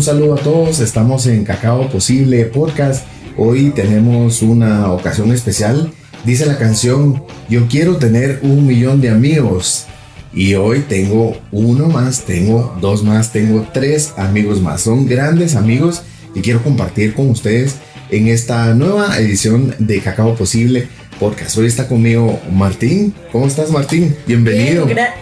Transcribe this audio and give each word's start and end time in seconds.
Un 0.00 0.04
saludo 0.06 0.32
a 0.32 0.38
todos. 0.38 0.80
Estamos 0.80 1.26
en 1.26 1.44
Cacao 1.44 1.86
Posible 1.90 2.46
Podcast. 2.46 3.04
Hoy 3.36 3.68
tenemos 3.68 4.40
una 4.40 4.90
ocasión 4.92 5.30
especial. 5.30 5.92
Dice 6.24 6.46
la 6.46 6.56
canción, 6.56 7.22
yo 7.50 7.68
quiero 7.68 7.98
tener 7.98 8.38
un 8.42 8.66
millón 8.66 9.02
de 9.02 9.10
amigos. 9.10 9.84
Y 10.32 10.54
hoy 10.54 10.86
tengo 10.88 11.36
uno 11.52 11.88
más, 11.88 12.22
tengo 12.22 12.74
dos 12.80 13.04
más, 13.04 13.30
tengo 13.30 13.66
tres 13.74 14.14
amigos 14.16 14.62
más. 14.62 14.80
Son 14.80 15.06
grandes 15.06 15.54
amigos 15.54 16.00
y 16.34 16.40
quiero 16.40 16.62
compartir 16.62 17.12
con 17.12 17.28
ustedes 17.28 17.74
en 18.10 18.28
esta 18.28 18.72
nueva 18.72 19.18
edición 19.18 19.74
de 19.80 20.00
Cacao 20.00 20.34
Posible 20.34 20.88
Podcast. 21.18 21.58
Hoy 21.58 21.66
está 21.66 21.86
conmigo 21.88 22.40
Martín. 22.50 23.12
¿Cómo 23.32 23.46
estás 23.46 23.70
Martín? 23.70 24.16
Bienvenido. 24.26 24.86
Bien, 24.86 24.96
gra- 24.96 25.14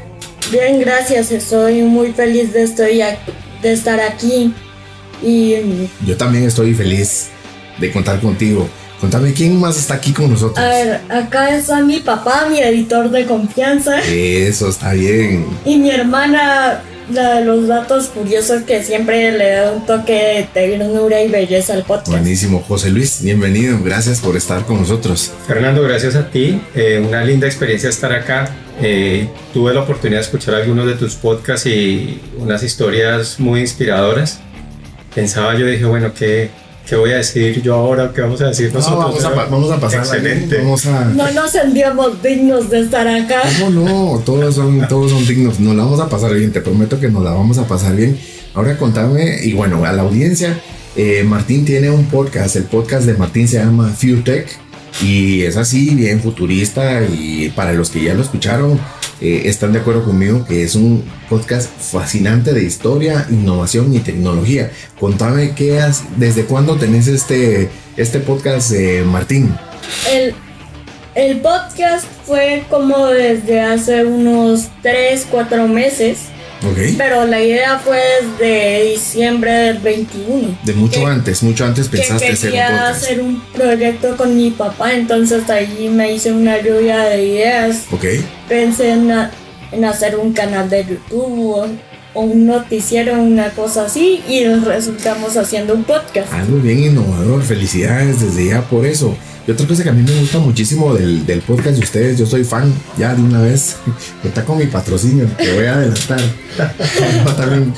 bien, 0.52 0.78
gracias. 0.78 1.32
Estoy 1.32 1.82
muy 1.82 2.12
feliz 2.12 2.52
de 2.52 2.62
estar 3.72 3.98
aquí. 3.98 4.54
Y 5.22 5.54
Yo 6.06 6.16
también 6.16 6.44
estoy 6.44 6.74
feliz 6.74 7.28
de 7.78 7.90
contar 7.92 8.20
contigo. 8.20 8.68
Contame 9.00 9.32
quién 9.32 9.58
más 9.60 9.78
está 9.78 9.94
aquí 9.94 10.12
con 10.12 10.30
nosotros. 10.30 10.58
a 10.58 10.68
ver, 10.68 11.00
acá 11.08 11.56
está 11.56 11.80
mi 11.82 12.00
papá, 12.00 12.46
mi 12.50 12.58
editor 12.58 13.10
de 13.10 13.26
confianza, 13.26 14.00
Eso 14.00 14.68
está 14.68 14.92
bien. 14.92 15.46
y 15.64 15.76
mi 15.78 15.90
hermana, 15.90 16.82
la 17.12 17.36
de 17.36 17.44
los 17.44 17.68
datos 17.68 18.06
curiosos 18.08 18.62
que 18.64 18.82
siempre 18.82 19.30
le 19.38 19.50
da 19.52 19.70
un 19.72 19.86
toque 19.86 20.12
de 20.12 20.48
ternura 20.52 21.22
y 21.22 21.28
belleza 21.28 21.74
al 21.74 21.84
podcast. 21.84 22.08
Buenísimo, 22.08 22.60
José 22.66 22.90
Luis, 22.90 23.22
bienvenido. 23.22 23.78
Gracias 23.84 24.18
por 24.20 24.36
estar 24.36 24.66
con 24.66 24.80
nosotros. 24.80 25.30
Fernando, 25.46 25.80
gracias 25.84 26.16
a 26.16 26.28
ti. 26.28 26.60
Eh, 26.74 27.00
una 27.06 27.22
linda 27.24 27.46
experiencia 27.46 27.88
estar 27.88 28.12
acá. 28.12 28.50
Eh, 28.82 29.28
tuve 29.54 29.74
la 29.74 29.80
oportunidad 29.82 30.18
de 30.20 30.24
escuchar 30.24 30.54
algunos 30.56 30.86
de 30.86 30.94
tus 30.94 31.14
podcasts 31.14 31.66
y 31.66 32.20
unas 32.36 32.62
historias 32.64 33.38
muy 33.38 33.60
inspiradoras. 33.60 34.40
Pensaba 35.14 35.56
yo, 35.58 35.66
dije, 35.66 35.84
bueno, 35.84 36.12
¿qué, 36.16 36.50
qué 36.86 36.96
voy 36.96 37.10
a 37.12 37.16
decir 37.16 37.60
yo 37.62 37.74
ahora? 37.74 38.12
¿Qué 38.14 38.20
vamos 38.20 38.40
a 38.40 38.48
decir 38.48 38.68
No, 38.72 38.78
nosotros? 38.80 39.04
vamos, 39.04 39.24
a, 39.24 39.34
pa- 39.34 39.44
vamos 39.46 39.70
a 39.72 39.80
pasar 39.80 40.00
Excelente. 40.00 40.58
Vamos 40.58 40.86
a. 40.86 41.04
No 41.06 41.30
nos 41.32 41.50
sentíamos 41.50 42.22
dignos 42.22 42.70
de 42.70 42.80
estar 42.80 43.06
acá. 43.08 43.42
¿Cómo 43.58 43.70
no? 43.70 44.18
Todos 44.24 44.54
son, 44.54 44.86
todos 44.88 45.10
son 45.10 45.26
dignos. 45.26 45.58
Nos 45.60 45.74
la 45.74 45.84
vamos 45.84 46.00
a 46.00 46.08
pasar 46.08 46.34
bien. 46.34 46.52
Te 46.52 46.60
prometo 46.60 47.00
que 47.00 47.08
nos 47.08 47.22
la 47.24 47.30
vamos 47.32 47.58
a 47.58 47.66
pasar 47.66 47.96
bien. 47.96 48.18
Ahora 48.54 48.76
contame, 48.76 49.38
y 49.42 49.52
bueno, 49.52 49.84
a 49.84 49.92
la 49.92 50.02
audiencia, 50.02 50.58
eh, 50.96 51.22
Martín 51.24 51.64
tiene 51.64 51.90
un 51.90 52.06
podcast. 52.06 52.56
El 52.56 52.64
podcast 52.64 53.06
de 53.06 53.14
Martín 53.14 53.48
se 53.48 53.58
llama 53.58 53.88
FewTech. 53.90 54.48
Y 55.02 55.42
es 55.42 55.56
así, 55.56 55.94
bien 55.94 56.20
futurista. 56.20 57.02
Y 57.04 57.50
para 57.50 57.72
los 57.72 57.90
que 57.90 58.02
ya 58.02 58.14
lo 58.14 58.22
escucharon, 58.22 58.80
eh, 59.20 59.42
están 59.46 59.72
de 59.72 59.80
acuerdo 59.80 60.04
conmigo 60.04 60.44
que 60.46 60.62
es 60.62 60.74
un 60.74 61.04
podcast 61.28 61.68
fascinante 61.68 62.52
de 62.52 62.62
historia, 62.62 63.26
innovación 63.30 63.92
y 63.94 63.98
tecnología. 63.98 64.70
Contame 64.98 65.54
qué 65.54 65.80
has, 65.80 66.04
desde 66.18 66.44
cuándo 66.44 66.76
tenés 66.76 67.08
este, 67.08 67.68
este 67.96 68.20
podcast, 68.20 68.72
eh, 68.72 69.02
Martín. 69.04 69.54
El, 70.12 70.34
el 71.14 71.40
podcast 71.40 72.06
fue 72.24 72.64
como 72.70 73.06
desde 73.06 73.60
hace 73.60 74.04
unos 74.04 74.68
3, 74.82 75.26
4 75.30 75.66
meses. 75.66 76.18
Ok. 76.66 76.78
Pero 76.96 77.24
la 77.26 77.40
idea 77.40 77.78
fue 77.78 78.00
desde 78.38 78.90
diciembre 78.90 79.52
del 79.52 79.78
21. 79.78 80.58
De 80.64 80.72
mucho 80.74 81.00
que- 81.00 81.06
antes, 81.06 81.42
mucho 81.42 81.64
antes 81.64 81.88
Que 81.88 81.98
pensaste 81.98 82.28
hacer 82.32 82.36
un 82.36 82.52
quería 82.52 82.68
podcast. 82.70 83.02
hacer 83.04 83.20
un 83.20 83.40
proyecto 83.54 84.16
con 84.16 84.36
mi 84.36 84.50
papá, 84.50 84.92
entonces 84.92 85.48
ahí 85.50 85.88
me 85.92 86.12
hice 86.12 86.32
una 86.32 86.60
lluvia 86.60 86.98
de 87.04 87.24
ideas. 87.24 87.84
Ok. 87.92 88.04
Pensé 88.48 88.90
en, 88.90 89.10
en 89.72 89.84
hacer 89.84 90.16
un 90.16 90.32
canal 90.32 90.68
de 90.68 90.84
YouTube 90.84 91.46
o, 91.54 91.66
o 92.14 92.20
un 92.22 92.46
noticiero, 92.46 93.12
una 93.22 93.50
cosa 93.50 93.84
así, 93.84 94.20
y 94.28 94.44
resultamos 94.44 95.36
haciendo 95.36 95.74
un 95.74 95.84
podcast. 95.84 96.32
Algo 96.32 96.56
bien 96.58 96.80
innovador. 96.80 97.42
Felicidades 97.44 98.20
desde 98.20 98.46
ya 98.50 98.62
por 98.62 98.84
eso. 98.84 99.16
Y 99.48 99.50
otra 99.50 99.66
cosa 99.66 99.82
que 99.82 99.88
a 99.88 99.92
mí 99.94 100.02
me 100.02 100.20
gusta 100.20 100.38
muchísimo 100.40 100.92
del, 100.94 101.24
del 101.24 101.40
podcast 101.40 101.78
de 101.78 101.82
ustedes, 101.82 102.18
yo 102.18 102.26
soy 102.26 102.44
fan 102.44 102.70
ya 102.98 103.14
de 103.14 103.22
una 103.22 103.40
vez. 103.40 103.76
Está 104.24 104.44
con 104.44 104.58
mi 104.58 104.66
patrocinio, 104.66 105.26
que 105.38 105.54
voy 105.54 105.64
a 105.64 105.74
adelantar. 105.74 106.20
Yo 107.24 107.32
también 107.34 107.72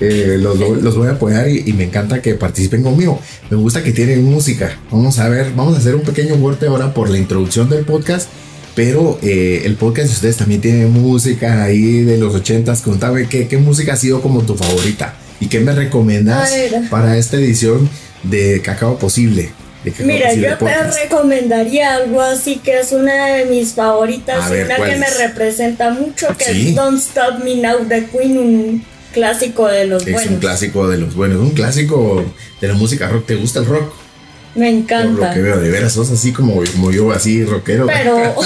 eh, 0.00 0.36
los, 0.40 0.56
voy- 0.58 0.80
los 0.80 0.96
voy 0.96 1.08
a 1.08 1.12
apoyar 1.12 1.48
y, 1.48 1.64
y 1.66 1.72
me 1.72 1.84
encanta 1.84 2.22
que 2.22 2.34
participen 2.34 2.82
conmigo. 2.84 3.20
Me 3.50 3.56
gusta 3.56 3.82
que 3.82 3.90
tienen 3.92 4.22
música. 4.24 4.78
Vamos 4.92 5.18
a 5.18 5.28
ver, 5.28 5.52
vamos 5.56 5.74
a 5.74 5.78
hacer 5.78 5.94
un 5.96 6.02
pequeño 6.02 6.40
corte 6.40 6.66
ahora 6.68 6.94
por 6.94 7.10
la 7.10 7.18
introducción 7.18 7.68
del 7.68 7.84
podcast. 7.84 8.28
Pero 8.76 9.18
eh, 9.22 9.62
el 9.64 9.74
podcast 9.74 10.08
de 10.08 10.14
ustedes 10.14 10.36
también 10.36 10.60
tiene 10.60 10.86
música 10.86 11.64
ahí 11.64 12.02
de 12.04 12.18
los 12.18 12.34
ochentas. 12.36 12.82
Contame 12.82 13.26
qué, 13.26 13.48
qué 13.48 13.56
música 13.58 13.94
ha 13.94 13.96
sido 13.96 14.20
como 14.22 14.42
tu 14.42 14.54
favorita 14.54 15.16
y 15.40 15.46
qué 15.48 15.58
me 15.60 15.72
recomiendas 15.72 16.52
para 16.88 17.16
esta 17.18 17.36
edición 17.36 17.88
de 18.22 18.60
Cacao 18.62 18.96
Posible. 18.98 19.50
Mira, 20.00 20.34
yo 20.34 20.56
te 20.58 20.82
recomendaría 21.02 21.94
algo 21.94 22.20
así 22.20 22.56
que 22.56 22.80
es 22.80 22.92
una 22.92 23.26
de 23.34 23.46
mis 23.46 23.72
favoritas, 23.72 24.50
ver, 24.50 24.66
una 24.66 24.76
¿cuál 24.76 24.90
que 24.90 24.96
me 24.96 25.06
es? 25.06 25.18
representa 25.18 25.90
mucho, 25.90 26.28
que 26.36 26.44
Sí. 26.44 26.68
es 26.68 26.74
Don't 26.74 26.98
Stop 26.98 27.42
Me 27.44 27.54
Now 27.56 27.86
de 27.86 28.04
Queen, 28.06 28.38
un 28.38 28.84
clásico 29.12 29.66
de 29.68 29.86
los 29.86 30.06
Es 30.06 30.12
buenos. 30.12 30.32
un 30.34 30.38
clásico 30.40 30.86
de 30.88 30.98
los 30.98 31.14
buenos, 31.14 31.38
un 31.40 31.50
clásico 31.52 32.24
de 32.60 32.68
la 32.68 32.74
música 32.74 33.08
rock. 33.08 33.26
¿Te 33.26 33.36
gusta 33.36 33.60
el 33.60 33.66
rock? 33.66 33.92
Me 34.54 34.66
Por 34.66 34.72
lo 34.74 34.78
encanta. 34.80 35.32
que 35.34 35.40
veo, 35.40 35.58
de 35.60 35.70
veras 35.70 35.92
sos 35.92 36.10
así 36.10 36.32
como, 36.32 36.62
como 36.72 36.90
yo, 36.90 37.10
así 37.12 37.44
rockero. 37.44 37.86
Pero 37.86 38.16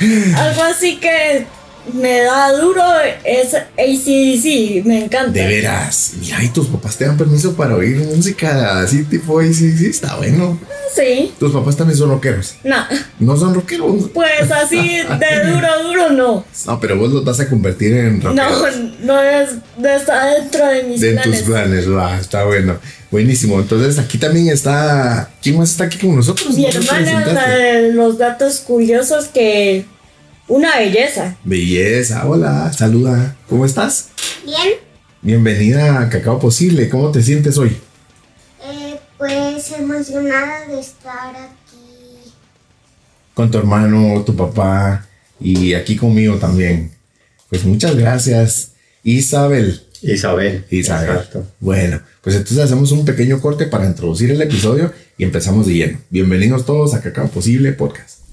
algo 0.36 0.62
así 0.62 0.96
que 0.98 1.46
me 1.92 2.20
da 2.20 2.52
duro 2.52 2.82
es 3.24 3.54
ACDC, 3.54 4.84
me 4.84 5.04
encanta. 5.04 5.32
De 5.32 5.46
veras. 5.46 6.12
Mira, 6.20 6.42
y 6.42 6.48
tus 6.48 6.68
papás 6.68 6.96
te 6.96 7.04
dan 7.06 7.16
permiso 7.16 7.54
para 7.54 7.74
oír 7.76 7.96
música 7.98 8.80
así 8.80 9.04
tipo 9.04 9.40
sí, 9.42 9.74
está 9.88 10.16
bueno. 10.16 10.58
Sí, 10.94 11.32
Tus 11.40 11.52
papás 11.52 11.76
también 11.76 11.98
son 11.98 12.10
rockeros. 12.10 12.54
no, 12.62 12.76
No 13.18 13.36
son 13.36 13.52
rockeros. 13.54 14.10
pues 14.14 14.50
así 14.50 14.76
de 14.98 15.50
duro, 15.50 15.68
duro 15.82 16.10
no. 16.10 16.44
No, 16.66 16.80
pero 16.80 16.96
vos 16.96 17.10
los 17.10 17.24
vas 17.24 17.40
a 17.40 17.48
convertir 17.48 17.92
en 17.94 18.20
rockeros. 18.20 18.76
no, 19.00 19.20
es, 19.20 19.50
no 19.76 19.88
está 19.88 20.26
dentro 20.34 20.66
de 20.66 20.84
mis 20.84 21.00
de 21.00 21.12
planes. 21.14 21.38
tus 21.40 21.48
planes, 21.48 21.90
va, 21.90 22.18
está 22.18 22.44
bueno. 22.44 22.76
Buenísimo. 23.10 23.58
Entonces 23.60 23.98
aquí 23.98 24.18
también 24.18 24.48
está. 24.48 25.30
¿Quién 25.42 25.58
más 25.58 25.70
está 25.70 25.84
aquí 25.84 25.98
con 25.98 26.16
nosotros? 26.16 26.54
Mi 26.56 26.62
¿No 26.62 26.68
hermana, 26.68 27.26
la 27.32 27.48
de 27.50 27.92
los 27.92 28.18
datos 28.18 28.58
curiosos 28.60 29.26
que 29.26 29.84
una 30.48 30.76
belleza. 30.78 31.36
Belleza, 31.44 32.26
hola, 32.26 32.72
saluda. 32.72 33.36
¿Cómo 33.48 33.64
estás? 33.66 34.08
Bien, 34.44 34.74
Bienvenida 35.22 36.00
a 36.00 36.10
Cacao 36.10 36.38
Posible. 36.38 36.88
¿Cómo 36.88 37.10
te 37.10 37.22
sientes 37.22 37.56
hoy? 37.56 37.76
eh, 38.66 38.98
pues 39.16 39.72
emocionada 39.72 40.66
de 40.68 40.80
estar 40.80 41.34
aquí. 41.34 42.30
Con 43.32 43.50
tu 43.50 43.58
hermano, 43.58 44.22
tu 44.24 44.36
papá 44.36 45.06
y 45.40 45.72
aquí 45.74 45.96
conmigo 45.96 46.36
también. 46.36 46.92
Pues 47.48 47.64
muchas 47.64 47.96
gracias, 47.96 48.72
Isabel. 49.02 49.80
Isabel. 50.02 50.66
Isabel. 50.70 51.10
Exacto. 51.10 51.46
Bueno, 51.60 52.00
pues 52.20 52.36
entonces 52.36 52.58
hacemos 52.58 52.92
un 52.92 53.06
pequeño 53.06 53.40
corte 53.40 53.66
para 53.66 53.86
introducir 53.86 54.30
el 54.30 54.42
episodio 54.42 54.92
y 55.16 55.24
empezamos 55.24 55.66
de 55.66 55.72
lleno. 55.74 55.98
Bienvenidos 56.10 56.66
todos 56.66 56.92
a 56.94 57.00
Cacao 57.00 57.28
Posible 57.28 57.72
Podcast. 57.72 58.23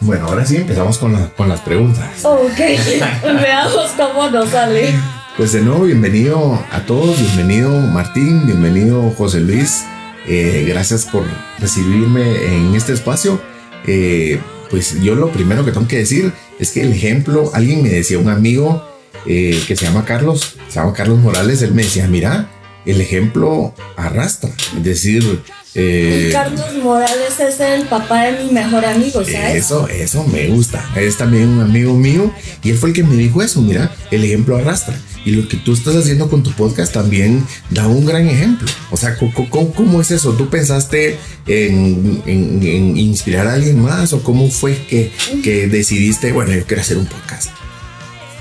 Bueno, 0.00 0.26
ahora 0.26 0.46
sí 0.46 0.56
empezamos 0.56 0.98
con, 0.98 1.12
la- 1.12 1.28
con 1.30 1.48
las 1.48 1.60
preguntas. 1.60 2.24
Ok, 2.24 2.58
veamos 3.24 3.90
cómo 3.96 4.30
nos 4.30 4.48
sale. 4.50 4.94
Pues 5.36 5.52
de 5.52 5.60
nuevo, 5.62 5.84
bienvenido 5.84 6.62
a 6.70 6.80
todos, 6.80 7.18
bienvenido 7.20 7.70
Martín, 7.70 8.46
bienvenido 8.46 9.10
José 9.16 9.40
Luis. 9.40 9.84
Eh, 10.26 10.64
gracias 10.68 11.04
por 11.06 11.24
recibirme 11.58 12.56
en 12.56 12.74
este 12.74 12.92
espacio. 12.92 13.40
Eh, 13.86 14.40
pues 14.70 15.00
yo 15.02 15.14
lo 15.14 15.30
primero 15.32 15.64
que 15.64 15.72
tengo 15.72 15.88
que 15.88 15.98
decir 15.98 16.32
es 16.58 16.70
que 16.72 16.82
el 16.82 16.92
ejemplo, 16.92 17.50
alguien 17.54 17.82
me 17.82 17.88
decía, 17.90 18.18
un 18.18 18.28
amigo 18.28 18.84
eh, 19.26 19.62
que 19.66 19.76
se 19.76 19.84
llama 19.86 20.04
Carlos, 20.04 20.56
se 20.68 20.74
llama 20.80 20.92
Carlos 20.92 21.18
Morales, 21.18 21.62
él 21.62 21.72
me 21.72 21.82
decía, 21.82 22.06
mira, 22.06 22.48
el 22.86 23.00
ejemplo 23.00 23.74
arrastra. 23.96 24.50
Es 24.76 24.84
decir, 24.84 25.42
eh, 25.74 26.30
Carlos 26.32 26.74
Morales 26.82 27.38
es 27.38 27.60
el 27.60 27.82
papá 27.84 28.24
de 28.24 28.44
mi 28.44 28.50
mejor 28.52 28.84
amigo, 28.84 29.22
¿sabes? 29.24 29.64
Eso, 29.64 29.86
eso 29.88 30.24
me 30.26 30.48
gusta. 30.48 30.84
Es 30.96 31.16
también 31.16 31.48
un 31.48 31.60
amigo 31.60 31.94
mío 31.94 32.32
y 32.62 32.70
él 32.70 32.78
fue 32.78 32.90
el 32.90 32.94
que 32.94 33.04
me 33.04 33.14
dijo 33.16 33.42
eso. 33.42 33.60
Mira, 33.62 33.94
el 34.10 34.24
ejemplo 34.24 34.56
arrastra. 34.56 34.96
Y 35.22 35.32
lo 35.32 35.46
que 35.48 35.58
tú 35.58 35.74
estás 35.74 35.94
haciendo 35.96 36.30
con 36.30 36.42
tu 36.42 36.50
podcast 36.52 36.94
también 36.94 37.44
da 37.68 37.86
un 37.86 38.06
gran 38.06 38.26
ejemplo. 38.26 38.66
O 38.90 38.96
sea, 38.96 39.16
¿cómo, 39.18 39.34
cómo- 39.50 39.72
cómo 39.74 40.00
es 40.00 40.10
eso? 40.10 40.32
¿Tú 40.32 40.48
pensaste 40.48 41.18
en, 41.46 42.22
en- 42.24 42.62
en 42.62 42.96
inspirar 42.96 43.46
a 43.46 43.52
alguien 43.52 43.80
más 43.82 44.14
o 44.14 44.22
cómo 44.22 44.50
fue 44.50 44.74
que, 44.88 45.12
que 45.44 45.66
decidiste, 45.68 46.32
bueno, 46.32 46.52
yo 46.54 46.64
quiero 46.64 46.80
hacer 46.80 46.96
un 46.96 47.04
podcast? 47.06 47.50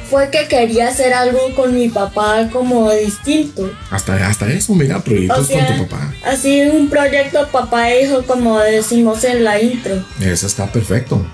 Fue 0.10 0.30
que 0.32 0.48
quería 0.48 0.88
hacer 0.90 1.14
algo 1.14 1.54
con 1.56 1.76
mi 1.76 1.88
papá 1.90 2.50
como 2.52 2.92
distinto. 2.92 3.72
Hasta, 3.92 4.28
hasta 4.28 4.52
eso, 4.52 4.74
mira, 4.74 5.00
proyectos 5.04 5.40
O 5.40 5.44
sea, 5.44 5.68
con 5.68 5.78
tu 5.78 5.88
papá. 5.88 6.14
así 6.26 6.62
un 6.62 6.90
proyecto 6.90 7.48
papá 7.52 7.92
e 7.92 8.06
hijo 8.06 8.24
como 8.24 8.60
decimos 8.60 9.24
en 9.24 9.44
la 9.44 9.62
intro. 9.62 10.04
Eso 10.20 10.48
está 10.48 10.72
perfecto. 10.72 11.26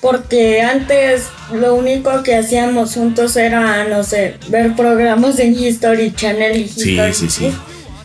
Porque 0.00 0.60
antes 0.60 1.26
lo 1.54 1.74
único 1.76 2.22
que 2.24 2.36
hacíamos 2.36 2.94
juntos 2.94 3.36
era, 3.36 3.84
no 3.88 4.02
sé, 4.02 4.34
ver 4.48 4.74
programas 4.74 5.38
en 5.38 5.54
History 5.58 6.12
Channel 6.14 6.56
y 6.60 6.68
Sí, 6.68 6.90
History. 6.90 7.14
sí, 7.14 7.30
sí. 7.30 7.52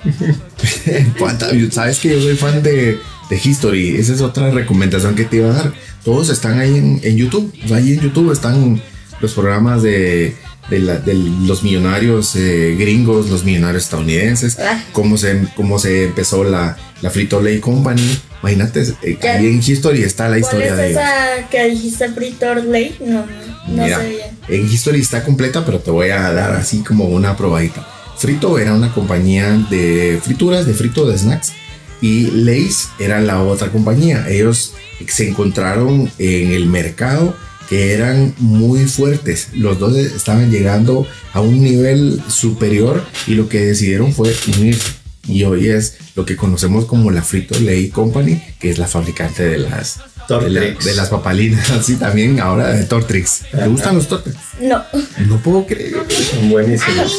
¿Cuánta- 1.20 1.50
Sabes 1.72 2.00
que 2.00 2.10
yo 2.10 2.22
soy 2.22 2.36
fan 2.36 2.62
de, 2.64 3.00
de 3.30 3.42
History. 3.44 3.98
Esa 3.98 4.14
es 4.14 4.22
otra 4.22 4.52
recomendación 4.52 5.16
que 5.16 5.26
te 5.26 5.38
iba 5.38 5.50
a 5.50 5.54
dar. 5.54 5.74
Todos 6.06 6.30
están 6.30 6.60
ahí 6.60 6.78
en, 6.78 7.00
en 7.04 7.18
YouTube. 7.18 7.54
O 7.66 7.68
sea, 7.68 7.78
ahí 7.78 7.94
en 7.94 8.00
YouTube 8.02 8.32
están 8.32 8.82
los 9.22 9.34
programas 9.34 9.82
de, 9.84 10.36
de, 10.70 10.80
la- 10.80 10.98
de 10.98 11.14
los 11.16 11.64
millonarios 11.64 12.36
eh, 12.36 12.76
gringos, 12.78 13.30
los 13.30 13.44
millonarios 13.44 13.84
estadounidenses. 13.84 14.58
Ah. 14.60 14.84
Cómo 14.92 15.18
se, 15.18 15.44
cómo 15.56 15.80
se 15.80 16.06
empezó 16.06 16.44
la, 16.44 16.78
la 17.02 17.10
Frito 17.10 17.42
Lay 17.42 17.60
Company. 17.60 18.02
Imagínate, 18.42 18.84
eh, 19.02 19.18
ahí 19.24 19.48
en 19.48 19.62
History 19.66 20.04
está 20.04 20.26
la 20.26 20.30
¿Cuál 20.30 20.42
historia 20.42 20.68
es 20.72 20.78
de 20.78 20.90
ellos. 20.92 21.02
que 21.50 21.70
dijiste 21.70 22.10
Fritor 22.10 22.64
Lake? 22.66 22.96
No, 23.02 23.26
no 23.68 23.84
Mira, 23.84 24.00
sé 24.00 24.10
bien. 24.10 24.62
en 24.62 24.72
History 24.72 25.02
está 25.02 25.24
completa, 25.24 25.66
pero 25.66 25.80
te 25.80 25.90
voy 25.92 26.10
a 26.12 26.32
dar 26.32 26.52
así 26.56 26.80
como 26.84 27.06
una 27.06 27.36
probadita. 27.36 27.86
Frito 28.18 28.58
era 28.60 28.74
una 28.74 28.94
compañía 28.94 29.52
de 29.70 30.20
frituras, 30.24 30.66
de 30.66 30.74
frito 30.74 31.06
de 31.08 31.18
snacks. 31.18 31.54
Y 32.00 32.30
Lays 32.32 32.90
era 33.00 33.20
la 33.22 33.42
otra 33.42 33.70
compañía. 33.72 34.28
Ellos 34.30 34.74
se 35.08 35.28
encontraron 35.30 36.12
en 36.20 36.52
el 36.52 36.68
mercado 36.68 37.36
que 37.70 37.94
eran 37.94 38.34
muy 38.38 38.86
fuertes. 38.86 39.50
Los 39.54 39.80
dos 39.80 39.96
estaban 39.96 40.50
llegando 40.52 41.06
a 41.34 41.42
un 41.42 41.64
nivel 41.64 42.22
superior 42.28 43.04
y 43.28 43.34
lo 43.36 43.50
que 43.50 43.60
decidieron 43.66 44.14
fue 44.14 44.34
unirse. 44.58 44.88
Y 45.28 45.44
hoy 45.44 45.68
es 45.68 45.98
lo 46.16 46.26
que 46.26 46.38
conocemos 46.38 46.86
como 46.86 47.12
la 47.12 47.22
Frito 47.22 47.60
Lay 47.60 47.90
Company, 47.90 48.42
que 48.60 48.70
es 48.70 48.78
la 48.78 48.88
fabricante 48.88 49.44
de 49.44 49.58
las, 49.58 50.00
de, 50.30 50.50
la- 50.50 50.62
de 50.62 50.94
las 50.96 51.10
papalinas. 51.10 51.70
Así 51.72 51.96
también 51.98 52.40
ahora 52.40 52.70
de 52.70 52.86
Tortrix. 52.86 53.42
¿Te 53.52 53.68
gustan 53.68 53.96
los 53.96 54.08
Tortrix? 54.08 54.38
No. 54.62 54.82
No 55.28 55.38
puedo 55.44 55.66
creer. 55.66 55.96
Son 56.32 56.46
A 56.46 56.50
buenísimos. 56.50 57.14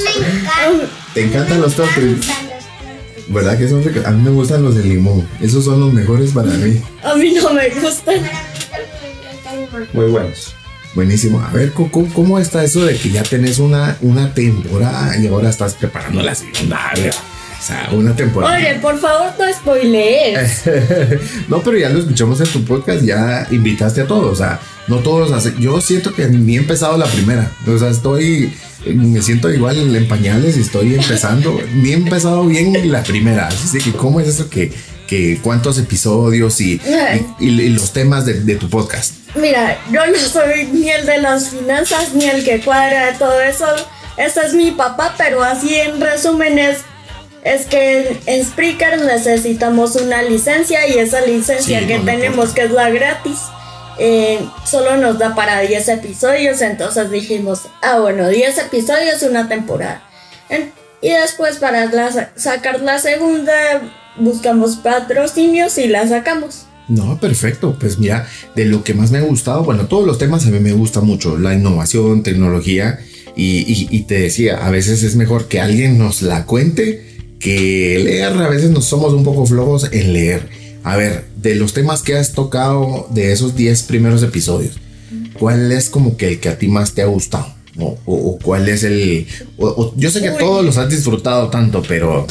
¿Te 1.12 1.25
encantan 1.25 1.61
los 1.61 1.75
Tortrix? 1.75 2.27
los 2.27 2.27
tortrix. 2.27 2.49
¿Verdad 3.29 3.59
que 3.59 3.69
son 3.69 3.85
ricos? 3.85 4.06
A 4.06 4.11
mí 4.12 4.23
me 4.23 4.31
gustan 4.31 4.62
los 4.62 4.75
de 4.75 4.85
limón. 4.85 5.29
Esos 5.43 5.67
son 5.67 5.81
los 5.81 5.93
mejores 5.93 6.31
para 6.33 6.49
mí. 6.53 6.81
A 7.05 7.15
mí 7.15 7.35
no 7.35 7.53
me 7.53 7.69
gustan. 7.69 8.23
Muy 9.93 10.06
buenos. 10.06 10.55
Buenísimo. 10.94 11.40
A 11.40 11.52
ver, 11.52 11.72
Coco, 11.72 12.06
¿cómo 12.14 12.38
está 12.38 12.64
eso 12.64 12.84
de 12.84 12.96
que 12.96 13.10
ya 13.10 13.22
tenés 13.22 13.58
una, 13.58 13.96
una 14.00 14.32
temporada 14.34 15.16
y 15.19 15.26
ahora 15.26 15.50
estás 15.50 15.75
preparando 15.75 16.22
la 16.22 16.34
segunda? 16.34 16.93
O 17.58 17.62
sea, 17.62 17.88
una 17.93 18.14
temporada. 18.14 18.56
Oye, 18.56 18.78
por 18.81 18.99
favor, 18.99 19.32
no 19.38 19.52
spoilees. 19.52 20.62
no, 21.49 21.60
pero 21.60 21.76
ya 21.76 21.88
lo 21.88 21.99
escuchamos 21.99 22.40
en 22.40 22.46
tu 22.49 22.64
podcast, 22.64 23.02
ya 23.02 23.46
invitaste 23.50 24.02
a 24.02 24.06
todos, 24.06 24.32
o 24.32 24.37
sea, 24.37 24.60
no 24.87 24.99
todos 24.99 25.32
hacen, 25.32 25.56
yo 25.58 25.81
siento 25.81 26.14
que 26.14 26.26
ni 26.28 26.56
he 26.56 26.58
empezado 26.58 26.96
la 26.96 27.06
primera, 27.06 27.50
o 27.66 27.78
sea, 27.78 27.90
estoy, 27.90 28.52
me 28.87 29.20
siento 29.22 29.52
igual 29.52 29.94
en 29.94 30.08
pañales 30.08 30.56
y 30.56 30.61
estoy 30.61 30.94
empezando, 30.94 31.61
ni 31.75 31.90
he 31.90 31.94
empezado 31.94 32.44
bien 32.46 32.90
la 32.90 33.02
primera, 33.02 33.49
así 33.49 33.78
que 33.78 33.93
cómo 33.93 34.20
es 34.20 34.28
eso 34.28 34.49
que, 34.49 34.72
que 35.08 35.40
cuántos 35.43 35.78
episodios 35.78 36.60
y, 36.60 36.81
y, 37.40 37.46
y 37.49 37.69
los 37.70 37.93
temas 37.93 38.25
de, 38.26 38.34
de 38.34 38.55
tu 38.56 38.69
podcast. 38.70 39.14
Mira, 39.34 39.78
yo 39.90 40.06
no 40.06 40.19
soy 40.19 40.66
ni 40.72 40.90
el 40.90 41.05
de 41.06 41.19
las 41.19 41.49
finanzas 41.50 42.14
ni 42.14 42.26
el 42.26 42.44
que 42.44 42.60
cuadra 42.60 43.14
todo 43.19 43.40
eso. 43.40 43.66
Ese 44.16 44.40
es 44.46 44.55
mi 44.55 44.70
papá, 44.72 45.14
pero 45.19 45.43
así 45.43 45.75
en 45.76 46.00
resumen 46.00 46.58
es, 46.58 46.78
es 47.44 47.66
que 47.66 48.20
en 48.26 48.44
Spreaker 48.44 49.00
necesitamos 49.02 49.96
una 49.96 50.22
licencia 50.22 50.87
y 50.88 50.99
esa 50.99 51.20
licencia 51.22 51.81
Sí, 51.81 51.87
que 51.87 51.99
no 51.99 52.04
tenemos, 52.04 52.50
que 52.50 52.62
es 52.64 52.70
la 52.72 52.90
gratis, 52.90 53.38
eh, 53.99 54.40
solo 54.64 54.96
nos 54.96 55.19
da 55.19 55.34
para 55.34 55.61
10 55.61 55.88
episodios. 55.88 56.61
Entonces 56.62 57.11
dijimos, 57.11 57.62
ah, 57.82 57.99
bueno, 58.00 58.28
10 58.28 58.58
episodios, 58.58 59.22
una 59.22 59.49
temporada. 59.49 60.02
En- 60.49 60.72
y 61.00 61.11
después 61.11 61.59
para 61.59 61.85
la- 61.87 62.30
sacar 62.35 62.80
la 62.80 62.99
segunda, 62.99 63.54
buscamos 64.20 64.76
patrocinios 64.76 65.78
y 65.78 65.88
la 65.88 66.06
sacamos. 66.08 66.64
No, 66.88 67.18
perfecto. 67.20 67.76
Pues 67.78 67.98
mira, 67.98 68.26
de 68.56 68.64
lo 68.64 68.82
que 68.82 68.94
más 68.94 69.10
me 69.10 69.18
ha 69.18 69.22
gustado, 69.22 69.62
bueno, 69.64 69.87
todos 69.87 70.06
los 70.06 70.18
temas 70.18 70.46
a 70.46 70.50
mí 70.50 70.58
me 70.58 70.72
gusta 70.72 71.00
mucho, 71.00 71.37
la 71.38 71.54
innovación, 71.54 72.22
tecnología, 72.22 72.98
y, 73.37 73.58
y- 73.72 73.88
y 73.90 74.02
te 74.04 74.18
decía, 74.20 74.66
a 74.66 74.70
veces 74.70 75.02
es 75.02 75.14
mejor 75.14 75.48
que 75.48 75.60
alguien 75.60 75.98
nos 75.98 76.22
la 76.22 76.44
cuente 76.46 77.06
que 77.38 78.00
leer, 78.02 78.32
a 78.32 78.48
veces 78.48 78.70
nos 78.70 78.87
somos 78.87 79.12
un 79.12 79.22
poco 79.22 79.46
flojos 79.46 79.88
en 79.92 80.12
leer. 80.12 80.48
A 80.82 80.96
ver, 80.96 81.25
de 81.37 81.54
los 81.54 81.72
temas 81.75 82.02
que 82.02 82.16
has 82.16 82.32
tocado 82.32 83.06
de 83.10 83.32
esos 83.32 83.54
10 83.54 83.82
primeros 83.82 84.22
episodios, 84.22 84.76
¿cuál 85.38 85.70
es 85.70 85.90
como 85.90 86.16
que 86.16 86.28
el 86.28 86.40
que 86.40 86.48
a 86.48 86.58
ti 86.58 86.68
más 86.68 86.94
te 86.94 87.02
ha 87.02 87.06
gustado? 87.06 87.54
O, 87.78 87.96
o- 88.06 88.30
o 88.32 88.38
cuál 88.38 88.68
es 88.68 88.82
el... 88.82 89.26
o- 89.58 89.92
yo 89.96 90.10
sé 90.10 90.20
que 90.20 90.30
Uy. 90.30 90.37
todos 90.38 90.64
los 90.64 90.78
has 90.78 90.88
disfrutado 90.90 91.48
tanto, 91.48 91.82
pero 91.87 92.26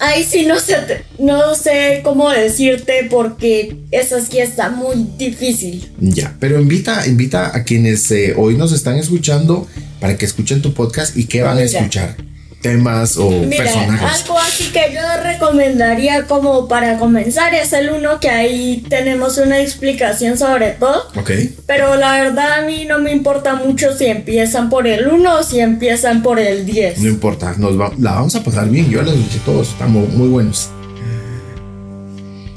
Ahí 0.00 0.24
sí 0.24 0.46
no 0.46 0.58
sé, 0.58 1.04
no 1.18 1.54
sé 1.54 2.00
cómo 2.02 2.30
decirte 2.30 3.06
porque 3.10 3.76
eso 3.90 4.16
sí 4.18 4.38
está 4.38 4.70
muy 4.70 5.06
difícil. 5.18 5.90
Ya, 6.00 6.34
pero 6.40 6.58
invita, 6.58 7.06
invita 7.06 7.54
a 7.54 7.64
quienes 7.64 8.10
eh, 8.10 8.32
hoy 8.34 8.56
nos 8.56 8.72
están 8.72 8.96
escuchando 8.96 9.68
para 10.00 10.16
que 10.16 10.24
escuchen 10.24 10.62
tu 10.62 10.72
podcast 10.72 11.18
y 11.18 11.26
qué 11.26 11.42
van 11.42 11.58
a 11.58 11.62
escuchar. 11.64 12.16
Temas 12.60 13.16
o 13.16 13.30
Mira, 13.30 13.64
personajes. 13.64 14.22
algo 14.22 14.38
así 14.38 14.64
que 14.70 14.92
yo 14.94 15.00
recomendaría 15.22 16.26
como 16.26 16.68
para 16.68 16.98
comenzar 16.98 17.54
es 17.54 17.72
el 17.72 17.88
uno 17.88 18.20
que 18.20 18.28
ahí 18.28 18.84
tenemos 18.88 19.38
una 19.38 19.60
explicación 19.60 20.36
sobre 20.36 20.72
todo. 20.72 21.08
Ok. 21.16 21.30
Pero 21.66 21.96
la 21.96 22.12
verdad 22.22 22.58
a 22.58 22.62
mí 22.62 22.84
no 22.84 22.98
me 22.98 23.12
importa 23.12 23.54
mucho 23.54 23.96
si 23.96 24.06
empiezan 24.06 24.68
por 24.68 24.86
el 24.86 25.08
1 25.08 25.38
o 25.38 25.42
si 25.42 25.60
empiezan 25.60 26.22
por 26.22 26.38
el 26.38 26.66
10. 26.66 26.98
No 26.98 27.08
importa, 27.08 27.54
nos 27.56 27.80
va- 27.80 27.92
la 27.98 28.12
vamos 28.12 28.34
a 28.34 28.44
pasar 28.44 28.68
bien. 28.68 28.90
Yo 28.90 29.00
la 29.00 29.10
escuché 29.12 29.38
todos, 29.46 29.68
están 29.70 29.92
mu- 29.92 30.06
muy 30.06 30.28
buenos. 30.28 30.68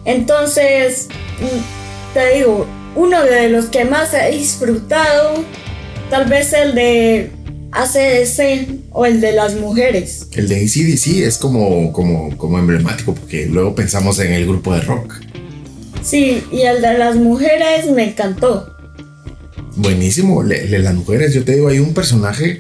Entonces, 0.05 1.07
mm, 1.39 2.13
te 2.13 2.36
digo, 2.36 2.67
uno 2.95 3.24
de 3.24 3.50
los 3.50 3.65
que 3.67 3.86
más 3.86 4.13
he 4.13 4.31
disfrutado, 4.31 5.36
tal 6.10 6.25
vez 6.25 6.51
el 6.53 6.75
de 6.75 7.31
ACDC 7.74 8.68
o 8.92 9.06
el 9.06 9.20
de 9.22 9.32
las 9.34 9.56
mujeres. 9.56 10.27
El 10.34 10.48
de 10.48 10.58
ACDC 10.58 11.24
es 11.27 11.38
como, 11.38 11.92
como, 11.94 12.36
como 12.38 12.60
emblemático 12.60 13.13
porque 13.15 13.46
luego 13.48 13.75
pensamos 13.75 14.20
en 14.20 14.32
el 14.34 14.46
grupo 14.46 14.74
de 14.74 14.82
rock. 14.82 15.15
Sí, 16.03 16.44
y 16.51 16.62
el 16.62 16.82
de 16.82 16.98
las 16.98 17.15
mujeres 17.15 17.89
me 17.89 18.10
encantó. 18.10 18.70
Buenísimo. 19.75 20.44
Le- 20.44 20.68
le- 20.68 20.80
las 20.80 20.94
mujeres, 20.96 21.34
yo 21.34 21.44
te 21.44 21.53
digo, 21.56 21.68
hay 21.70 21.80
un 21.80 21.94
personaje 21.94 22.60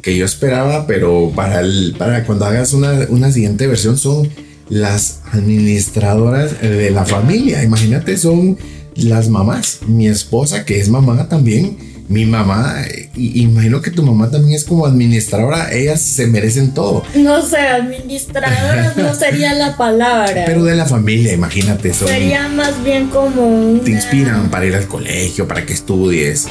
que 0.00 0.16
yo 0.16 0.24
esperaba, 0.24 0.86
pero 0.86 1.32
para, 1.34 1.60
el, 1.60 1.94
para 1.98 2.24
cuando 2.24 2.44
hagas 2.44 2.72
una, 2.72 3.06
una 3.08 3.32
siguiente 3.32 3.66
versión 3.66 3.98
son 3.98 4.28
las 4.68 5.20
administradoras 5.32 6.60
de 6.60 6.90
la 6.90 7.04
familia. 7.04 7.62
Imagínate, 7.64 8.16
son 8.16 8.56
las 8.96 9.28
mamás. 9.28 9.80
Mi 9.88 10.06
esposa, 10.08 10.64
que 10.64 10.78
es 10.78 10.88
mamá 10.88 11.28
también, 11.28 11.76
mi 12.08 12.26
mamá, 12.26 12.82
y 13.16 13.42
imagino 13.42 13.80
que 13.80 13.90
tu 13.90 14.02
mamá 14.02 14.30
también 14.30 14.54
es 14.54 14.64
como 14.64 14.86
administradora, 14.86 15.72
ellas 15.72 16.00
se 16.00 16.26
merecen 16.26 16.74
todo. 16.74 17.02
No 17.14 17.40
sé, 17.42 17.58
administradoras 17.58 18.96
no 18.96 19.14
sería 19.14 19.54
la 19.54 19.76
palabra. 19.76 20.44
Pero 20.46 20.64
de 20.64 20.74
la 20.74 20.84
familia, 20.84 21.32
imagínate, 21.32 21.94
son, 21.94 22.08
Sería 22.08 22.48
más 22.48 22.82
bien 22.84 23.08
como 23.08 23.80
te 23.80 23.92
inspiran 23.92 24.50
para 24.50 24.66
ir 24.66 24.74
al 24.74 24.86
colegio, 24.86 25.48
para 25.48 25.64
que 25.64 25.72
estudies. 25.72 26.46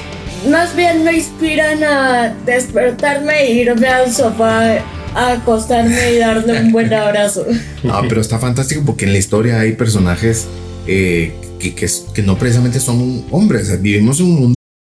Más 0.50 0.76
bien 0.76 1.04
me 1.04 1.14
inspiran 1.14 1.84
a 1.84 2.36
despertarme 2.46 3.44
e 3.44 3.54
irme 3.54 3.88
al 3.88 4.12
sofá 4.12 4.80
a 5.16 5.34
acostarme 5.34 6.14
y 6.14 6.18
darle 6.18 6.62
un 6.62 6.72
buen 6.72 6.92
abrazo. 6.94 7.46
Ah, 7.90 8.02
pero 8.10 8.22
está 8.22 8.40
fantástico 8.40 8.82
porque 8.86 9.06
en 9.06 9.14
la 9.14 9.20
historia 9.20 9.60
hay 9.60 9.74
personajes 9.74 10.48
eh, 10.88 11.34
que, 11.60 11.76
que, 11.76 11.88
que 12.14 12.22
no 12.24 12.38
precisamente 12.38 12.80
son 12.80 13.24
hombres. 13.30 13.64
O 13.64 13.66
sea, 13.68 13.76
vivimos 13.78 14.20
en 14.20 14.26
un 14.26 14.36
mundo 14.36 14.56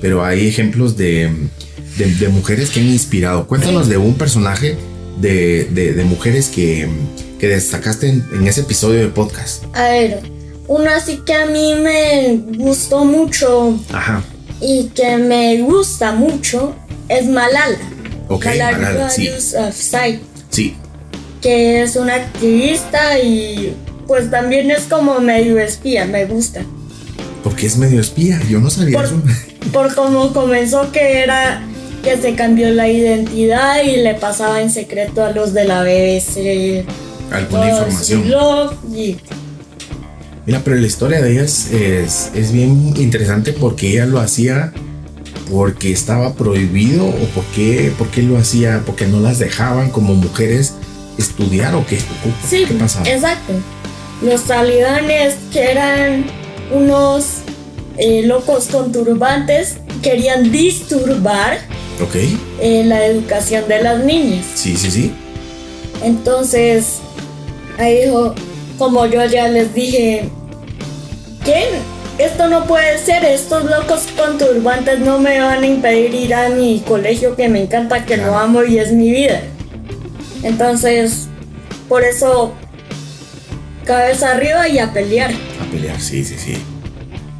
pero 0.00 0.24
hay 0.24 0.46
ejemplos 0.48 0.96
de, 0.96 1.30
de, 1.96 2.14
de 2.14 2.28
mujeres 2.28 2.70
que 2.70 2.80
han 2.80 2.86
inspirado. 2.88 3.46
Cuéntanos 3.46 3.88
de 3.88 3.96
un 3.96 4.14
personaje 4.14 4.76
de, 5.20 5.64
de- 5.72 6.04
mujeres 6.04 6.48
que, 6.48 6.88
que 7.38 7.48
destacaste 7.48 8.08
en, 8.08 8.24
en 8.32 8.46
ese 8.46 8.60
episodio 8.60 9.00
de 9.00 9.08
podcast. 9.08 9.64
A 9.74 9.88
ver, 9.88 10.20
uno 10.66 10.90
así 10.90 11.20
que 11.26 11.34
a 11.34 11.46
mí 11.46 11.74
me 11.82 12.40
gustó 12.58 13.04
mucho 13.04 13.78
Ajá. 13.92 14.22
y 14.60 14.90
que 14.94 15.16
me 15.16 15.60
gusta 15.62 16.12
mucho 16.12 16.74
es 17.08 17.26
Malala. 17.26 17.78
Ok, 18.28 18.44
Malala, 18.46 19.10
sí. 19.10 19.26
Yousafzai, 19.26 20.20
Sí, 20.50 20.74
que 21.42 21.82
es 21.82 21.96
una 21.96 22.14
activista 22.16 23.18
y 23.18 23.74
pues 24.06 24.30
también 24.30 24.70
es 24.70 24.82
como 24.84 25.20
medio 25.20 25.58
espía, 25.58 26.04
me 26.06 26.24
gusta. 26.26 26.62
porque 27.44 27.66
es 27.66 27.76
medio 27.76 28.00
espía. 28.00 28.40
Yo 28.48 28.60
no 28.60 28.68
sabía 28.70 28.96
Por, 28.98 29.06
eso. 29.06 29.22
Por 29.72 29.94
cómo 29.94 30.32
comenzó 30.32 30.90
que 30.92 31.22
era 31.22 31.62
que 32.02 32.16
se 32.16 32.34
cambió 32.34 32.70
la 32.70 32.88
identidad 32.88 33.82
y 33.82 33.96
le 33.96 34.14
pasaba 34.14 34.60
en 34.62 34.70
secreto 34.70 35.24
a 35.24 35.30
los 35.32 35.52
de 35.52 35.64
la 35.64 35.82
BBC 35.82 36.84
Alguna 37.32 37.70
información. 37.70 38.24
y 38.94 39.16
Mira, 40.46 40.60
pero 40.64 40.76
la 40.76 40.86
historia 40.86 41.20
de 41.20 41.32
ella 41.32 41.42
es, 41.42 41.70
es, 41.72 42.30
es 42.34 42.52
bien 42.52 42.94
interesante 42.96 43.52
porque 43.52 43.90
ella 43.90 44.06
lo 44.06 44.18
hacía 44.18 44.72
porque 45.50 45.92
estaba 45.92 46.32
prohibido 46.34 47.04
o 47.06 47.24
porque, 47.34 47.92
porque 47.98 48.22
lo 48.22 48.38
hacía, 48.38 48.82
porque 48.86 49.06
no 49.06 49.20
las 49.20 49.38
dejaban 49.38 49.90
como 49.90 50.14
mujeres 50.14 50.74
estudiar 51.18 51.74
o 51.74 51.84
qué, 51.86 51.98
Sí, 52.48 52.64
qué 52.66 52.74
pasaba. 52.74 53.08
exacto. 53.08 53.52
Los 54.22 54.44
talibanes, 54.44 55.36
que 55.52 55.70
eran 55.72 56.24
unos 56.72 57.24
eh, 57.98 58.22
locos 58.24 58.66
con 58.68 58.92
turbantes, 58.92 59.76
querían 60.02 60.50
disturbar 60.52 61.58
Ok, 62.02 62.14
eh, 62.60 62.84
la 62.86 63.04
educación 63.06 63.66
de 63.68 63.82
las 63.82 64.04
niñas. 64.04 64.44
sí, 64.54 64.76
sí, 64.76 64.90
sí. 64.90 65.12
Entonces, 66.04 66.98
ahí 67.78 68.04
dijo, 68.04 68.34
como 68.78 69.04
yo 69.06 69.24
ya 69.26 69.48
les 69.48 69.74
dije, 69.74 70.28
¿qué? 71.44 71.64
Esto 72.18 72.48
no 72.48 72.64
puede 72.66 72.98
ser, 72.98 73.24
estos 73.24 73.64
locos 73.64 74.06
con 74.16 74.38
turbantes 74.38 75.00
no 75.00 75.18
me 75.18 75.40
van 75.40 75.62
a 75.62 75.66
impedir 75.66 76.14
ir 76.14 76.34
a 76.34 76.48
mi 76.50 76.80
colegio 76.86 77.36
que 77.36 77.48
me 77.48 77.62
encanta, 77.62 78.04
que 78.04 78.16
lo 78.16 78.36
amo 78.36 78.64
y 78.64 78.78
es 78.78 78.92
mi 78.92 79.10
vida. 79.10 79.40
Entonces, 80.42 81.26
por 81.88 82.04
eso, 82.04 82.52
cabeza 83.84 84.32
arriba 84.32 84.68
y 84.68 84.78
a 84.78 84.92
pelear. 84.92 85.30
A 85.32 85.70
pelear, 85.70 86.00
sí, 86.00 86.24
sí, 86.24 86.36
sí. 86.38 86.54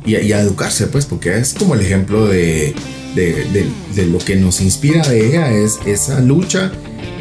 Y, 0.09 0.17
a- 0.17 0.23
y 0.23 0.33
a 0.33 0.41
educarse, 0.41 0.87
pues, 0.87 1.05
porque 1.07 1.37
es 1.37 1.53
como 1.55 1.75
el 1.75 1.83
ejemplo 1.83 2.27
de, 2.27 2.75
de, 3.15 3.33
de- 3.53 3.67
de 3.95 4.07
lo 4.07 4.19
que 4.19 4.37
nos 4.37 4.61
inspira 4.61 5.07
de 5.07 5.27
ella, 5.29 5.53
es 5.53 5.79
esa 5.87 6.21
lucha 6.21 6.73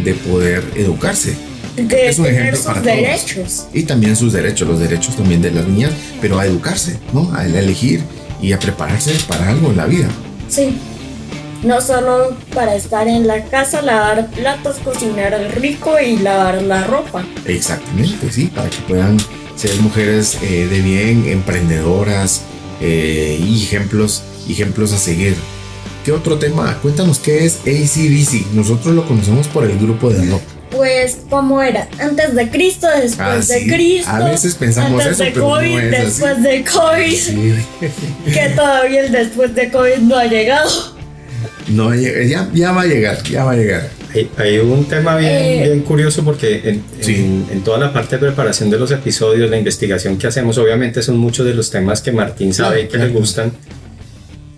de 0.03 0.13
poder 0.13 0.63
educarse. 0.75 1.36
De 1.75 2.10
Es 2.10 2.17
un 2.17 2.25
tener 2.25 2.39
ejemplo 2.41 2.58
sus 2.58 2.65
para 2.65 2.82
todos. 2.82 2.96
derechos. 2.96 3.67
Y 3.74 3.84
también 3.84 4.15
sus 4.15 4.32
derechos, 4.34 4.67
los 4.67 4.79
derechos 4.79 5.15
también 5.15 5.41
de 5.41 5.51
las 5.51 5.67
niñas, 5.67 5.91
pero 6.22 6.39
a 6.39 6.46
educarse, 6.46 6.98
¿no? 7.13 7.32
A 7.36 7.46
elegir 7.46 8.01
y 8.41 8.53
a 8.53 8.60
prepararse 8.60 9.12
para 9.27 9.50
algo 9.50 9.70
en 9.72 9.77
la 9.77 9.86
vida. 9.86 10.08
Sí. 10.50 10.77
No 11.63 11.82
solo 11.82 12.38
para 12.53 12.75
estar 12.75 13.08
en 13.08 13.27
la 13.27 13.44
casa, 13.46 13.82
lavar 13.82 14.29
platos, 14.32 14.77
cocinar 14.84 15.34
el 15.34 15.51
rico 15.51 16.00
y 16.00 16.17
lavar 16.17 16.62
la 16.62 16.84
ropa. 16.86 17.25
Exactamente, 17.46 18.32
sí, 18.32 18.46
para 18.56 18.70
que 18.70 18.77
puedan 18.88 19.17
ser 19.56 19.75
mujeres 19.82 20.38
eh, 20.44 20.67
de 20.67 20.82
bien, 20.82 21.25
emprendedoras 21.27 22.41
eh, 22.81 23.39
y 23.41 23.63
ejemplos, 23.63 24.24
ejemplos 24.50 24.93
a 24.93 24.98
seguir. 24.98 25.36
¿Qué 26.05 26.12
otro 26.12 26.38
tema? 26.39 26.77
Cuéntanos 26.81 27.19
qué 27.19 27.46
es 27.46 27.57
ACDC. 27.65 28.53
Nosotros 28.53 28.96
lo 28.96 29.05
conocemos 29.07 29.48
por 29.48 29.63
el 29.65 29.77
grupo 29.77 30.10
de 30.10 30.25
rock. 30.29 30.41
Pues, 30.72 31.17
¿cómo 31.29 31.62
era? 31.62 31.88
Antes 32.00 32.36
de 32.36 32.50
Cristo, 32.50 32.88
después 33.01 33.19
Ah, 33.19 33.36
de 33.53 33.60
sí. 33.62 33.67
Cristo. 33.69 34.10
A 34.12 34.19
veces 34.29 34.55
pensamos 34.55 35.01
antes 35.01 35.15
eso, 35.15 35.24
de 35.24 35.31
pero 35.31 35.48
no 35.48 35.55
COVID, 35.55 35.77
así. 35.77 35.89
después 36.05 36.43
de 36.43 36.63
COVID. 36.63 37.15
Sí. 37.15 37.53
Que 38.34 38.50
todavía 38.55 39.01
el 39.05 39.12
después 39.12 39.55
de 39.55 39.69
COVID 39.72 39.98
no 40.00 40.17
ha 40.17 40.25
llegado. 40.25 40.69
No, 41.69 41.93
ya- 41.93 42.50
ya 42.53 42.72
va 42.72 42.81
a 42.81 42.86
llegar, 42.86 43.22
ya 43.24 43.43
va 43.43 43.51
a 43.51 43.55
llegar. 43.55 43.89
Hay, 44.14 44.30
hay 44.38 44.58
un 44.60 44.86
tema 44.86 45.18
bien, 45.18 45.32
Eh. 45.34 45.64
bien 45.66 45.82
curioso 45.82 46.24
porque 46.24 46.62
en, 46.70 46.84
Sí. 47.02 47.16
en- 47.16 47.46
en 47.52 47.64
toda 47.64 47.78
la 47.78 47.92
parte 47.94 48.16
de 48.16 48.20
preparación 48.26 48.70
de 48.70 48.80
los 48.80 48.92
episodios, 48.92 49.50
la 49.50 49.58
investigación 49.58 50.18
que 50.18 50.28
hacemos, 50.28 50.58
obviamente 50.58 51.02
son 51.04 51.18
muchos 51.18 51.46
de 51.46 51.54
los 51.54 51.70
temas 51.70 52.02
que 52.02 52.12
Martín 52.12 52.54
sabe 52.54 52.82
y 52.82 52.84
que 52.84 52.92
Claro. 52.92 53.08
le 53.08 53.14
gustan. 53.14 53.52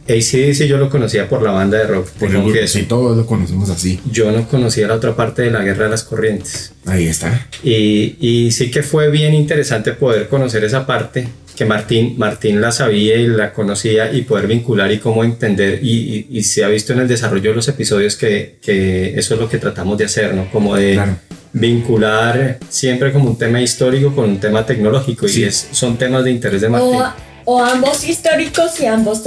ACDC 0.07 0.65
yo 0.67 0.77
lo 0.79 0.89
conocía 0.89 1.29
por 1.29 1.43
la 1.43 1.51
banda 1.51 1.77
de 1.77 1.83
rock, 1.85 2.09
Por 2.11 2.29
el 2.31 2.41
grupo, 2.41 2.57
sí, 2.65 2.83
todos 2.83 3.15
lo 3.15 3.27
conocemos 3.27 3.69
así. 3.69 3.99
Yo 4.11 4.31
no 4.31 4.47
conocía 4.47 4.87
la 4.87 4.95
otra 4.95 5.15
parte 5.15 5.43
de 5.43 5.51
la 5.51 5.61
guerra 5.63 5.83
de 5.83 5.91
las 5.91 6.03
corrientes. 6.03 6.71
Ahí 6.87 7.07
está. 7.07 7.47
Y, 7.63 8.15
y 8.19 8.51
sí 8.51 8.71
que 8.71 8.81
fue 8.81 9.11
bien 9.11 9.35
interesante 9.35 9.91
poder 9.91 10.27
conocer 10.27 10.63
esa 10.63 10.87
parte, 10.87 11.27
que 11.59 11.65
Martín, 11.65 12.15
Martín 12.17 12.61
la 12.61 12.71
sabía 12.71 13.17
y 13.17 13.27
la 13.27 13.51
conocía 13.51 14.13
y 14.13 14.21
poder 14.21 14.47
vincular 14.47 14.89
y 14.93 14.99
cómo 14.99 15.25
entender. 15.25 15.79
Y, 15.83 16.25
y- 16.31 16.37
y 16.39 16.43
se 16.43 16.63
ha 16.63 16.69
visto 16.69 16.93
en 16.93 16.99
el 16.99 17.07
desarrollo 17.09 17.49
de 17.49 17.55
los 17.57 17.67
episodios 17.67 18.15
que, 18.15 18.55
que 18.61 19.19
eso 19.19 19.33
es 19.33 19.41
lo 19.41 19.49
que 19.49 19.57
tratamos 19.57 19.97
de 19.97 20.05
hacer, 20.05 20.33
¿no? 20.33 20.49
Como 20.51 20.77
de 20.77 20.93
Claro. 20.93 21.17
vincular 21.51 22.59
siempre 22.69 23.11
como 23.11 23.31
un 23.31 23.37
tema 23.37 23.59
histórico 23.61 24.15
con 24.15 24.25
un 24.29 24.39
tema 24.39 24.65
tecnológico. 24.65 25.27
Sí. 25.27 25.41
Y 25.41 25.43
es, 25.43 25.67
son 25.73 25.97
temas 25.97 26.23
de 26.23 26.31
interés 26.31 26.61
de 26.61 26.69
Martín. 26.69 26.95
O, 26.95 27.13
o 27.55 27.61
ambos 27.61 28.07
históricos 28.07 28.79
y 28.79 28.85
ambos 28.85 29.21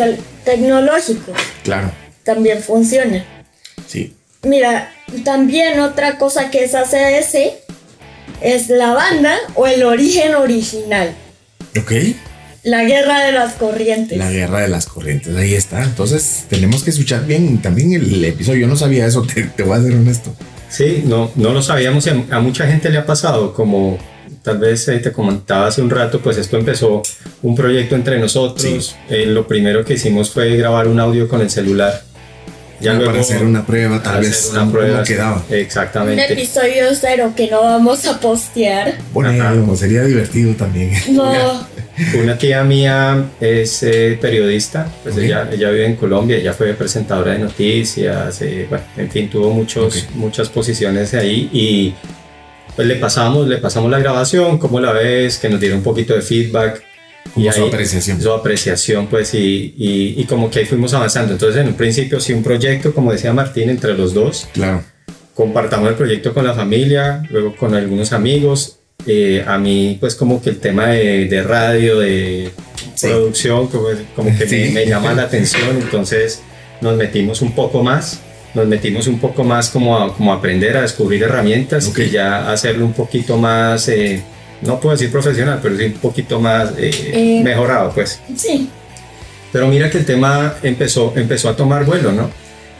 tecnológicos. 0.44 1.36
Claro, 1.64 1.92
También 2.24 2.62
funcionan. 2.62 3.24
sí. 3.86 4.14
Mira, 4.44 4.90
también 5.22 5.78
otra 5.80 6.16
cosa 6.18 6.50
que 6.50 6.64
es 6.64 6.74
ACDC 6.74 7.52
es 8.40 8.70
la 8.70 8.92
banda 8.94 9.36
o 9.54 9.66
el 9.68 9.84
origen 9.84 10.34
original. 10.34 11.14
Ok. 11.78 11.92
La 12.64 12.84
guerra 12.84 13.24
de 13.24 13.32
las 13.32 13.54
corrientes. 13.54 14.16
La 14.16 14.30
guerra 14.30 14.60
de 14.60 14.68
las 14.68 14.86
corrientes, 14.86 15.34
ahí 15.34 15.54
está. 15.54 15.82
Entonces 15.82 16.44
tenemos 16.48 16.84
que 16.84 16.90
escuchar 16.90 17.26
bien 17.26 17.60
también 17.60 17.92
el 17.92 18.24
episodio. 18.24 18.60
Yo 18.60 18.66
no 18.68 18.76
sabía 18.76 19.06
eso, 19.06 19.22
te, 19.34 19.42
te 19.44 19.62
voy 19.62 19.78
a 19.78 19.82
ser 19.82 19.92
honesto. 19.92 20.34
Sí, 20.68 21.02
no, 21.04 21.30
no 21.34 21.52
lo 21.52 21.60
sabíamos 21.60 22.06
y 22.06 22.10
a, 22.10 22.24
a 22.30 22.40
mucha 22.40 22.66
gente 22.66 22.88
le 22.88 22.98
ha 22.98 23.04
pasado, 23.04 23.52
como 23.52 23.98
tal 24.42 24.58
vez 24.58 24.88
eh, 24.88 24.98
te 24.98 25.12
comentaba 25.12 25.66
hace 25.66 25.82
un 25.82 25.90
rato, 25.90 26.20
pues 26.20 26.36
esto 26.36 26.56
empezó 26.56 27.02
un 27.42 27.54
proyecto 27.54 27.94
entre 27.94 28.18
nosotros. 28.18 28.96
Eh, 29.08 29.26
lo 29.26 29.46
primero 29.46 29.84
que 29.84 29.94
hicimos 29.94 30.30
fue 30.30 30.56
grabar 30.56 30.88
un 30.88 31.00
audio 31.00 31.28
con 31.28 31.40
el 31.40 31.50
celular. 31.50 32.02
Ya 32.82 32.98
para 32.98 33.20
hacer 33.20 33.44
una 33.44 33.64
prueba, 33.64 34.02
tal 34.02 34.20
vez, 34.20 34.48
una 34.50 34.60
cómo 34.60 34.72
prueba, 34.72 35.02
quedaba. 35.04 35.44
Un 35.48 35.54
Exactamente. 35.54 36.32
episodio 36.32 36.86
cero 36.94 37.32
que 37.36 37.48
no 37.48 37.62
vamos 37.62 38.06
a 38.06 38.18
postear. 38.18 38.94
Bueno, 39.12 39.76
sería 39.76 40.02
divertido 40.02 40.54
también. 40.54 40.92
No. 41.10 41.66
Una 42.18 42.38
tía 42.38 42.64
mía 42.64 43.26
es 43.38 43.82
eh, 43.82 44.18
periodista, 44.20 44.88
pues 45.02 45.16
ella, 45.18 45.48
ella 45.52 45.70
vive 45.70 45.86
en 45.86 45.96
Colombia, 45.96 46.36
ella 46.38 46.54
fue 46.54 46.72
presentadora 46.72 47.32
de 47.32 47.40
noticias, 47.40 48.40
eh, 48.40 48.66
bueno, 48.68 48.84
en 48.96 49.10
fin, 49.10 49.28
tuvo 49.28 49.50
muchos, 49.50 50.08
muchas 50.14 50.48
posiciones 50.48 51.12
ahí 51.12 51.50
y 51.52 51.94
pues 52.74 52.88
le 52.88 52.96
pasamos, 52.96 53.46
le 53.46 53.58
pasamos 53.58 53.90
la 53.90 53.98
grabación, 53.98 54.58
cómo 54.58 54.80
la 54.80 54.92
ves, 54.92 55.36
que 55.36 55.50
nos 55.50 55.60
diera 55.60 55.76
un 55.76 55.82
poquito 55.82 56.14
de 56.14 56.22
feedback. 56.22 56.82
Como 57.34 57.52
su 57.52 57.64
apreciación. 57.64 58.20
Su 58.20 58.32
apreciación, 58.32 59.06
pues, 59.06 59.32
y, 59.34 59.74
y, 59.78 60.14
y 60.18 60.24
como 60.24 60.50
que 60.50 60.60
ahí 60.60 60.64
fuimos 60.66 60.92
avanzando. 60.94 61.32
Entonces, 61.32 61.60
en 61.62 61.68
un 61.68 61.74
principio, 61.74 62.20
sí, 62.20 62.32
un 62.32 62.42
proyecto, 62.42 62.92
como 62.94 63.10
decía 63.12 63.32
Martín, 63.32 63.70
entre 63.70 63.94
los 63.96 64.12
dos, 64.14 64.48
Claro. 64.52 64.82
compartamos 65.34 65.88
el 65.88 65.94
proyecto 65.94 66.34
con 66.34 66.46
la 66.46 66.54
familia, 66.54 67.22
luego 67.30 67.56
con 67.56 67.74
algunos 67.74 68.12
amigos. 68.12 68.78
Eh, 69.06 69.42
a 69.46 69.58
mí, 69.58 69.96
pues 69.98 70.14
como 70.14 70.40
que 70.42 70.50
el 70.50 70.58
tema 70.58 70.88
de, 70.88 71.24
de 71.26 71.42
radio, 71.42 71.98
de 71.98 72.50
Sí. 72.94 73.08
producción, 73.08 73.66
como, 73.68 73.86
como 74.14 74.36
que 74.38 74.46
Sí. 74.46 74.56
me, 74.56 74.70
me 74.70 74.86
llama 74.86 75.12
la 75.14 75.22
atención, 75.22 75.76
entonces 75.80 76.40
nos 76.80 76.96
metimos 76.96 77.40
un 77.42 77.52
poco 77.52 77.82
más, 77.82 78.20
nos 78.54 78.66
metimos 78.68 79.06
un 79.06 79.18
poco 79.18 79.42
más 79.42 79.70
como 79.70 79.96
a, 79.98 80.14
como 80.14 80.32
a 80.32 80.36
aprender 80.36 80.76
a 80.76 80.82
descubrir 80.82 81.22
herramientas 81.22 81.88
Ok. 81.88 81.98
y 82.00 82.10
ya 82.10 82.52
hacerlo 82.52 82.84
un 82.84 82.92
poquito 82.92 83.38
más, 83.38 83.88
eh, 83.88 84.22
no 84.62 84.80
puedo 84.80 84.94
decir 84.96 85.10
profesional, 85.10 85.58
pero 85.62 85.76
sí 85.76 85.84
un 85.84 85.92
poquito 85.94 86.40
más 86.40 86.70
eh, 86.78 86.90
Eh. 87.12 87.40
mejorado, 87.44 87.90
pues. 87.94 88.20
Sí. 88.36 88.68
Pero 89.52 89.68
mira 89.68 89.90
que 89.90 89.98
el 89.98 90.04
tema 90.06 90.54
empezó, 90.62 91.12
empezó 91.16 91.48
a 91.50 91.56
tomar 91.56 91.84
vuelo, 91.84 92.12
¿no? 92.12 92.30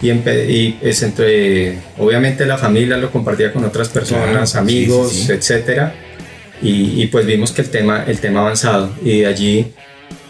Y, 0.00 0.10
y 0.10 0.78
es 0.82 1.02
entre, 1.02 1.78
obviamente 1.98 2.44
la 2.46 2.58
familia 2.58 2.96
lo 2.96 3.10
compartía 3.12 3.52
con 3.52 3.64
otras 3.64 3.88
personas, 3.88 4.50
Claro, 4.52 4.64
amigos, 4.64 5.12
sí, 5.12 5.18
sí, 5.20 5.26
sí. 5.26 5.32
etcétera. 5.32 5.94
Y, 6.62 7.02
y 7.02 7.06
pues 7.08 7.26
vimos 7.26 7.52
que 7.52 7.62
el 7.62 7.70
tema, 7.70 8.04
el 8.06 8.18
tema 8.18 8.40
ha 8.40 8.42
avanzado. 8.44 8.90
Y 9.04 9.20
de 9.20 9.26
allí 9.26 9.72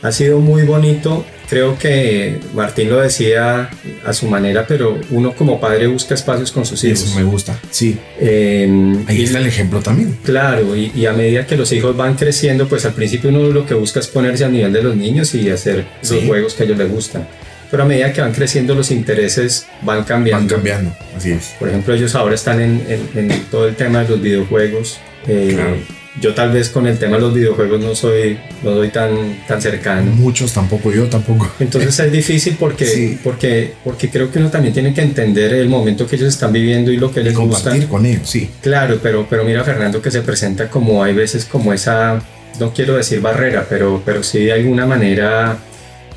ha 0.02 0.11
sido 0.12 0.40
muy 0.40 0.62
bonito. 0.62 1.25
Creo 1.52 1.78
que 1.78 2.38
Martín 2.54 2.88
lo 2.88 2.99
decía 2.99 3.68
a 4.06 4.12
su 4.14 4.26
manera, 4.26 4.64
pero 4.66 4.99
uno 5.11 5.35
como 5.35 5.61
padre 5.61 5.87
busca 5.87 6.14
espacios 6.14 6.50
con 6.50 6.64
sus 6.64 6.82
hijos. 6.82 7.02
Eso 7.02 7.14
me 7.18 7.25
gusta. 7.25 7.61
Sí. 7.71 7.99
Eh, 8.18 8.66
Ahí 9.06 9.21
y- 9.21 9.25
está 9.25 9.38
el 9.38 9.47
ejemplo 9.47 9.80
también. 9.80 10.16
Claro, 10.25 10.75
y, 10.75 10.90
y 10.94 11.04
a 11.04 11.12
medida 11.12 11.47
que 11.47 11.59
los 11.59 11.71
hijos 11.73 11.94
van 11.94 12.14
creciendo, 12.14 12.66
pues 12.68 12.87
al 12.87 12.94
principio 12.94 13.28
uno 13.28 13.40
lo 13.50 13.66
que 13.66 13.75
busca 13.75 14.00
es 14.00 14.06
ponerse 14.06 14.47
al 14.47 14.52
nivel 14.52 14.73
de 14.73 14.82
los 14.82 14.97
niños 14.97 15.35
y 15.35 15.50
hacer 15.50 15.85
Sí. 16.00 16.14
los 16.14 16.25
juegos 16.25 16.54
que 16.54 16.62
a 16.62 16.66
ellos 16.66 16.78
les 16.78 16.90
gustan. 16.90 17.28
Pero 17.71 17.82
a 17.82 17.87
medida 17.87 18.12
que 18.14 18.23
van 18.23 18.32
creciendo, 18.32 18.75
los 18.75 18.90
intereses 18.90 19.66
van 19.82 19.99
Van 19.99 20.04
cambiando. 20.06 20.54
cambiando. 20.54 20.94
Así 21.14 21.32
es. 21.32 21.54
Por 21.59 21.68
ejemplo, 21.68 21.92
ellos 21.94 22.14
ahora 22.14 22.35
están 22.35 22.62
en, 22.62 22.82
en- 23.14 23.30
en 23.30 23.42
todo 23.50 23.68
el 23.68 23.76
tema 23.76 24.02
de 24.04 24.09
los 24.09 24.23
videojuegos. 24.23 24.99
Eh, 25.26 25.52
Claro. 25.54 25.76
Yo 26.21 26.35
tal 26.35 26.52
vez 26.52 26.69
con 26.69 26.87
el 26.87 26.99
tema 26.99 27.16
de 27.16 27.23
los 27.23 27.33
videojuegos 27.35 27.81
no 27.81 27.95
soy, 27.95 28.38
no 28.62 28.75
soy 28.75 28.90
tan, 28.90 29.11
tan 29.49 29.62
cercano. 29.62 30.12
Muchos 30.12 30.52
tampoco, 30.52 30.92
yo 30.92 31.07
tampoco. 31.07 31.50
Entonces 31.59 31.99
es 31.99 32.12
difícil 32.12 32.57
porque, 32.61 32.85
Sí. 32.85 33.19
porque, 33.25 33.73
porque 33.83 34.11
creo 34.11 34.31
que 34.31 34.38
uno 34.38 34.50
también 34.50 34.75
tiene 34.75 34.92
que 34.92 35.00
entender 35.00 35.54
el 35.54 35.69
momento 35.71 36.07
que 36.07 36.16
ellos 36.16 36.28
están 36.28 36.52
viviendo 36.52 36.90
y 36.92 36.99
lo 36.99 37.11
que 37.11 37.23
les 37.23 37.35
gusta. 37.35 37.62
Compartir 37.71 37.88
con 37.88 38.04
ellos, 38.04 38.28
sí. 38.28 38.50
Claro, 38.61 38.99
pero, 39.02 39.26
pero 39.28 39.42
mira 39.45 39.64
Fernando 39.64 40.03
que 40.03 40.11
se 40.11 40.20
presenta 40.20 40.68
como 40.68 41.03
hay 41.03 41.14
veces 41.14 41.46
como 41.46 41.72
esa, 41.72 42.20
no 42.61 42.75
quiero 42.75 42.94
decir 42.96 43.20
barrera, 43.22 43.66
pero, 43.68 44.03
pero 44.05 44.22
sí 44.22 44.44
de 44.44 44.53
alguna 44.53 44.85
manera 44.85 45.57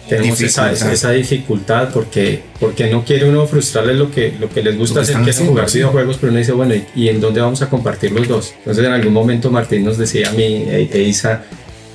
tenemos 0.09 0.39
esa, 0.41 0.69
Dificultad. 0.69 0.93
esa 0.93 1.11
dificultad 1.11 1.89
porque, 1.93 2.43
porque 2.59 2.89
no 2.89 3.03
quiere 3.03 3.27
uno 3.29 3.45
frustrarles 3.47 3.95
lo 3.97 4.11
que, 4.11 4.33
lo 4.39 4.49
que 4.49 4.61
les 4.63 4.77
gusta 4.77 4.95
que 4.99 5.03
hacer, 5.03 5.15
quieren 5.15 5.29
haciendo, 5.29 5.51
jugar 5.51 5.71
videojuegos, 5.71 6.17
pero 6.19 6.31
uno 6.31 6.39
dice, 6.39 6.51
bueno, 6.51 6.75
¿y, 6.75 6.85
y 6.95 7.09
en 7.09 7.19
dónde 7.21 7.41
vamos 7.41 7.61
a 7.61 7.69
compartir 7.69 8.11
los 8.11 8.27
dos? 8.27 8.53
Entonces 8.59 8.85
en 8.85 8.91
algún 8.91 9.13
momento 9.13 9.49
Martín 9.51 9.83
nos 9.83 9.97
decía 9.97 10.29
a 10.29 10.31
mí 10.33 10.43
e, 10.43 10.89
e 10.91 11.01
Isa, 11.03 11.43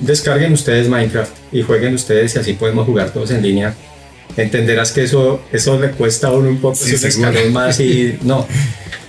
descarguen 0.01 0.53
ustedes 0.53 0.89
Minecraft 0.89 1.33
y 1.53 1.63
jueguen 1.63 1.95
ustedes 1.95 2.35
y 2.35 2.39
así 2.39 2.53
podemos 2.55 2.87
jugar 2.87 3.11
todos 3.11 3.31
en 3.31 3.43
línea. 3.43 3.75
Entenderás 4.37 4.93
que 4.93 5.03
eso, 5.03 5.43
eso 5.53 5.79
le 5.81 5.91
cuesta 5.91 6.29
a 6.29 6.33
uno 6.33 6.49
un 6.51 6.61
poco, 6.61 6.77
Sí, 6.77 6.95
es 6.95 7.03
escalón 7.05 7.53
más 7.53 7.81
y 7.81 8.19
no. 8.23 8.47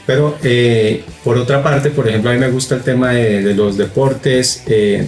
Pero 0.07 0.35
eh, 0.43 1.03
por 1.23 1.37
otra 1.37 1.61
parte, 1.63 1.91
por 1.91 2.07
ejemplo, 2.09 2.31
a 2.31 2.33
mí 2.33 2.39
me 2.39 2.49
gusta 2.49 2.75
el 2.75 2.81
tema 2.81 3.11
de, 3.11 3.43
de 3.43 3.53
los 3.53 3.77
deportes. 3.77 4.63
eh, 4.65 5.07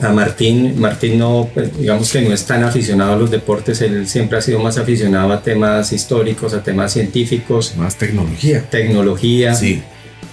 a 0.00 0.10
Martín, 0.12 0.78
Martín 0.78 1.18
no, 1.18 1.48
pues, 1.54 1.76
digamos 1.78 2.10
que 2.12 2.20
no 2.22 2.32
es 2.32 2.44
tan 2.44 2.62
aficionado 2.64 3.14
a 3.14 3.16
los 3.16 3.30
deportes, 3.30 3.80
él 3.80 4.06
siempre 4.06 4.38
ha 4.38 4.42
sido 4.42 4.58
más 4.58 4.76
aficionado 4.78 5.32
a 5.32 5.42
temas 5.42 5.92
históricos, 5.92 6.52
a 6.54 6.62
temas 6.62 6.92
científicos, 6.92 7.74
Más 7.76 7.96
tecnología. 7.96 8.62
tecnología. 8.70 9.54
Sí. 9.54 9.82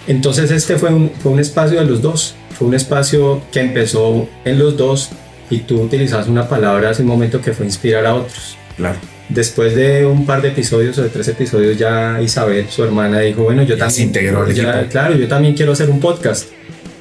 Entonces 0.08 0.52
este 0.52 0.78
fue 0.78 0.94
un, 0.94 1.12
fue 1.22 1.32
un 1.32 1.40
espacio 1.40 1.80
de 1.80 1.86
los 1.86 2.02
dos, 2.02 2.36
fue 2.58 2.68
un 2.68 2.74
espacio 2.74 3.42
que 3.52 3.62
empezó 3.62 4.28
en 4.44 4.60
los 4.60 4.76
dos 4.76 5.10
y 5.50 5.60
tú 5.60 5.82
utilizabas 5.82 6.28
una 6.28 6.48
palabra 6.50 6.90
hace 6.90 7.04
un 7.04 7.08
momento 7.08 7.40
que 7.42 7.54
fue 7.54 7.66
inspirar 7.66 8.06
a 8.06 8.16
otros. 8.16 8.58
Claro. 8.76 8.98
Después 9.30 9.74
de 9.76 10.06
un 10.06 10.26
par 10.26 10.42
de 10.42 10.50
episodios 10.50 10.98
o 10.98 11.04
de 11.04 11.10
tres 11.10 11.28
episodios 11.30 11.78
ya 11.78 12.20
Isabel, 12.22 12.66
su 12.70 12.84
hermana, 12.84 13.20
dijo, 13.22 13.44
bueno, 13.44 13.64
yo 13.64 13.76
Ya 13.78 13.90
se 13.90 14.02
también, 14.02 14.08
integró 14.10 14.44
al 14.44 14.54
ya, 14.54 14.74
equipo. 14.80 14.92
claro, 14.92 15.16
yo 15.16 15.28
también 15.30 15.56
quiero 15.56 15.72
hacer 15.72 15.90
un 15.90 16.00
podcast. 16.02 16.50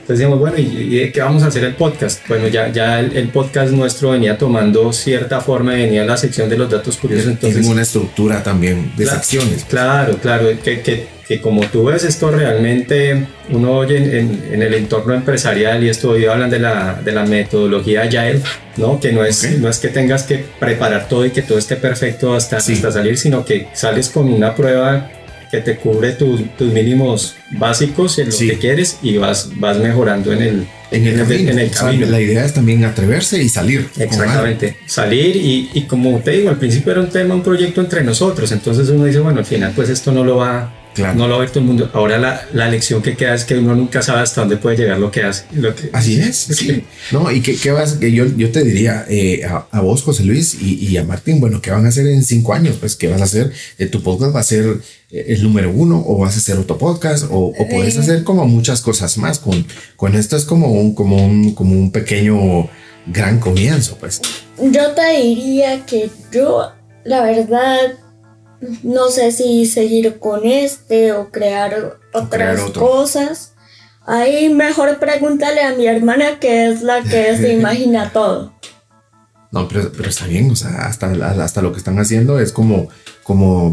Entonces 0.03 0.19
decíamos, 0.19 0.41
bueno, 0.41 0.59
¿y, 0.59 1.11
qué 1.13 1.21
vamos 1.21 1.45
a 1.45 1.47
hacer 1.47 1.63
el 1.63 1.75
podcast? 1.75 2.27
Bueno, 2.29 2.49
ya, 2.49 2.69
ya 2.73 2.99
el, 2.99 3.17
el 3.17 3.29
podcast 3.29 3.73
nuestro 3.73 4.11
venía 4.11 4.37
tomando 4.37 4.93
cierta 4.93 5.41
forma, 5.41 5.75
venía 5.75 6.05
la 6.05 6.17
sección 6.17 6.49
de 6.49 6.59
los 6.59 6.69
datos 6.69 6.97
curiosos, 6.97 7.29
entonces... 7.29 7.55
Tienen 7.55 7.71
una 7.71 7.83
estructura 7.83 8.43
también 8.43 8.93
de 8.97 9.05
Cla- 9.07 9.15
secciones. 9.15 9.65
Claro, 9.65 10.17
claro, 10.19 10.49
que, 10.65 10.81
que, 10.81 11.07
que 11.27 11.41
como 11.41 11.63
tú 11.67 11.85
ves 11.85 12.03
esto 12.03 12.33
realmente, 12.33 13.27
uno 13.51 13.77
oye 13.79 13.97
en, 13.99 14.13
en- 14.17 14.45
en 14.55 14.63
el 14.63 14.75
entorno 14.75 15.15
empresarial 15.15 15.85
y 15.85 15.89
esto 15.89 16.11
hoy 16.11 16.25
hablan 16.27 16.51
de 16.51 16.59
la, 16.59 17.01
de 17.03 17.13
la 17.13 17.25
metodología 17.25 18.03
Agile, 18.03 18.41
¿no? 18.79 18.99
que 18.99 19.13
no 19.13 19.25
es, 19.25 19.57
no 19.61 19.69
es 19.69 19.79
que 19.79 19.87
tengas 19.89 20.25
que 20.25 20.45
preparar 20.59 21.07
todo 21.09 21.25
y 21.25 21.31
que 21.31 21.43
todo 21.43 21.59
esté 21.59 21.77
perfecto 21.77 22.35
hasta, 22.35 22.59
Sí. 22.61 22.73
hasta 22.73 22.91
salir, 22.91 23.17
sino 23.17 23.45
que 23.45 23.69
sales 23.73 24.09
con 24.09 24.29
una 24.33 24.53
prueba 24.57 25.11
que 25.53 25.61
te 25.61 25.77
cubre 25.77 26.13
tus- 26.13 26.41
tus 26.57 26.73
mínimos 26.73 27.37
básicos 27.51 28.19
en 28.19 28.27
lo 28.27 28.33
Sí. 28.33 28.49
que 28.49 28.59
quieres 28.59 28.97
y 29.03 29.19
vas, 29.19 29.51
vas 29.57 29.79
mejorando 29.79 30.33
en 30.33 30.43
el, 30.43 30.67
En 30.91 31.07
el 31.07 31.17
camino. 31.19 31.51
en 31.51 31.59
el 31.59 31.69
O 31.71 31.73
sea, 31.73 31.83
camino. 31.83 32.07
la 32.07 32.21
idea 32.21 32.45
es 32.45 32.55
también 32.55 32.85
atreverse 32.85 33.41
y 33.43 33.49
salir. 33.51 33.87
Exactamente, 33.99 34.79
salir 34.87 35.37
y, 35.37 35.71
y 35.75 35.83
como 35.83 36.19
te 36.21 36.33
digo, 36.33 36.49
al 36.51 36.57
principio 36.59 36.93
era 36.93 37.03
un 37.03 37.11
tema, 37.11 37.35
un 37.35 37.43
proyecto 37.43 37.81
entre 37.83 38.03
nosotros, 38.03 38.51
entonces 38.51 38.89
uno 38.89 39.05
dice, 39.05 39.21
bueno, 39.21 39.39
al 39.41 39.45
final 39.45 39.73
pues 39.77 39.91
esto 39.91 40.11
no 40.11 40.25
lo 40.25 40.37
va, 40.39 40.73
Claro. 40.95 41.15
no 41.19 41.27
lo 41.29 41.39
ver 41.39 41.49
todo 41.51 41.61
el 41.61 41.67
mundo. 41.67 41.91
Ahora 41.95 42.19
la, 42.19 42.47
la 42.53 42.69
lección 42.69 43.03
que 43.03 43.17
queda 43.17 43.35
es 43.35 43.45
que 43.45 43.57
uno 43.57 43.75
nunca 43.75 44.03
sabe 44.03 44.21
hasta 44.21 44.43
dónde 44.43 44.57
puede 44.59 44.77
llegar 44.77 44.99
lo 44.99 45.11
que 45.11 45.23
hace. 45.23 45.45
Lo 45.53 45.75
que, 45.75 45.89
Así 45.93 46.21
es, 46.21 46.37
sí. 46.51 46.85
No, 47.11 47.31
y 47.31 47.41
qué, 47.41 47.57
qué 47.57 47.71
vas, 47.71 47.95
que 47.95 48.13
yo, 48.13 48.27
yo 48.27 48.51
te 48.51 48.63
diría 48.63 49.05
eh, 49.09 49.45
a, 49.45 49.67
a 49.71 49.81
vos, 49.81 50.03
José 50.03 50.25
Luis, 50.25 50.55
y, 50.61 50.75
y 50.87 50.97
a 50.97 51.05
Martín, 51.05 51.41
bueno, 51.41 51.61
¿qué 51.63 51.71
van 51.71 51.87
a 51.87 51.89
hacer 51.89 52.07
en 52.07 52.23
cinco 52.23 52.53
años? 52.55 52.77
Pues, 52.79 52.97
¿qué 52.97 53.09
vas 53.09 53.21
a 53.21 53.25
hacer? 53.25 53.53
Eh, 53.79 53.87
¿Tu 53.87 54.03
podcast 54.03 54.35
va 54.35 54.41
a 54.41 54.45
ser 54.45 54.81
eh, 55.11 55.25
el 55.29 55.43
número 55.43 55.71
uno 55.71 56.03
o 56.07 56.19
vas 56.19 56.35
a 56.35 56.39
hacer 56.39 56.59
otro 56.59 56.77
podcast? 56.79 57.25
O, 57.31 57.53
o 57.57 57.69
puedes 57.69 57.97
hacer 57.97 58.25
como 58.25 58.47
muchas 58.47 58.81
cosas 58.81 59.17
más. 59.19 59.39
Con, 59.39 59.65
con 59.97 60.15
esto 60.15 60.37
es 60.37 60.45
como 60.45 60.73
un, 60.73 60.95
como 60.95 61.25
un, 61.25 61.55
como 61.55 61.73
un 61.73 61.91
pequeño 61.91 62.69
gran 63.07 63.39
comienzo, 63.41 63.97
pues. 63.99 64.21
Yo 64.61 64.93
te 64.93 65.23
diría 65.23 65.85
que 65.87 66.11
yo, 66.31 66.71
la 67.05 67.23
verdad, 67.23 67.95
no 68.83 69.11
sé 69.11 69.33
si 69.33 69.67
seguir 69.67 70.19
con 70.19 70.47
este 70.47 71.13
o 71.13 71.31
crear 71.31 71.99
otras 72.13 72.61
crear 72.61 72.73
cosas. 72.73 73.55
Ahí 74.07 74.53
mejor 74.53 74.99
pregúntale 74.99 75.63
a 75.63 75.75
mi 75.75 75.87
hermana 75.87 76.39
que 76.41 76.67
es 76.69 76.83
la 76.83 77.03
que 77.03 77.37
se 77.37 77.53
imagina 77.59 78.11
todo. 78.13 78.53
No, 79.51 79.69
pero, 79.69 79.93
pero 79.93 80.09
está 80.09 80.27
bien, 80.27 80.51
o 80.51 80.57
sea, 80.57 80.87
hasta, 80.87 81.13
hasta 81.43 81.61
lo 81.61 81.73
que 81.73 81.79
están 81.79 81.99
haciendo 81.99 82.41
es 82.41 82.53
como, 82.53 82.89
como 83.23 83.73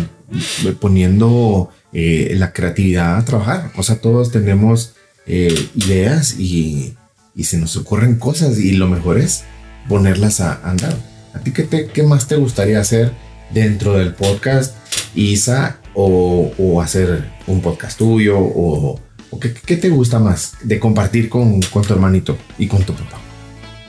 poniendo 0.81 1.71
eh, 1.93 2.33
la 2.35 2.51
creatividad 2.51 3.17
a 3.17 3.25
trabajar. 3.25 3.71
O 3.77 3.83
sea, 3.83 4.01
todos 4.01 4.31
tenemos 4.31 4.95
eh, 5.25 5.69
ideas 5.75 6.37
y, 6.37 6.97
y 7.33 7.45
se 7.45 7.57
nos 7.57 7.77
ocurren 7.77 8.19
cosas 8.19 8.57
y 8.57 8.73
lo 8.73 8.87
mejor 8.87 9.19
es 9.19 9.43
ponerlas 9.87 10.41
a 10.41 10.59
andar. 10.69 10.95
¿A 11.33 11.39
ti 11.39 11.51
qué, 11.51 11.63
te, 11.63 11.87
qué 11.87 12.03
más 12.03 12.27
te 12.27 12.35
gustaría 12.35 12.79
hacer 12.79 13.13
dentro 13.51 13.93
del 13.93 14.13
podcast, 14.13 14.75
Isa, 15.15 15.79
o, 15.93 16.51
o 16.57 16.81
hacer 16.81 17.29
un 17.47 17.61
podcast 17.61 17.97
tuyo? 17.97 18.37
¿O, 18.39 18.99
o 19.31 19.39
qué, 19.39 19.53
qué 19.53 19.77
te 19.77 19.89
gusta 19.89 20.19
más 20.19 20.53
de 20.63 20.79
compartir 20.79 21.29
con, 21.29 21.61
con 21.61 21.83
tu 21.83 21.93
hermanito 21.93 22.37
y 22.57 22.67
con 22.67 22.83
tu 22.83 22.93
papá? 22.93 23.19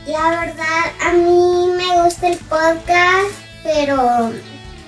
La 0.07 0.31
verdad, 0.31 0.93
a 1.07 1.13
mí 1.13 1.73
me 1.77 2.03
gusta 2.03 2.29
el 2.29 2.39
podcast, 2.39 3.31
pero 3.63 4.33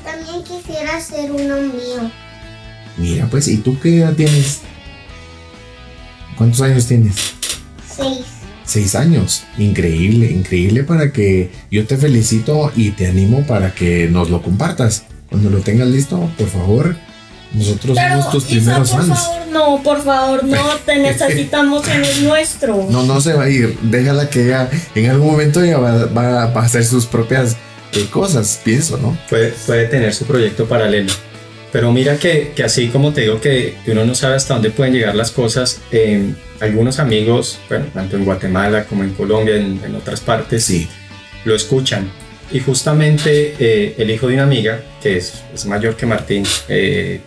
también 0.05 0.43
quisiera 0.43 0.97
hacer 0.97 1.31
uno 1.31 1.57
mío. 1.59 2.11
Mira, 2.97 3.27
pues, 3.31 3.49
¿y 3.49 3.59
tú 3.59 3.79
qué 3.81 3.99
edad 3.99 4.15
tienes? 4.15 4.63
¿Cuántos 6.37 6.61
años 6.61 6.87
tienes? 6.87 7.35
Seis. 7.89 8.32
Seis 8.65 8.95
años. 8.95 9.43
Increíble, 9.59 10.31
increíble 10.31 10.85
para 10.85 11.13
que 11.13 11.51
yo 11.71 11.87
te 11.87 11.97
felicito 11.97 12.73
y 12.77 12.91
te 12.93 13.07
animo 13.07 13.45
para 13.47 13.75
que 13.75 14.09
nos 14.09 14.31
lo 14.31 14.43
compartas. 14.43 15.05
Cuando 15.29 15.51
lo 15.51 15.59
tengas 15.61 15.89
listo, 15.89 16.31
por 16.39 16.49
favor, 16.49 16.97
nosotros 17.55 17.97
somos 17.99 18.31
tus 18.31 18.45
Isa, 18.45 18.55
primeros 18.55 18.91
por 18.91 19.01
fans. 19.07 19.19
favor, 19.19 19.47
no, 19.51 19.83
por 19.83 20.03
favor, 20.05 20.45
no, 20.45 20.63
te 20.87 20.99
necesitamos 20.99 21.87
en 21.89 22.05
el 22.05 22.25
nuestro. 22.25 22.87
No, 22.91 23.03
no 23.05 23.21
se 23.21 23.33
va 23.35 23.45
a 23.45 23.49
ir. 23.51 23.77
Déjala 23.83 24.29
que 24.31 24.45
ella 24.47 24.69
en 24.95 25.11
algún 25.11 25.31
momento 25.33 25.63
ella 25.63 25.79
va, 25.79 26.05
va- 26.07 26.47
va 26.47 26.61
a 26.63 26.65
hacer 26.65 26.85
sus 26.85 27.07
propias 27.07 27.57
eh, 27.95 28.07
cosas, 28.11 28.61
pienso, 28.65 28.97
¿no? 28.99 29.17
puede, 29.29 29.51
puede 29.67 29.87
tener 29.87 30.15
su 30.15 30.25
proyecto 30.25 30.67
paralelo. 30.67 31.13
Pero 31.73 31.91
mira 31.91 32.19
que, 32.19 32.53
que 32.55 32.63
así 32.65 32.89
como 32.89 33.13
te 33.15 33.23
digo 33.23 33.41
que 33.41 33.77
uno 33.87 34.05
no 34.05 34.15
sabe 34.15 34.37
hasta 34.37 34.55
dónde 34.55 34.71
pueden 34.71 34.93
llegar 34.93 35.15
las 35.15 35.31
cosas, 35.31 35.81
eh, 35.91 36.33
algunos 36.61 36.99
amigos, 36.99 37.59
bueno, 37.69 37.87
tanto 37.95 38.17
en 38.17 38.25
Guatemala 38.27 38.85
como 38.85 39.03
en 39.05 39.15
Colombia, 39.15 39.57
en, 39.57 39.81
en 39.85 39.95
otras 39.95 40.21
partes, 40.21 40.65
Sí. 40.65 40.87
lo 41.47 41.55
escuchan. 41.55 42.11
Y 42.53 42.61
justamente 42.61 43.55
eh, 43.59 43.95
el 43.97 44.11
hijo 44.11 44.29
de 44.29 44.35
una 44.35 44.43
amiga, 44.43 44.83
que 45.03 45.17
es, 45.17 45.43
es 45.55 45.65
mayor 45.65 45.97
que 45.97 46.05
Martín, 46.05 46.45
eh, 46.69 47.21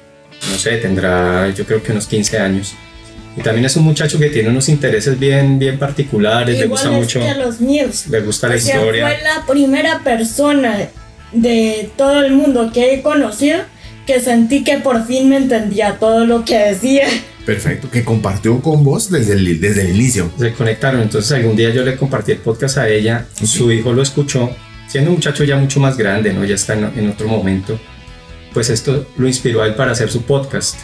no 0.52 0.58
sé, 0.60 0.78
tendrá 0.78 1.50
yo 1.50 1.66
creo 1.66 1.82
que 1.82 1.92
unos 1.92 2.06
15 2.06 2.38
años. 2.38 2.76
Y 3.36 3.42
también 3.42 3.66
es 3.66 3.76
un 3.76 3.84
muchacho 3.84 4.20
que 4.20 4.30
tiene 4.30 4.50
unos 4.50 4.70
intereses 4.70 5.18
bien, 5.20 5.58
bien 5.58 5.80
particulares, 5.80 6.58
le 6.60 6.68
gusta 6.68 6.90
es 6.90 6.94
mucho, 6.94 7.20
que 7.20 7.34
los 7.34 7.60
míos. 7.60 8.06
le 8.10 8.22
gusta 8.22 8.48
la 8.48 8.56
O 8.56 8.60
sea, 8.60 8.76
historia. 8.76 9.08
fue 9.08 9.18
la 9.24 9.46
primera 9.48 10.00
persona 10.04 10.88
de 11.34 11.90
todo 11.98 12.24
el 12.24 12.32
mundo 12.34 12.72
que 12.72 12.94
he 12.94 13.02
conocido 13.02 13.58
que 14.06 14.20
sentí 14.20 14.64
que 14.64 14.78
por 14.78 15.06
fin 15.06 15.30
me 15.30 15.38
entendía 15.38 15.98
todo 16.00 16.26
lo 16.26 16.46
que 16.46 16.58
decía. 16.58 17.08
Perfecto. 17.46 17.90
Que 17.92 18.04
compartió 18.04 18.60
con 18.62 18.84
vos 18.84 19.12
desde 19.12 19.34
el, 19.34 19.60
desde 19.62 19.82
el 19.82 19.96
inicio. 19.96 20.32
se 20.38 20.54
conectaron. 20.54 21.02
Entonces 21.02 21.32
algún 21.32 21.56
día 21.56 21.70
yo 21.70 21.84
le 21.84 21.96
compartí 21.96 22.32
el 22.32 22.40
podcast 22.40 22.78
a 22.78 22.90
ella, 22.90 23.26
su 23.44 23.72
hijo 23.72 23.94
lo 23.94 24.02
escuchó, 24.02 24.50
siendo 24.88 25.12
un 25.12 25.18
muchacho 25.18 25.44
ya 25.44 25.56
mucho 25.56 25.80
más 25.80 25.98
grande, 25.98 26.34
¿no? 26.34 26.44
Ya 26.44 26.56
está 26.56 26.74
en, 26.74 26.92
en 26.98 27.10
otro 27.10 27.28
momento. 27.28 27.80
Pues 28.54 28.70
esto 28.70 29.06
lo 29.18 29.28
inspiró 29.28 29.62
a 29.62 29.68
él 29.68 29.76
para 29.76 29.92
hacer 29.92 30.10
su 30.10 30.24
podcast. 30.24 30.78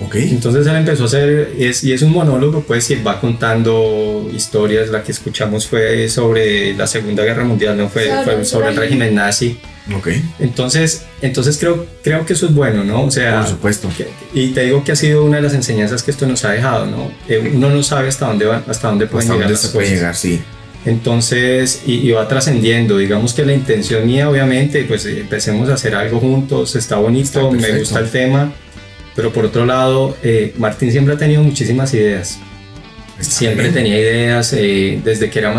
Ok. 0.00 0.16
Entonces 0.16 0.66
él 0.66 0.74
empezó 0.76 1.04
a 1.04 1.06
hacer, 1.06 1.52
y 1.56 1.64
es, 1.66 1.84
y 1.84 1.92
es 1.92 2.02
un 2.02 2.10
monólogo, 2.10 2.62
pues, 2.62 2.90
y 2.90 2.94
él 2.94 3.06
va 3.06 3.20
contando 3.20 4.28
historias. 4.34 4.88
La 4.90 5.02
que 5.04 5.12
escuchamos 5.12 5.66
fue 5.66 6.08
sobre 6.08 6.74
la 6.74 6.86
Segunda 6.88 7.22
Guerra 7.22 7.44
Mundial, 7.44 7.76
no 7.76 7.88
fue 7.88 8.06
Sobre 8.08 8.24
fue 8.24 8.34
el 8.34 8.46
sobre 8.46 8.68
el 8.70 8.76
régimen. 8.76 9.00
régimen 9.00 9.14
nazi. 9.14 9.58
Ok. 9.96 10.08
Entonces, 10.38 11.02
entonces 11.22 11.58
creo, 11.58 11.86
creo 12.04 12.24
que 12.24 12.34
eso 12.34 12.46
es 12.46 12.54
bueno, 12.54 12.84
¿no? 12.84 13.02
O 13.04 13.10
sea, 13.10 13.40
Por 13.40 13.48
supuesto. 13.48 13.88
que- 13.96 14.08
y 14.32 14.48
te 14.50 14.62
digo 14.64 14.84
que 14.84 14.92
ha 14.92 14.96
sido 14.96 15.24
una 15.24 15.36
de 15.38 15.42
las 15.42 15.54
enseñanzas 15.54 16.02
que 16.04 16.10
esto 16.12 16.26
nos 16.26 16.44
ha 16.44 16.52
dejado, 16.52 16.86
¿no? 16.86 17.10
Eh, 17.28 17.50
uno 17.54 17.68
no 17.70 17.82
sabe 17.82 18.08
hasta 18.08 18.26
dónde 18.26 18.44
va, 18.46 18.62
hasta 18.68 18.88
dónde 18.88 19.06
pueden 19.06 19.24
Hasta 19.28 19.34
llegar 19.34 19.48
dónde 19.48 19.52
las 19.54 19.60
se 19.62 19.68
puede 19.68 19.86
cosas. 19.86 19.98
llegar, 19.98 20.14
sí. 20.16 20.40
Entonces, 20.84 21.82
y, 21.86 21.94
y 21.94 22.10
va 22.12 22.28
trascendiendo. 22.28 22.98
Digamos 22.98 23.34
que 23.34 23.44
la 23.44 23.52
intención 23.54 24.06
mía, 24.06 24.28
obviamente, 24.28 24.84
pues 24.84 25.04
eh, 25.06 25.20
empecemos 25.20 25.68
a 25.68 25.74
hacer 25.74 25.94
algo 25.94 26.20
juntos, 26.20 26.76
está 26.76 26.96
bonito, 26.96 27.50
Está 27.52 27.68
me 27.72 27.78
gusta 27.78 27.98
el 28.00 28.10
tema. 28.10 28.52
Pero 29.14 29.32
por 29.32 29.44
otro 29.44 29.66
lado, 29.66 30.16
eh, 30.22 30.54
Martín 30.58 30.90
siempre 30.90 31.14
ha 31.14 31.18
tenido 31.18 31.42
muchísimas 31.42 31.92
ideas. 31.94 32.38
Está 33.18 33.32
Siempre 33.34 33.64
bien. 33.64 33.74
tenía 33.74 33.98
ideas 33.98 34.52
eh, 34.54 35.00
desde 35.04 35.28
que 35.30 35.38
era 35.38 35.58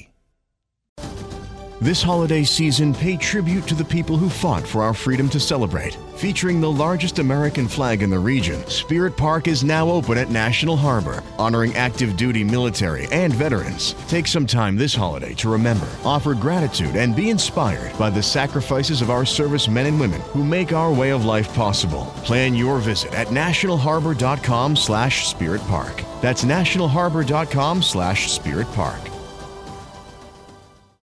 This 1.81 2.03
holiday 2.03 2.43
season, 2.43 2.93
pay 2.93 3.17
tribute 3.17 3.65
to 3.65 3.73
the 3.73 3.83
people 3.83 4.15
who 4.15 4.29
fought 4.29 4.67
for 4.67 4.83
our 4.83 4.93
freedom 4.93 5.27
to 5.29 5.39
celebrate. 5.39 5.95
Featuring 6.15 6.61
the 6.61 6.71
largest 6.71 7.17
American 7.17 7.67
flag 7.67 8.03
in 8.03 8.11
the 8.11 8.19
region, 8.19 8.63
Spirit 8.67 9.17
Park 9.17 9.47
is 9.47 9.63
now 9.63 9.89
open 9.89 10.15
at 10.15 10.29
National 10.29 10.77
Harbor, 10.77 11.23
honoring 11.39 11.73
active 11.73 12.15
duty 12.17 12.43
military 12.43 13.07
and 13.11 13.33
veterans. 13.33 13.95
Take 14.07 14.27
some 14.27 14.45
time 14.45 14.75
this 14.75 14.93
holiday 14.93 15.33
to 15.33 15.49
remember, 15.49 15.87
offer 16.05 16.35
gratitude, 16.35 16.95
and 16.95 17.15
be 17.15 17.31
inspired 17.31 17.97
by 17.97 18.11
the 18.11 18.21
sacrifices 18.21 19.01
of 19.01 19.09
our 19.09 19.25
service 19.25 19.67
men 19.67 19.87
and 19.87 19.99
women 19.99 20.21
who 20.33 20.43
make 20.43 20.73
our 20.73 20.93
way 20.93 21.09
of 21.09 21.25
life 21.25 21.51
possible. 21.55 22.13
Plan 22.17 22.53
your 22.53 22.77
visit 22.77 23.11
at 23.15 23.29
nationalharbor.com 23.29 24.75
slash 24.75 25.27
spirit 25.29 25.61
park. 25.61 26.03
That's 26.21 26.45
nationalharbor.com 26.45 27.81
slash 27.81 28.31
spirit 28.31 28.71
park. 28.73 29.01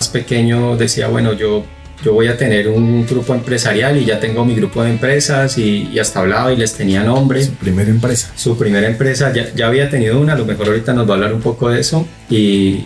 Pequeño, 0.10 0.78
decía, 0.78 1.08
bueno, 1.08 1.34
yo, 1.34 1.65
yo 2.04 2.13
voy 2.13 2.28
a 2.28 2.38
tener 2.38 2.68
un 2.68 3.06
grupo 3.06 3.34
empresarial 3.34 3.98
y 3.98 4.06
ya 4.06 4.20
tengo 4.20 4.46
mi 4.46 4.56
grupo 4.56 4.84
de 4.84 4.91
empresas 4.91 5.58
y, 5.58 5.89
y 5.91 6.00
hasta 6.00 6.20
hablaba 6.20 6.52
y 6.54 6.58
les 6.58 6.74
tenía 6.74 7.04
nombre. 7.04 7.44
Su 7.44 7.54
primera 7.54 7.89
empresa. 7.89 8.32
Su 8.36 8.58
primera 8.58 8.88
empresa 8.88 9.34
ya, 9.34 9.54
ya 9.54 9.68
había 9.68 9.89
tenido 9.89 10.20
una, 10.20 10.34
a 10.34 10.38
lo 10.38 10.46
mejor 10.46 10.68
ahorita 10.68 10.94
nos 10.94 11.08
va 11.08 11.13
a 11.13 11.15
hablar 11.15 11.34
un 11.34 11.41
poco 11.41 11.70
de 11.70 11.80
eso. 11.80 12.08
Y 12.30 12.86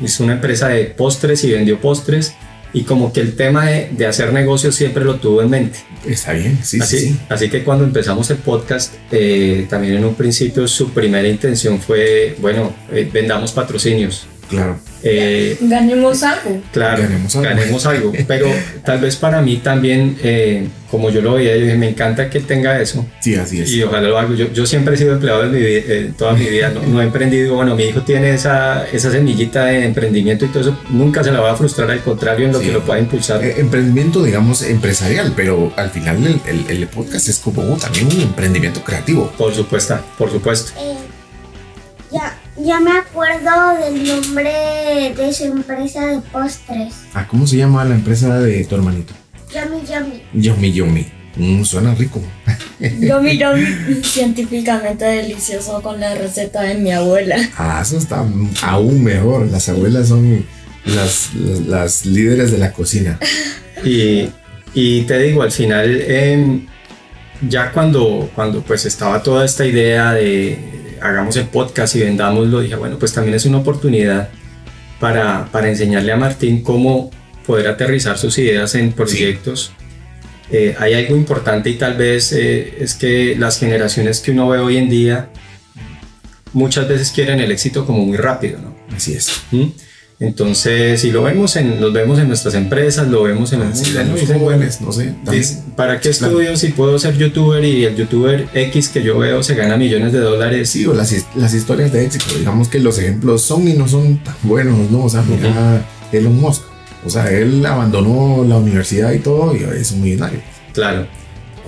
hizo 0.00 0.24
una 0.24 0.34
empresa 0.34 0.68
de 0.68 0.84
postres 0.84 1.44
y 1.44 1.52
vendió 1.52 1.80
postres. 1.80 2.34
Y 2.74 2.82
como 2.82 3.14
que 3.14 3.20
el 3.22 3.34
tema 3.34 3.64
de, 3.64 3.88
de 3.92 4.06
hacer 4.06 4.30
negocios 4.30 4.74
siempre 4.74 5.02
lo 5.02 5.14
tuvo 5.16 5.40
en 5.40 5.48
mente. 5.48 5.78
Está 6.06 6.34
bien, 6.34 6.58
sí, 6.62 6.78
así, 6.78 6.98
sí, 6.98 7.06
sí. 7.08 7.20
así 7.30 7.48
que 7.48 7.64
cuando 7.64 7.84
empezamos 7.84 8.28
el 8.28 8.36
podcast, 8.36 8.92
eh, 9.10 9.66
también 9.70 9.94
en 9.94 10.04
un 10.04 10.14
principio 10.14 10.68
su 10.68 10.90
primera 10.90 11.26
intención 11.26 11.80
fue, 11.80 12.36
bueno, 12.40 12.74
eh, 12.92 13.08
vendamos 13.10 13.52
patrocinios. 13.52 14.26
Claro. 14.48 14.78
Eh, 15.04 15.56
Ganemos 15.60 16.22
algo. 16.24 16.60
Claro, 16.72 17.02
Ganemos 17.02 17.36
ganemos 17.36 17.86
algo. 17.86 18.10
algo. 18.10 18.24
Pero 18.26 18.46
tal 18.84 18.98
vez 19.00 19.14
para 19.16 19.40
mí 19.42 19.58
también, 19.58 20.16
eh, 20.24 20.66
como 20.90 21.10
yo 21.10 21.20
lo 21.20 21.34
veía, 21.34 21.54
yo 21.56 21.62
dije, 21.66 21.76
me 21.76 21.90
encanta 21.90 22.28
que 22.30 22.40
tenga 22.40 22.80
eso. 22.80 23.06
Sí, 23.20 23.36
así 23.36 23.60
es. 23.60 23.70
Y 23.70 23.82
ojalá 23.84 24.08
lo 24.08 24.18
haga. 24.18 24.34
Yo, 24.34 24.52
yo 24.52 24.66
siempre 24.66 24.94
he 24.94 24.98
sido 24.98 25.12
empleado 25.12 25.44
en 25.44 25.52
mi 25.52 25.58
vida, 25.60 25.80
eh, 25.86 26.10
toda 26.18 26.32
mi 26.32 26.46
vida. 26.46 26.70
No, 26.70 26.82
no 26.82 27.00
he 27.00 27.04
emprendido. 27.04 27.54
Bueno, 27.54 27.76
mi 27.76 27.84
hijo 27.84 28.02
tiene 28.02 28.34
esa, 28.34 28.86
esa 28.92 29.10
semillita 29.12 29.66
de 29.66 29.84
emprendimiento 29.84 30.46
y 30.46 30.48
todo 30.48 30.62
eso. 30.62 30.78
Nunca 30.90 31.22
se 31.22 31.30
la 31.30 31.40
va 31.40 31.52
a 31.52 31.56
frustrar. 31.56 31.90
Al 31.90 32.00
contrario, 32.02 32.46
en 32.46 32.52
lo 32.52 32.58
Sí. 32.58 32.66
que 32.66 32.72
lo 32.72 32.84
pueda 32.84 32.98
impulsar. 32.98 33.44
Eh, 33.44 33.54
emprendimiento, 33.58 34.24
digamos, 34.24 34.62
empresarial, 34.62 35.32
pero 35.36 35.72
al 35.76 35.90
final 35.90 36.16
el, 36.26 36.40
el- 36.46 36.70
el 36.76 36.86
podcast 36.88 37.28
es 37.28 37.38
como 37.38 37.62
también 37.76 38.06
un 38.06 38.20
emprendimiento 38.20 38.82
creativo. 38.82 39.30
Por 39.38 39.54
supuesto, 39.54 39.96
por 40.16 40.30
supuesto. 40.32 40.72
Eh, 40.80 40.96
ya, 42.12 42.36
ya 42.64 42.80
me 42.80 42.92
acuerdo 42.92 43.50
del 43.84 44.06
nombre 44.06 45.14
de 45.16 45.32
su 45.32 45.44
empresa 45.44 46.06
de 46.06 46.20
postres. 46.20 46.94
Ah, 47.14 47.26
¿Cómo 47.28 47.46
se 47.46 47.56
llama 47.56 47.84
la 47.84 47.94
empresa 47.94 48.38
de 48.40 48.64
tu 48.64 48.74
hermanito? 48.74 49.14
Yummy 49.52 49.82
Yummy. 49.86 50.22
Yomi 50.34 50.72
Yomi. 50.72 51.06
Mm, 51.36 51.64
suena 51.64 51.94
rico. 51.94 52.20
Yo 53.00 53.22
miro 53.22 53.52
científicamente 54.02 55.04
delicioso 55.04 55.80
con 55.82 56.00
la 56.00 56.14
receta 56.14 56.62
de 56.62 56.74
mi 56.74 56.90
abuela. 56.92 57.36
Ah, 57.56 57.80
eso 57.82 57.96
está 57.96 58.24
aún 58.62 59.04
mejor. 59.04 59.46
Las 59.50 59.68
abuelas 59.68 60.08
son 60.08 60.44
las, 60.84 61.34
las, 61.34 61.60
las 61.60 62.06
líderes 62.06 62.50
de 62.50 62.58
la 62.58 62.72
cocina. 62.72 63.18
Y, 63.84 64.28
y 64.74 65.02
te 65.02 65.18
digo, 65.20 65.42
al 65.42 65.52
final, 65.52 66.00
em, 66.02 66.66
ya 67.48 67.70
cuando, 67.72 68.30
cuando 68.34 68.62
pues 68.62 68.84
estaba 68.86 69.22
toda 69.22 69.44
esta 69.44 69.64
idea 69.64 70.12
de 70.12 70.77
hagamos 71.02 71.36
el 71.36 71.46
podcast 71.46 71.96
y 71.96 72.00
vendámoslo, 72.00 72.60
dije, 72.60 72.76
bueno, 72.76 72.98
pues 72.98 73.12
también 73.12 73.34
es 73.34 73.44
una 73.46 73.58
oportunidad 73.58 74.28
para, 75.00 75.48
para 75.52 75.68
enseñarle 75.68 76.12
a 76.12 76.16
Martín 76.16 76.62
cómo 76.62 77.10
poder 77.46 77.68
aterrizar 77.68 78.18
sus 78.18 78.36
ideas 78.38 78.74
en 78.74 78.92
proyectos. 78.92 79.72
Eh, 80.50 80.74
hay 80.78 80.94
algo 80.94 81.16
importante 81.16 81.70
y 81.70 81.74
tal 81.74 81.94
vez 81.96 82.32
eh, 82.32 82.76
es 82.80 82.94
que 82.94 83.36
las 83.38 83.58
generaciones 83.58 84.20
que 84.20 84.30
uno 84.30 84.48
ve 84.48 84.58
hoy 84.58 84.76
en 84.78 84.88
día 84.88 85.30
muchas 86.52 86.88
veces 86.88 87.10
quieren 87.10 87.40
el 87.40 87.52
éxito 87.52 87.84
como 87.84 88.04
muy 88.04 88.16
rápido, 88.16 88.58
¿no? 88.58 88.74
Así 88.94 89.14
es. 89.14 89.42
¿Mm? 89.50 89.66
Entonces, 90.20 91.00
si 91.00 91.12
lo 91.12 91.22
vemos 91.22 91.54
en, 91.56 91.80
los 91.80 91.92
vemos 91.92 92.18
en 92.18 92.26
nuestras 92.26 92.54
empresas, 92.54 93.06
lo 93.08 93.22
vemos 93.22 93.52
en 93.52 93.60
los 93.60 93.80
dicen, 93.80 94.38
jóvenes, 94.40 94.80
no 94.80 94.90
sé. 94.92 95.14
también. 95.24 95.44
¿Para 95.76 96.00
qué 96.00 96.10
Claro. 96.10 96.32
estudio 96.40 96.56
si 96.56 96.68
puedo 96.68 96.98
ser 96.98 97.16
youtuber 97.16 97.64
y 97.64 97.84
el 97.84 97.94
youtuber 97.94 98.48
X 98.52 98.88
que 98.88 99.02
yo 99.02 99.16
veo 99.18 99.42
se 99.44 99.54
gana 99.54 99.76
millones 99.76 100.12
de 100.12 100.18
dólares? 100.18 100.70
Sí, 100.70 100.86
o 100.86 100.94
las, 100.94 101.14
las 101.36 101.54
historias 101.54 101.92
de 101.92 102.04
éxito, 102.04 102.34
digamos 102.36 102.68
que 102.68 102.80
los 102.80 102.98
ejemplos 102.98 103.42
son 103.42 103.68
y 103.68 103.74
no 103.74 103.86
son 103.86 104.18
tan 104.24 104.34
buenos, 104.42 104.90
¿no? 104.90 105.04
O 105.04 105.08
sea, 105.08 105.22
mira 105.22 105.86
Elon 106.10 106.40
Musk. 106.40 106.62
O 107.06 107.10
sea, 107.10 107.30
él 107.30 107.64
abandonó 107.64 108.44
la 108.44 108.56
universidad 108.56 109.12
y 109.12 109.20
todo 109.20 109.54
y 109.54 109.62
es 109.62 109.92
un 109.92 110.02
millonario. 110.02 110.40
Claro. 110.72 111.06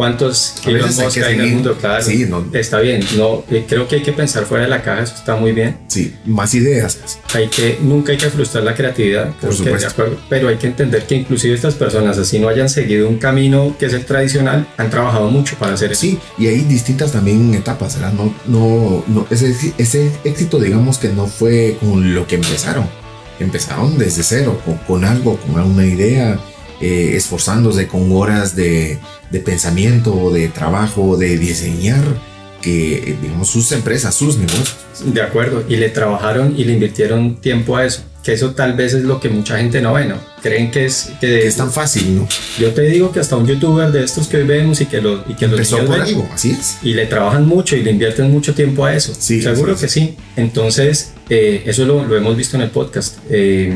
¿Cuántos 0.01 0.55
veces 0.65 0.99
hay 1.23 1.35
en 1.35 1.41
el 1.43 1.53
mundo? 1.57 1.77
Claro. 1.79 2.03
Sí, 2.03 2.25
no. 2.27 2.43
Está 2.55 2.81
bien. 2.81 3.05
No, 3.19 3.45
creo 3.69 3.87
que 3.87 3.97
hay 3.97 4.03
que 4.03 4.15
pensar 4.15 4.47
fuera 4.47 4.65
de 4.65 4.71
la 4.71 4.81
caja, 4.81 5.03
eso 5.03 5.15
está 5.15 5.37
muy 5.37 5.53
bien. 5.53 5.77
Sí, 5.89 6.15
más 6.25 6.55
ideas. 6.55 6.97
pues. 6.97 7.19
Hay 7.35 7.49
que, 7.49 7.77
nunca 7.83 8.13
hay 8.13 8.17
que 8.17 8.31
frustrar 8.31 8.65
la 8.65 8.75
creatividad, 8.75 9.35
creo 9.39 9.39
que 9.41 9.47
de 9.49 9.53
supuesto. 9.57 9.89
acuerdo, 9.91 10.17
pero 10.31 10.49
hay 10.49 10.57
que 10.57 10.69
entender 10.69 11.03
que 11.03 11.17
inclusive 11.17 11.55
estas 11.55 11.75
personas, 11.75 12.17
así 12.17 12.39
no 12.39 12.49
hayan 12.49 12.71
seguido 12.71 13.11
un 13.11 13.19
camino 13.19 13.77
que 13.79 13.85
es 13.85 13.93
el 13.93 14.07
tradicional, 14.07 14.67
han 14.79 14.89
trabajado 14.89 15.29
mucho 15.31 15.57
para 15.57 15.75
hacer 15.75 15.93
eso. 15.93 16.01
Sí, 16.01 16.19
y 16.39 16.47
hay 16.47 16.61
distintas 16.63 17.13
también 17.13 17.53
etapas, 17.53 17.97
¿verdad? 17.97 18.15
No, 18.15 18.35
no, 18.47 19.05
no, 19.07 19.27
ese, 19.29 19.55
ese 19.77 20.11
éxito, 20.25 20.59
digamos 20.59 20.97
que 20.97 21.11
no 21.11 21.27
fue 21.27 21.77
con 21.79 22.15
lo 22.15 22.27
que 22.27 22.37
empezaron. 22.37 22.89
Empezaron 23.39 23.99
desde 23.99 24.23
cero, 24.23 24.59
con, 24.65 24.79
con 24.79 25.05
algo, 25.05 25.37
con 25.37 25.61
una 25.61 25.85
idea, 25.85 26.39
eh, 26.81 27.13
esforzándose 27.15 27.87
con 27.87 28.11
horas 28.13 28.57
de, 28.57 28.99
de 29.31 29.41
pensamiento, 29.41 30.31
de 30.31 30.49
trabajo, 30.49 31.17
de 31.17 31.37
diseñar, 31.39 32.03
que, 32.63 32.95
eh, 32.99 33.17
digamos, 33.23 33.49
sus 33.49 33.73
empresas, 33.73 34.15
sus 34.15 34.37
negocios. 34.39 34.77
De 35.05 35.23
acuerdo, 35.23 35.65
y 35.69 35.77
le 35.77 35.89
trabajaron 35.89 36.55
y 36.59 36.65
le 36.65 36.75
invirtieron 36.75 37.37
tiempo 37.41 37.77
a 37.77 37.87
eso, 37.87 38.03
que 38.23 38.35
eso 38.35 38.51
tal 38.51 38.75
vez 38.75 38.93
es 38.93 39.05
lo 39.05 39.19
que 39.19 39.31
mucha 39.31 39.57
gente 39.57 39.81
no 39.81 39.95
ve, 39.95 40.05
¿no? 40.05 40.17
Creen 40.43 40.71
que 40.71 40.85
es 40.85 41.11
que, 41.21 41.27
Que 41.27 41.47
es 41.47 41.57
tan 41.57 41.73
fácil, 41.73 42.17
¿no? 42.17 42.29
yo 42.59 42.73
te 42.75 42.83
digo 42.83 43.13
que 43.13 43.21
hasta 43.21 43.37
un 43.37 43.47
youtuber 43.47 43.91
de 43.93 44.05
estos 44.05 44.27
que 44.29 44.37
hoy 44.39 44.43
vemos 44.45 44.81
y 44.83 44.87
que, 44.87 45.01
lo, 45.01 45.25
y 45.27 45.35
que 45.35 45.47
los 45.47 45.55
Empezó 45.59 45.77
niños 45.77 45.89
por 45.91 45.99
ven, 46.05 46.09
algo, 46.09 46.29
así 46.35 46.51
es. 46.51 46.77
y 46.83 46.93
le 46.93 47.07
trabajan 47.07 47.47
mucho 47.47 47.77
y 47.77 47.83
le 47.83 47.93
invierten 47.93 48.31
mucho 48.31 48.53
tiempo 48.55 48.85
a 48.85 48.95
eso. 48.95 49.15
Sí, 49.19 49.41
Seguro 49.41 49.75
que 49.79 49.89
sí. 49.89 50.17
Entonces, 50.37 51.13
eh, 51.31 51.63
eso 51.65 51.87
lo, 51.87 52.05
lo 52.05 52.15
hemos 52.17 52.37
visto 52.37 52.57
en 52.57 52.63
el 52.63 52.71
podcast. 52.71 53.17
Eh, 53.31 53.73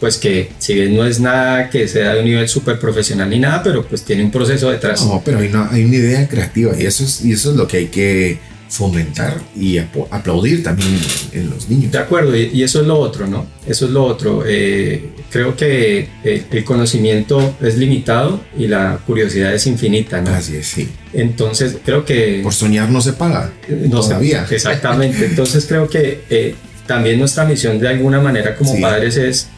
pues 0.00 0.16
que 0.16 0.50
si 0.58 0.74
bien 0.74 0.96
no 0.96 1.04
es 1.04 1.20
nada 1.20 1.70
que 1.70 1.88
sea 1.88 2.14
de 2.14 2.20
un 2.20 2.26
nivel 2.26 2.48
súper 2.48 2.78
profesional 2.78 3.30
ni 3.30 3.38
nada, 3.38 3.62
pero 3.62 3.84
pues 3.84 4.02
tiene 4.02 4.24
un 4.24 4.30
proceso 4.30 4.70
detrás. 4.70 5.04
No, 5.04 5.22
pero 5.24 5.38
hay 5.38 5.48
una, 5.48 5.70
hay 5.70 5.84
una 5.84 5.96
idea 5.96 6.28
creativa 6.28 6.72
y 6.78 6.86
eso, 6.86 7.04
es, 7.04 7.24
y 7.24 7.32
eso 7.32 7.50
es 7.50 7.56
lo 7.56 7.66
que 7.66 7.78
hay 7.78 7.86
que 7.86 8.38
fomentar 8.68 9.40
y 9.56 9.78
aplaudir 9.78 10.62
también 10.62 10.98
en, 11.32 11.50
los 11.50 11.68
niños. 11.68 11.90
De 11.90 11.98
acuerdo, 11.98 12.36
y, 12.36 12.62
eso 12.62 12.80
es 12.80 12.86
lo 12.86 12.98
otro, 12.98 13.26
¿no? 13.26 13.46
Eso 13.66 13.86
es 13.86 13.92
lo 13.92 14.04
otro. 14.04 14.44
Eh, 14.46 15.10
creo 15.30 15.56
que 15.56 16.08
eh, 16.22 16.44
el 16.50 16.64
conocimiento 16.64 17.56
es 17.62 17.78
limitado 17.78 18.40
y 18.56 18.66
la 18.66 19.00
curiosidad 19.06 19.54
es 19.54 19.66
infinita, 19.66 20.20
¿no? 20.20 20.30
Así 20.30 20.56
es, 20.56 20.66
sí. 20.66 20.88
Entonces, 21.12 21.78
creo 21.84 22.04
que... 22.04 22.40
Por 22.42 22.52
soñar 22.52 22.90
no 22.90 23.00
se 23.00 23.14
paga. 23.14 23.52
No 23.68 24.00
todavía. 24.00 24.46
Exactamente. 24.50 25.24
Entonces 25.24 25.64
creo 25.66 25.88
que 25.88 26.24
eh, 26.28 26.54
también 26.86 27.18
nuestra 27.18 27.44
misión 27.44 27.78
de 27.78 27.88
alguna 27.88 28.20
manera 28.20 28.54
como 28.54 28.74
Sí. 28.74 28.82
padres 28.82 29.16
es, 29.16 29.48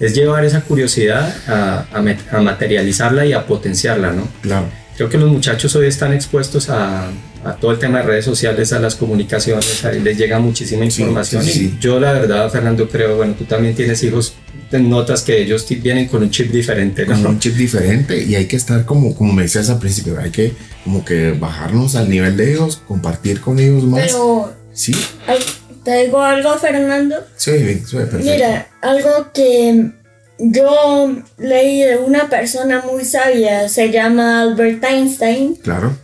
es 0.00 0.14
llevar 0.14 0.44
esa 0.44 0.60
curiosidad 0.62 1.34
a, 1.46 1.86
a 1.92 2.36
a 2.36 2.40
materializarla 2.42 3.26
y 3.26 3.32
a 3.32 3.46
potenciarla, 3.46 4.12
¿no? 4.12 4.28
Claro. 4.42 4.66
Creo 4.96 5.08
que 5.08 5.18
los 5.18 5.30
muchachos 5.30 5.74
hoy 5.74 5.86
están 5.86 6.12
expuestos 6.12 6.70
a, 6.70 7.08
a 7.44 7.54
todo 7.56 7.72
el 7.72 7.78
tema 7.78 7.98
de 7.98 8.04
redes 8.04 8.24
sociales, 8.24 8.72
a 8.72 8.78
las 8.78 8.94
comunicaciones, 8.94 9.84
ahí 9.84 10.00
les 10.00 10.16
llega 10.16 10.38
muchísima 10.38 10.84
información. 10.84 11.42
sí, 11.42 11.52
sí. 11.52 11.74
Y 11.76 11.80
yo 11.80 11.98
la 11.98 12.12
verdad, 12.12 12.50
Fernando, 12.50 12.88
creo, 12.88 13.16
bueno, 13.16 13.34
tú 13.36 13.44
también 13.44 13.74
tienes 13.74 14.02
hijos, 14.04 14.34
te 14.70 14.78
notas 14.78 15.22
que 15.22 15.42
ellos 15.42 15.66
vienen 15.82 16.06
con 16.06 16.22
un 16.22 16.30
chip 16.30 16.50
diferente, 16.50 17.06
¿no? 17.06 17.14
Con 17.14 17.26
un 17.26 17.38
chip 17.38 17.54
diferente 17.54 18.22
y 18.22 18.34
hay 18.34 18.46
que 18.46 18.56
estar 18.56 18.84
como, 18.84 19.14
como 19.14 19.32
me 19.32 19.42
decías 19.42 19.68
al 19.68 19.78
principio, 19.78 20.18
hay 20.18 20.30
que 20.30 20.52
como 20.84 21.04
que 21.04 21.32
bajarnos 21.32 21.96
al 21.96 22.08
nivel 22.08 22.36
de 22.36 22.52
ellos, 22.52 22.80
compartir 22.86 23.40
con 23.40 23.58
ellos 23.58 23.84
más. 23.84 24.02
Pero, 24.06 24.52
Sí, 24.74 24.92
ay, 25.28 25.38
¿te 25.84 26.04
digo 26.04 26.20
algo, 26.20 26.56
Fernando? 26.58 27.16
se 27.36 27.52
oye 27.52 27.74
perfecto. 27.76 28.18
Mira, 28.18 28.68
algo 28.80 29.32
que 29.32 29.90
yo 30.38 31.16
leí 31.38 31.82
de 31.82 31.96
una 31.98 32.28
persona 32.28 32.82
muy 32.82 33.04
sabia, 33.04 33.68
se 33.68 33.90
llama 33.90 34.42
Albert 34.42 34.82
Einstein, 34.84 35.56
Claro, 35.56 35.96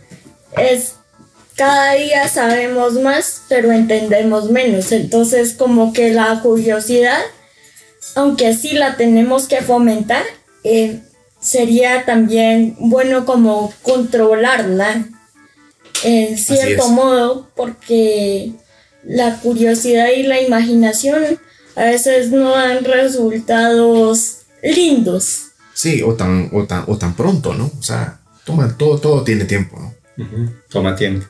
es 0.57 0.93
cada 1.55 1.93
día 1.93 2.27
sabemos 2.27 2.93
más, 2.93 3.43
pero 3.47 3.71
entendemos 3.71 4.49
menos. 4.49 4.91
Entonces, 4.91 5.53
como 5.53 5.93
que 5.93 6.11
la 6.11 6.39
curiosidad, 6.41 7.21
aunque 8.15 8.55
sí 8.55 8.71
la 8.73 8.97
tenemos 8.97 9.47
que 9.47 9.61
fomentar, 9.61 10.23
eh, 10.63 11.01
sería 11.39 12.05
también 12.05 12.75
bueno 12.79 13.25
como 13.25 13.73
controlarla 13.81 15.05
en 16.03 16.37
cierto 16.37 16.87
modo, 16.89 17.47
porque 17.55 18.53
la 19.03 19.39
curiosidad 19.39 20.07
y 20.15 20.23
la 20.23 20.41
imaginación 20.41 21.39
a 21.75 21.83
veces 21.85 22.29
no 22.31 22.51
dan 22.51 22.83
resultados 22.83 24.39
lindos. 24.63 25.47
sí, 25.73 26.01
o 26.03 26.13
tan, 26.13 26.49
o 26.53 26.65
tan, 26.65 26.83
o 26.87 26.97
tan 26.97 27.15
pronto, 27.15 27.53
¿no? 27.53 27.71
O 27.79 27.83
sea, 27.83 28.19
toma, 28.45 28.75
todo, 28.77 28.99
todo 28.99 29.23
tiene 29.23 29.45
tiempo, 29.45 29.79
¿no? 29.79 29.93
Toma 30.69 30.95
tiempo. 30.95 31.25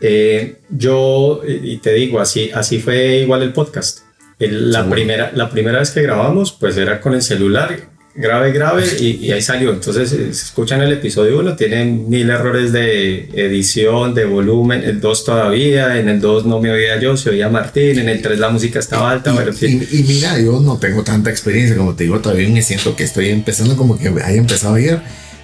Eh, 0.00 0.56
yo, 0.70 1.42
y 1.46 1.72
y 1.72 1.76
te 1.78 1.92
digo, 1.92 2.20
así, 2.20 2.50
así 2.52 2.80
fue 2.80 3.18
igual 3.18 3.42
el 3.42 3.52
podcast. 3.52 4.00
El- 4.38 4.72
la, 4.72 4.78
Seguro. 4.80 4.94
primera, 4.94 5.30
la 5.34 5.50
primera 5.50 5.78
vez 5.80 5.90
que 5.90 6.02
grabamos, 6.02 6.52
pues 6.52 6.76
era 6.78 7.00
con 7.00 7.12
el 7.14 7.22
celular, 7.22 7.89
grave, 8.14 8.52
grave, 8.52 8.84
y, 8.98 9.26
y 9.26 9.32
ahí 9.32 9.40
salió. 9.40 9.72
Entonces, 9.72 10.12
eh, 10.12 10.32
si 10.32 10.46
escuchan 10.46 10.82
el 10.82 10.92
episodio 10.92 11.38
1, 11.38 11.56
tienen 11.56 12.08
mil 12.08 12.28
errores 12.28 12.72
de 12.72 13.28
edición, 13.34 14.14
de 14.14 14.24
volumen, 14.24 14.82
el 14.82 15.00
2 15.00 15.24
todavía, 15.24 15.98
en 15.98 16.08
el 16.08 16.20
2 16.20 16.46
no 16.46 16.60
me 16.60 16.70
oía 16.70 16.98
yo, 17.00 17.16
se 17.16 17.30
oía 17.30 17.48
Martín, 17.48 17.98
en 17.98 18.08
el 18.08 18.20
3 18.20 18.38
la 18.38 18.50
música 18.50 18.78
estaba 18.78 19.10
alta, 19.10 19.34
pero 19.36 19.50
en 19.50 19.56
fin. 19.56 19.88
Y, 19.90 20.00
y 20.00 20.02
mira, 20.04 20.38
yo 20.40 20.60
no 20.60 20.78
tengo 20.78 21.02
tanta 21.02 21.30
experiencia, 21.30 21.76
como 21.76 21.94
te 21.94 22.04
digo, 22.04 22.20
todavía 22.20 22.48
me 22.48 22.62
siento 22.62 22.96
que 22.96 23.04
estoy 23.04 23.28
empezando 23.28 23.76
como 23.76 23.98
que 23.98 24.08
haya 24.08 24.38
empezado 24.38 24.74
ayer, 24.74 25.00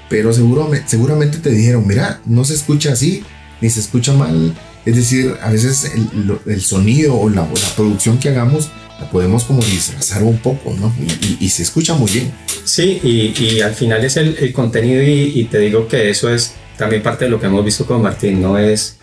pero 0.09 0.33
seguro, 0.33 0.71
seguramente 0.87 1.39
te 1.39 1.51
dijeron, 1.51 1.87
mira, 1.87 2.21
no 2.27 2.45
se 2.45 2.55
escucha 2.55 2.93
así, 2.93 3.25
ni 3.61 3.71
se 3.71 3.81
escucha 3.81 4.13
mal. 4.13 4.55
Es 4.85 4.95
decir, 4.95 5.35
a 5.43 5.51
veces 5.51 5.93
el, 5.95 6.39
el 6.47 6.61
sonido 6.61 7.17
o 7.17 7.29
la, 7.29 7.43
o 7.43 7.53
la 7.53 7.75
producción 7.75 8.19
que 8.19 8.29
hagamos 8.29 8.71
la 9.01 9.11
podemos 9.11 9.45
como 9.45 9.63
disfrazar 9.63 10.23
un 10.23 10.39
poco, 10.39 10.75
¿no? 10.79 10.93
Y, 11.01 11.27
y- 11.27 11.39
y 11.41 11.49
se 11.51 11.63
escucha 11.63 11.95
muy 11.95 12.11
bien. 12.11 12.33
Sí, 12.65 13.01
y, 13.03 13.35
y 13.43 13.61
al 13.61 13.75
final 13.75 14.05
es 14.05 14.17
el, 14.17 14.37
el 14.41 14.53
contenido 14.53 15.03
y, 15.03 15.45
te 15.51 15.59
digo 15.59 15.87
que 15.87 16.11
eso 16.11 16.33
es 16.33 16.53
también 16.77 17.03
parte 17.03 17.27
de 17.27 17.31
lo 17.31 17.39
que 17.41 17.47
hemos 17.47 17.65
visto 17.65 17.87
con 17.87 18.03
Martín, 18.03 18.41
¿no? 18.43 18.59
Es, 18.59 18.97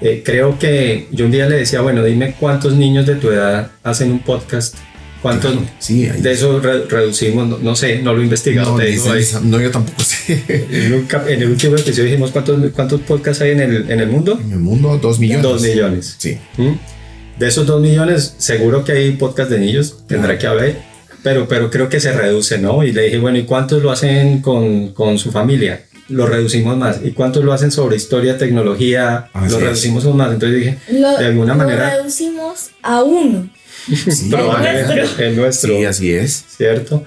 eh, 0.00 0.22
creo 0.24 0.58
que 0.58 1.08
yo 1.12 1.24
un 1.26 1.30
día 1.30 1.48
le 1.48 1.56
decía, 1.56 1.80
bueno, 1.80 2.02
dime 2.04 2.34
cuántos 2.38 2.74
niños 2.74 3.06
de 3.06 3.14
tu 3.16 3.30
edad 3.30 3.70
hacen 3.82 4.10
un 4.10 4.18
podcast, 4.20 4.74
cuántos 5.22 5.52
Claro, 5.52 5.66
sí, 5.78 6.04
de 6.06 6.32
eso 6.32 6.60
re- 6.60 6.84
reducimos, 6.86 7.48
no, 7.48 7.58
no 7.58 7.76
sé, 7.76 8.00
no 8.02 8.12
lo 8.12 8.20
he 8.20 8.24
investigado, 8.24 8.72
No, 8.76 8.84
digo, 8.84 9.04
se- 9.04 9.10
ahí. 9.12 9.18
ni 9.20 9.24
sa- 9.24 9.40
no, 9.40 9.60
yo 9.60 9.70
tampoco 9.70 10.02
sé. 10.02 10.42
en, 10.70 10.92
un 10.94 11.06
en 11.28 11.42
el 11.42 11.50
último 11.50 11.76
episodio 11.76 12.04
dijimos 12.04 12.30
cuántos, 12.30 12.70
cuántos 12.72 13.00
podcasts 13.02 13.42
hay 13.42 13.52
en 13.52 13.60
el, 13.60 13.90
en 13.90 14.00
el 14.00 14.08
mundo, 14.08 14.38
En 14.42 14.52
el 14.52 14.58
mundo, 14.58 14.98
dos 15.00 15.18
millones. 15.18 15.42
dos 15.42 15.62
millones. 15.62 16.14
Sí, 16.18 16.38
¿Mm? 16.58 16.72
De 17.38 17.48
esos 17.48 17.66
dos 17.66 17.80
millones, 17.80 18.34
seguro 18.38 18.84
que 18.84 18.92
hay 18.92 19.12
podcast 19.12 19.50
de 19.50 19.58
niños, 19.58 20.04
tendrá 20.06 20.38
que 20.38 20.46
haber, 20.46 20.78
pero, 21.22 21.46
pero 21.48 21.70
creo 21.70 21.88
que 21.88 22.00
se 22.00 22.12
reduce, 22.12 22.56
¿no? 22.58 22.82
Y 22.82 22.92
le 22.92 23.02
dije, 23.02 23.18
bueno, 23.18 23.36
¿y 23.36 23.44
cuántos 23.44 23.82
lo 23.82 23.90
hacen 23.90 24.40
con, 24.40 24.92
con 24.94 25.18
su 25.18 25.30
familia? 25.32 25.82
Lo 26.08 26.26
reducimos 26.26 26.76
más. 26.78 27.00
¿Y 27.04 27.10
cuántos 27.10 27.44
lo 27.44 27.52
hacen 27.52 27.70
sobre 27.72 27.96
historia, 27.96 28.38
tecnología? 28.38 29.28
Así 29.32 29.50
lo 29.50 29.58
es. 29.58 29.64
reducimos 29.64 30.04
más. 30.14 30.32
Entonces 30.32 30.58
dije, 30.58 30.78
Lo, 30.92 31.18
de 31.18 31.26
alguna 31.26 31.54
lo 31.54 31.58
manera, 31.58 31.96
reducimos 31.96 32.70
a 32.82 33.02
uno. 33.02 33.50
sí, 33.86 34.28
probablemente 34.30 34.94
nuestro. 34.94 35.24
el 35.24 35.36
nuestro. 35.36 35.76
sí, 35.76 35.84
así 35.84 36.12
es. 36.14 36.44
¿cierto? 36.56 37.04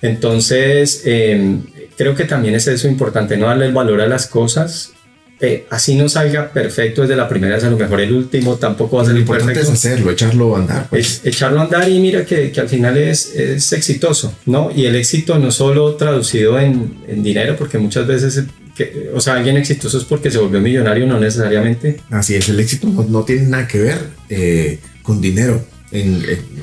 Entonces, 0.00 1.02
eh, 1.04 1.58
creo 1.96 2.14
que 2.14 2.24
también 2.24 2.54
es 2.54 2.66
eso 2.68 2.88
importante, 2.88 3.36
no 3.36 3.46
darle 3.46 3.66
el 3.66 3.72
valor 3.74 4.00
a 4.00 4.06
las 4.06 4.26
cosas. 4.26 4.92
Eh, 5.40 5.66
así 5.70 5.94
no 5.94 6.08
salga 6.08 6.50
perfecto 6.52 7.02
desde 7.02 7.14
la 7.14 7.28
primera 7.28 7.54
vez, 7.54 7.62
a 7.64 7.70
lo 7.70 7.76
mejor 7.78 8.00
el 8.00 8.12
último 8.12 8.56
tampoco 8.56 8.96
va 8.96 9.02
a 9.02 9.04
Lo 9.04 9.10
salir 9.10 9.20
importante 9.20 9.52
perfecto. 9.54 9.72
es 9.72 9.78
hacerlo, 9.86 10.10
echarlo 10.10 10.56
a 10.56 10.58
andar. 10.58 10.88
pues. 10.90 11.20
Es 11.22 11.26
echarlo 11.26 11.60
a 11.60 11.64
andar 11.64 11.88
y 11.88 12.00
mira 12.00 12.24
que, 12.24 12.50
que 12.50 12.60
al 12.60 12.68
final 12.68 12.96
es, 12.98 13.34
es 13.36 13.72
exitoso, 13.72 14.34
¿no? 14.46 14.70
Y 14.74 14.86
el 14.86 14.96
éxito 14.96 15.38
no 15.38 15.52
solo 15.52 15.94
traducido 15.94 16.58
en, 16.58 16.98
en 17.06 17.22
dinero, 17.22 17.54
porque 17.56 17.78
muchas 17.78 18.04
veces, 18.06 18.42
que, 18.76 19.10
o 19.14 19.20
sea, 19.20 19.34
alguien 19.34 19.56
exitoso 19.56 19.98
es 19.98 20.04
porque 20.04 20.28
se 20.30 20.38
volvió 20.38 20.60
millonario, 20.60 21.06
no 21.06 21.20
necesariamente. 21.20 22.00
Así 22.10 22.34
es, 22.34 22.48
el 22.48 22.58
éxito 22.58 22.88
no, 22.88 23.04
no 23.04 23.22
tiene 23.24 23.42
nada 23.42 23.68
que 23.68 23.78
ver 23.78 23.98
eh, 24.28 24.80
con 25.02 25.20
dinero. 25.20 25.64
En, 25.92 26.20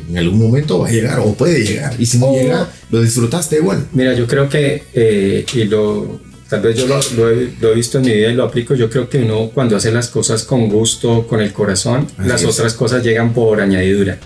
en- 0.09 0.17
algún 0.17 0.37
momento 0.39 0.79
va 0.79 0.87
a 0.87 0.91
llegar 0.91 1.19
o 1.19 1.33
puede 1.33 1.63
llegar. 1.65 1.93
Y 1.97 2.05
si 2.05 2.17
no 2.19 2.31
llega, 2.33 2.69
lo 2.91 3.01
disfrutaste 3.01 3.55
igual. 3.55 3.87
Mira, 3.93 4.13
yo 4.13 4.27
creo 4.27 4.47
que, 4.49 4.83
eh, 4.93 5.45
y 5.53 5.63
lo, 5.63 6.19
tal 6.49 6.61
vez 6.61 6.75
yo 6.77 6.85
lo, 6.87 6.99
lo 7.17 7.29
he, 7.29 7.49
lo 7.59 7.71
he 7.71 7.75
visto 7.75 7.97
en 7.97 8.05
mi 8.05 8.13
vida 8.13 8.29
y 8.29 8.33
lo 8.35 8.43
aplico, 8.43 8.75
yo 8.75 8.89
creo 8.89 9.09
que 9.09 9.17
uno 9.19 9.49
cuando 9.53 9.75
hace 9.77 9.91
las 9.91 10.07
cosas 10.09 10.43
con 10.43 10.69
gusto, 10.69 11.25
con 11.27 11.41
el 11.41 11.51
corazón, 11.53 12.07
Así 12.17 12.27
las 12.29 12.41
es. 12.43 12.47
otras 12.47 12.73
cosas 12.73 13.03
llegan 13.03 13.33
por 13.33 13.59
añadidura. 13.61 14.17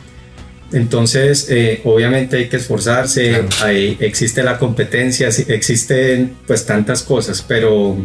Entonces, 0.72 1.48
eh, 1.50 1.82
obviamente 1.84 2.38
hay 2.38 2.48
que 2.50 2.58
esforzarse, 2.58 3.30
Claro. 3.30 3.48
hay- 3.64 3.98
existe 4.00 4.44
la 4.44 4.58
competencia, 4.60 5.30
existen 5.48 6.36
pues 6.46 6.66
tantas 6.66 7.02
cosas, 7.02 7.44
pero, 7.48 7.98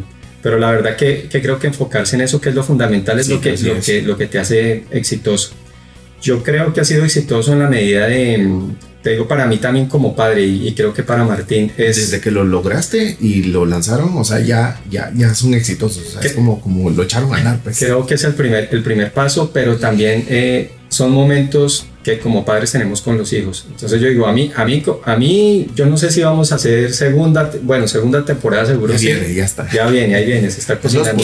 pero 0.43 0.59
la 0.59 0.71
verdad 0.71 0.97
que, 0.97 1.29
que 1.31 1.43
creo 1.43 1.59
que 1.59 1.67
enfocarse 1.67 2.17
en 2.17 2.23
eso 2.23 2.41
que 2.41 2.49
es 2.51 2.55
lo 2.55 2.63
fundamental 2.63 3.19
es 3.19 3.27
Sí, 3.27 3.33
lo 3.35 3.41
que, 3.41 3.51
así 3.51 3.67
lo, 3.67 3.77
es. 3.77 3.85
que, 3.85 4.03
lo 4.03 4.17
que 4.17 4.27
te 4.29 4.39
hace 4.39 4.85
exitoso. 4.93 5.51
Yo 6.23 6.43
creo 6.43 6.73
que 6.73 6.81
ha 6.81 6.85
sido 6.85 7.05
exitoso 7.05 7.53
en 7.53 7.59
la 7.59 7.69
medida 7.69 8.07
de, 8.07 8.49
te 9.05 9.11
digo, 9.11 9.29
para 9.29 9.47
mí 9.47 9.59
también 9.59 9.87
como 9.87 10.17
padre 10.17 10.45
y, 10.47 10.67
y 10.67 10.73
creo 10.75 10.93
que 10.95 11.03
para 11.05 11.23
Martín 11.25 11.71
es... 11.77 11.97
Desde 11.97 12.21
que 12.21 12.31
lo 12.33 12.43
lograste 12.43 13.17
y 13.21 13.45
lo 13.45 13.67
lanzaron, 13.67 14.17
o 14.17 14.25
sea, 14.25 14.41
ya, 14.41 14.81
ya, 14.91 15.13
ya 15.15 15.35
son 15.35 15.53
exitosos. 15.55 16.03
O 16.09 16.11
sea, 16.13 16.21
es 16.23 16.29
¿Qué? 16.29 16.35
como, 16.35 16.61
como 16.61 16.89
lo 16.91 17.03
echaron 17.03 17.33
a 17.33 17.37
andar, 17.37 17.61
pues. 17.63 17.79
Creo 17.79 18.07
que 18.07 18.15
es 18.15 18.25
el 18.25 18.33
primer, 18.35 18.69
el 18.73 18.83
primer 18.83 19.13
paso, 19.13 19.51
pero 19.53 19.77
también 19.77 20.25
eh, 20.29 20.73
son 20.89 21.13
momentos 21.13 21.87
que 22.03 22.19
como 22.19 22.45
padres 22.47 22.73
tenemos 22.73 23.03
con 23.03 23.17
los 23.19 23.31
hijos. 23.35 23.67
Entonces 23.71 24.01
yo 24.01 24.09
digo, 24.09 24.27
a 24.27 24.33
mí, 24.33 24.51
a 24.57 24.65
mí, 24.65 24.83
a 25.05 25.17
mí, 25.17 25.67
yo 25.75 25.85
no 25.87 25.97
sé 25.99 26.11
si 26.11 26.23
vamos 26.23 26.51
a 26.53 26.55
hacer 26.55 26.93
segunda, 26.93 27.51
bueno, 27.63 27.87
segunda 27.89 28.25
temporada 28.25 28.65
seguro 28.67 28.93
Ya 28.95 28.99
sí. 28.99 29.07
viene, 29.07 29.35
ya 29.35 29.45
está. 29.45 29.71
Ya 29.71 29.87
viene, 29.87 30.15
ahí 30.15 30.25
viene, 30.27 30.51
se 30.51 30.61
está 30.61 30.79
cocinando. 30.79 31.23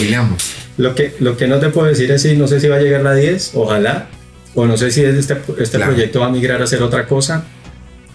Lo 0.76 0.94
que, 0.94 1.14
lo 1.20 1.36
que 1.36 1.46
no 1.48 1.58
te 1.58 1.68
puedo 1.70 1.86
decir 1.88 2.10
es 2.10 2.22
si 2.22 2.36
no 2.36 2.46
sé 2.46 2.60
si 2.60 2.68
va 2.68 2.76
a 2.76 2.80
llegar 2.80 3.02
la 3.02 3.14
10, 3.14 3.52
ojalá, 3.54 4.08
o 4.54 4.66
no 4.66 4.76
sé 4.76 4.90
si 4.90 5.02
este, 5.02 5.34
este 5.58 5.76
Claro. 5.78 5.92
proyecto 5.92 6.20
va 6.20 6.26
a 6.26 6.30
migrar 6.30 6.60
a 6.60 6.64
hacer 6.64 6.82
otra 6.82 7.06
cosa, 7.06 7.44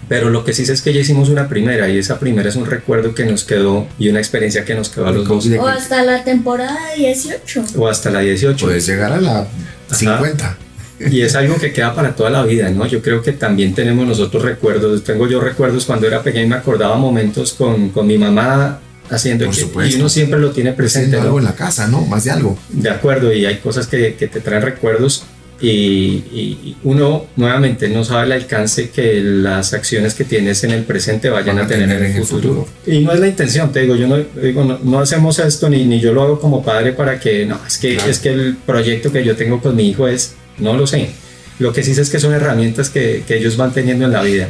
pero 0.07 0.29
lo 0.29 0.43
que 0.43 0.53
sí 0.53 0.65
sé 0.65 0.73
es 0.73 0.81
que 0.81 0.93
ya 0.93 0.99
hicimos 1.01 1.29
una 1.29 1.47
primera 1.47 1.89
y 1.89 1.97
esa 1.97 2.19
primera 2.19 2.49
es 2.49 2.55
un 2.55 2.65
recuerdo 2.65 3.15
que 3.15 3.25
nos 3.25 3.43
quedó 3.43 3.87
y 3.97 4.09
una 4.09 4.19
experiencia 4.19 4.63
que 4.65 4.75
nos 4.75 4.89
quedó 4.89 5.07
a 5.07 5.11
los 5.11 5.27
dos, 5.27 5.49
De 5.49 5.59
O 5.59 5.67
hasta 5.67 6.03
la 6.03 6.23
temporada 6.23 6.77
18. 6.97 7.65
o 7.77 7.87
hasta 7.87 8.09
la 8.11 8.19
18. 8.19 8.65
Puedes 8.65 8.85
llegar 8.85 9.11
a 9.13 9.19
la 9.21 9.47
50. 9.91 10.57
Y 10.99 11.21
es 11.21 11.35
algo 11.35 11.57
que 11.57 11.73
queda 11.73 11.93
para 11.93 12.15
toda 12.15 12.29
la 12.29 12.43
vida, 12.43 12.69
¿no? 12.69 12.85
Yo 12.85 13.01
creo 13.01 13.21
que 13.21 13.33
también 13.33 13.73
tenemos 13.75 14.07
nosotros 14.07 14.43
recuerdos. 14.43 15.03
Tengo 15.03 15.27
yo 15.27 15.41
recuerdos 15.41 15.85
cuando 15.85 16.07
era 16.07 16.23
pequeño 16.23 16.45
y 16.45 16.49
me 16.49 16.55
acordaba 16.55 16.95
momentos 16.95 17.53
con, 17.53 17.89
con 17.89 18.07
mi 18.07 18.17
mamá 18.17 18.79
haciendo 19.09 19.45
Por 19.45 19.53
que- 19.53 19.61
supuesto. 19.61 19.95
y 19.97 19.99
uno 19.99 20.09
siempre 20.09 20.39
lo 20.39 20.51
tiene 20.51 20.71
presente, 20.71 21.07
Haciendo 21.17 21.27
algo 21.27 21.39
¿no? 21.41 21.47
en 21.47 21.51
la 21.51 21.55
casa, 21.55 21.87
¿no? 21.87 22.01
Más 22.05 22.23
de 22.23 22.31
algo. 22.31 22.57
De 22.69 22.89
acuerdo, 22.89 23.33
y 23.33 23.45
hay 23.45 23.57
cosas 23.57 23.87
que, 23.87 24.15
que 24.15 24.27
te 24.27 24.39
traen 24.39 24.61
recuerdos 24.63 25.23
y, 25.61 25.67
y- 26.33 26.75
uno 26.83 27.25
nuevamente 27.37 27.87
no 27.89 28.03
sabe 28.03 28.25
el 28.25 28.31
alcance 28.33 28.89
que 28.89 29.21
las 29.21 29.73
acciones 29.73 30.13
que 30.13 30.23
tienes 30.25 30.63
en 30.63 30.71
el 30.71 30.83
presente 30.83 31.29
vayan 31.29 31.59
a 31.59 31.67
tener, 31.67 31.89
en 32.03 32.15
el 32.17 32.23
futuro. 32.23 32.67
Y 32.85 32.99
no 32.99 33.11
es 33.13 33.19
la 33.19 33.27
intención, 33.27 33.71
te 33.71 33.81
digo, 33.81 33.95
yo 33.95 34.07
no 34.07 34.17
digo, 34.41 34.63
no, 34.65 34.79
no 34.83 34.99
hacemos 34.99 35.39
esto 35.39 35.69
ni, 35.69 35.85
ni 35.85 35.99
yo 35.99 36.13
lo 36.13 36.23
hago 36.23 36.39
como 36.39 36.63
padre 36.63 36.93
para 36.93 37.19
que, 37.19 37.45
no, 37.45 37.59
es 37.65 37.77
que, 37.77 37.95
Claro. 37.95 38.11
es 38.11 38.19
que 38.19 38.29
el 38.33 38.55
proyecto 38.65 39.11
que 39.11 39.23
yo 39.23 39.35
tengo 39.35 39.61
con 39.61 39.75
mi 39.75 39.89
hijo 39.89 40.07
es, 40.07 40.35
no 40.59 40.75
lo 40.75 40.85
sé. 40.87 41.09
Lo 41.59 41.71
que 41.71 41.83
sí 41.83 41.95
sé 41.95 42.01
es 42.01 42.09
que 42.09 42.19
son 42.19 42.33
herramientas 42.33 42.89
que, 42.89 43.23
que 43.25 43.37
ellos 43.37 43.55
van 43.55 43.71
teniendo 43.73 44.05
en 44.05 44.11
la 44.11 44.21
vida. 44.23 44.49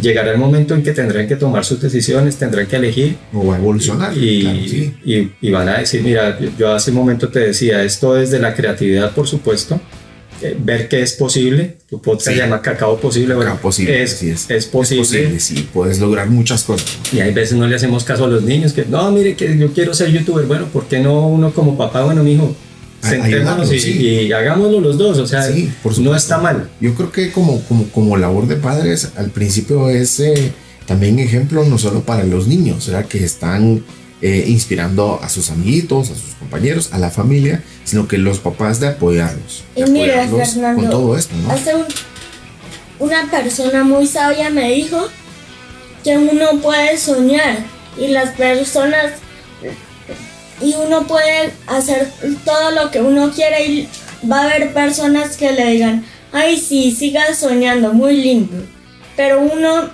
Llegará 0.00 0.32
el 0.32 0.38
momento 0.38 0.74
en 0.74 0.82
que 0.82 0.92
tendrán 0.92 1.28
que 1.28 1.36
tomar 1.36 1.64
sus 1.64 1.80
decisiones, 1.80 2.36
tendrán 2.36 2.66
que 2.66 2.76
elegir 2.76 3.16
O 3.32 3.52
a 3.52 3.56
evolucionar. 3.58 4.16
y, 4.16 4.40
claro, 4.42 4.58
sí. 4.68 4.94
y- 5.04 5.32
y 5.40 5.50
van 5.50 5.68
a 5.68 5.78
decir, 5.78 6.02
mira, 6.02 6.38
yo- 6.38 6.50
yo 6.58 6.72
hace 6.72 6.90
un 6.90 6.96
momento 6.96 7.28
te 7.28 7.40
decía, 7.40 7.82
esto 7.84 8.16
es 8.16 8.30
de 8.30 8.38
la 8.40 8.54
creatividad, 8.54 9.12
por 9.12 9.26
supuesto, 9.28 9.80
eh, 10.44 10.56
ver 10.58 10.88
que 10.88 11.02
es 11.02 11.14
posible, 11.14 11.78
tu 11.88 12.00
podcast 12.02 12.28
Sí. 12.28 12.34
se 12.34 12.40
llama 12.40 12.60
Cacao 12.60 12.98
Posible, 13.00 13.34
bueno, 13.34 13.52
Cacao 13.52 13.62
posible, 13.62 14.02
es, 14.02 14.12
así 14.14 14.30
es. 14.30 14.50
es 14.50 14.66
posible, 14.66 15.40
sí, 15.40 15.68
puedes 15.72 15.98
lograr 15.98 16.28
muchas 16.28 16.64
cosas. 16.64 16.98
y 17.12 17.20
hay 17.20 17.32
veces 17.32 17.56
no 17.56 17.66
le 17.66 17.74
hacemos 17.76 18.04
caso 18.04 18.24
a 18.24 18.28
los 18.28 18.42
niños, 18.42 18.72
que 18.72 18.84
no, 18.84 19.10
mire, 19.10 19.34
que 19.34 19.56
yo 19.56 19.72
quiero 19.72 19.94
ser 19.94 20.10
youtuber, 20.10 20.44
bueno, 20.46 20.66
¿por 20.66 20.84
qué 20.86 21.00
no 21.00 21.26
uno 21.26 21.52
como 21.52 21.76
papá, 21.78 22.04
bueno, 22.04 22.22
mijo, 22.22 22.54
sentémonos 23.00 23.70
y, 23.70 23.74
ayudarlos, 23.74 23.82
sí. 23.82 24.06
y 24.26 24.32
hagámoslo 24.32 24.80
los 24.80 24.98
dos, 24.98 25.18
o 25.18 25.26
sea, 25.26 25.42
Sí, 25.42 25.72
por 25.82 25.98
no 25.98 26.14
está 26.14 26.38
mal. 26.38 26.68
Yo 26.80 26.94
creo 26.94 27.10
que 27.10 27.32
como, 27.32 27.62
como, 27.64 27.88
como 27.88 28.16
labor 28.16 28.46
de 28.46 28.56
padres, 28.56 29.12
al 29.16 29.30
principio 29.30 29.88
es 29.90 30.20
eh, 30.20 30.52
también 30.86 31.18
ejemplo 31.18 31.64
no 31.64 31.78
solo 31.78 32.00
para 32.02 32.24
los 32.24 32.46
niños, 32.46 32.86
¿verdad? 32.86 33.06
que 33.06 33.24
están 33.24 33.82
eh, 34.26 34.44
inspirando 34.48 35.20
a 35.22 35.28
sus 35.28 35.50
amiguitos, 35.50 36.10
a 36.10 36.14
sus 36.14 36.34
compañeros, 36.38 36.88
a 36.92 36.98
la 36.98 37.10
familia, 37.10 37.62
sino 37.84 38.08
que 38.08 38.16
los 38.16 38.38
papás 38.38 38.80
de 38.80 38.88
apoyarlos. 38.88 39.64
de 39.74 39.82
Y 39.82 39.90
mira, 39.90 40.26
Fernando, 40.26 40.80
con 40.80 40.90
todo 40.90 41.18
esto, 41.18 41.34
¿no? 41.36 41.50
Hace 41.52 41.74
un- 41.74 41.84
una 43.00 43.30
persona 43.30 43.84
muy 43.84 44.06
sabia 44.06 44.48
me 44.48 44.72
dijo 44.72 45.08
que 46.02 46.16
uno 46.16 46.58
puede 46.62 46.96
soñar 46.96 47.58
y 47.98 48.06
las 48.08 48.30
personas 48.30 49.12
y 50.62 50.72
uno 50.74 51.06
puede 51.06 51.52
hacer 51.66 52.10
todo 52.46 52.70
lo 52.70 52.90
que 52.90 53.02
uno 53.02 53.30
quiere 53.30 53.66
y 53.66 53.88
va 54.30 54.40
a 54.40 54.44
haber 54.44 54.72
personas 54.72 55.36
que 55.36 55.52
le 55.52 55.66
digan, 55.72 56.04
ay 56.32 56.58
sí, 56.58 56.92
siga 56.92 57.34
soñando, 57.34 57.92
muy 57.92 58.16
lindo. 58.16 58.64
Pero 59.16 59.40
uno 59.42 59.90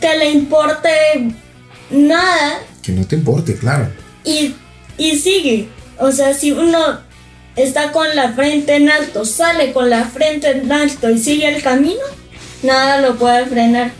que 0.00 0.16
le 0.16 0.30
importe 0.30 0.90
nada 1.90 2.60
Que 2.86 2.92
no 2.92 3.04
te 3.04 3.16
importe, 3.16 3.56
claro. 3.56 3.88
y, 4.24 4.54
y 4.96 5.18
sigue. 5.18 5.66
O 5.98 6.12
sea, 6.12 6.32
si 6.34 6.52
uno 6.52 6.78
está 7.56 7.90
con 7.90 8.14
la 8.14 8.32
frente 8.32 8.76
en 8.76 8.88
alto, 8.88 9.24
sale 9.24 9.72
con 9.72 9.90
la 9.90 10.04
frente 10.04 10.50
en 10.52 10.70
alto 10.70 11.10
y 11.10 11.18
sigue 11.18 11.52
el 11.52 11.62
camino, 11.62 12.04
nada 12.62 13.00
lo 13.00 13.16
puede 13.16 13.44
frenar. 13.46 13.90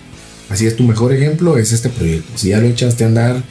Así 0.49 0.67
es, 0.67 0.77
tu 0.77 0.85
mejor 0.85 1.13
ejemplo 1.13 1.59
es 1.59 1.73
este 1.73 1.89
proyecto. 1.89 2.39
Si 2.39 2.51
ya 2.51 2.59
lo 2.59 2.69
echaste 2.69 3.03
a 3.03 3.07
andar, 3.09 3.43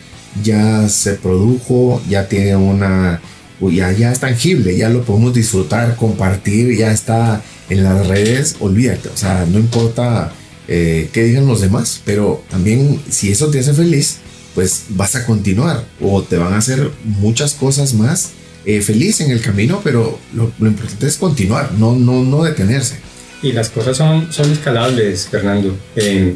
ya 0.41 0.87
se 0.87 1.15
produjo, 1.15 2.01
ya 2.07 2.29
tiene 2.29 2.55
una, 2.55 3.19
ya, 3.59 3.91
ya 3.91 4.11
es 4.13 4.19
tangible, 4.19 4.77
ya 4.77 4.89
lo 4.89 5.03
podemos 5.03 5.33
disfrutar, 5.33 5.97
compartir, 5.97 6.77
ya 6.77 6.91
está 6.91 7.41
en 7.69 7.83
las 7.83 8.07
redes, 8.07 8.55
olvídate, 8.59 9.09
o 9.09 9.17
sea, 9.17 9.45
no 9.49 9.57
importa 9.59 10.31
eh, 10.67 11.09
qué 11.11 11.23
digan 11.23 11.47
los 11.47 11.61
demás, 11.61 12.01
pero 12.05 12.43
también 12.49 13.01
si 13.09 13.31
eso 13.31 13.49
te 13.49 13.59
hace 13.59 13.73
feliz, 13.73 14.19
pues 14.55 14.85
vas 14.89 15.15
a 15.15 15.25
continuar 15.25 15.83
o 16.01 16.23
te 16.23 16.37
van 16.37 16.53
a 16.53 16.57
hacer 16.57 16.89
muchas 17.03 17.53
cosas 17.53 17.93
más 17.93 18.31
eh, 18.65 18.81
feliz 18.81 19.21
en 19.21 19.29
el 19.29 19.41
camino, 19.41 19.81
pero 19.83 20.17
lo, 20.33 20.51
lo 20.57 20.67
importante 20.67 21.05
es 21.05 21.17
continuar, 21.17 21.73
no, 21.73 21.95
no, 21.95 22.23
no 22.23 22.43
detenerse. 22.43 22.95
Y 23.43 23.51
las 23.51 23.69
cosas 23.69 23.95
son, 23.97 24.31
son 24.31 24.49
escalables, 24.51 25.27
Fernando. 25.29 25.75
Eh, 25.95 26.35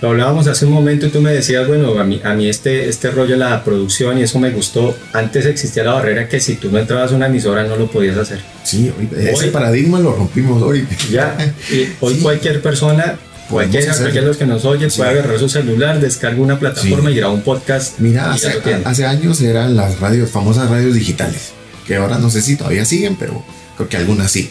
lo 0.00 0.10
hablábamos 0.10 0.46
hace 0.46 0.64
un 0.64 0.72
momento 0.72 1.06
y 1.06 1.10
tú 1.10 1.20
me 1.20 1.32
decías, 1.32 1.66
bueno, 1.68 1.98
a 1.98 2.04
mí, 2.04 2.20
a 2.24 2.32
mí 2.34 2.48
este, 2.48 2.88
este 2.88 3.10
rollo 3.10 3.32
de 3.32 3.38
la 3.38 3.62
producción 3.64 4.16
y 4.18 4.22
eso 4.22 4.38
me 4.38 4.50
gustó. 4.50 4.96
Antes 5.12 5.44
existía 5.46 5.84
la 5.84 5.92
barrera 5.94 6.28
que 6.28 6.40
si 6.40 6.54
tú 6.54 6.70
no 6.70 6.78
entrabas 6.78 7.12
a 7.12 7.16
una 7.16 7.26
emisora 7.26 7.64
no 7.64 7.76
lo 7.76 7.88
podías 7.90 8.16
hacer. 8.16 8.40
Sí, 8.64 8.92
hoy- 8.98 9.08
ese 9.16 9.46
Hoy- 9.46 9.50
paradigma 9.50 9.98
lo 10.00 10.14
rompimos 10.14 10.62
hoy. 10.62 10.86
Ya, 11.10 11.36
y 11.70 11.88
hoy 12.00 12.14
Sí. 12.16 12.20
cualquier 12.20 12.62
persona, 12.62 13.18
cualquiera, 13.48 13.86
hacerlo. 13.92 14.04
cualquiera 14.06 14.24
de 14.24 14.28
los 14.28 14.36
que 14.36 14.46
nos 14.46 14.64
oye, 14.64 14.90
Sí. 14.90 14.98
puede 14.98 15.10
agarrar 15.10 15.38
su 15.38 15.48
celular, 15.48 16.00
descarga 16.00 16.40
una 16.40 16.58
plataforma 16.58 17.08
Sí. 17.10 17.14
y 17.14 17.18
graba 17.18 17.32
un 17.32 17.42
podcast. 17.42 17.98
Mira, 17.98 18.32
hace, 18.32 19.06
años 19.06 19.40
eran 19.40 19.76
las 19.76 20.00
radios, 20.00 20.30
famosas 20.30 20.68
radios 20.70 20.94
digitales, 20.94 21.50
que 21.86 21.96
ahora 21.96 22.18
no 22.18 22.30
sé 22.30 22.42
si 22.42 22.56
todavía 22.56 22.84
siguen, 22.84 23.16
pero 23.16 23.44
creo 23.76 23.88
que 23.88 23.96
algunas 23.96 24.30
sí. 24.30 24.50